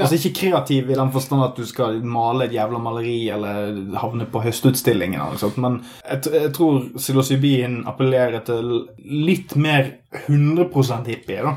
Altså 0.00 0.18
Ikke 0.18 0.32
kreativ 0.40 0.90
i 0.90 0.96
den 0.98 1.12
forstand 1.14 1.44
at 1.44 1.58
du 1.58 1.66
skal 1.68 2.00
male 2.06 2.46
et 2.46 2.54
jævla 2.56 2.80
maleri 2.82 3.18
eller 3.32 3.76
havne 4.00 4.26
på 4.30 4.42
høstutstillingen, 4.44 5.18
eller 5.20 5.36
noe 5.36 5.42
sånt, 5.42 5.58
men 5.62 5.80
jeg, 6.04 6.32
jeg 6.34 6.52
tror 6.56 6.82
psilocybin 6.96 7.80
appellerer 7.90 8.44
til 8.46 8.72
litt 9.04 9.54
mer 9.60 9.92
100% 10.26 11.06
hippie, 11.10 11.44
da. 11.46 11.54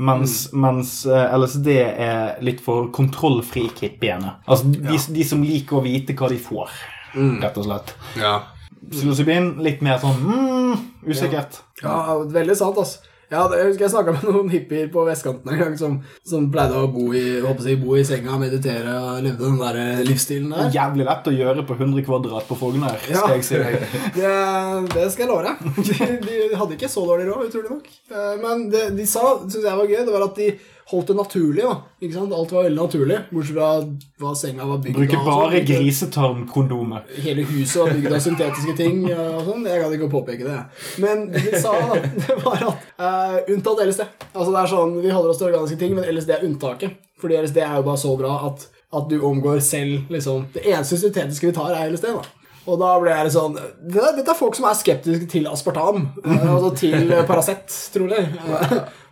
Mens, 0.00 0.36
mens 0.56 0.94
eh, 1.06 1.36
LSD 1.36 1.68
er 1.76 2.42
litt 2.44 2.62
for 2.64 2.88
kontrollfrik-hippiene. 2.94 4.38
Altså 4.46 4.72
de, 4.72 4.96
de 5.18 5.28
som 5.28 5.44
liker 5.44 5.80
å 5.80 5.84
vite 5.84 6.16
hva 6.16 6.30
de 6.32 6.40
får, 6.40 6.72
rett 7.14 7.60
og 7.60 7.68
slett. 7.68 7.94
Ja. 8.20 8.34
Psilocybin 8.82 9.54
litt 9.62 9.84
mer 9.84 10.00
sånn 10.02 10.18
mm, 10.24 10.86
usikkert. 11.06 11.60
Ja, 11.82 12.16
veldig 12.32 12.56
sant, 12.58 12.80
altså. 12.80 13.11
Ja, 13.32 13.46
det- 13.48 13.58
jeg 13.62 13.66
husker 13.70 13.84
jeg 13.86 13.92
snakka 13.94 14.12
med 14.18 14.24
noen 14.28 14.50
hippier 14.52 14.90
på 14.92 15.02
vestkanten 15.08 15.52
en 15.54 15.58
gang 15.62 15.76
som, 15.80 15.94
som 16.28 16.50
pleide 16.52 16.76
å 16.76 16.90
bo 16.92 17.06
i, 17.16 17.22
håper 17.40 17.70
jeg, 17.70 17.78
bo 17.80 17.94
i 17.96 18.02
senga, 18.04 18.36
meditere 18.38 18.92
og 18.98 19.22
levde 19.24 19.46
den 19.48 19.56
der 19.62 20.04
livsstilen 20.04 20.52
der. 20.52 20.68
Jævlig 20.74 21.06
lett 21.08 21.30
å 21.30 21.34
gjøre 21.38 21.64
på 21.68 21.78
100 21.80 22.04
kvadrat 22.04 22.44
på 22.50 22.58
Frogner, 22.60 22.98
skal 23.08 23.38
jeg 23.38 23.46
si 23.48 23.62
deg. 23.62 23.78
Det, 24.18 24.34
det 24.92 25.06
skal 25.14 25.24
jeg 25.24 25.30
love 25.32 25.48
deg. 25.48 25.56
De, 25.88 26.10
de 26.28 26.60
hadde 26.60 26.76
ikke 26.76 26.92
så 26.92 27.06
dårlig 27.08 27.30
råd, 27.30 27.48
utrolig 27.48 27.72
nok. 27.72 27.88
Eh, 28.12 28.34
Men 28.44 28.68
det 28.70 28.84
de 29.00 29.06
sa, 29.08 29.24
syns 29.48 29.64
jeg 29.64 29.80
var 29.80 29.88
gøy, 29.88 30.02
det 30.04 30.12
var 30.12 30.28
at 30.28 30.36
de 30.42 30.50
holdt 30.90 31.06
det 31.12 31.16
naturlig. 31.16 31.62
da 31.62 31.76
Ikke 32.02 32.14
sant? 32.16 32.32
Alt 32.36 32.52
var 32.52 32.66
veldig 32.66 32.80
naturlig, 32.82 33.18
bortsett 33.30 33.56
fra 33.56 33.68
hva 34.22 34.32
senga 34.36 34.66
var 34.66 34.80
bygd 34.82 34.96
av. 34.96 35.00
Bruker 35.02 35.24
bare 35.26 35.60
grisetarmkondomer. 35.68 37.06
Hele 37.24 37.44
huset 37.48 37.80
var 37.82 37.94
bygd 37.94 38.12
av 38.12 38.20
syntetiske 38.26 38.76
ting. 38.76 39.04
og 39.12 39.44
sånn 39.46 39.66
Jeg 39.68 39.82
gadd 39.82 39.96
ikke 39.96 40.08
å 40.10 40.12
påpeke 40.16 40.48
det. 40.48 40.58
Men 41.02 41.26
det 41.32 41.44
de 41.46 41.62
sa, 41.62 41.72
da, 41.92 42.02
det 42.26 42.38
var 42.44 42.66
at 42.72 42.92
uh, 42.98 43.38
unntatt 43.54 43.82
LSD. 43.86 44.04
Altså 44.32 44.50
det 44.50 44.60
er 44.64 44.72
sånn, 44.74 44.94
Vi 45.02 45.14
holder 45.14 45.32
oss 45.32 45.40
til 45.42 45.50
organiske 45.52 45.80
ting, 45.80 45.96
men 45.98 46.08
LSD 46.12 46.36
er 46.36 46.46
unntaket. 46.48 47.00
Fordi 47.22 47.38
LSD 47.38 47.62
er 47.62 47.78
jo 47.78 47.86
bare 47.86 48.02
så 48.02 48.14
bra 48.18 48.36
at, 48.50 48.68
at 48.92 49.10
du 49.10 49.20
omgår 49.22 49.60
selv 49.64 50.10
liksom 50.12 50.48
Det 50.54 50.64
eneste 50.66 50.98
syntetiske 50.98 51.52
vi 51.52 51.56
tar, 51.56 51.74
er 51.78 51.92
LSD. 51.92 52.08
da 52.18 52.22
og 52.62 52.76
da 52.78 52.92
ble 53.02 53.10
jeg 53.10 53.26
litt 53.26 53.34
sånn 53.34 53.56
Dette 53.90 54.22
er 54.22 54.38
folk 54.38 54.54
som 54.54 54.68
er 54.68 54.76
skeptiske 54.78 55.26
til 55.32 55.48
aspartam. 55.50 56.04
eh, 56.22 56.44
Altså 56.46 56.68
til 56.78 57.10
Paracet, 57.26 57.74
trolig. 57.94 58.20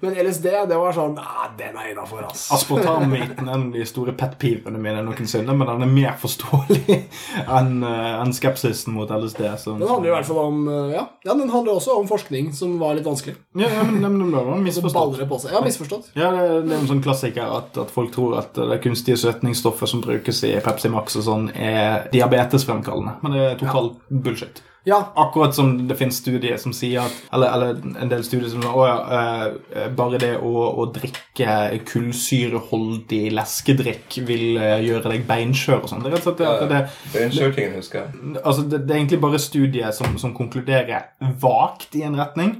Men 0.01 0.17
LSD, 0.17 0.47
det 0.71 0.79
var 0.81 0.95
sånn 0.97 1.17
Nei, 1.19 1.49
den 1.59 1.77
er 1.77 1.91
innafor, 1.93 2.25
ass. 2.29 2.47
Aspartam-myten 2.55 3.49
er 3.49 3.55
en 3.55 3.67
av 3.69 3.75
de 3.75 3.85
store 3.89 4.15
pet-pivene 4.17 4.81
mine 4.81 5.03
noensinne, 5.05 5.55
men 5.57 5.69
den 5.69 5.85
er 5.87 5.93
mer 5.93 6.15
forståelig 6.21 6.97
enn 7.59 7.85
eh, 7.87 8.13
enn 8.21 8.35
skepsisen 8.37 8.97
mot 8.97 9.11
LSD. 9.13 9.43
Som, 9.61 9.81
Den 9.83 9.91
handler 9.91 10.13
i 10.13 10.15
hvert 10.15 10.29
fall 10.31 10.41
om 10.47 10.63
eh, 10.69 10.95
Ja, 10.97 11.05
ja 11.27 11.37
den 11.37 11.53
handler 11.53 11.77
også 11.77 11.99
om 12.01 12.09
forskning 12.11 12.53
som 12.57 12.79
var 12.81 12.97
litt 12.99 13.09
vanskelig. 13.09 13.37
ja, 13.59 13.69
ja, 13.69 13.85
men, 13.85 14.01
men, 14.07 14.31
men 14.33 14.65
misforstått. 14.65 15.21
på 15.29 15.41
seg. 15.43 15.55
Ja, 15.57 15.65
misforstått. 15.65 16.11
Ja, 16.17 16.33
det, 16.37 16.49
det 16.69 16.75
er 16.77 16.81
en 16.81 16.91
sånn 16.95 17.05
klassiker 17.05 17.53
at, 17.61 17.77
at 17.81 17.93
folk 17.93 18.15
tror 18.17 18.39
at 18.41 18.57
det 18.57 18.81
kunstige 18.85 19.21
søtningsstoffet 19.21 19.93
som 19.93 20.05
brukes 20.05 20.43
i 20.49 20.57
Pepsi 20.65 20.91
Max 20.93 21.19
og 21.21 21.27
sånn, 21.29 21.51
er 21.55 22.09
diabetesfremkallende. 22.15 23.19
Men 23.25 23.37
det 23.37 23.47
er 23.47 23.61
total 23.61 23.95
bullshit. 24.09 24.65
Ja, 24.89 25.13
Akkurat 25.21 25.55
som 25.55 25.75
det 25.89 25.97
finnes 25.99 26.17
studier 26.23 26.57
som 26.57 26.73
sier 26.73 27.03
at 27.03 27.17
Eller, 27.37 27.53
eller 27.53 27.99
en 28.01 28.09
del 28.09 28.23
studier 28.25 28.49
som 28.49 28.63
sier 28.65 28.87
at 28.89 29.91
bare 29.97 30.21
det 30.23 30.31
å, 30.41 30.53
å 30.81 30.87
drikke 30.95 31.81
kullsyreholdig 31.89 33.21
leskedrikk 33.35 34.19
vil 34.29 34.57
eh, 34.61 34.79
gjøre 34.87 35.13
deg 35.13 35.27
beinskjør 35.29 35.85
og 35.85 35.91
sånn. 35.93 36.05
Det 36.05 36.13
det, 36.15 36.49
det, 36.71 36.81
Det 37.13 37.21
er 37.21 37.27
en 37.27 37.35
kjørtingen, 37.35 37.77
husker 37.81 38.01
jeg. 38.03 38.35
altså 38.45 38.65
det, 38.65 38.83
det 38.87 38.95
er 38.95 39.01
egentlig 39.03 39.21
bare 39.23 39.41
studier 39.43 39.93
som, 39.97 40.17
som 40.21 40.35
konkluderer 40.37 41.11
vagt 41.43 41.97
i 41.99 42.05
en 42.07 42.17
retning, 42.19 42.57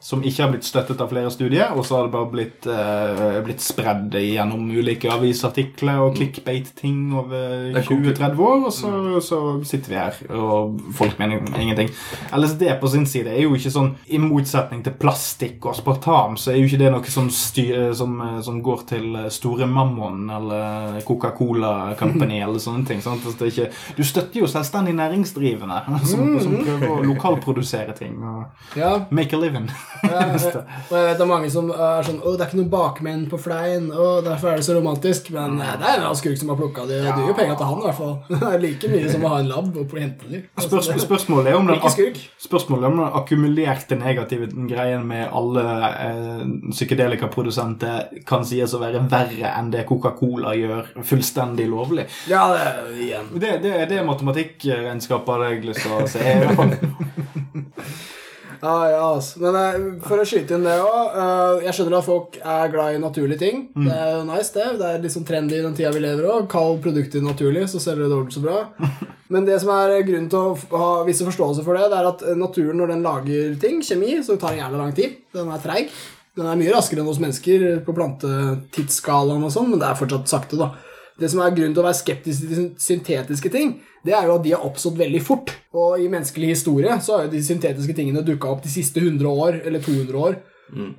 som 0.00 0.22
ikke 0.24 0.40
har 0.40 0.48
blitt 0.54 0.64
støttet 0.64 1.00
av 1.04 1.10
flere 1.10 1.28
studier, 1.32 1.74
og 1.76 1.84
så 1.84 1.98
har 1.98 2.06
det 2.06 2.14
bare 2.14 2.28
blitt, 2.32 2.66
eh, 2.72 3.40
blitt 3.44 3.60
spredd 3.60 4.14
gjennom 4.16 4.62
ulike 4.72 5.10
avisartikler 5.12 6.00
og 6.00 6.14
clickbait-ting 6.16 7.12
over 7.12 7.68
Det 7.74 7.82
er 7.82 7.84
konkur- 7.84 8.16
20-30 8.16 8.40
år, 8.40 8.64
og 8.64 8.72
så, 8.72 9.20
så 9.20 9.40
sitter 9.68 9.92
vi 9.92 9.98
her, 10.00 10.16
og 10.32 10.80
folk 10.96 11.18
mener 11.20 11.44
ingenting. 11.60 11.92
LSD 12.32 12.64
på 12.80 12.88
sin 12.88 13.04
side 13.04 13.28
er 13.28 13.42
jo 13.44 13.52
ikke 13.52 13.74
sånn, 13.74 13.90
i 14.08 14.16
motsetning 14.16 14.80
til 14.86 14.96
plastikk 14.96 15.66
og 15.66 15.74
aspartam, 15.74 16.40
så 16.40 16.54
er 16.54 16.62
jo 16.62 16.70
ikke 16.70 16.80
det 16.80 16.94
noe 16.96 17.12
som, 17.12 17.28
styr, 17.28 17.92
som, 17.92 18.16
eh, 18.24 18.40
som 18.48 18.62
går 18.64 18.86
til 18.88 19.20
store 19.28 19.68
Mammon 19.68 20.30
eller 20.32 21.04
Coca-Cola 21.04 21.92
Company 22.00 22.40
eller 22.46 22.56
sånne 22.58 22.88
ting. 22.88 23.04
Altså, 23.04 23.36
det 23.36 23.52
ikke, 23.52 23.68
du 24.00 24.02
støtter 24.08 24.40
jo 24.40 24.48
selvstendig 24.48 24.96
næringsdrivende 24.96 25.84
som, 26.08 26.34
som 26.40 26.56
prøver 26.64 26.88
å 26.88 26.98
lokalprodusere 27.04 27.92
ting 28.00 28.16
og 28.24 28.80
ja. 28.80 28.96
make 29.12 29.36
a 29.36 29.44
living. 29.44 29.68
Ja, 30.00 30.26
og 30.30 30.94
jeg 30.96 31.06
vet 31.06 31.18
det 31.18 31.24
er 31.24 31.28
mange 31.28 31.50
som 31.52 31.68
er 31.74 32.06
sånn 32.06 32.20
Å, 32.24 32.32
det 32.34 32.44
er 32.44 32.48
ikke 32.48 32.58
noen 32.60 32.70
bakmenn 32.72 33.24
på 33.30 33.38
Flein, 33.40 33.90
og 33.92 34.24
derfor 34.26 34.52
er 34.52 34.60
det 34.60 34.66
så 34.66 34.76
romantisk. 34.76 35.30
Men 35.34 35.58
det 35.60 35.66
er 35.66 35.76
en 35.76 35.84
eller 35.84 36.06
annen 36.08 36.20
skurk 36.20 36.38
som 36.40 36.52
har 36.52 36.58
plukka 36.60 36.86
det. 36.88 37.00
Det 37.04 37.14
gir 37.14 37.30
jo 37.30 37.36
penger 37.38 37.58
til 37.60 37.70
han, 37.70 37.82
i 37.82 37.88
hvert 37.88 37.98
fall. 38.00 38.16
Det 38.40 38.50
er 38.50 38.62
like 38.62 38.90
mye 38.90 39.10
som 39.12 39.26
å 39.26 39.32
ha 39.34 39.40
en 39.42 39.50
lab 39.50 39.76
og 39.80 39.94
hente 40.00 40.30
dem. 40.30 40.46
Spørs, 40.64 40.90
spørsmålet 41.04 41.52
er 41.52 41.58
om 41.58 41.68
den 41.68 42.16
Spørsmålet 42.40 42.86
er 42.86 42.94
om 42.94 43.00
den 43.02 43.18
akkumulerte 43.20 43.98
negative 44.00 44.48
greien 44.70 45.04
med 45.08 45.28
alle 45.36 45.64
eh, 45.90 46.44
psykedelikaprodusenter 46.70 48.22
kan 48.28 48.46
sies 48.48 48.74
å 48.74 48.80
være 48.82 49.02
verre 49.10 49.52
enn 49.56 49.70
det 49.72 49.84
Coca-Cola 49.88 50.54
gjør 50.58 50.90
fullstendig 51.06 51.68
lovlig. 51.70 52.06
Ja, 52.30 52.46
det 52.54 53.00
igjen. 53.06 53.32
Det, 53.34 53.56
det, 53.64 53.74
det 53.90 54.00
er 54.00 54.08
matematikkregnskapet 54.08 55.44
jeg 55.46 55.60
har 55.60 55.66
lyst 55.70 55.80
til 55.84 55.92
å 55.96 56.06
se. 56.10 56.22
I. 58.60 58.66
Ja, 58.66 58.90
ja, 58.90 59.00
altså. 59.14 59.40
Men 59.40 59.56
eh, 59.60 59.78
for 60.04 60.20
å 60.20 60.26
skyte 60.28 60.54
inn 60.58 60.66
det 60.68 60.74
òg 60.84 61.62
Jeg 61.64 61.72
skjønner 61.78 61.96
at 61.98 62.06
folk 62.06 62.36
er 62.40 62.72
glad 62.74 62.94
i 62.94 63.00
naturlige 63.02 63.40
ting. 63.40 63.62
Det 63.76 63.94
er 63.96 64.12
jo 64.18 64.26
nice, 64.28 64.52
det. 64.56 64.66
Det 64.80 64.90
er 64.90 65.02
liksom 65.04 65.24
trendy 65.28 65.56
i 65.58 65.64
den 65.64 65.74
tida 65.78 65.90
vi 65.94 66.02
lever 66.04 66.28
òg. 66.28 66.46
Kall 66.52 66.76
produkter 66.84 67.24
naturlig, 67.24 67.66
så 67.72 67.80
selger 67.80 68.04
det 68.08 68.16
ordentlig 68.18 68.36
så 68.38 68.44
bra. 68.44 68.60
Men 69.32 69.44
det 69.46 69.60
som 69.62 69.70
er 69.70 70.00
grunnen 70.02 70.28
til 70.32 70.38
å 70.42 70.78
ha 70.80 70.90
visse 71.06 71.22
forståelse 71.26 71.62
for 71.62 71.78
det, 71.78 71.84
det 71.92 71.98
er 72.00 72.08
at 72.10 72.24
eh, 72.26 72.38
naturen, 72.38 72.80
når 72.82 72.94
den 72.96 73.04
lager 73.06 73.52
ting, 73.62 73.80
kjemi, 73.86 74.16
så 74.26 74.34
tar 74.36 74.56
det 74.56 74.62
gjerne 74.64 74.80
lang 74.80 74.94
tid. 74.96 75.20
Den 75.36 75.52
er 75.54 75.62
treig. 75.62 75.92
Den 76.38 76.46
er 76.50 76.58
mye 76.58 76.72
raskere 76.74 77.02
enn 77.02 77.08
hos 77.10 77.18
mennesker 77.22 77.64
på 77.86 77.94
plantetidsskalaen 77.96 79.44
og 79.46 79.52
sånn, 79.54 79.70
men 79.72 79.80
det 79.82 79.88
er 79.88 79.98
fortsatt 79.98 80.30
sakte, 80.30 80.58
da. 80.60 80.70
Det 81.20 81.28
som 81.28 81.42
er 81.44 81.52
grunnen 81.52 81.74
til 81.76 81.82
å 81.82 81.86
være 81.88 81.98
skeptisk 81.98 82.46
til 82.46 82.56
syn- 82.56 82.76
syntetiske 82.80 83.50
ting, 83.52 83.74
det 84.06 84.14
er 84.16 84.28
jo 84.28 84.38
at 84.38 84.44
de 84.46 84.54
har 84.54 84.64
oppstått 84.64 84.98
veldig 85.00 85.20
fort. 85.24 85.52
Og 85.76 86.00
i 86.00 86.08
menneskelig 86.10 86.54
historie 86.54 86.96
så 87.04 87.16
har 87.16 87.26
jo 87.26 87.34
de 87.34 87.42
syntetiske 87.44 87.96
tingene 87.96 88.24
dukka 88.26 88.50
opp 88.50 88.64
de 88.64 88.72
siste 88.72 89.02
100 89.02 89.28
år, 89.28 89.60
eller 89.66 89.84
200 89.84 90.18
år. 90.18 90.40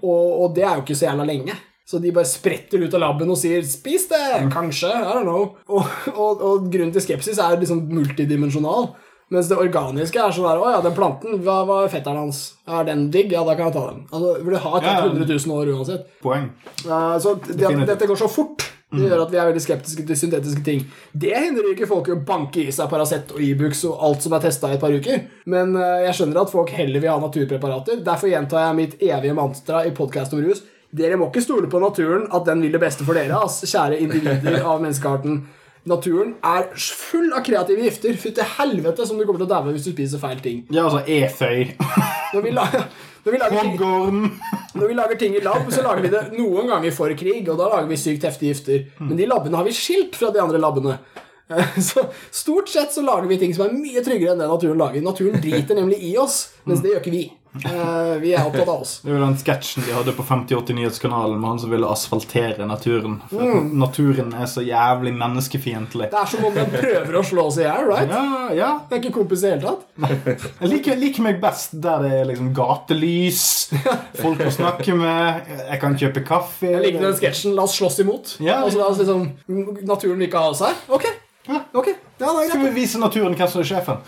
Og, 0.04 0.42
og 0.44 0.56
det 0.56 0.66
er 0.66 0.76
jo 0.76 0.86
ikke 0.86 0.98
så 1.00 1.10
jævla 1.10 1.28
lenge. 1.28 1.56
Så 1.88 2.00
de 2.00 2.12
bare 2.16 2.30
spretter 2.30 2.80
ut 2.80 2.94
av 2.96 3.02
laben 3.04 3.32
og 3.34 3.40
sier 3.40 3.64
'spis 3.66 4.06
det', 4.08 4.52
kanskje. 4.54 4.92
I 4.92 5.14
don't 5.16 5.28
know. 5.28 5.56
Og, 5.68 5.88
og, 6.14 6.42
og 6.42 6.70
grunnen 6.72 6.94
til 6.96 7.04
skepsis 7.04 7.40
er 7.42 7.58
liksom 7.60 7.88
multidimensjonal. 7.92 8.94
Mens 9.32 9.48
det 9.48 9.58
organiske 9.60 10.20
er 10.20 10.34
sånn 10.36 10.48
der 10.48 10.60
Å 10.60 10.72
ja, 10.74 10.80
den 10.84 10.96
planten, 10.96 11.38
hva 11.46 11.62
var 11.68 11.88
fetteren 11.92 12.26
hans? 12.26 12.40
Er 12.68 12.84
den 12.88 13.06
digg? 13.14 13.32
Ja, 13.32 13.46
da 13.48 13.56
kan 13.56 13.70
jeg 13.70 13.78
ta 13.78 13.86
den. 13.88 14.02
Altså, 14.12 14.34
vil 14.44 14.56
du 14.56 14.60
ha 14.60 14.74
tatt 14.76 14.88
Ja, 14.88 14.96
ja. 15.00 15.06
100 15.08 15.28
000 15.48 15.56
år 15.56 15.72
uansett. 15.78 16.10
Poeng. 16.24 16.50
Uh, 16.84 17.16
så 17.24 17.38
det, 17.48 17.72
dette 17.88 18.10
går 18.10 18.20
så 18.20 18.28
fort. 18.32 18.68
Det 18.92 19.08
gjør 19.08 19.22
at 19.24 19.32
vi 19.32 19.40
er 19.40 19.48
veldig 19.48 19.64
skeptiske 19.64 20.04
til 20.08 20.18
syntetiske 20.20 20.64
ting. 20.66 20.82
Det 21.16 21.32
hindrer 21.32 21.72
ikke 21.72 21.88
folk 21.88 22.10
i 22.10 22.16
å 22.16 22.20
banke 22.28 22.66
i 22.66 22.74
seg 22.76 22.90
Paracet 22.92 23.32
og 23.32 23.40
Ibux 23.44 23.86
og 23.88 24.04
alt 24.08 24.26
som 24.26 24.36
er 24.36 24.44
testa 24.44 24.68
i 24.68 24.76
et 24.76 24.84
par 24.84 24.92
uker. 24.92 25.24
Men 25.52 25.72
uh, 25.80 26.02
jeg 26.04 26.18
skjønner 26.18 26.42
at 26.42 26.52
folk 26.52 26.74
heller 26.76 27.00
vil 27.00 27.14
ha 27.14 27.22
naturpreparater. 27.22 28.02
Derfor 28.04 28.32
gjentar 28.34 28.66
jeg 28.66 28.80
mitt 28.82 28.98
evige 29.00 29.38
mantra 29.38 29.86
i 29.88 29.94
podkast 29.96 30.36
om 30.36 30.44
rus. 30.44 30.66
Dere 30.92 31.16
må 31.16 31.30
ikke 31.30 31.44
stole 31.46 31.72
på 31.72 31.80
naturen, 31.80 32.28
at 32.36 32.44
den 32.50 32.66
vil 32.66 32.76
det 32.76 32.82
beste 32.84 33.08
for 33.08 33.16
dere, 33.16 33.40
ass, 33.40 33.62
kjære 33.64 34.02
individer 34.04 34.60
av 34.60 34.82
menneskearten. 34.84 35.40
Naturen 35.88 36.36
er 36.46 36.68
full 36.78 37.32
av 37.34 37.46
kreative 37.48 37.88
gifter. 37.88 38.18
Fytti 38.20 38.44
helvete 38.58 39.08
som 39.08 39.18
du 39.18 39.24
kommer 39.24 39.42
til 39.42 39.48
å 39.48 39.54
daue 39.54 39.72
hvis 39.72 39.88
du 39.88 39.94
spiser 39.96 40.22
feil 40.22 40.44
ting. 40.44 40.66
Ja, 40.70 40.90
altså 40.90 41.02
eføy. 41.08 41.72
Når 42.36 42.44
vi, 42.44 42.52
la, 42.60 42.68
når, 43.26 43.32
vi 43.32 43.40
lager 43.42 43.62
ting, 43.62 43.76
når 44.76 44.88
vi 44.88 44.96
lager 44.98 45.20
ting 45.20 45.36
i 45.38 45.44
lab, 45.46 45.68
så 45.74 45.84
lager 45.86 46.06
vi 46.06 46.14
det 46.14 46.22
noen 46.38 46.72
ganger 46.72 46.96
for 46.96 47.14
krig, 47.18 47.44
og 47.50 47.60
da 47.60 47.68
lager 47.70 47.90
vi 47.92 48.00
sykt 48.02 48.26
heftige 48.26 48.56
gifter. 48.56 48.86
Men 49.04 49.20
de 49.20 49.28
labbene 49.30 49.60
har 49.60 49.68
vi 49.68 49.76
skilt 49.78 50.18
fra 50.18 50.32
de 50.34 50.42
andre 50.42 50.62
labbene. 50.62 50.98
Eh, 51.52 51.78
Så 51.90 52.06
stort 52.32 52.70
sett 52.72 52.94
så 52.96 53.04
lager 53.06 53.28
vi 53.30 53.38
ting 53.42 53.54
som 53.56 53.68
er 53.68 53.76
mye 53.76 54.04
tryggere 54.06 54.34
enn 54.34 54.42
det 54.42 54.50
naturen 54.50 54.80
lager. 54.80 55.04
Naturen 55.06 55.42
driter 55.44 55.78
nemlig 55.78 56.00
i 56.08 56.16
oss, 56.22 56.48
mens 56.66 56.82
det 56.84 56.94
gjør 56.94 57.04
ikke 57.04 57.16
vi. 57.18 57.26
Eh, 57.54 58.18
Vi 58.22 58.32
er 58.34 58.46
opptatt 58.48 58.68
av 58.68 58.82
oss. 58.82 58.94
Det 59.04 59.12
jo 59.12 59.20
den 59.20 59.36
sketsjen 59.40 59.84
de 59.84 59.92
hadde 59.96 60.14
på 60.16 60.24
5080-nyhetskanalen 60.24 61.40
med 61.40 61.50
han 61.50 61.60
som 61.60 61.72
ville 61.74 61.90
asfaltere 61.92 62.68
naturen. 62.68 63.18
For 63.32 63.44
mm. 63.44 63.72
Naturen 63.82 64.32
er 64.38 64.48
så 64.48 64.64
jævlig 64.64 65.12
menneskefiendtlig. 65.20 66.08
Det 66.14 66.20
er 66.22 66.30
som 66.32 66.46
om 66.48 66.56
den 66.56 66.72
prøver 66.72 67.18
å 67.20 67.24
slå 67.28 67.48
oss 67.50 67.60
i 67.60 67.66
hjel, 67.66 67.90
right? 67.90 68.12
Ja, 68.12 68.52
ja. 68.56 68.70
Det 68.88 68.98
er 68.98 69.04
ikke 69.04 69.16
kompis 69.20 69.44
i 69.44 69.50
det 69.50 69.58
hele 69.58 69.74
tatt. 69.74 70.48
Jeg 70.62 70.72
liker, 70.72 71.00
liker 71.02 71.26
meg 71.28 71.42
best 71.44 71.76
der 71.84 72.06
det 72.06 72.14
er 72.22 72.30
liksom 72.30 72.54
gatelys, 72.56 73.44
folk 74.22 74.46
å 74.46 74.54
snakke 74.54 74.96
med, 74.98 75.52
jeg 75.66 75.82
kan 75.82 75.98
kjøpe 76.00 76.24
kaffe 76.28 76.70
Jeg 76.70 76.86
liker 76.86 77.04
den 77.04 77.18
sketsjen 77.18 77.56
'La 77.58 77.68
oss 77.68 77.76
slåss 77.80 78.00
imot'. 78.04 78.38
Ja. 78.44 78.62
Altså, 78.64 78.80
la 78.80 78.88
oss 78.94 79.02
liksom, 79.02 79.28
naturen 79.84 80.18
vil 80.18 80.30
ikke 80.30 80.40
ha 80.40 80.54
oss 80.54 80.64
her. 80.64 80.80
Ok. 80.88 81.10
Ok, 81.50 81.88
ja, 81.88 81.90
er 81.90 82.01
Skal 82.22 82.62
vi 82.62 82.70
vise 82.76 83.00
naturen 83.02 83.34
hvem 83.34 83.50
som 83.50 83.62
er 83.64 83.68
sjefen? 83.68 84.02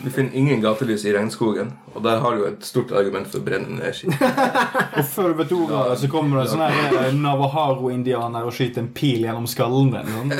Vi 0.00 0.10
finner 0.10 0.34
ingen 0.36 0.62
gatelys 0.62 1.04
i 1.06 1.12
regnskogen, 1.14 1.70
og 1.94 2.02
der 2.02 2.18
har 2.24 2.34
du 2.36 2.46
et 2.48 2.64
stort 2.66 2.90
argument 2.96 3.28
for 3.30 3.38
å 3.38 3.44
brenne 3.46 3.76
ned 3.78 3.94
ski. 3.94 4.10
Og 4.98 5.04
før 5.06 5.30
du 5.30 5.38
vet 5.38 5.52
ordet 5.54 5.76
av 5.78 5.90
det, 5.92 5.98
så 6.00 6.08
kommer 6.10 6.40
det 6.40 6.50
sånn 6.50 6.64
her 6.64 6.96
eh, 6.98 7.12
Navajo-indianer 7.14 8.46
og 8.48 8.54
skyter 8.54 8.82
en 8.82 8.88
pil 8.94 9.22
gjennom 9.26 9.46
skallen 9.50 9.92
din. 9.94 10.10
Sånn. 10.16 10.34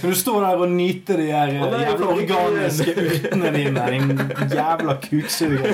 Så 0.00 0.12
du 0.12 0.16
står 0.16 0.46
der 0.46 0.62
og 0.64 0.72
nyter 0.72 1.20
de 1.20 1.28
her 1.28 1.52
eh, 1.52 1.76
jævla 1.84 2.08
organiske 2.14 2.94
urtene 3.04 3.52
dine, 3.56 3.86
din 3.92 4.56
jævla 4.56 4.96
kuksuger. 5.04 5.68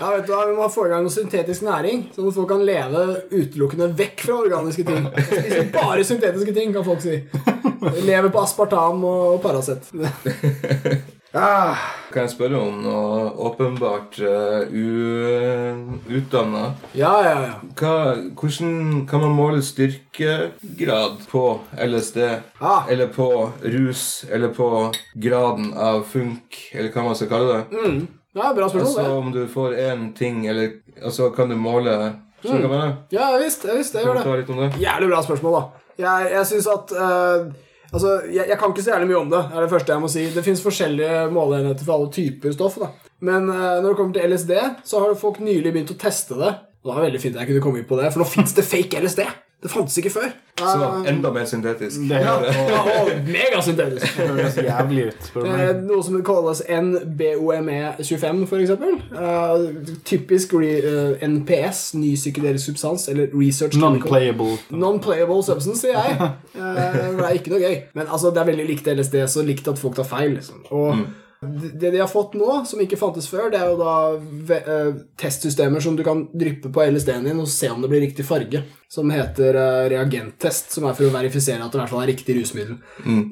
Ja, 0.00 0.14
vet 0.14 0.26
du 0.26 0.32
hva, 0.32 0.42
Vi 0.48 0.56
må 0.56 0.70
få 0.72 0.88
i 0.88 0.94
gang 0.94 1.04
noe 1.06 1.12
syntetisk 1.12 1.66
næring, 1.66 2.06
sånn 2.16 2.30
at 2.30 2.38
folk 2.38 2.50
kan 2.54 2.64
leve 2.66 3.04
utelukkende 3.34 3.90
vekk 4.00 4.26
fra 4.28 4.40
organiske 4.46 4.86
ting. 4.88 5.10
Bare 5.76 6.06
syntetiske 6.06 6.56
ting, 6.56 6.72
kan 6.76 6.86
folk 6.86 7.04
si. 7.04 7.20
Lever 8.06 8.28
på 8.34 8.40
aspartam 8.42 9.04
og 9.04 9.42
Paracet. 9.42 9.90
Ah, 11.36 11.76
Kan 12.14 12.22
jeg 12.24 12.30
spørre 12.32 12.56
om 12.56 12.78
noe 12.80 13.16
åpenbart 13.44 14.14
uh, 14.24 14.62
utdanna? 16.08 16.62
ja, 16.96 17.10
ja, 17.26 17.34
ja. 17.42 17.50
Hva, 17.76 18.14
hvordan 18.40 19.02
kan 19.10 19.20
man 19.20 19.34
måle 19.36 19.60
styrkegrad 19.60 21.18
på 21.28 21.42
LSD? 21.76 22.22
Ah. 22.56 22.86
Eller 22.88 23.10
på 23.12 23.50
rus? 23.60 24.24
Eller 24.32 24.48
på 24.56 24.70
graden 25.12 25.74
av 25.74 26.06
funk? 26.08 26.56
Eller 26.72 26.88
hva 26.94 27.04
man 27.10 27.18
skal 27.20 27.28
kalle 27.34 27.52
det? 27.52 27.84
Mm. 27.84 28.00
Ja, 28.36 28.54
Bra 28.56 28.68
spørsmål, 28.70 28.86
Altså 28.86 29.02
det. 29.04 29.18
om 29.18 29.32
du 29.32 29.42
får 29.52 29.76
én 29.90 30.08
ting, 30.16 30.46
eller 30.48 30.70
altså 31.04 31.28
kan 31.36 31.52
du 31.52 31.56
måle 31.60 31.98
Skjønner 32.40 32.62
du 32.64 32.68
hva 32.68 32.80
jeg 32.80 32.86
mener? 32.86 32.96
Ja, 33.12 33.28
visst, 33.44 33.64
jeg 33.64 33.76
visst, 33.82 33.94
jeg 33.96 34.04
gjør 34.08 34.24
det. 34.24 34.72
Jævlig 34.80 35.12
bra 35.12 35.22
spørsmål, 35.24 35.52
da. 35.60 35.84
Jeg, 35.98 36.32
jeg 36.32 36.46
synes 36.46 36.66
at 36.72 36.92
eh, 36.96 37.46
Altså, 37.92 38.12
jeg, 38.26 38.48
jeg 38.50 38.58
kan 38.58 38.72
ikke 38.72 38.84
så 38.84 38.94
jævlig 38.94 39.10
mye 39.12 39.20
om 39.20 39.32
det. 39.32 39.42
er 39.46 39.64
Det 39.64 39.72
første 39.72 39.92
jeg 39.94 40.02
må 40.02 40.10
si. 40.12 40.24
Det 40.34 40.44
fins 40.44 40.62
forskjellige 40.64 41.26
måleenheter 41.34 41.86
for 41.86 41.96
alle 41.96 42.12
typer 42.12 42.54
stoff. 42.56 42.78
da. 42.82 42.90
Men 43.24 43.48
uh, 43.48 43.78
når 43.80 43.88
det 43.88 43.96
kommer 44.00 44.16
til 44.16 44.32
LSD, 44.32 44.54
så 44.84 45.02
har 45.02 45.18
folk 45.20 45.40
nylig 45.44 45.72
begynt 45.72 45.94
å 45.94 46.00
teste 46.00 46.38
det. 46.40 46.52
Og 46.82 46.90
det 46.90 46.96
var 46.96 47.06
veldig 47.08 47.22
fint 47.22 47.36
at 47.36 47.44
jeg 47.44 47.50
kunne 47.52 47.64
komme 47.64 47.82
inn 47.82 47.88
på 47.88 47.98
det, 47.98 48.12
for 48.14 48.22
nå 48.22 48.28
fins 48.30 48.54
det 48.56 48.66
fake 48.66 49.00
LSD. 49.02 49.24
Det 49.66 49.72
fantes 49.72 49.96
ikke 49.98 50.12
før. 50.14 50.28
Så 50.56 50.76
Eh, 50.80 51.08
enda 51.10 51.30
mer 51.34 51.44
syntetisk. 51.44 52.00
Det 52.08 52.20
ja, 52.22 52.32
og 52.38 53.08
megasyntetisk. 53.26 54.14
høres 54.22 54.54
jævlig 54.56 55.02
ut. 55.10 55.26
Eh. 55.42 55.72
Noe 55.84 56.04
som 56.06 56.16
kalles 56.24 56.62
NBOME25, 56.70 58.46
for 58.48 58.56
eksempel. 58.62 58.94
Eh, 59.12 59.66
typisk 60.04 60.54
re, 60.54 60.70
eh, 60.78 61.28
NPS, 61.28 61.94
ny 61.94 62.14
psykedelisk 62.14 62.64
substans, 62.70 63.08
eller 63.08 63.26
research. 63.34 63.76
Non-playable. 63.76 64.56
Non-playable 64.70 65.42
substance, 65.44 65.80
sier 65.80 65.98
jeg. 65.98 66.16
Eh, 66.56 66.94
det 67.16 67.24
er 67.26 67.34
ikke 67.36 67.50
noe 67.52 67.60
gøy. 67.60 67.76
Men 67.94 68.06
altså, 68.12 68.30
det 68.32 68.40
er 68.40 68.48
veldig 68.48 68.64
likt 68.68 68.86
LSD, 68.88 69.14
så 69.28 69.42
likt 69.44 69.68
at 69.68 69.78
folk 69.78 69.94
tar 69.98 70.04
feil. 70.08 70.34
Liksom. 70.38 70.62
Og 70.70 70.96
det 71.40 71.90
de 71.90 71.98
har 72.00 72.08
fått 72.08 72.34
nå, 72.34 72.64
som 72.66 72.80
ikke 72.80 72.96
fantes 72.96 73.28
før, 73.28 73.50
det 73.52 73.60
er 73.60 73.68
jo 73.68 73.76
da 73.80 74.56
eh, 74.56 74.96
testsystemer 75.20 75.82
som 75.84 75.96
du 75.98 76.02
kan 76.06 76.24
dryppe 76.32 76.70
på 76.72 76.84
LSD-en 76.88 77.28
din 77.28 77.42
og 77.42 77.50
se 77.52 77.68
om 77.70 77.82
det 77.84 77.90
blir 77.92 78.04
riktig 78.06 78.24
farge. 78.26 78.62
Som 78.88 79.10
heter 79.10 79.58
eh, 79.58 79.88
reagenttest, 79.92 80.70
som 80.72 80.86
er 80.88 80.96
for 80.96 81.08
å 81.08 81.12
verifisere 81.14 81.60
at 81.60 81.72
det 81.74 81.78
i 81.78 81.82
hvert 81.82 81.92
fall 81.92 82.04
er 82.04 82.12
riktig 82.12 82.38
rusmiddel. 82.38 82.78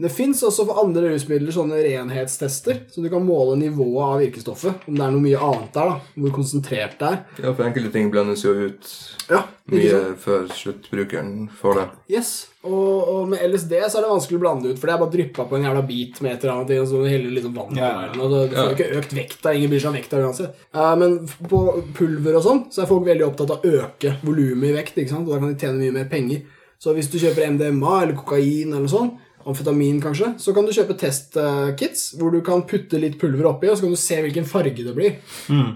Det 0.03 0.13
fins 0.13 0.43
også 0.45 0.67
for 0.69 0.83
andre 0.85 1.15
rusmidler 1.15 1.55
sånne 1.55 1.81
renhetstester, 1.87 2.85
så 2.93 3.05
du 3.05 3.11
kan 3.13 3.25
måle 3.25 3.57
nivået 3.63 4.09
av 4.09 4.23
virkestoffet. 4.25 4.89
Om 4.91 4.99
det 4.99 5.07
er 5.07 5.15
noe 5.15 5.25
mye 5.25 5.45
annet 5.49 5.77
der, 5.77 5.93
da. 5.95 6.17
Hvor 6.25 6.35
konsentrert 6.41 6.99
det 7.01 7.13
er. 7.13 7.21
Ja, 7.41 7.53
for 7.55 7.67
enkelte 7.69 7.95
ting 7.95 8.11
blandes 8.13 8.45
jo 8.45 8.57
ut 8.67 8.91
Ja, 9.31 9.47
mye 9.73 10.03
før 10.21 10.51
sluttbrukeren 10.53 11.47
får 11.61 11.81
det. 11.81 11.87
Yes, 12.19 12.35
og, 12.65 13.09
og 13.13 13.29
med 13.29 13.43
LSD 13.45 13.73
så 13.77 13.99
er 13.99 14.05
det 14.07 14.11
vanskelig 14.13 14.39
å 14.39 14.43
blande 14.43 14.71
ut, 14.73 14.79
for 14.81 14.89
det 14.89 14.95
er 14.95 15.01
bare 15.03 15.13
dryppa 15.15 15.45
på 15.51 15.59
en 15.59 15.67
jævla 15.69 15.83
bit 15.89 16.21
med 16.25 16.33
et 16.33 16.45
eller 16.45 16.55
annet, 16.55 16.73
og 16.81 16.89
så 16.89 17.03
heller 17.05 17.35
litt 17.37 17.45
sånn 17.45 17.57
vann 17.59 17.75
på 17.75 17.81
Ja. 17.83 17.91
og 18.17 18.35
du 18.35 18.57
får 18.57 18.73
ikke 18.75 19.01
økt 19.01 19.15
vekta, 19.19 19.53
ingen 19.53 19.73
bryr 19.75 19.83
seg 19.85 19.91
om 19.93 19.99
vekta 19.99 20.23
uansett. 20.25 20.65
Uh, 20.75 20.95
men 21.01 21.19
på 21.51 21.61
pulver 21.99 22.39
og 22.41 22.47
sånn, 22.47 22.63
så 22.73 22.83
er 22.85 22.91
folk 22.91 23.05
veldig 23.09 23.27
opptatt 23.29 23.53
av 23.55 23.61
å 23.65 23.75
øke 23.83 24.17
volumet 24.25 24.71
i 24.71 24.77
vekt, 24.79 24.97
ikke 24.97 25.13
sant, 25.13 25.29
og 25.29 25.37
da 25.37 25.43
kan 25.43 25.53
de 25.53 25.61
tjene 25.61 25.83
mye 25.83 25.99
mer 25.99 26.09
penger. 26.13 26.45
Så 26.81 26.93
hvis 26.97 27.09
du 27.13 27.19
kjøper 27.21 27.47
MDMA 27.55 27.95
eller 28.03 28.17
kokain 28.19 28.73
eller 28.75 28.91
sånn, 28.91 29.15
amfetamin 29.47 30.01
kanskje, 30.03 30.33
så 30.41 30.55
kan 30.57 30.67
du 30.67 30.73
kjøpe 30.75 30.97
testkits, 31.01 32.07
hvor 32.19 32.35
du 32.35 32.41
kan 32.45 32.65
putte 32.69 33.01
litt 33.01 33.19
pulver 33.21 33.51
oppi, 33.51 33.71
og 33.71 33.79
så 33.79 33.87
kan 33.87 33.95
du 33.95 34.01
se 34.01 34.21
hvilken 34.25 34.49
farge 34.49 34.87
det 34.87 34.95
blir. 34.97 35.19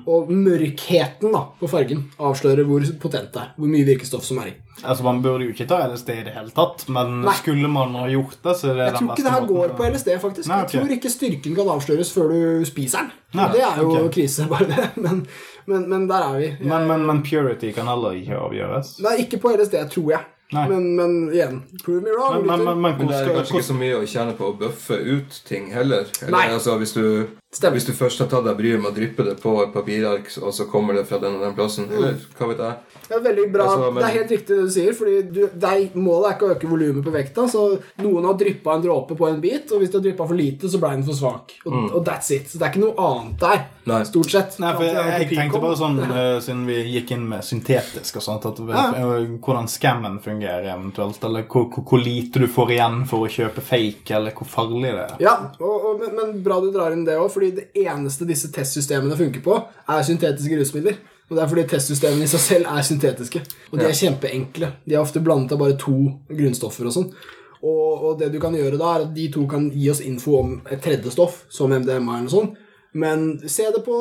Og 0.09 0.33
mørkheten 0.33 1.35
da, 1.35 1.45
på 1.61 1.71
fargen 1.71 2.07
avslører 2.19 2.67
hvor 2.69 2.87
potent 3.03 3.31
det 3.35 3.45
er, 3.45 3.53
hvor 3.59 3.71
mye 3.71 3.87
virkestoff 3.89 4.27
som 4.27 4.41
er 4.45 4.53
i. 4.53 4.57
Altså, 4.83 5.03
Man 5.05 5.23
burde 5.23 5.47
jo 5.47 5.53
ikke 5.53 5.67
ta 5.69 5.81
LSD 5.89 6.11
i 6.15 6.25
det 6.29 6.35
hele 6.37 6.53
tatt, 6.55 6.85
men 6.95 7.23
Nei. 7.27 7.35
skulle 7.41 7.71
man 7.73 7.97
ha 7.99 8.07
gjort 8.13 8.39
det, 8.45 8.55
så 8.61 8.71
er 8.71 8.79
det 8.79 8.87
Jeg 8.87 8.97
tror 8.99 9.11
ikke 9.11 9.27
det 9.27 9.35
her 9.35 9.47
går 9.49 9.75
på 9.79 9.89
LSD, 9.89 10.11
faktisk. 10.23 10.49
Nei, 10.49 10.61
okay. 10.63 10.79
Jeg 10.79 10.85
tror 10.85 10.97
ikke 10.99 11.13
styrken 11.15 11.59
kan 11.59 11.73
avsløres 11.75 12.13
før 12.15 12.33
du 12.33 12.69
spiser 12.69 13.05
den. 13.05 13.13
Nei, 13.39 13.51
det 13.57 13.63
er 13.67 13.83
jo 13.83 13.91
okay. 13.91 14.11
krise, 14.21 14.47
bare 14.53 14.69
det. 14.71 14.89
Men, 14.97 15.23
men, 15.67 15.87
men 15.91 16.09
der 16.11 16.27
er 16.31 16.39
vi. 16.39 16.51
Men, 16.63 16.87
men, 16.91 17.07
men 17.11 17.23
purity 17.27 17.73
kan 17.77 17.91
heller 17.91 18.19
ikke 18.19 18.39
avgjøres. 18.39 18.99
Nei, 19.05 19.19
ikke 19.25 19.43
på 19.43 19.55
LSD, 19.57 19.81
tror 19.95 20.13
jeg. 20.15 20.27
Nei. 20.53 20.69
Men, 20.69 20.85
men 20.97 21.17
igjen, 21.35 21.59
prove 21.85 22.01
me 22.01 22.13
wrong. 22.15 22.47
Men, 22.47 22.47
men, 22.47 22.65
men, 22.65 22.81
men 22.81 22.99
Men 22.99 23.11
det 23.11 23.17
er 23.19 23.35
kanskje 23.35 23.59
ikke 23.59 23.67
så 23.67 23.77
mye 23.77 23.99
å 23.99 24.07
tjene 24.09 24.37
på 24.39 24.49
å 24.49 24.55
bøffe 24.57 24.97
ut 24.97 25.43
ting 25.49 25.69
heller. 25.75 26.09
Eller, 26.23 26.33
Nei. 26.33 26.47
altså, 26.55 26.79
hvis, 26.81 26.95
du, 26.97 27.29
Stemmer. 27.51 27.79
hvis 27.79 27.87
du 27.89 27.95
først 27.97 28.19
har 28.21 28.27
tatt 28.29 28.45
deg 28.45 28.59
bryet 28.59 28.77
med 28.83 28.91
å 28.91 28.95
dryppe 28.95 29.25
det 29.25 29.39
på 29.41 29.55
et 29.63 29.71
papirark, 29.73 30.27
og 30.45 30.53
så 30.53 30.67
kommer 30.69 30.93
det 30.99 31.07
fra 31.09 31.17
den 31.23 31.39
og 31.39 31.47
den 31.47 31.55
plassen, 31.57 31.87
eller 31.89 32.19
hva 32.37 32.49
vet 32.51 32.59
jeg 32.61 32.75
Det 33.09 33.17
er 33.17 33.23
veldig 33.25 33.47
bra. 33.55 33.65
Altså, 33.65 33.87
men- 33.93 34.03
Det 34.05 34.09
er 34.11 34.19
helt 34.19 34.31
riktig 34.35 34.49
det 34.49 34.65
du 34.67 34.71
sier. 34.71 34.93
Fordi 34.93 35.33
du, 35.33 35.41
er, 35.65 35.89
Målet 35.97 36.29
er 36.29 36.35
ikke 36.37 36.49
å 36.49 36.55
øke 36.57 36.69
volumet 36.69 37.05
på 37.07 37.11
vekta. 37.15 37.47
Så 37.49 37.63
noen 38.05 38.25
har 38.29 38.35
dryppa 38.35 38.75
en 38.75 38.83
dråpe 38.85 39.17
på 39.17 39.29
en 39.31 39.41
bit, 39.41 39.73
og 39.73 39.81
hvis 39.81 39.91
de 39.91 39.97
har 39.97 40.05
dryppa 40.05 40.27
for 40.29 40.35
lite, 40.37 40.69
så 40.69 40.79
ble 40.79 40.91
den 40.91 41.05
for 41.09 41.17
svak. 41.17 41.55
Og, 41.65 41.95
og 41.97 42.05
that's 42.05 42.31
it. 42.37 42.49
Så 42.53 42.59
det 42.61 42.69
er 42.69 42.73
ikke 42.75 42.85
noe 42.85 43.01
annet 43.09 43.39
der. 43.41 43.65
Nei. 43.89 44.03
Stort 44.05 44.29
sett. 44.29 44.59
Nei, 44.61 44.75
for 44.77 44.85
jeg, 44.85 44.95
jeg 44.95 45.25
jeg 45.25 45.39
tenkte 45.39 45.61
bare 45.65 45.77
sånn, 45.81 45.97
uh, 46.05 46.37
siden 46.45 46.67
vi 46.69 46.77
gikk 47.01 47.15
inn 47.17 47.25
med 47.31 47.41
syntetisk 47.49 48.21
og 48.21 48.27
sånt, 48.29 48.45
at 48.45 48.61
Ja. 48.69 48.85
eh, 48.93 49.25
hvordan 49.41 49.67
scammen 49.73 50.21
fungerer 50.21 50.69
eventuelt, 50.69 51.25
eller 51.25 51.49
hvor, 51.49 51.71
hvor, 51.73 51.85
hvor 51.89 52.05
lite 52.05 52.39
du 52.45 52.47
får 52.47 52.75
igjen 52.77 53.07
for 53.09 53.25
å 53.25 53.33
kjøpe 53.33 53.65
fake, 53.65 54.11
eller 54.15 54.37
hvor 54.37 54.45
farlig 54.53 54.93
det 54.93 55.07
er. 55.07 55.17
Ja, 55.25 55.35
og, 55.59 55.89
og, 55.95 56.01
men, 56.05 56.15
men 56.21 56.43
bra 56.45 56.61
du 56.61 56.69
drar 56.71 56.93
inn 56.93 57.07
det 57.09 57.17
òg, 57.17 57.31
fordi 57.39 57.55
det 57.55 57.87
eneste 57.87 58.27
disse 58.29 58.51
testsystemene 58.53 59.17
funker 59.19 59.45
på, 59.45 59.57
er 59.89 60.05
syntetiske 60.07 60.59
rusmidler. 60.59 61.01
Og 61.29 61.37
det 61.37 61.43
er 61.43 61.51
fordi 61.51 61.67
testsystemene 61.69 62.25
i 62.25 62.31
seg 62.31 62.41
selv 62.41 62.71
er 62.73 62.87
syntetiske. 62.87 63.43
Og 63.71 63.81
de 63.81 63.89
er 63.89 63.97
kjempeenkle. 63.97 64.71
De 64.89 64.97
er 64.97 65.03
ofte 65.03 65.23
blandet 65.25 65.55
av 65.55 65.61
bare 65.61 65.77
to 65.81 65.97
grunnstoffer 66.31 66.89
og 66.89 66.95
sånn. 66.95 67.11
Og, 67.59 68.07
og 68.07 68.15
det 68.21 68.31
du 68.33 68.39
kan 68.41 68.55
gjøre 68.55 68.79
da, 68.79 68.95
er 68.95 69.05
at 69.09 69.13
de 69.17 69.27
to 69.35 69.45
kan 69.51 69.69
gi 69.75 69.91
oss 69.93 70.01
info 70.05 70.39
om 70.41 70.57
et 70.71 70.81
tredje 70.83 71.13
stoff, 71.13 71.43
som 71.53 71.75
MDMA 71.75 72.17
eller 72.17 72.29
noe 72.29 72.35
sånt. 72.35 72.65
Men 72.99 73.27
se 73.45 73.67
det 73.69 73.83
på 73.85 73.97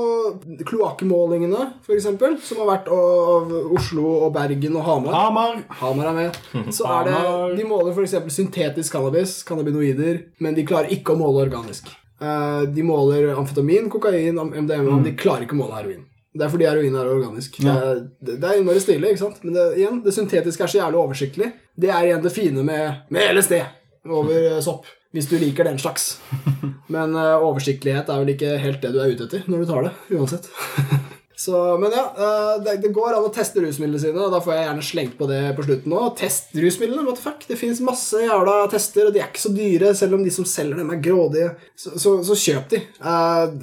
kloakkmålingene, 0.66 1.66
f.eks., 1.84 2.08
som 2.48 2.62
har 2.64 2.70
vært 2.70 2.88
av 2.94 3.52
Oslo 3.76 4.06
og 4.24 4.32
Bergen 4.38 4.78
og 4.80 4.88
Hamar. 4.88 5.18
Hamar! 5.18 5.60
Hamar 5.82 6.12
er 6.14 6.18
med. 6.22 6.40
Så 6.74 6.88
er 6.88 7.10
det, 7.10 7.20
De 7.60 7.68
måler 7.68 7.92
f.eks. 7.92 8.16
syntetisk 8.32 8.96
cannabis, 8.96 9.42
cannabinoider, 9.48 10.24
men 10.40 10.56
de 10.56 10.66
klarer 10.66 10.96
ikke 10.96 11.14
å 11.14 11.20
måle 11.20 11.44
organisk. 11.50 11.92
Eh, 12.22 12.62
de 12.74 12.84
måler 12.84 13.30
amfetamin, 13.36 13.90
kokain, 13.90 14.38
MDMA. 14.38 15.00
Mm. 15.00 15.04
De 15.06 15.16
klarer 15.20 15.46
ikke 15.46 15.58
å 15.58 15.62
måle 15.62 15.78
heroin. 15.78 16.06
Det 16.38 16.46
er 16.46 16.54
fordi 16.54 16.68
heroin 16.70 16.98
er 16.98 17.10
organisk. 17.10 17.58
Ja. 17.66 17.76
Det, 18.20 18.38
det 18.38 18.44
er 18.46 18.60
innmari 18.60 18.82
stilig, 18.82 19.14
ikke 19.14 19.24
sant? 19.24 19.42
Men 19.46 19.58
det, 19.58 19.66
igjen, 19.80 20.04
det 20.06 20.14
syntetiske 20.14 20.66
er 20.66 20.74
så 20.74 20.82
jævlig 20.82 21.02
oversiktlig. 21.02 21.52
Det 21.78 21.92
er 21.94 22.10
igjen 22.10 22.24
det 22.26 22.34
fine 22.34 22.66
med, 22.66 23.04
med 23.14 23.38
LSD 23.38 23.60
over 24.08 24.38
eh, 24.54 24.62
sopp. 24.66 24.90
Hvis 25.16 25.30
du 25.32 25.38
liker 25.40 25.66
den 25.66 25.80
slags. 25.82 26.18
Men 26.94 27.16
uh, 27.16 27.40
oversiktlighet 27.42 28.10
er 28.12 28.22
vel 28.22 28.34
ikke 28.36 28.58
helt 28.62 28.84
det 28.84 28.92
du 28.94 29.00
er 29.02 29.14
ute 29.14 29.26
etter 29.28 29.48
når 29.50 29.64
du 29.64 29.70
tar 29.72 29.88
det, 29.88 29.94
uansett. 30.18 30.50
Så, 31.38 31.54
men 31.78 31.94
ja, 31.94 32.04
eh, 32.18 32.54
det, 32.66 32.80
det 32.82 32.90
går 32.96 33.14
an 33.14 33.28
å 33.28 33.34
teste 33.34 33.62
rusmidlene 33.62 34.00
sine, 34.02 34.18
og 34.26 34.32
da 34.34 34.40
får 34.42 34.56
jeg 34.56 34.64
gjerne 34.66 34.86
slengt 34.88 35.18
på 35.20 35.28
det 35.30 35.42
på 35.54 35.68
slutten 35.68 35.94
òg. 35.94 36.08
Test 36.18 36.56
rusmidlene, 36.58 37.04
what 37.06 37.20
the 37.20 37.26
fuck? 37.28 37.44
Det 37.46 37.60
fins 37.60 37.82
masse 37.86 38.24
jævla 38.24 38.56
tester, 38.72 39.06
og 39.06 39.14
de 39.14 39.22
er 39.22 39.30
ikke 39.30 39.44
så 39.44 39.52
dyre, 39.54 39.92
selv 40.00 40.18
om 40.18 40.24
de 40.26 40.34
som 40.34 40.48
selger 40.50 40.82
dem, 40.82 40.90
er 40.96 41.04
grådige. 41.06 41.52
Så, 41.78 41.94
så, 42.02 42.16
så 42.26 42.40
kjøp 42.42 42.74
de. 42.74 42.82
Uh, 42.98 43.54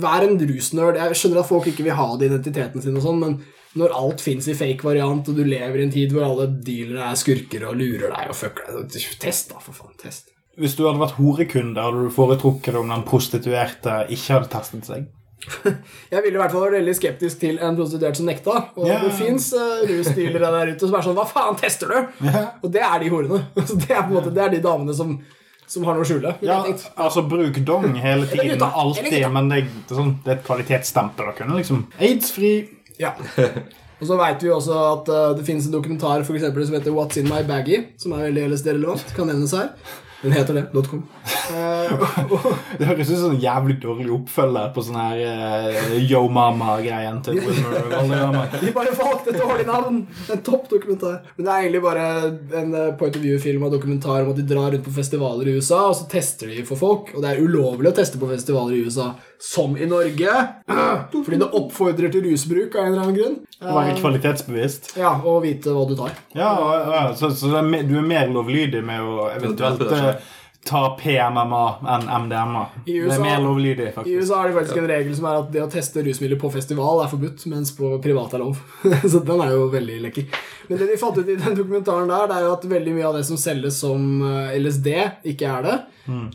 vær 0.00 0.24
en 0.24 0.40
rusnerd. 0.40 0.96
Jeg 1.02 1.20
skjønner 1.20 1.42
at 1.42 1.50
folk 1.50 1.68
ikke 1.68 1.84
vil 1.90 1.98
ha 2.00 2.08
det 2.16 2.30
identiteten 2.30 2.86
sin 2.86 2.96
og 2.96 3.04
sånn, 3.04 3.20
men 3.20 3.36
når 3.76 3.92
alt 4.00 4.24
fins 4.24 4.48
i 4.48 4.56
fake 4.56 4.88
variant, 4.88 5.28
og 5.28 5.36
du 5.36 5.44
lever 5.44 5.82
i 5.82 5.84
en 5.84 5.92
tid 5.92 6.16
hvor 6.16 6.24
alle 6.30 6.48
dealere 6.64 7.12
er 7.12 7.20
skurker 7.20 7.68
og 7.68 7.76
lurer 7.76 8.08
deg 8.08 8.32
og 8.32 8.40
fucker 8.40 8.72
deg, 8.72 8.96
test 9.20 9.52
da, 9.52 9.60
for 9.60 9.76
faen. 9.76 9.92
Test. 10.00 10.32
Hvis 10.58 10.80
du 10.80 10.86
hadde 10.88 11.04
vært 11.04 11.20
horekunde, 11.20 11.84
hadde 11.84 12.08
du 12.08 12.10
foretrukket 12.16 12.80
om 12.80 12.88
den 12.88 13.04
prostituerte 13.06 14.00
ikke 14.08 14.38
hadde 14.38 14.52
testet 14.56 14.88
seg? 14.88 15.12
Jeg 16.12 16.22
ville 16.24 16.36
i 16.36 16.40
hvert 16.40 16.52
fall 16.52 16.64
vært 16.66 16.78
veldig 16.80 16.94
skeptisk 16.98 17.40
til 17.42 17.58
en 17.62 17.78
prostituert 17.78 18.18
som 18.18 18.28
nekta. 18.28 18.56
Og 18.76 18.86
yeah. 18.88 19.02
det 19.04 19.14
fins 19.18 19.50
uh, 19.56 19.80
rusdealere 19.88 20.52
der 20.54 20.72
ute 20.74 20.88
som 20.88 20.98
er 20.98 21.06
sånn 21.06 21.18
Hva 21.18 21.26
faen, 21.30 21.58
tester 21.60 21.92
du?! 21.94 21.98
Yeah. 22.26 22.54
Og 22.62 22.72
det 22.74 22.84
er 22.84 23.02
de 23.02 23.10
horene. 23.12 23.42
Det 23.84 23.90
er 23.90 24.02
på 24.02 24.12
en 24.12 24.16
måte 24.18 24.34
Det 24.34 24.44
er 24.44 24.54
de 24.56 24.62
damene 24.64 24.96
som, 24.96 25.14
som 25.68 25.86
har 25.88 25.98
noe 25.98 26.06
å 26.06 26.08
skjule. 26.08 26.34
Ja, 26.44 26.60
altså 26.96 27.24
Bruk 27.28 27.60
dong 27.68 27.92
hele 28.00 28.28
tiden, 28.30 28.64
alltid, 28.66 29.20
men 29.34 29.52
det, 29.52 29.62
det, 29.68 29.92
er 29.92 30.00
sånn, 30.00 30.16
det 30.24 30.34
er 30.34 30.40
et 30.40 30.46
kvalitetsstempel 30.48 31.32
å 31.32 31.36
kunne 31.38 31.60
liksom 31.60 31.86
Aids-fri 31.98 32.54
Ja. 32.98 33.14
Og 33.98 34.06
så 34.06 34.18
veit 34.18 34.42
vi 34.44 34.50
også 34.54 34.74
at 34.92 35.08
uh, 35.10 35.22
det 35.38 35.46
finnes 35.46 35.66
en 35.66 35.74
dokumentar 35.74 36.22
for 36.26 36.38
eksempel, 36.38 36.66
som 36.66 36.76
heter 36.78 36.94
What's 36.94 37.18
In 37.18 37.26
My 37.30 37.40
Baggy, 37.46 37.80
som 37.98 38.14
er 38.14 38.28
veldig 38.28 38.52
LSD-relevant. 38.52 39.14
Kan 39.16 39.30
nevnes 39.30 39.54
her. 39.58 39.72
Den 40.22 40.32
heter 40.34 40.54
det. 40.54 40.64
.com. 40.90 41.02
Eh, 41.54 41.92
Det 42.78 42.86
høres 42.88 43.10
ut 43.10 43.18
som 43.20 43.34
en 43.36 43.40
jævlig 43.40 43.76
dårlig 43.82 44.10
oppfølger 44.16 44.72
på 44.74 44.82
sånn 44.82 44.98
her 44.98 45.20
uh, 45.22 45.92
Yo 46.02 46.24
Mama-greien 46.32 47.20
til 47.24 47.38
Wilmer 47.38 47.86
De 48.64 48.72
bare 48.74 48.94
valgte 48.98 49.30
et 49.30 49.38
dårlig 49.38 49.66
navn! 49.68 50.00
En 50.34 50.42
topp 50.44 50.66
dokumentar. 50.72 51.20
Men 51.36 51.46
det 51.46 51.52
er 51.54 51.62
egentlig 51.68 51.82
bare 51.84 52.06
en 52.62 52.74
eh, 52.74 52.90
point 52.98 53.14
of 53.14 53.22
view-film 53.22 53.66
og 53.68 53.74
dokumentar 53.76 54.24
om 54.24 54.32
at 54.34 54.40
de 54.40 54.46
drar 54.50 54.72
rundt 54.74 54.86
på 54.88 54.96
festivaler 54.98 55.52
i 55.52 55.56
USA, 55.60 55.84
og 55.92 55.96
så 56.00 56.08
tester 56.10 56.50
de 56.50 56.64
for 56.66 56.80
folk. 56.80 57.14
Og 57.14 57.22
det 57.22 57.32
er 57.36 57.42
ulovlig 57.44 57.92
å 57.92 57.96
teste 58.00 58.18
på 58.20 58.30
festivaler 58.30 58.74
i 58.74 58.82
USA, 58.88 59.12
som 59.42 59.78
i 59.78 59.86
Norge. 59.86 60.34
Fordi 61.14 61.38
det 61.44 61.50
oppfordrer 61.62 62.12
til 62.14 62.26
rusbruk 62.26 62.74
av 62.74 62.88
en 62.88 62.92
eller 62.92 63.06
annen 63.06 63.18
grunn. 63.20 63.38
Være 63.62 63.96
kvalitetsbevisst. 63.98 64.92
Ja, 64.98 65.14
og 65.26 65.40
vite 65.46 65.72
hva 65.74 65.86
du 65.88 65.94
tar. 65.98 66.14
Ja, 66.38 66.50
ja 66.90 67.06
så, 67.18 67.30
så 67.34 67.62
me- 67.66 67.84
du 67.86 67.96
er 67.98 68.06
mer 68.06 68.28
lovlydig 68.30 68.82
med 68.86 69.02
å 69.02 69.28
eventuelt 69.34 69.82
ta 70.68 70.96
PMMA 71.00 71.64
enn 71.94 72.08
MDMA. 72.24 72.66
USA, 72.86 73.08
Det 73.08 73.14
er 73.14 73.22
mer 73.22 73.40
lovlydig, 73.40 73.86
I. 74.04 74.16
USA 74.18 74.40
har 74.40 74.48
de 74.48 74.56
faktisk 74.58 74.80
en 74.82 74.88
regel 74.90 75.14
som 75.16 75.28
er 75.30 75.38
at 75.40 75.52
det 75.54 75.62
å 75.64 75.68
teste 75.72 76.02
rusmidler 76.04 76.40
på 76.40 76.50
festival 76.52 77.04
er 77.04 77.10
forbudt, 77.12 77.46
mens 77.48 77.72
på 77.76 77.94
privat 78.04 78.34
er 78.36 78.42
lov. 78.42 78.58
Så 79.10 79.22
den 79.24 79.44
er 79.44 79.54
jo 79.54 79.68
veldig 79.72 80.00
lekker. 80.08 80.26
Men 80.68 80.82
det 80.82 80.90
de 80.90 80.98
fant 81.00 81.16
ut 81.16 81.24
i 81.24 81.38
den 81.38 81.56
dokumentaren 81.56 82.10
der, 82.10 82.26
det 82.28 82.36
er 82.36 82.48
jo 82.48 82.56
at 82.58 82.66
veldig 82.74 82.96
mye 82.98 83.06
av 83.08 83.16
det 83.16 83.24
som 83.30 83.40
selges 83.40 83.78
som 83.80 84.02
eh, 84.28 84.58
LSD, 84.58 84.90
ikke 85.32 85.54
er 85.54 85.68
det. 85.68 85.78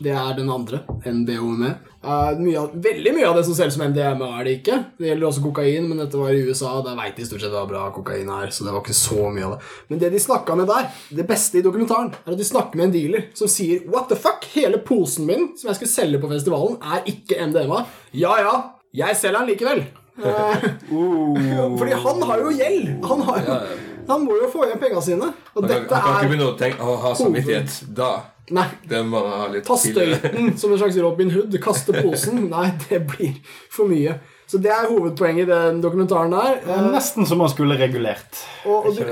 Det 0.02 0.12
er 0.14 0.36
den 0.38 0.50
andre, 0.54 0.82
NBOME. 1.02 1.74
Uh, 2.04 2.36
mye 2.36 2.58
av, 2.60 2.74
veldig 2.84 3.14
mye 3.16 3.28
av 3.30 3.38
det 3.38 3.44
som 3.46 3.56
selges 3.56 3.78
som 3.78 3.84
MDMA, 3.88 4.28
er 4.36 4.44
det 4.44 4.54
ikke. 4.58 4.78
Det 5.00 5.08
gjelder 5.08 5.28
også 5.30 5.44
kokain, 5.46 5.86
men 5.88 6.02
dette 6.02 6.20
var 6.20 6.34
i 6.34 6.42
USA. 6.44 6.74
Der 6.84 6.98
veit 6.98 7.16
de 7.16 7.24
stort 7.24 7.44
sett 7.44 7.54
hva 7.54 7.64
bra 7.68 7.86
kokain 7.94 8.28
er, 8.28 8.52
så 8.52 8.66
det 8.66 8.74
var 8.74 8.84
ikke 8.84 8.96
så 8.98 9.30
mye 9.32 9.46
av 9.48 9.56
det. 9.56 9.72
Men 9.88 10.02
det 10.02 10.12
de 10.12 10.20
snakka 10.20 10.58
med 10.60 10.68
der, 10.68 10.90
det 11.16 11.26
beste 11.30 11.60
i 11.60 11.64
dokumentaren, 11.64 12.12
er 12.24 12.36
at 12.36 12.40
de 12.40 12.48
snakker 12.50 12.80
med 12.80 12.90
en 12.90 12.94
dealer 12.98 13.26
som 13.38 13.50
sier 13.50 13.86
What 13.88 14.10
the 14.12 14.20
fuck? 14.20 14.44
Hele 14.54 14.82
posen 14.84 15.26
min 15.28 15.50
som 15.58 15.70
jeg 15.70 15.80
skulle 15.80 15.94
selge 15.94 16.20
på 16.22 16.30
festivalen, 16.30 16.76
er 16.84 17.08
ikke 17.10 17.40
MDMA. 17.48 17.84
Ja 18.20 18.36
ja, 18.42 18.54
jeg 18.94 19.16
selger 19.18 19.40
den 19.40 19.54
likevel. 19.54 19.84
Eh, 20.20 20.68
fordi 21.78 21.98
han 22.04 22.22
har 22.28 22.44
jo 22.44 22.52
gjeld. 22.54 22.92
Han, 23.08 23.26
har 23.30 23.42
jo, 23.48 23.58
han 24.12 24.28
må 24.28 24.38
jo 24.42 24.52
få 24.52 24.68
igjen 24.68 24.84
pengene 24.84 25.02
sine. 25.08 25.32
Og 25.54 25.64
Han 25.64 25.68
kan, 25.68 25.72
dette 25.72 25.96
han 25.96 26.06
kan 26.06 26.20
ikke 26.20 26.32
begynne 26.34 26.52
å, 26.52 26.54
tenke, 26.60 26.84
å 26.84 27.00
ha 27.02 27.16
samvittighet 27.18 27.80
da. 27.96 28.12
Nei. 28.52 28.66
Den 28.88 29.08
må 29.08 29.22
man 29.24 29.38
ha 29.40 29.48
litt 29.48 29.64
Ta 29.64 29.76
støyten 29.80 30.52
som 30.60 30.72
en 30.74 30.80
slags 30.80 30.96
Robin 31.00 31.30
Hood. 31.32 31.54
Kaste 31.64 31.94
posen. 31.96 32.46
Nei, 32.54 32.70
det 32.88 33.00
blir 33.08 33.38
for 33.72 33.88
mye. 33.88 34.18
Så 34.46 34.60
det 34.60 34.72
er 34.72 34.90
hovedpoenget 34.90 35.46
i 35.46 35.50
den 35.50 35.78
dokumentaren 35.80 36.34
der. 36.34 36.58
Det 36.64 36.74
er 36.74 36.90
nesten 36.92 37.28
som 37.28 37.40
man 37.40 37.52
skulle 37.52 37.78
regulert. 37.80 38.42
Og, 38.68 38.90
og, 38.90 38.98
du, 38.98 39.06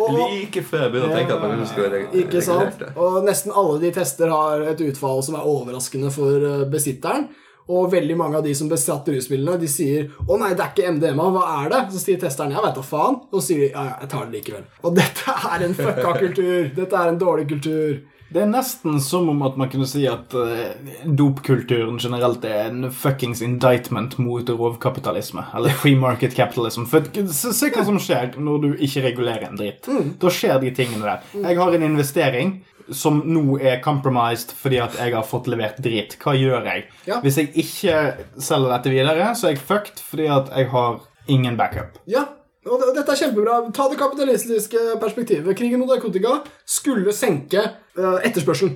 og, 0.00 0.08
og, 0.08 0.16
Like 0.18 0.64
før 0.66 0.86
jeg 0.86 0.94
begynner 0.94 1.12
å 1.12 1.20
tenke 1.20 1.36
at 1.36 1.44
man 1.44 1.62
skulle 1.70 1.92
regulert 1.92 2.24
ikke 2.24 2.42
sant? 2.42 2.82
Og 2.98 3.20
nesten 3.28 3.54
alle 3.54 3.78
de 3.84 3.92
tester 3.94 4.34
har 4.34 4.66
et 4.72 4.82
utfall 4.88 5.22
som 5.26 5.38
er 5.38 5.46
overraskende 5.46 6.10
for 6.14 6.50
eh, 6.50 6.66
besitteren. 6.72 7.28
Og 7.70 7.90
veldig 7.92 8.16
mange 8.18 8.38
av 8.40 8.42
de 8.42 8.52
som 8.58 8.66
besatt 8.66 9.06
rusmidlene, 9.12 9.60
de 9.60 9.68
sier 9.70 10.08
'Å 10.26 10.38
nei, 10.40 10.54
det 10.58 10.64
er 10.64 10.72
ikke 10.72 10.92
MDMA. 10.96 11.26
Hva 11.30 11.42
er 11.60 11.68
det?' 11.70 11.82
Så 11.94 12.00
sier 12.02 12.18
testeren 12.18 12.50
'Jeg 12.50 12.64
veit 12.64 12.74
da 12.74 12.82
faen'. 12.82 13.20
Og 13.30 13.38
så 13.38 13.46
sier 13.46 13.60
de 13.60 13.68
'Ja, 13.70 13.84
ja, 13.84 13.94
jeg 14.00 14.08
tar 14.10 14.26
det 14.26 14.34
likevel'. 14.34 14.66
Og 14.82 14.96
dette 14.96 15.34
er 15.54 15.64
en 15.64 15.74
fucka 15.74 16.18
kultur. 16.18 16.70
Dette 16.74 16.96
er 16.96 17.08
en 17.08 17.20
dårlig 17.20 17.48
kultur. 17.48 18.00
Det 18.30 18.44
er 18.44 18.50
nesten 18.50 19.00
som 19.02 19.28
om 19.32 19.40
at 19.42 19.56
man 19.58 19.70
kunne 19.72 19.88
si 19.90 20.04
at 20.06 20.34
uh, 20.38 20.70
dopkulturen 21.04 21.98
generelt 21.98 22.44
er 22.46 22.68
en 22.68 22.86
fuckings 22.94 23.42
indictment 23.42 24.16
mot 24.22 24.46
rovkapitalisme. 24.46 25.42
Eller 25.58 25.74
free 25.74 25.98
market 25.98 26.36
capitalism. 26.38 26.86
For 26.90 27.06
se, 27.10 27.70
hva 27.74 27.86
som 27.86 27.98
skjer 27.98 28.38
når 28.38 28.62
du 28.62 28.68
ikke 28.78 29.02
regulerer 29.08 29.48
en 29.48 29.58
dritt. 29.58 29.90
Da 30.22 30.30
skjer 30.30 30.60
de 30.62 30.70
tingene 30.76 31.02
der. 31.02 31.26
Jeg 31.42 31.58
har 31.58 31.74
en 31.74 31.88
investering 31.90 32.60
som 32.94 33.20
nå 33.26 33.58
er 33.62 33.80
compromised 33.82 34.54
fordi 34.58 34.80
at 34.82 34.96
jeg 34.98 35.14
har 35.14 35.26
fått 35.26 35.50
levert 35.50 35.78
drit. 35.82 36.16
Hva 36.22 36.34
gjør 36.38 36.66
jeg? 36.70 36.86
Ja. 37.10 37.20
Hvis 37.24 37.38
jeg 37.40 37.52
ikke 37.64 37.96
selger 38.38 38.76
dette 38.76 38.94
videre, 38.94 39.32
så 39.34 39.50
er 39.50 39.56
jeg 39.56 39.64
fucked 39.66 40.02
fordi 40.06 40.30
at 40.30 40.50
jeg 40.54 40.70
har 40.74 41.00
ingen 41.30 41.58
backup. 41.58 41.98
Ja, 42.10 42.26
og 42.68 42.82
dette 42.92 43.08
er 43.08 43.20
kjempebra. 43.22 43.56
Ta 43.76 43.86
det 43.88 43.98
kapitalistiske 44.00 44.80
perspektivet. 45.00 45.56
Krigen 45.56 45.80
mot 45.80 45.88
narkotika 45.88 46.40
skulle 46.68 47.14
senke 47.16 47.62
eh, 47.62 48.18
etterspørselen. 48.28 48.74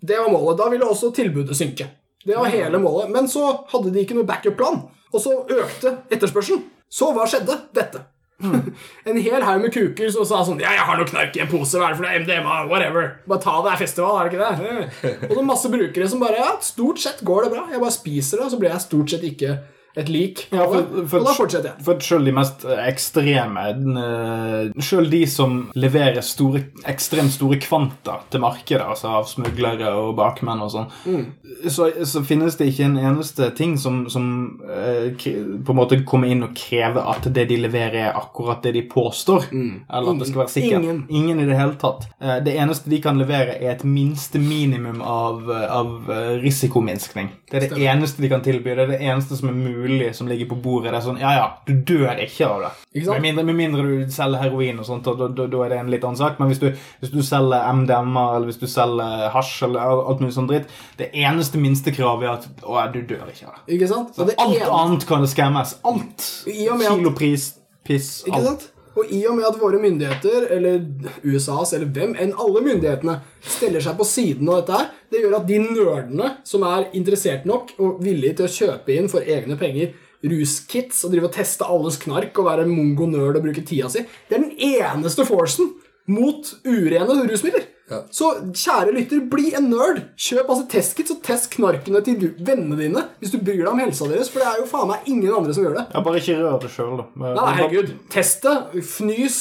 Det 0.00 0.16
var 0.16 0.32
målet. 0.32 0.56
Da 0.60 0.68
ville 0.72 0.88
også 0.88 1.12
tilbudet 1.16 1.56
synke. 1.58 1.90
Det 2.24 2.36
var 2.36 2.48
hele 2.52 2.80
målet. 2.80 3.12
Men 3.12 3.28
så 3.28 3.50
hadde 3.68 3.92
de 3.92 4.04
ikke 4.04 4.16
noe 4.16 4.28
backup-plan, 4.28 4.80
og 5.12 5.20
så 5.22 5.42
økte 5.44 5.98
etterspørselen. 6.12 6.64
Så 6.88 7.10
hva 7.12 7.26
skjedde? 7.28 7.58
Dette. 7.76 8.06
en 9.08 9.16
hel 9.18 9.42
haug 9.42 9.64
med 9.64 9.72
kuker 9.74 10.12
som 10.14 10.22
sa 10.22 10.44
sånn 10.46 10.60
Ja, 10.62 10.70
jeg 10.76 10.84
har 10.86 10.98
noe 11.00 11.08
knark 11.08 11.34
i 11.36 11.40
en 11.42 11.50
pose. 11.50 11.74
Hva 11.76 11.88
er 11.88 11.94
det 11.94 11.98
for 11.98 12.06
noe? 12.06 12.20
MDMA? 12.22 12.58
Whatever. 12.70 13.08
Bare 13.28 13.42
ta 13.44 13.56
det. 13.58 13.64
Det 13.66 13.72
er 13.74 13.82
festival, 13.82 14.18
er 14.18 14.28
det 14.28 14.36
ikke 14.36 14.44
det? 14.46 15.08
og 15.28 15.34
så 15.34 15.48
masse 15.48 15.72
brukere 15.72 16.08
som 16.12 16.22
bare 16.22 16.38
Ja, 16.40 16.52
stort 16.64 17.02
sett 17.02 17.24
går 17.26 17.44
det 17.44 17.56
bra. 17.56 17.66
Jeg 17.72 17.82
bare 17.82 17.96
spiser 17.96 18.40
det, 18.40 18.46
og 18.46 18.54
så 18.54 18.60
blir 18.62 18.72
jeg 18.72 18.86
stort 18.86 19.12
sett 19.12 19.26
ikke 19.28 19.58
et 19.98 20.08
lik. 20.08 20.44
Ja, 20.52 20.64
for- 20.64 21.06
for- 21.08 21.20
og 21.20 21.26
da 21.26 21.32
fortsetter 21.34 21.72
jeg. 21.72 21.84
For 21.84 21.98
selv 22.00 22.24
de 22.28 22.32
mest 22.36 22.64
ekstreme 22.64 23.64
eh, 23.72 24.72
Selv 24.82 25.10
de 25.10 25.22
som 25.26 25.70
leverer 25.74 26.20
store, 26.24 26.64
ekstremt 26.88 27.32
store 27.34 27.58
kvanta 27.62 28.18
til 28.30 28.40
markedet, 28.40 28.82
altså 28.84 29.08
av 29.18 29.26
smuglere 29.30 29.90
og 29.94 30.14
bakmenn 30.18 30.62
og 30.64 30.70
sånn, 30.72 30.86
Mm. 31.06 31.24
så, 31.68 31.90
så 32.04 32.22
finnes 32.24 32.56
det 32.56 32.68
ikke 32.72 32.84
en 32.84 32.96
eneste 32.98 33.50
ting 33.56 33.76
som, 33.80 34.08
som 34.12 34.60
eh, 34.70 35.10
på 35.18 35.72
en 35.74 35.76
måte 35.78 36.00
kommer 36.08 36.28
inn 36.30 36.42
og 36.46 36.54
krever 36.58 37.02
at 37.08 37.28
det 37.32 37.48
de 37.48 37.56
leverer, 37.56 37.98
er 38.08 38.12
akkurat 38.18 38.62
det 38.62 38.74
de 38.74 38.82
påstår. 38.88 39.48
Eller 39.52 40.12
at 40.12 40.18
det 40.22 40.28
skal 40.28 40.42
være 40.44 40.52
sikkert. 40.54 40.82
Mm. 40.82 40.88
Ingen. 40.88 41.06
Ingen 41.10 41.40
i 41.40 41.48
det 41.50 41.56
hele 41.58 41.74
tatt. 41.80 42.06
Eh, 42.20 42.38
Det 42.44 42.54
eneste 42.56 42.88
de 42.90 43.00
kan 43.02 43.18
levere, 43.18 43.56
er 43.60 43.72
et 43.74 43.84
minste 43.84 44.38
minimum 44.38 45.00
av, 45.02 45.42
av 45.50 46.10
eh, 46.10 46.38
risikominskning. 46.42 47.30
Det 47.50 47.62
er 47.62 47.68
det 47.74 47.78
eneste 47.88 48.22
de 48.22 48.28
kan 48.28 48.42
tilby. 48.44 48.74
Det 48.76 48.84
er 48.84 48.90
det 48.92 49.00
eneste 49.00 49.36
som 49.38 49.48
er 49.48 49.56
mulig, 49.56 49.87
som 50.16 50.28
ligger 50.30 50.48
på 50.50 50.58
bordet. 50.62 50.92
Det 50.92 50.98
er 51.00 51.04
sånn, 51.06 51.18
ja, 51.22 51.32
ja, 51.36 51.46
du 51.66 51.72
dør 51.88 52.20
ikke 52.24 52.46
av 52.48 52.60
det. 52.64 52.70
Ikke? 53.00 53.12
Med 53.16 53.24
mindre, 53.26 53.44
med 53.48 53.58
mindre 53.58 53.82
du 53.86 54.12
selger 54.14 54.42
heroin 54.42 54.78
og 54.82 54.86
sånt, 54.88 55.04
da, 55.08 55.28
da, 55.28 55.46
da 55.50 55.62
er 55.64 55.72
det 55.74 55.78
en 55.82 55.90
litt 55.92 56.04
annen 56.06 56.20
sak. 56.20 56.38
Men 56.40 56.48
hvis 56.52 56.60
du, 56.62 56.68
hvis 57.02 57.12
du 57.14 57.20
selger 57.26 57.68
MDMA, 57.80 58.24
eller 58.36 58.50
hvis 58.50 58.60
du 58.62 58.66
selger 58.70 59.28
hasj, 59.34 59.54
eller 59.68 59.80
alt 60.12 60.20
mulig 60.24 60.34
sånn 60.36 60.48
dritt, 60.50 60.70
det 61.00 61.10
eneste 61.14 61.60
minste 61.62 61.94
kravet 61.96 62.28
er 62.28 62.34
at 62.38 62.64
å, 62.64 62.78
du 62.94 63.00
dør 63.02 63.28
ikke 63.32 63.48
av 63.50 63.58
det. 63.60 63.76
Ikke 63.78 63.90
sant? 63.90 64.18
Alt 64.18 64.34
ene- 64.38 64.72
annet 64.80 65.06
kan 65.08 65.24
det 65.24 65.30
skammes. 65.34 65.76
Alt. 65.88 66.26
Kilopris, 66.48 67.54
piss, 67.84 68.24
Ikke 68.26 68.36
alt. 68.42 68.46
sant? 68.52 68.68
Og 68.98 69.12
i 69.14 69.20
og 69.30 69.36
med 69.38 69.46
at 69.46 69.58
våre 69.60 69.78
myndigheter, 69.78 70.48
eller 70.56 70.80
USAs, 71.22 71.72
eller 71.76 71.90
hvem 71.94 72.16
enn 72.18 72.34
alle 72.34 72.62
myndighetene, 72.66 73.20
steller 73.46 73.84
seg 73.84 73.94
på 73.98 74.06
siden 74.08 74.50
av 74.50 74.60
dette 74.62 74.80
her, 74.80 74.90
det 75.12 75.22
gjør 75.22 75.36
at 75.38 75.46
de 75.46 75.60
nerdene 75.62 76.30
som 76.48 76.66
er 76.66 76.88
interessert 76.98 77.46
nok 77.48 77.76
og 77.78 78.02
villige 78.02 78.40
til 78.40 78.48
å 78.48 78.54
kjøpe 78.56 78.96
inn 78.96 79.10
for 79.12 79.22
egne 79.22 79.58
penger 79.60 79.94
ruskits 80.26 81.04
og 81.06 81.12
drive 81.14 81.28
og 81.28 81.36
teste 81.36 81.66
alles 81.70 82.00
knark 82.02 82.38
og 82.40 82.48
være 82.48 82.66
mongo-nerd 82.66 83.38
og 83.38 83.44
bruke 83.46 83.62
tida 83.62 83.90
si, 83.92 84.02
det 84.26 84.34
er 84.34 84.46
den 84.48 84.56
eneste 84.82 85.26
forcen 85.28 85.76
mot 86.10 86.50
urene 86.66 87.22
rusmidler. 87.28 87.68
Ja. 87.88 88.02
Så 88.12 88.30
kjære 88.52 88.92
lytter, 88.96 89.22
bli 89.32 89.52
en 89.56 89.70
nerd. 89.72 90.02
Kjøp 90.20 90.50
altså 90.52 90.66
testkits 90.70 91.14
og 91.14 91.22
test 91.24 91.48
knarkene 91.54 92.02
til 92.04 92.34
vennene 92.36 92.76
dine 92.76 93.04
hvis 93.22 93.32
du 93.32 93.38
bryr 93.40 93.62
deg 93.62 93.70
om 93.72 93.80
helsa 93.80 94.08
deres, 94.10 94.28
for 94.32 94.44
det 94.44 94.50
er 94.50 94.58
jo 94.60 94.66
faen 94.68 94.90
meg 94.90 95.08
ingen 95.08 95.32
andre 95.32 95.54
som 95.56 95.64
gjør 95.64 95.78
det. 95.78 95.86
Ja, 95.94 96.02
bare 96.04 96.20
ikke 96.20 96.36
rør 96.42 96.58
det 96.64 96.72
sjøl, 96.74 96.98
da. 97.00 97.06
Nei, 97.22 97.32
nei, 97.38 97.46
herregud. 97.58 97.94
Test 98.12 98.44
det, 98.44 98.56
fnys, 98.84 99.38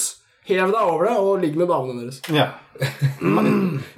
hev 0.47 0.71
deg 0.71 0.79
over 0.79 1.09
det, 1.09 1.17
og 1.19 1.43
ligg 1.43 1.59
med 1.59 1.69
damene 1.71 2.05
deres. 2.05 2.21
Ja. 2.31 2.47
Men, 3.35 3.47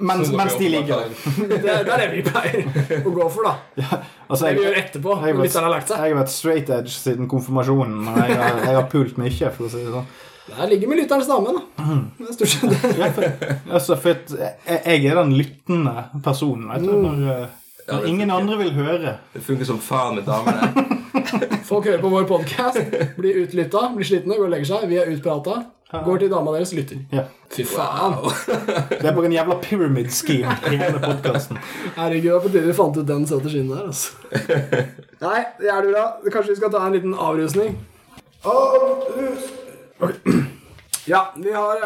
mens, 0.00 0.30
mens 0.32 0.54
de 0.56 0.70
ligger 0.72 1.02
der. 1.02 1.10
Det 1.50 1.58
er, 1.60 1.82
det 1.84 1.92
er 1.92 2.00
det 2.00 2.08
vi 2.14 2.22
pleier 2.24 3.02
å 3.04 3.12
gå 3.12 3.26
for, 3.30 3.46
da. 3.46 4.00
Altså, 4.26 4.46
Det 4.48 4.54
vi 4.56 4.64
gjør 4.64 4.78
etterpå, 4.80 5.16
jeg, 5.20 5.36
når 5.36 5.52
har 5.60 5.74
lagt 5.74 5.92
jeg 5.92 6.00
har 6.00 6.16
vært 6.16 6.32
straight 6.32 6.72
edge 6.72 6.94
siden 6.94 7.28
konfirmasjonen. 7.30 8.08
Jeg 8.08 8.40
har, 8.40 8.60
jeg 8.64 8.78
har 8.78 8.88
pult 8.90 9.20
mye, 9.20 9.52
for 9.54 9.68
å 9.68 9.70
si 9.70 9.84
det 9.84 9.92
sånn. 9.94 10.10
Der 10.56 10.68
ligger 10.68 10.88
med 10.88 11.00
lytterens 11.00 11.26
dame, 11.30 11.54
da. 11.56 11.62
Det 12.18 12.28
er 12.28 12.36
stort 12.36 12.48
sett 12.48 12.70
det. 12.70 12.92
Ja, 12.98 13.08
for, 13.16 13.24
altså, 13.72 13.96
for 13.96 14.10
et, 14.10 14.32
jeg, 14.66 15.04
er 15.06 15.18
den 15.22 15.32
lyttende 15.38 16.04
personen. 16.24 16.68
Vet 16.72 16.84
du, 16.86 16.92
når, 17.00 17.18
eh, 17.34 17.48
Ja, 17.88 17.96
når 17.96 18.06
ingen 18.06 18.30
funker. 18.30 18.36
andre 18.36 18.58
vil 18.58 18.72
høre. 18.76 19.16
Det 19.34 19.42
funker 19.42 19.64
som 19.64 19.78
faen 19.82 20.14
med 20.20 20.24
damene. 20.28 20.86
Folk 21.70 21.84
hører 21.86 22.00
på 22.02 22.08
vår 22.12 22.26
podkast, 22.28 22.80
blir 23.18 23.42
utlytta, 23.44 23.90
blir 23.94 24.06
slitne, 24.06 24.36
går 24.36 24.48
og 24.48 24.50
legger 24.56 24.68
seg. 24.74 24.88
Vi 24.90 24.98
er 25.00 25.12
utprata. 25.14 25.62
Går 25.90 26.20
til 26.22 26.30
dama 26.30 26.52
deres, 26.54 26.70
lytter. 26.74 27.00
Ja. 27.10 27.24
Fy 27.50 27.64
faen. 27.66 28.14
Det 28.90 29.00
er 29.02 29.14
bare 29.16 29.26
en 29.26 29.32
jævla 29.34 29.56
pyramid 29.62 30.10
scheme 30.14 30.54
i 30.70 30.76
hele 30.78 31.00
podkasten. 31.02 31.58
Herregud, 31.96 32.28
det 32.28 32.34
var 32.36 32.44
på 32.44 32.52
tide 32.54 32.66
vi 32.68 32.76
fant 32.78 33.00
ut 33.00 33.08
den 33.08 33.26
strategien 33.26 33.72
der, 33.72 33.88
altså. 33.90 34.12
Nei, 35.26 35.40
det 35.58 35.72
er 35.72 35.82
det 35.82 35.90
bra. 35.96 36.04
Kanskje 36.30 36.52
vi 36.54 36.60
skal 36.60 36.70
ta 36.76 36.84
en 36.86 36.94
liten 36.94 37.14
avrusning. 37.14 37.74
Avrus... 38.46 39.50
Ok. 40.00 40.14
Ja, 41.08 41.32
vi 41.36 41.52
har 41.52 41.80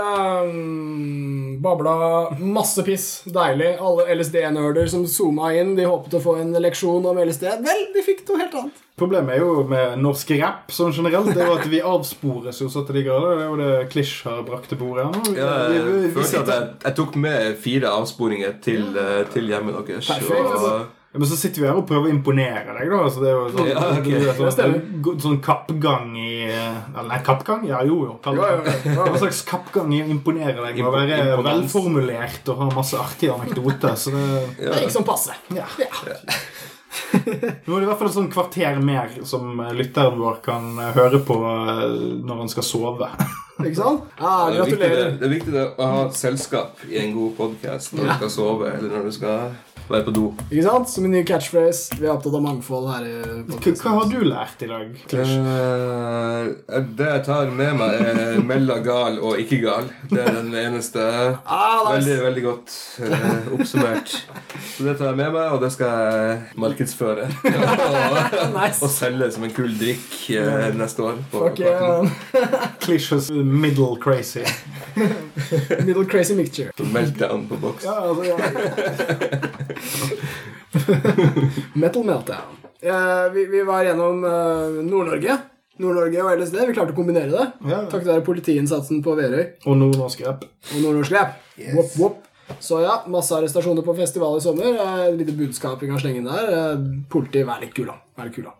um, 0.44 1.60
babla 1.62 2.30
masse 2.38 2.82
piss. 2.82 3.22
Deilig. 3.30 3.76
Alle 3.80 4.08
LSD-nerder 4.14 4.88
som 4.90 5.04
zooma 5.08 5.52
inn, 5.56 5.74
de 5.78 5.86
håpet 5.88 6.16
å 6.18 6.20
få 6.20 6.34
en 6.42 6.50
leksjon 6.60 7.06
om 7.08 7.20
LSD. 7.22 7.46
Vel, 7.64 7.84
de 7.94 8.02
fikk 8.04 8.24
noe 8.28 8.40
helt 8.42 8.56
annet. 8.58 8.80
Problemet 8.98 9.36
er 9.36 9.40
jo 9.42 9.62
med 9.70 9.96
norsk 10.02 10.34
rap 10.38 10.70
sånn 10.74 10.92
generelt, 10.94 11.32
det 11.34 11.42
er 11.42 11.48
jo 11.50 11.56
at 11.56 11.70
vi 11.70 11.80
avspores 11.82 12.60
jo 12.62 12.68
så 12.70 12.84
til 12.86 13.00
de 13.00 13.04
grader. 13.06 13.38
Det 13.38 13.46
er 13.46 13.48
jo 13.48 13.56
det 13.62 13.88
Klisj 13.94 14.12
har 14.28 14.42
brakt 14.46 14.68
til 14.70 14.78
bordet. 14.82 15.06
her 15.06 15.14
nå. 15.14 15.38
Ja, 15.38 15.54
Vi- 15.70 16.12
jeg 16.20 16.42
at 16.42 16.52
jeg, 16.52 16.68
jeg 16.84 16.94
tok 17.00 17.16
med 17.16 17.56
fire 17.64 17.90
avsporinger 17.90 18.60
til, 18.62 18.84
eh, 18.98 19.24
til 19.32 19.48
hjemmet 19.50 19.80
deres. 19.86 20.06
Perfekt. 20.06 20.52
Og, 20.58 20.86
men 21.14 21.28
så 21.30 21.36
sitter 21.38 21.62
vi 21.62 21.66
her 21.68 21.76
og 21.78 21.84
prøver 21.86 22.08
å 22.08 22.10
imponere 22.10 22.72
deg, 22.74 22.88
da. 22.90 22.96
Altså, 23.06 23.20
det 23.22 23.28
er 23.30 23.36
jo 23.36 23.44
sånn, 23.54 23.68
Ja, 23.70 23.82
okay. 23.94 24.16
det 24.18 24.32
er 24.32 24.54
sånn, 24.56 25.20
sånn 25.22 25.36
kappgang 25.46 26.08
i 26.18 26.30
nei, 26.50 27.18
kappgang? 27.26 27.62
Ja, 27.70 27.84
jo, 27.86 28.00
jo. 28.08 28.16
Hva 28.24 28.34
Ja, 28.34 28.48
ja, 28.58 28.74
ja. 28.96 29.06
Slags 29.22 29.42
kappgang 29.46 29.92
i 29.94 30.02
å 30.02 30.08
imponere 30.10 30.56
deg 30.58 30.80
å 30.82 30.90
være 30.90 31.20
imponans. 31.22 31.62
velformulert 31.62 32.50
og 32.50 32.64
ha 32.64 32.70
masse 32.74 32.98
artige 32.98 33.30
anekdoter. 33.36 33.94
Så 33.94 34.10
det, 34.10 34.24
Det 34.58 34.82
gikk 34.82 34.96
sånn 34.98 35.06
passe. 35.06 35.36
ja. 35.54 35.68
Ja. 35.78 35.90
Nå 37.14 37.74
er 37.74 37.80
det 37.80 37.84
i 37.84 37.88
hvert 37.88 37.98
fall 37.98 38.08
et 38.10 38.14
sånn 38.16 38.28
kvarter 38.30 38.76
mer 38.82 39.10
som 39.26 39.58
lytteren 39.74 40.18
vår 40.20 40.36
kan 40.44 40.66
eh, 40.78 40.92
høre 40.94 41.18
på 41.26 41.36
eh, 41.42 41.94
når 42.26 42.42
han 42.44 42.50
skal 42.52 42.66
sove. 42.66 43.08
Ikke 43.64 43.78
sant? 43.78 44.04
Ja, 44.18 44.34
det, 44.50 44.54
er 44.54 44.54
det, 44.54 44.58
gratulerer. 44.58 45.10
det 45.18 45.26
er 45.28 45.32
viktig 45.34 45.54
det 45.54 45.64
å 45.78 45.88
ha 45.94 46.04
selskap 46.14 46.82
i 46.90 46.98
en 47.02 47.14
god 47.16 47.34
podkast 47.38 47.94
når 47.94 48.06
Ja. 48.06 48.12
du 48.12 48.22
skal 48.22 48.32
sove, 48.36 48.70
eller 48.78 48.94
når 48.96 49.08
du 49.10 49.14
skal 49.14 49.54
være 49.88 50.04
på 50.06 50.14
do. 50.16 50.24
Ikke 50.48 50.64
sant? 50.64 50.90
Som 50.90 51.06
en 51.08 51.14
ny 51.14 51.22
catchphrase. 51.26 51.98
Vi 51.98 52.06
er 52.06 52.14
opptatt 52.14 52.36
av 52.38 52.44
mangfold 52.44 52.88
her. 52.90 53.06
i 53.08 53.72
Hva, 53.74 53.94
har 53.98 54.08
du 54.10 54.24
lært 54.24 54.62
i 54.64 54.68
dag? 54.70 54.94
Klish? 55.10 55.34
Eh, 55.34 56.80
det 56.98 57.08
jeg 57.10 57.24
tar 57.26 57.52
med 57.52 57.76
meg, 57.80 58.00
er 58.00 58.40
mellom 58.44 58.82
gal 58.84 59.18
og 59.20 59.40
ikke 59.42 59.60
gal. 59.64 59.90
Det 60.10 60.22
er 60.22 60.32
den 60.38 60.54
eneste 60.54 61.04
Ah, 61.44 61.84
nice. 61.84 61.94
Veldig, 61.94 62.16
veldig 62.24 62.44
godt 62.44 62.74
uh, 63.04 63.52
oppsummert. 63.56 64.14
Så 64.74 64.86
det 64.86 64.96
tar 64.98 65.12
jeg 65.12 65.18
med 65.20 65.32
meg, 65.34 65.52
og 65.54 65.60
det 65.62 65.70
skal 65.74 65.92
jeg 65.92 66.38
markedsføre. 66.64 67.28
og, 67.44 68.18
Nice. 68.54 68.80
og 68.84 68.90
selge 68.92 69.30
som 69.34 69.44
en 69.46 69.54
kul 69.54 69.72
drikk 69.80 70.08
uh, 70.38 70.68
neste 70.78 71.04
år. 71.04 71.20
På 71.32 71.44
Fuck 71.48 71.60
yeah. 71.60 72.08
Middle 73.64 73.96
crazy. 74.00 74.44
Middle 75.84 76.06
crazy 76.06 76.34
mixture. 76.34 76.70
Meltdown 76.92 77.48
på 77.48 77.56
boks. 77.56 77.84
Ja, 77.84 78.08
altså, 78.08 78.24
ja. 78.24 78.36
Metal 81.74 82.04
Meltdown. 82.04 82.56
Eh, 82.80 83.32
vi, 83.32 83.46
vi 83.46 83.62
var 83.62 83.84
gjennom 83.84 84.24
eh, 84.24 84.84
Nord-Norge. 84.84 85.38
Nord-Norge 85.78 86.22
og 86.22 86.38
LSD. 86.40 86.58
Vi 86.68 86.74
klarte 86.76 86.94
å 86.94 86.98
kombinere 86.98 87.30
det. 87.32 87.46
Ja. 87.70 87.80
Takket 87.90 88.10
være 88.12 88.24
politiinnsatsen 88.26 89.00
på 89.02 89.16
Værøy 89.18 89.40
Og 89.66 89.78
nordnorsk 89.80 90.22
rap. 90.26 90.44
og 90.44 90.76
nordnorsk 90.84 91.14
rap. 91.16 91.38
Yes. 91.58 91.74
Wop, 91.78 91.96
wop. 91.98 92.20
Så 92.60 92.82
ja, 92.84 92.98
masse 93.08 93.32
arrestasjoner 93.32 93.82
på 93.86 93.94
festival 93.96 94.36
i 94.38 94.44
sommer. 94.44 94.76
Eh, 94.76 95.08
lite 95.16 95.34
budskap 95.38 95.80
vi 95.82 95.88
kan 95.90 96.00
slenge 96.02 96.20
inn 96.22 96.28
der. 96.28 96.52
Eh, 96.52 96.84
Politi, 97.10 97.42
vær 97.48 97.64
litt 97.64 97.74
kul. 97.76 97.90
Vær 98.18 98.28
litt 98.28 98.36
kula. 98.36 98.52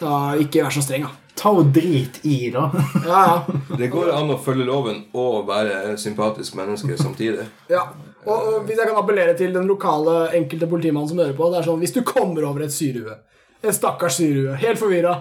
Ta, 0.00 0.10
ikke 0.40 0.64
vær 0.64 0.72
så 0.72 0.80
streng, 0.82 1.04
da. 1.04 1.12
Ta 1.36 1.50
og 1.52 1.68
drit 1.76 2.22
i, 2.24 2.46
da. 2.54 2.70
Ja, 3.04 3.18
ja. 3.28 3.58
Det 3.76 3.90
går 3.92 4.08
an 4.16 4.32
å 4.32 4.38
følge 4.40 4.64
loven 4.64 5.02
og 5.12 5.42
være 5.50 5.98
sympatisk 6.00 6.56
menneske 6.56 6.96
samtidig. 6.96 7.44
ja. 7.68 7.84
Og, 8.26 8.34
og 8.34 8.64
hvis 8.66 8.78
jeg 8.80 8.88
kan 8.88 8.98
appellere 8.98 9.36
til 9.38 9.52
den 9.54 9.68
lokale 9.70 10.16
enkelte 10.34 10.66
politimannen 10.70 11.08
som 11.08 11.18
hører 11.22 11.36
på 11.38 11.50
Det 11.52 11.60
er 11.60 11.66
sånn, 11.68 11.78
Hvis 11.82 11.94
du 11.94 12.00
kommer 12.06 12.42
over 12.48 12.64
et 12.66 12.74
syrehue, 12.74 13.14
en 13.62 13.72
stakkars 13.76 14.18
syrehue, 14.18 14.56
helt 14.60 14.80
forvirra, 14.80 15.12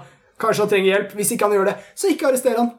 kanskje 0.41 0.63
han 0.65 0.71
trenger 0.73 0.89
hjelp 0.91 1.13
Hvis 1.19 1.31
ikke 1.35 1.45
han 1.47 1.53
gjør 1.57 1.69
det, 1.69 1.75
så 1.95 2.09
ikke 2.11 2.27
arrester 2.31 2.57
han. 2.57 2.71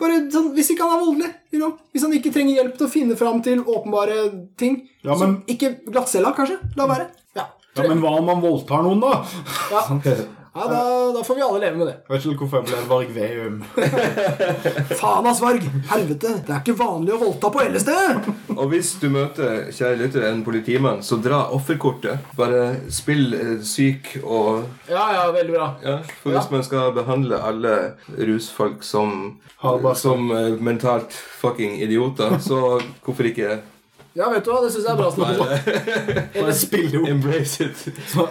Bare 0.00 0.22
sånn, 0.32 0.48
Hvis 0.56 0.70
ikke 0.72 0.86
han 0.86 0.96
er 0.96 1.04
voldelig. 1.04 1.30
You 1.52 1.60
know? 1.60 1.74
Hvis 1.92 2.06
han 2.06 2.16
ikke 2.16 2.32
trenger 2.34 2.60
hjelp 2.60 2.78
til 2.78 2.86
å 2.88 2.92
finne 2.92 3.18
fram 3.20 3.42
til 3.44 3.62
åpenbare 3.64 4.16
ting. 4.58 4.80
Ja, 5.04 5.16
men- 5.20 5.42
ikke 5.50 5.74
glattcella, 5.90 6.32
kanskje. 6.36 6.58
La 6.76 6.86
være. 6.86 7.08
Ja. 7.36 7.46
Ja, 7.76 7.88
Men 7.88 8.00
hva 8.00 8.16
om 8.18 8.28
han 8.32 8.40
voldtar 8.40 8.82
noen, 8.86 9.00
da? 9.00 9.24
Ja. 9.70 9.84
Ja, 10.56 10.66
da, 10.70 11.12
da 11.12 11.22
får 11.26 11.34
vi 11.36 11.42
alle 11.44 11.58
leve 11.60 11.76
med 11.76 11.86
det. 11.90 11.94
Jeg 12.08 12.14
vet 12.14 12.26
ikke 12.30 12.46
hvorfor 12.46 12.62
jeg 12.62 12.68
ble 12.70 12.78
Varg 12.88 13.10
Veum. 13.12 13.58
Faen, 15.00 15.26
ass, 15.28 15.40
Varg! 15.44 15.66
Helvete! 15.90 16.30
Det 16.46 16.54
er 16.54 16.62
ikke 16.62 16.76
vanlig 16.78 17.12
å 17.12 17.18
voldta 17.20 17.50
på 17.52 17.64
LSD! 17.66 17.90
Og 18.56 18.64
hvis 18.72 18.94
du 19.02 19.08
møter 19.12 19.66
kjære 19.74 19.98
lytter, 20.00 20.24
en 20.30 20.40
politimann, 20.46 21.02
så 21.04 21.18
dra 21.20 21.42
offerkortet. 21.56 22.24
Bare 22.38 22.62
spill 22.94 23.36
eh, 23.36 23.54
syk 23.66 24.14
og 24.22 24.64
Ja, 24.88 25.04
ja, 25.18 25.26
veldig 25.36 25.56
bra. 25.58 25.68
Ja, 25.84 25.98
for 26.22 26.32
hvis 26.32 26.48
Ja. 26.48 26.54
man 26.56 26.64
skal 26.66 26.92
behandle 26.96 27.42
alle 27.52 27.76
rusfolk 28.16 28.80
som, 28.86 29.36
som 30.00 30.30
eh, 30.32 30.54
mentalt 30.56 31.12
fucking 31.42 31.76
idioter, 31.84 32.38
så 32.40 32.78
hvorfor 33.04 33.28
ikke 33.28 33.58
Ja, 34.16 34.30
vet 34.32 34.46
du 34.46 34.50
hva, 34.52 34.62
det 34.64 34.70
syns 34.72 34.86
jeg 34.86 34.94
er 34.94 35.00
bra 35.00 35.10
snakket. 35.12 36.30
Bare 36.38 36.54
spill 36.64 36.86
det 36.92 37.00
opp. 37.02 37.08
embrace 37.12 37.66
it? 37.66 37.82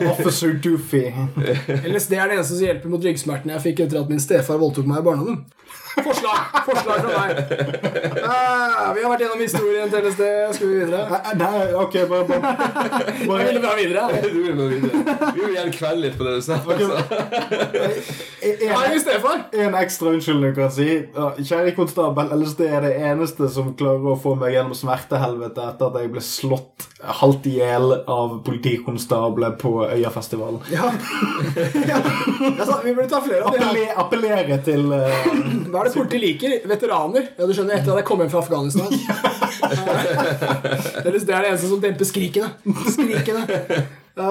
Officer 0.10 0.56
Doofy. 0.64 1.04
LSD 1.92 2.16
er 2.18 2.32
det 2.32 2.40
eneste 2.40 2.56
som 2.56 2.64
hjelper 2.66 2.90
mot 2.96 3.06
ryggsmertene 3.06 3.54
jeg 3.58 3.66
fikk 3.68 3.84
etter 3.86 4.02
at 4.02 4.10
min 4.10 4.24
stefar 4.24 4.58
voldtok 4.62 4.90
meg 4.90 5.04
i 5.04 5.06
barndommen. 5.06 5.44
Forslag! 6.04 6.38
Forslag 6.66 7.00
fra 7.02 7.12
meg. 7.20 7.38
Ah, 8.26 8.92
vi 8.96 9.04
har 9.04 9.12
vært 9.12 9.24
gjennom 9.24 9.42
historien 9.42 9.92
til 9.92 10.08
LSD. 10.10 10.24
Skal 10.58 10.68
vi 10.68 10.80
videre? 10.82 11.04
Nei, 11.12 11.36
Nei, 11.40 11.62
ok, 11.80 11.96
bare, 12.10 12.26
bare, 12.28 13.40
Jeg 13.40 13.48
ville 13.48 13.62
bare 13.64 13.78
videre. 13.80 14.04
Du 14.26 14.40
vil 14.42 14.58
bare 14.58 14.70
videre. 14.74 15.30
Vi 15.36 15.44
vil 15.46 15.56
gjerne 15.56 15.76
kvelde 15.76 16.04
litt 16.06 16.18
på 16.20 16.28
det 16.28 16.34
du 16.36 16.44
sa. 16.46 16.60
Altså. 16.60 16.98
Hei, 18.44 18.90
min 18.92 19.02
stefar. 19.04 19.46
En 19.66 19.78
ekstra 19.80 20.12
unnskyldning 20.16 20.56
kan 20.58 20.68
jeg 20.68 20.76
si. 20.76 20.90
Ja, 21.16 21.30
Kjære 21.40 21.76
konstabel, 21.78 22.34
LSD 22.42 22.66
er 22.68 22.86
det 22.86 22.94
eneste 23.12 23.50
som 23.54 23.72
klarer 23.80 24.12
å 24.16 24.18
få 24.20 24.36
meg 24.40 24.56
gjennom 24.58 24.76
smertehelvete 24.78 25.70
etter 25.72 25.88
at 25.88 26.00
jeg 26.02 26.12
ble 26.12 26.26
slått 26.26 26.90
halvt 27.22 27.48
i 27.52 27.56
hjel 27.60 27.92
av 28.12 28.40
politikonstabler 28.46 29.56
på 29.62 29.74
Øyafestivalen. 29.86 30.62
Ja. 30.74 30.92
ja. 31.92 32.02
Altså, 32.60 32.82
vi 32.84 32.94
burde 32.96 33.10
ta 33.12 33.22
flere 33.24 33.46
av 33.46 33.56
de 33.56 33.64
her. 33.64 33.96
Appellere 34.02 34.58
til 34.66 34.92
eh, 34.96 35.30
Hva 35.72 35.85
er 35.86 35.90
det 35.92 36.00
politiet 36.00 36.24
liker? 36.26 36.52
Veteraner. 36.72 37.24
Ja, 37.38 37.44
du 37.46 37.54
skjønner, 37.56 37.74
Etter 37.78 37.92
at 37.94 38.00
jeg 38.02 38.08
kom 38.10 38.20
hjem 38.24 38.34
fra 38.34 38.42
Afghanistan. 38.42 38.90
det, 41.06 41.08
er 41.08 41.12
det 41.16 41.40
eneste 41.40 41.68
som 41.72 41.80
demper 41.84 42.06
skrikene. 42.10 42.50
Skrikene. 42.98 43.42
Uh. 44.16 44.24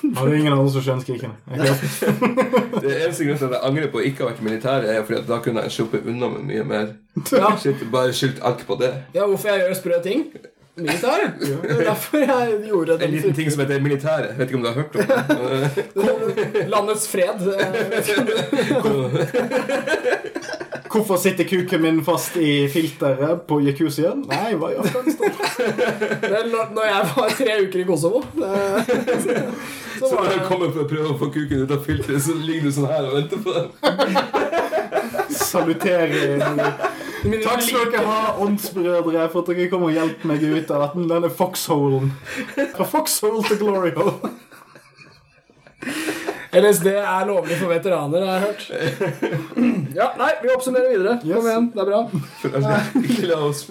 Ja, 0.00 0.24
det 0.24 0.32
er 0.32 0.38
ingen 0.38 0.54
andre 0.54 0.70
som 0.72 0.84
skjønner 0.84 1.04
skrikene. 1.04 1.34
Det 2.80 2.92
eneste 3.04 3.24
grunnen 3.24 3.38
til 3.38 3.50
at 3.50 3.56
jeg 3.56 3.64
angrer 3.68 3.90
på 3.92 4.00
å 4.00 4.04
ikke 4.08 4.24
ha 4.24 4.30
vært 4.30 4.40
i 4.40 4.46
militæret, 4.46 4.86
er 4.88 5.02
fordi 5.04 5.18
at 5.18 5.26
da 5.28 5.36
kunne 5.44 5.64
jeg 5.66 5.74
sluppet 5.74 6.06
unna 6.08 6.30
med 6.32 6.46
mye 6.48 6.64
mer. 6.64 6.86
ja. 7.36 7.50
Shit, 7.60 7.82
bare 7.92 8.14
skyldt 8.16 8.40
alt 8.46 8.64
på 8.66 8.78
det. 8.80 8.94
ja, 9.14 9.26
hvorfor 9.26 9.52
jeg 9.52 9.60
gjør 9.60 9.76
sprø 9.76 9.98
ting? 10.06 10.24
Militær. 10.76 11.24
Det 11.40 11.70
er 11.70 11.84
derfor 11.84 12.18
jeg 12.18 12.52
gjorde 12.68 12.92
det. 12.98 13.02
En 13.06 13.10
liten 13.10 13.34
ting 13.34 13.50
som 13.52 13.60
heter 13.64 13.80
militæret. 13.82 14.38
Vet 14.38 14.48
ikke 14.50 14.56
om 14.56 14.62
du 14.62 14.68
har 14.68 14.74
hørt 14.74 14.94
om 14.96 15.00
det? 15.02 16.68
Landets 16.74 17.08
fred. 17.08 17.38
Hvorfor 20.90 21.16
sitter 21.16 21.44
kuken 21.46 21.82
min 21.82 22.04
fast 22.04 22.36
i 22.36 22.68
filteret 22.68 23.42
på 23.48 23.60
jacuzzien? 23.62 24.24
Nei, 24.30 24.54
var 24.58 24.70
i 24.70 24.78
Afghanistan. 24.82 25.30
Det 26.22 26.32
er 26.40 26.48
når 26.50 26.72
når 26.74 26.88
jeg 26.88 27.02
var 27.16 27.28
tre 27.38 27.52
uker 27.66 27.78
i 27.78 27.84
Kosovo. 27.86 28.22
Det, 28.34 28.50
så 30.00 30.08
Så 30.08 30.14
når 30.16 30.30
jeg 30.32 30.40
kommer 30.48 30.72
for 30.74 30.80
å 30.82 30.88
prøve 30.90 31.12
å 31.12 31.18
få 31.20 31.28
kuken 31.34 31.62
ut 31.62 31.70
av 31.76 31.84
filteret, 31.86 32.22
så 32.24 32.34
ligger 32.34 32.62
du 32.70 32.72
sånn 32.78 32.90
her 32.90 33.06
og 33.10 33.14
venter 33.20 33.38
på 33.44 33.50
den. 33.54 33.66
Salutere 35.30 36.66
Takk 37.20 37.60
skal 37.62 37.90
dere 37.92 38.04
ha, 38.06 38.34
åndsbrødre, 38.40 39.26
for 39.32 39.42
at 39.42 39.50
dere 39.52 39.68
kom 39.72 39.82
og 39.88 39.92
hjalp 39.92 40.22
meg 40.28 40.40
ut 40.40 40.70
av 40.72 40.94
denne, 40.96 41.28
foxholen. 41.36 42.12
Fra 42.76 42.86
foxhole 42.88 43.42
til 43.48 43.60
glory 43.60 43.92
hole. 43.98 44.30
LSD 46.50 46.88
er 46.96 47.28
lovlig 47.28 47.56
for 47.60 47.70
veteraner, 47.70 48.24
har 48.26 48.32
jeg 48.32 48.44
hørt. 48.48 48.62
Ja, 49.94 50.08
nei, 50.18 50.32
vi 50.42 50.50
oppsummerer 50.50 50.90
videre. 50.96 51.14
Kom 51.22 51.46
igjen, 51.46 51.68
det 51.76 51.84
er 51.84 51.88
bra. 51.92 52.00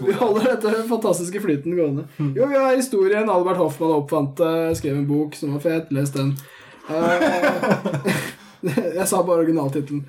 Vi 0.06 0.15
holder 0.22 0.48
dette 0.53 0.76
fantastiske 0.88 1.41
flyten 1.44 1.76
gående. 1.76 2.06
Jo, 2.38 2.48
vi 2.48 2.56
har 2.56 2.77
historien. 2.77 3.27
Albert 3.34 3.60
Hoffmann 3.60 3.98
oppfant 3.98 4.40
skrev 4.80 4.95
en 5.02 5.10
bok 5.10 5.36
som 5.36 5.57
var 5.57 5.65
fet. 5.65 5.91
Les 5.95 6.14
den. 6.15 6.38
Jeg 8.99 9.06
sa 9.07 9.22
bare 9.23 9.45
originaltittelen. 9.45 10.02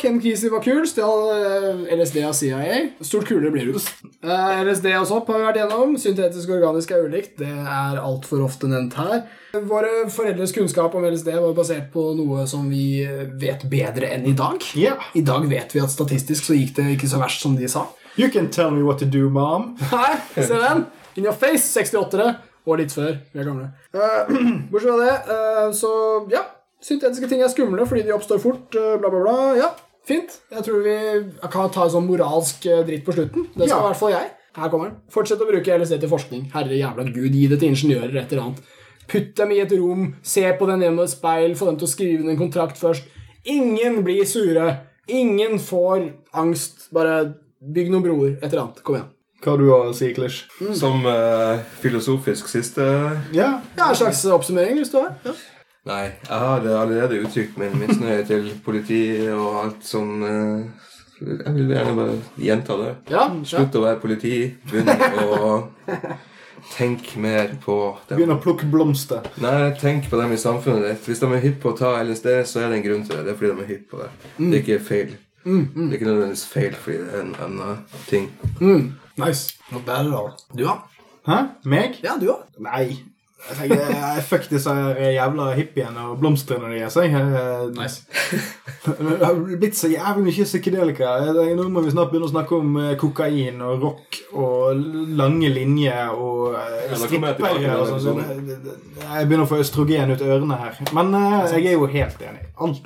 Ken 0.00 0.20
Kesey 0.22 0.52
var 0.52 0.62
kul. 0.64 0.86
Stjal 0.88 1.26
eh, 1.34 1.82
LSD 1.98 2.22
av 2.24 2.32
CIA. 2.36 2.78
Stort 3.04 3.28
kulere 3.28 3.52
blir 3.52 3.72
det. 3.74 3.82
Eh, 4.24 4.62
LSD 4.64 4.88
og 4.96 5.08
sopp 5.10 5.28
har 5.32 5.42
vi 5.42 5.48
vært 5.50 5.60
gjennom. 5.62 5.94
Syntetisk 6.00 6.52
og 6.52 6.58
organisk 6.62 6.94
er 6.96 7.04
ulikt. 7.04 7.36
Det 7.42 7.50
er 7.52 8.00
altfor 8.00 8.46
ofte 8.46 8.70
nevnt 8.70 8.96
her. 8.98 9.22
Våre 9.68 10.08
foreldres 10.12 10.52
kunnskap 10.56 10.96
om 10.96 11.06
LSD 11.08 11.30
var 11.36 11.54
basert 11.56 11.92
på 11.92 12.10
noe 12.16 12.44
som 12.48 12.66
vi 12.72 13.04
vet 13.40 13.64
bedre 13.68 14.12
enn 14.16 14.28
i 14.28 14.36
dag. 14.36 14.60
Yeah. 14.78 15.08
I 15.16 15.24
dag 15.24 15.48
vet 15.50 15.76
vi 15.76 15.84
at 15.84 15.92
statistisk 15.92 16.50
så 16.50 16.56
gikk 16.56 16.76
det 16.80 16.90
ikke 16.96 17.10
så 17.10 17.20
verst 17.20 17.44
som 17.44 17.56
de 17.58 17.68
sa. 17.70 17.88
You 18.18 18.30
can 18.32 18.50
tell 18.50 18.70
me 18.70 18.82
what 18.82 18.98
to 18.98 19.06
do, 19.06 19.28
mom. 19.30 19.76
Her, 19.92 20.20
se 20.34 20.54
den! 20.54 20.86
In 21.16 21.24
your 21.24 21.34
face, 21.34 21.68
68-ere. 21.78 22.34
Og 22.68 22.80
litt 22.80 22.92
før. 22.92 23.14
Vi 23.32 23.40
er 23.40 23.46
gamle. 23.48 23.70
Uh, 23.94 24.28
bortsett 24.72 24.90
fra 24.90 24.96
det, 25.00 25.12
uh, 25.30 25.68
så 25.76 25.90
ja. 26.32 26.42
Syntetiske 26.84 27.28
ting 27.28 27.42
er 27.42 27.50
skumle 27.52 27.86
fordi 27.88 28.04
de 28.06 28.12
oppstår 28.14 28.40
fort. 28.42 28.74
eh, 28.78 28.96
bla, 29.00 29.10
bla, 29.10 29.20
bla. 29.24 29.36
Ja, 29.58 29.70
fint. 30.06 30.38
Jeg 30.52 30.64
tror 30.64 30.82
vi 30.84 30.96
kan 31.50 31.70
ta 31.74 31.84
en 31.84 31.90
sånn 31.96 32.06
moralsk 32.08 32.66
eh, 32.66 32.84
dritt 32.86 33.04
på 33.06 33.12
slutten. 33.16 33.48
Det 33.54 33.66
skal 33.68 33.76
Ja. 33.76 33.80
i 33.84 33.88
hvert 33.88 33.96
fall 34.02 34.10
jeg. 34.14 34.30
Her 34.58 34.68
kommer 34.72 34.90
den. 34.90 34.96
Fortsett 35.10 35.40
å 35.42 35.46
bruke 35.46 35.78
LSD 35.78 36.00
til 36.00 36.08
forskning. 36.10 36.50
Herre 36.52 36.74
jævla 36.78 37.04
gud, 37.12 37.32
gi 37.34 37.46
det 37.48 37.58
til 37.60 37.68
ingeniører 37.74 38.16
et 38.22 38.32
eller 38.32 38.42
annet. 38.48 38.62
Putt 39.08 39.34
dem 39.36 39.50
i 39.52 39.60
et 39.60 39.70
rom, 39.72 40.14
se 40.22 40.42
på 40.58 40.66
dem 40.66 40.80
gjennom 40.82 41.04
et 41.04 41.10
speil, 41.10 41.54
få 41.56 41.66
dem 41.70 41.76
til 41.78 41.86
å 41.86 41.90
skrive 41.90 42.20
inn 42.24 42.28
en 42.30 42.36
kontrakt 42.40 42.76
først. 42.80 43.04
Ingen 43.46 44.02
blir 44.04 44.24
sure. 44.26 44.80
Ingen 45.08 45.58
får 45.58 46.10
angst. 46.34 46.88
Bare 46.92 47.34
bygg 47.62 47.90
noen 47.90 48.02
broer. 48.04 48.34
Et 48.42 48.50
eller 48.52 48.64
annet. 48.66 48.82
Kom 48.84 48.96
igjen. 48.98 49.08
Hva 49.40 49.52
har 49.54 49.58
du 49.62 49.68
å 49.70 49.94
si, 49.94 50.10
Klish? 50.12 50.42
Som 50.74 51.06
uh, 51.06 51.60
filosofisk 51.80 52.48
siste 52.50 52.82
Ja. 53.32 53.60
Ja, 53.78 53.88
En 53.90 53.94
slags 53.96 54.24
oppsummering, 54.26 54.76
hvis 54.82 54.90
du 54.90 54.98
har. 54.98 55.14
Ja. 55.24 55.32
Nei, 55.86 56.04
jeg 56.10 56.38
har 56.42 56.64
allerede 56.66 57.20
uttrykt 57.22 57.58
min 57.60 57.76
misnøye 57.78 58.24
til 58.28 58.48
politiet 58.64 59.30
og 59.32 59.60
alt 59.64 59.84
som 59.86 60.22
eh, 60.26 60.88
Jeg 61.20 61.54
vil 61.54 61.70
gjerne 61.72 61.94
bare 61.96 62.16
gjenta 62.38 62.76
det. 62.80 62.90
Ja, 63.10 63.28
ja. 63.30 63.44
Slutt 63.46 63.78
å 63.78 63.84
være 63.86 64.00
politi. 64.02 64.34
Begynn 64.70 64.90
å 65.22 65.54
tenke 66.74 67.22
mer 67.22 67.54
på 67.62 67.78
dem. 68.08 68.18
Begynn 68.18 68.34
å 68.36 68.40
plukke 68.42 68.68
blomster. 68.70 69.26
Nei, 69.42 69.70
tenk 69.80 70.10
på 70.10 70.20
dem 70.20 70.34
i 70.34 70.40
samfunnet 70.40 70.84
ditt. 70.86 71.08
Hvis 71.08 71.22
de 71.22 71.30
er 71.32 71.42
hypp 71.46 71.58
på 71.64 71.72
å 71.72 71.78
ta 71.78 71.94
LSD, 72.02 72.28
så 72.46 72.62
er 72.62 72.70
det 72.70 72.80
en 72.80 72.86
grunn 72.86 73.06
til 73.06 73.16
det. 73.16 73.24
Det 73.26 73.34
er 73.34 73.40
fordi 73.40 73.54
de 73.54 73.64
er 73.64 73.72
hypp 73.72 73.90
på 73.90 74.02
det. 74.02 74.10
Det 74.38 74.50
er 74.52 74.62
ikke 74.62 74.80
feil. 74.90 75.16
Det 75.48 75.84
er 75.88 75.96
ikke 75.96 76.10
nødvendigvis 76.10 76.46
feil 76.52 76.74
fordi 76.76 76.98
det 77.00 77.12
er 77.14 77.22
en 77.24 77.36
annen 77.46 77.84
ting. 78.10 78.26
Mm. 78.60 78.88
Nice. 79.18 79.54
nå 79.72 79.80
bad 79.86 80.10
det 80.10 80.18
all. 80.18 80.32
Du, 80.52 80.64
da? 80.66 80.76
Hæ? 81.28 81.38
Meg? 81.64 81.98
Ja, 82.04 82.18
du 82.20 82.28
òg. 82.34 82.44
Nei. 82.62 82.98
Jeg 83.48 83.56
tenker, 83.56 83.90
jeg- 83.94 84.22
Fuck 84.28 84.48
disse 84.50 84.72
jævla 84.98 85.46
hippiene 85.56 86.02
og 86.10 86.18
blomstene 86.20 86.68
deres. 86.72 86.96
Jeg, 86.96 87.10
jeg, 87.12 87.68
Nice. 87.78 88.02
Det 88.88 89.18
har 89.26 89.34
blitt 89.60 89.76
så 89.76 89.88
jævlig 89.90 90.24
mye 90.28 90.44
psykedelika. 90.44 91.12
Nå 91.56 91.68
må 91.72 91.82
vi 91.84 91.90
snart 91.92 92.10
begynne 92.12 92.28
å 92.28 92.32
snakke 92.32 92.56
om 92.58 92.76
eh, 92.80 92.94
kokain 93.00 93.60
og 93.64 93.82
rock 93.82 94.18
og 94.32 94.82
lange 95.18 95.48
linjer 95.52 96.12
og 96.14 96.54
eh, 96.60 96.94
strippere 96.96 97.76
og 97.82 98.00
sånn. 98.04 98.22
Jeg 98.22 99.28
begynner 99.28 99.44
å 99.46 99.50
få 99.50 99.60
østrogen 99.64 100.12
ut 100.14 100.24
ørene 100.24 100.60
her. 100.60 100.78
Men 100.96 101.14
eh, 101.18 101.56
jeg 101.56 101.72
er 101.72 101.78
jo 101.78 101.88
helt 101.92 102.22
enig. 102.30 102.46
Alt. 102.60 102.84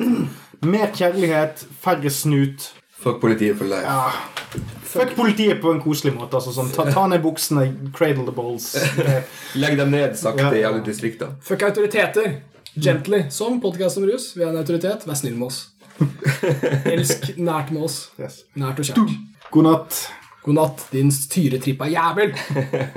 Mer 0.62 0.92
kjærlighet, 0.94 1.66
færre 1.82 2.10
snut. 2.14 2.70
Fuck 3.02 3.18
politiet 3.22 3.58
for 3.58 3.66
life. 3.66 3.82
Ja. 3.82 4.62
Fuck 4.92 5.14
politiet 5.16 5.60
på 5.62 5.72
en 5.72 5.80
koselig 5.82 6.12
måte. 6.14 6.36
Altså, 6.38 6.52
sånn, 6.54 6.70
ta, 6.74 6.84
ta 6.92 7.06
ned 7.08 7.22
buksene, 7.24 7.66
cradle 7.96 8.24
the 8.28 8.34
balls. 8.36 8.70
Legg 9.62 9.76
dem 9.80 9.90
ned 9.94 10.16
sakte 10.20 10.44
Ja. 10.50 10.54
i 10.58 10.64
alle 10.68 10.82
distrikter. 10.84 11.34
Fuck 11.42 11.62
autoriteter. 11.68 12.40
Gently. 12.74 13.24
Som 13.30 13.60
podkast 13.60 13.98
om 14.00 14.04
rus. 14.08 14.30
Vi 14.36 14.44
er 14.44 14.50
en 14.52 14.60
autoritet. 14.60 15.06
Vær 15.08 15.18
snill 15.18 15.36
med 15.36 15.48
oss. 15.50 15.62
Elsk 16.94 17.32
nært 17.36 17.70
med 17.72 17.82
oss. 17.88 17.98
Yes. 18.20 18.42
Nært 18.58 18.80
og 18.82 18.88
kjært. 18.88 19.16
God 19.52 19.68
natt. 19.68 19.98
God 20.42 20.56
natt, 20.58 20.80
din 20.90 21.12
styretrippa 21.14 21.86
jævel. 21.92 22.32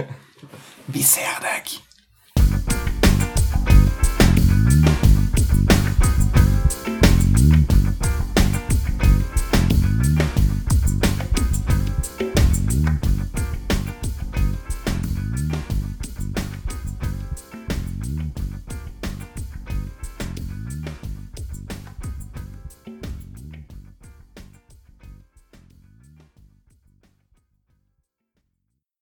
Vi 0.96 1.02
ser 1.06 1.36
deg. 1.44 1.76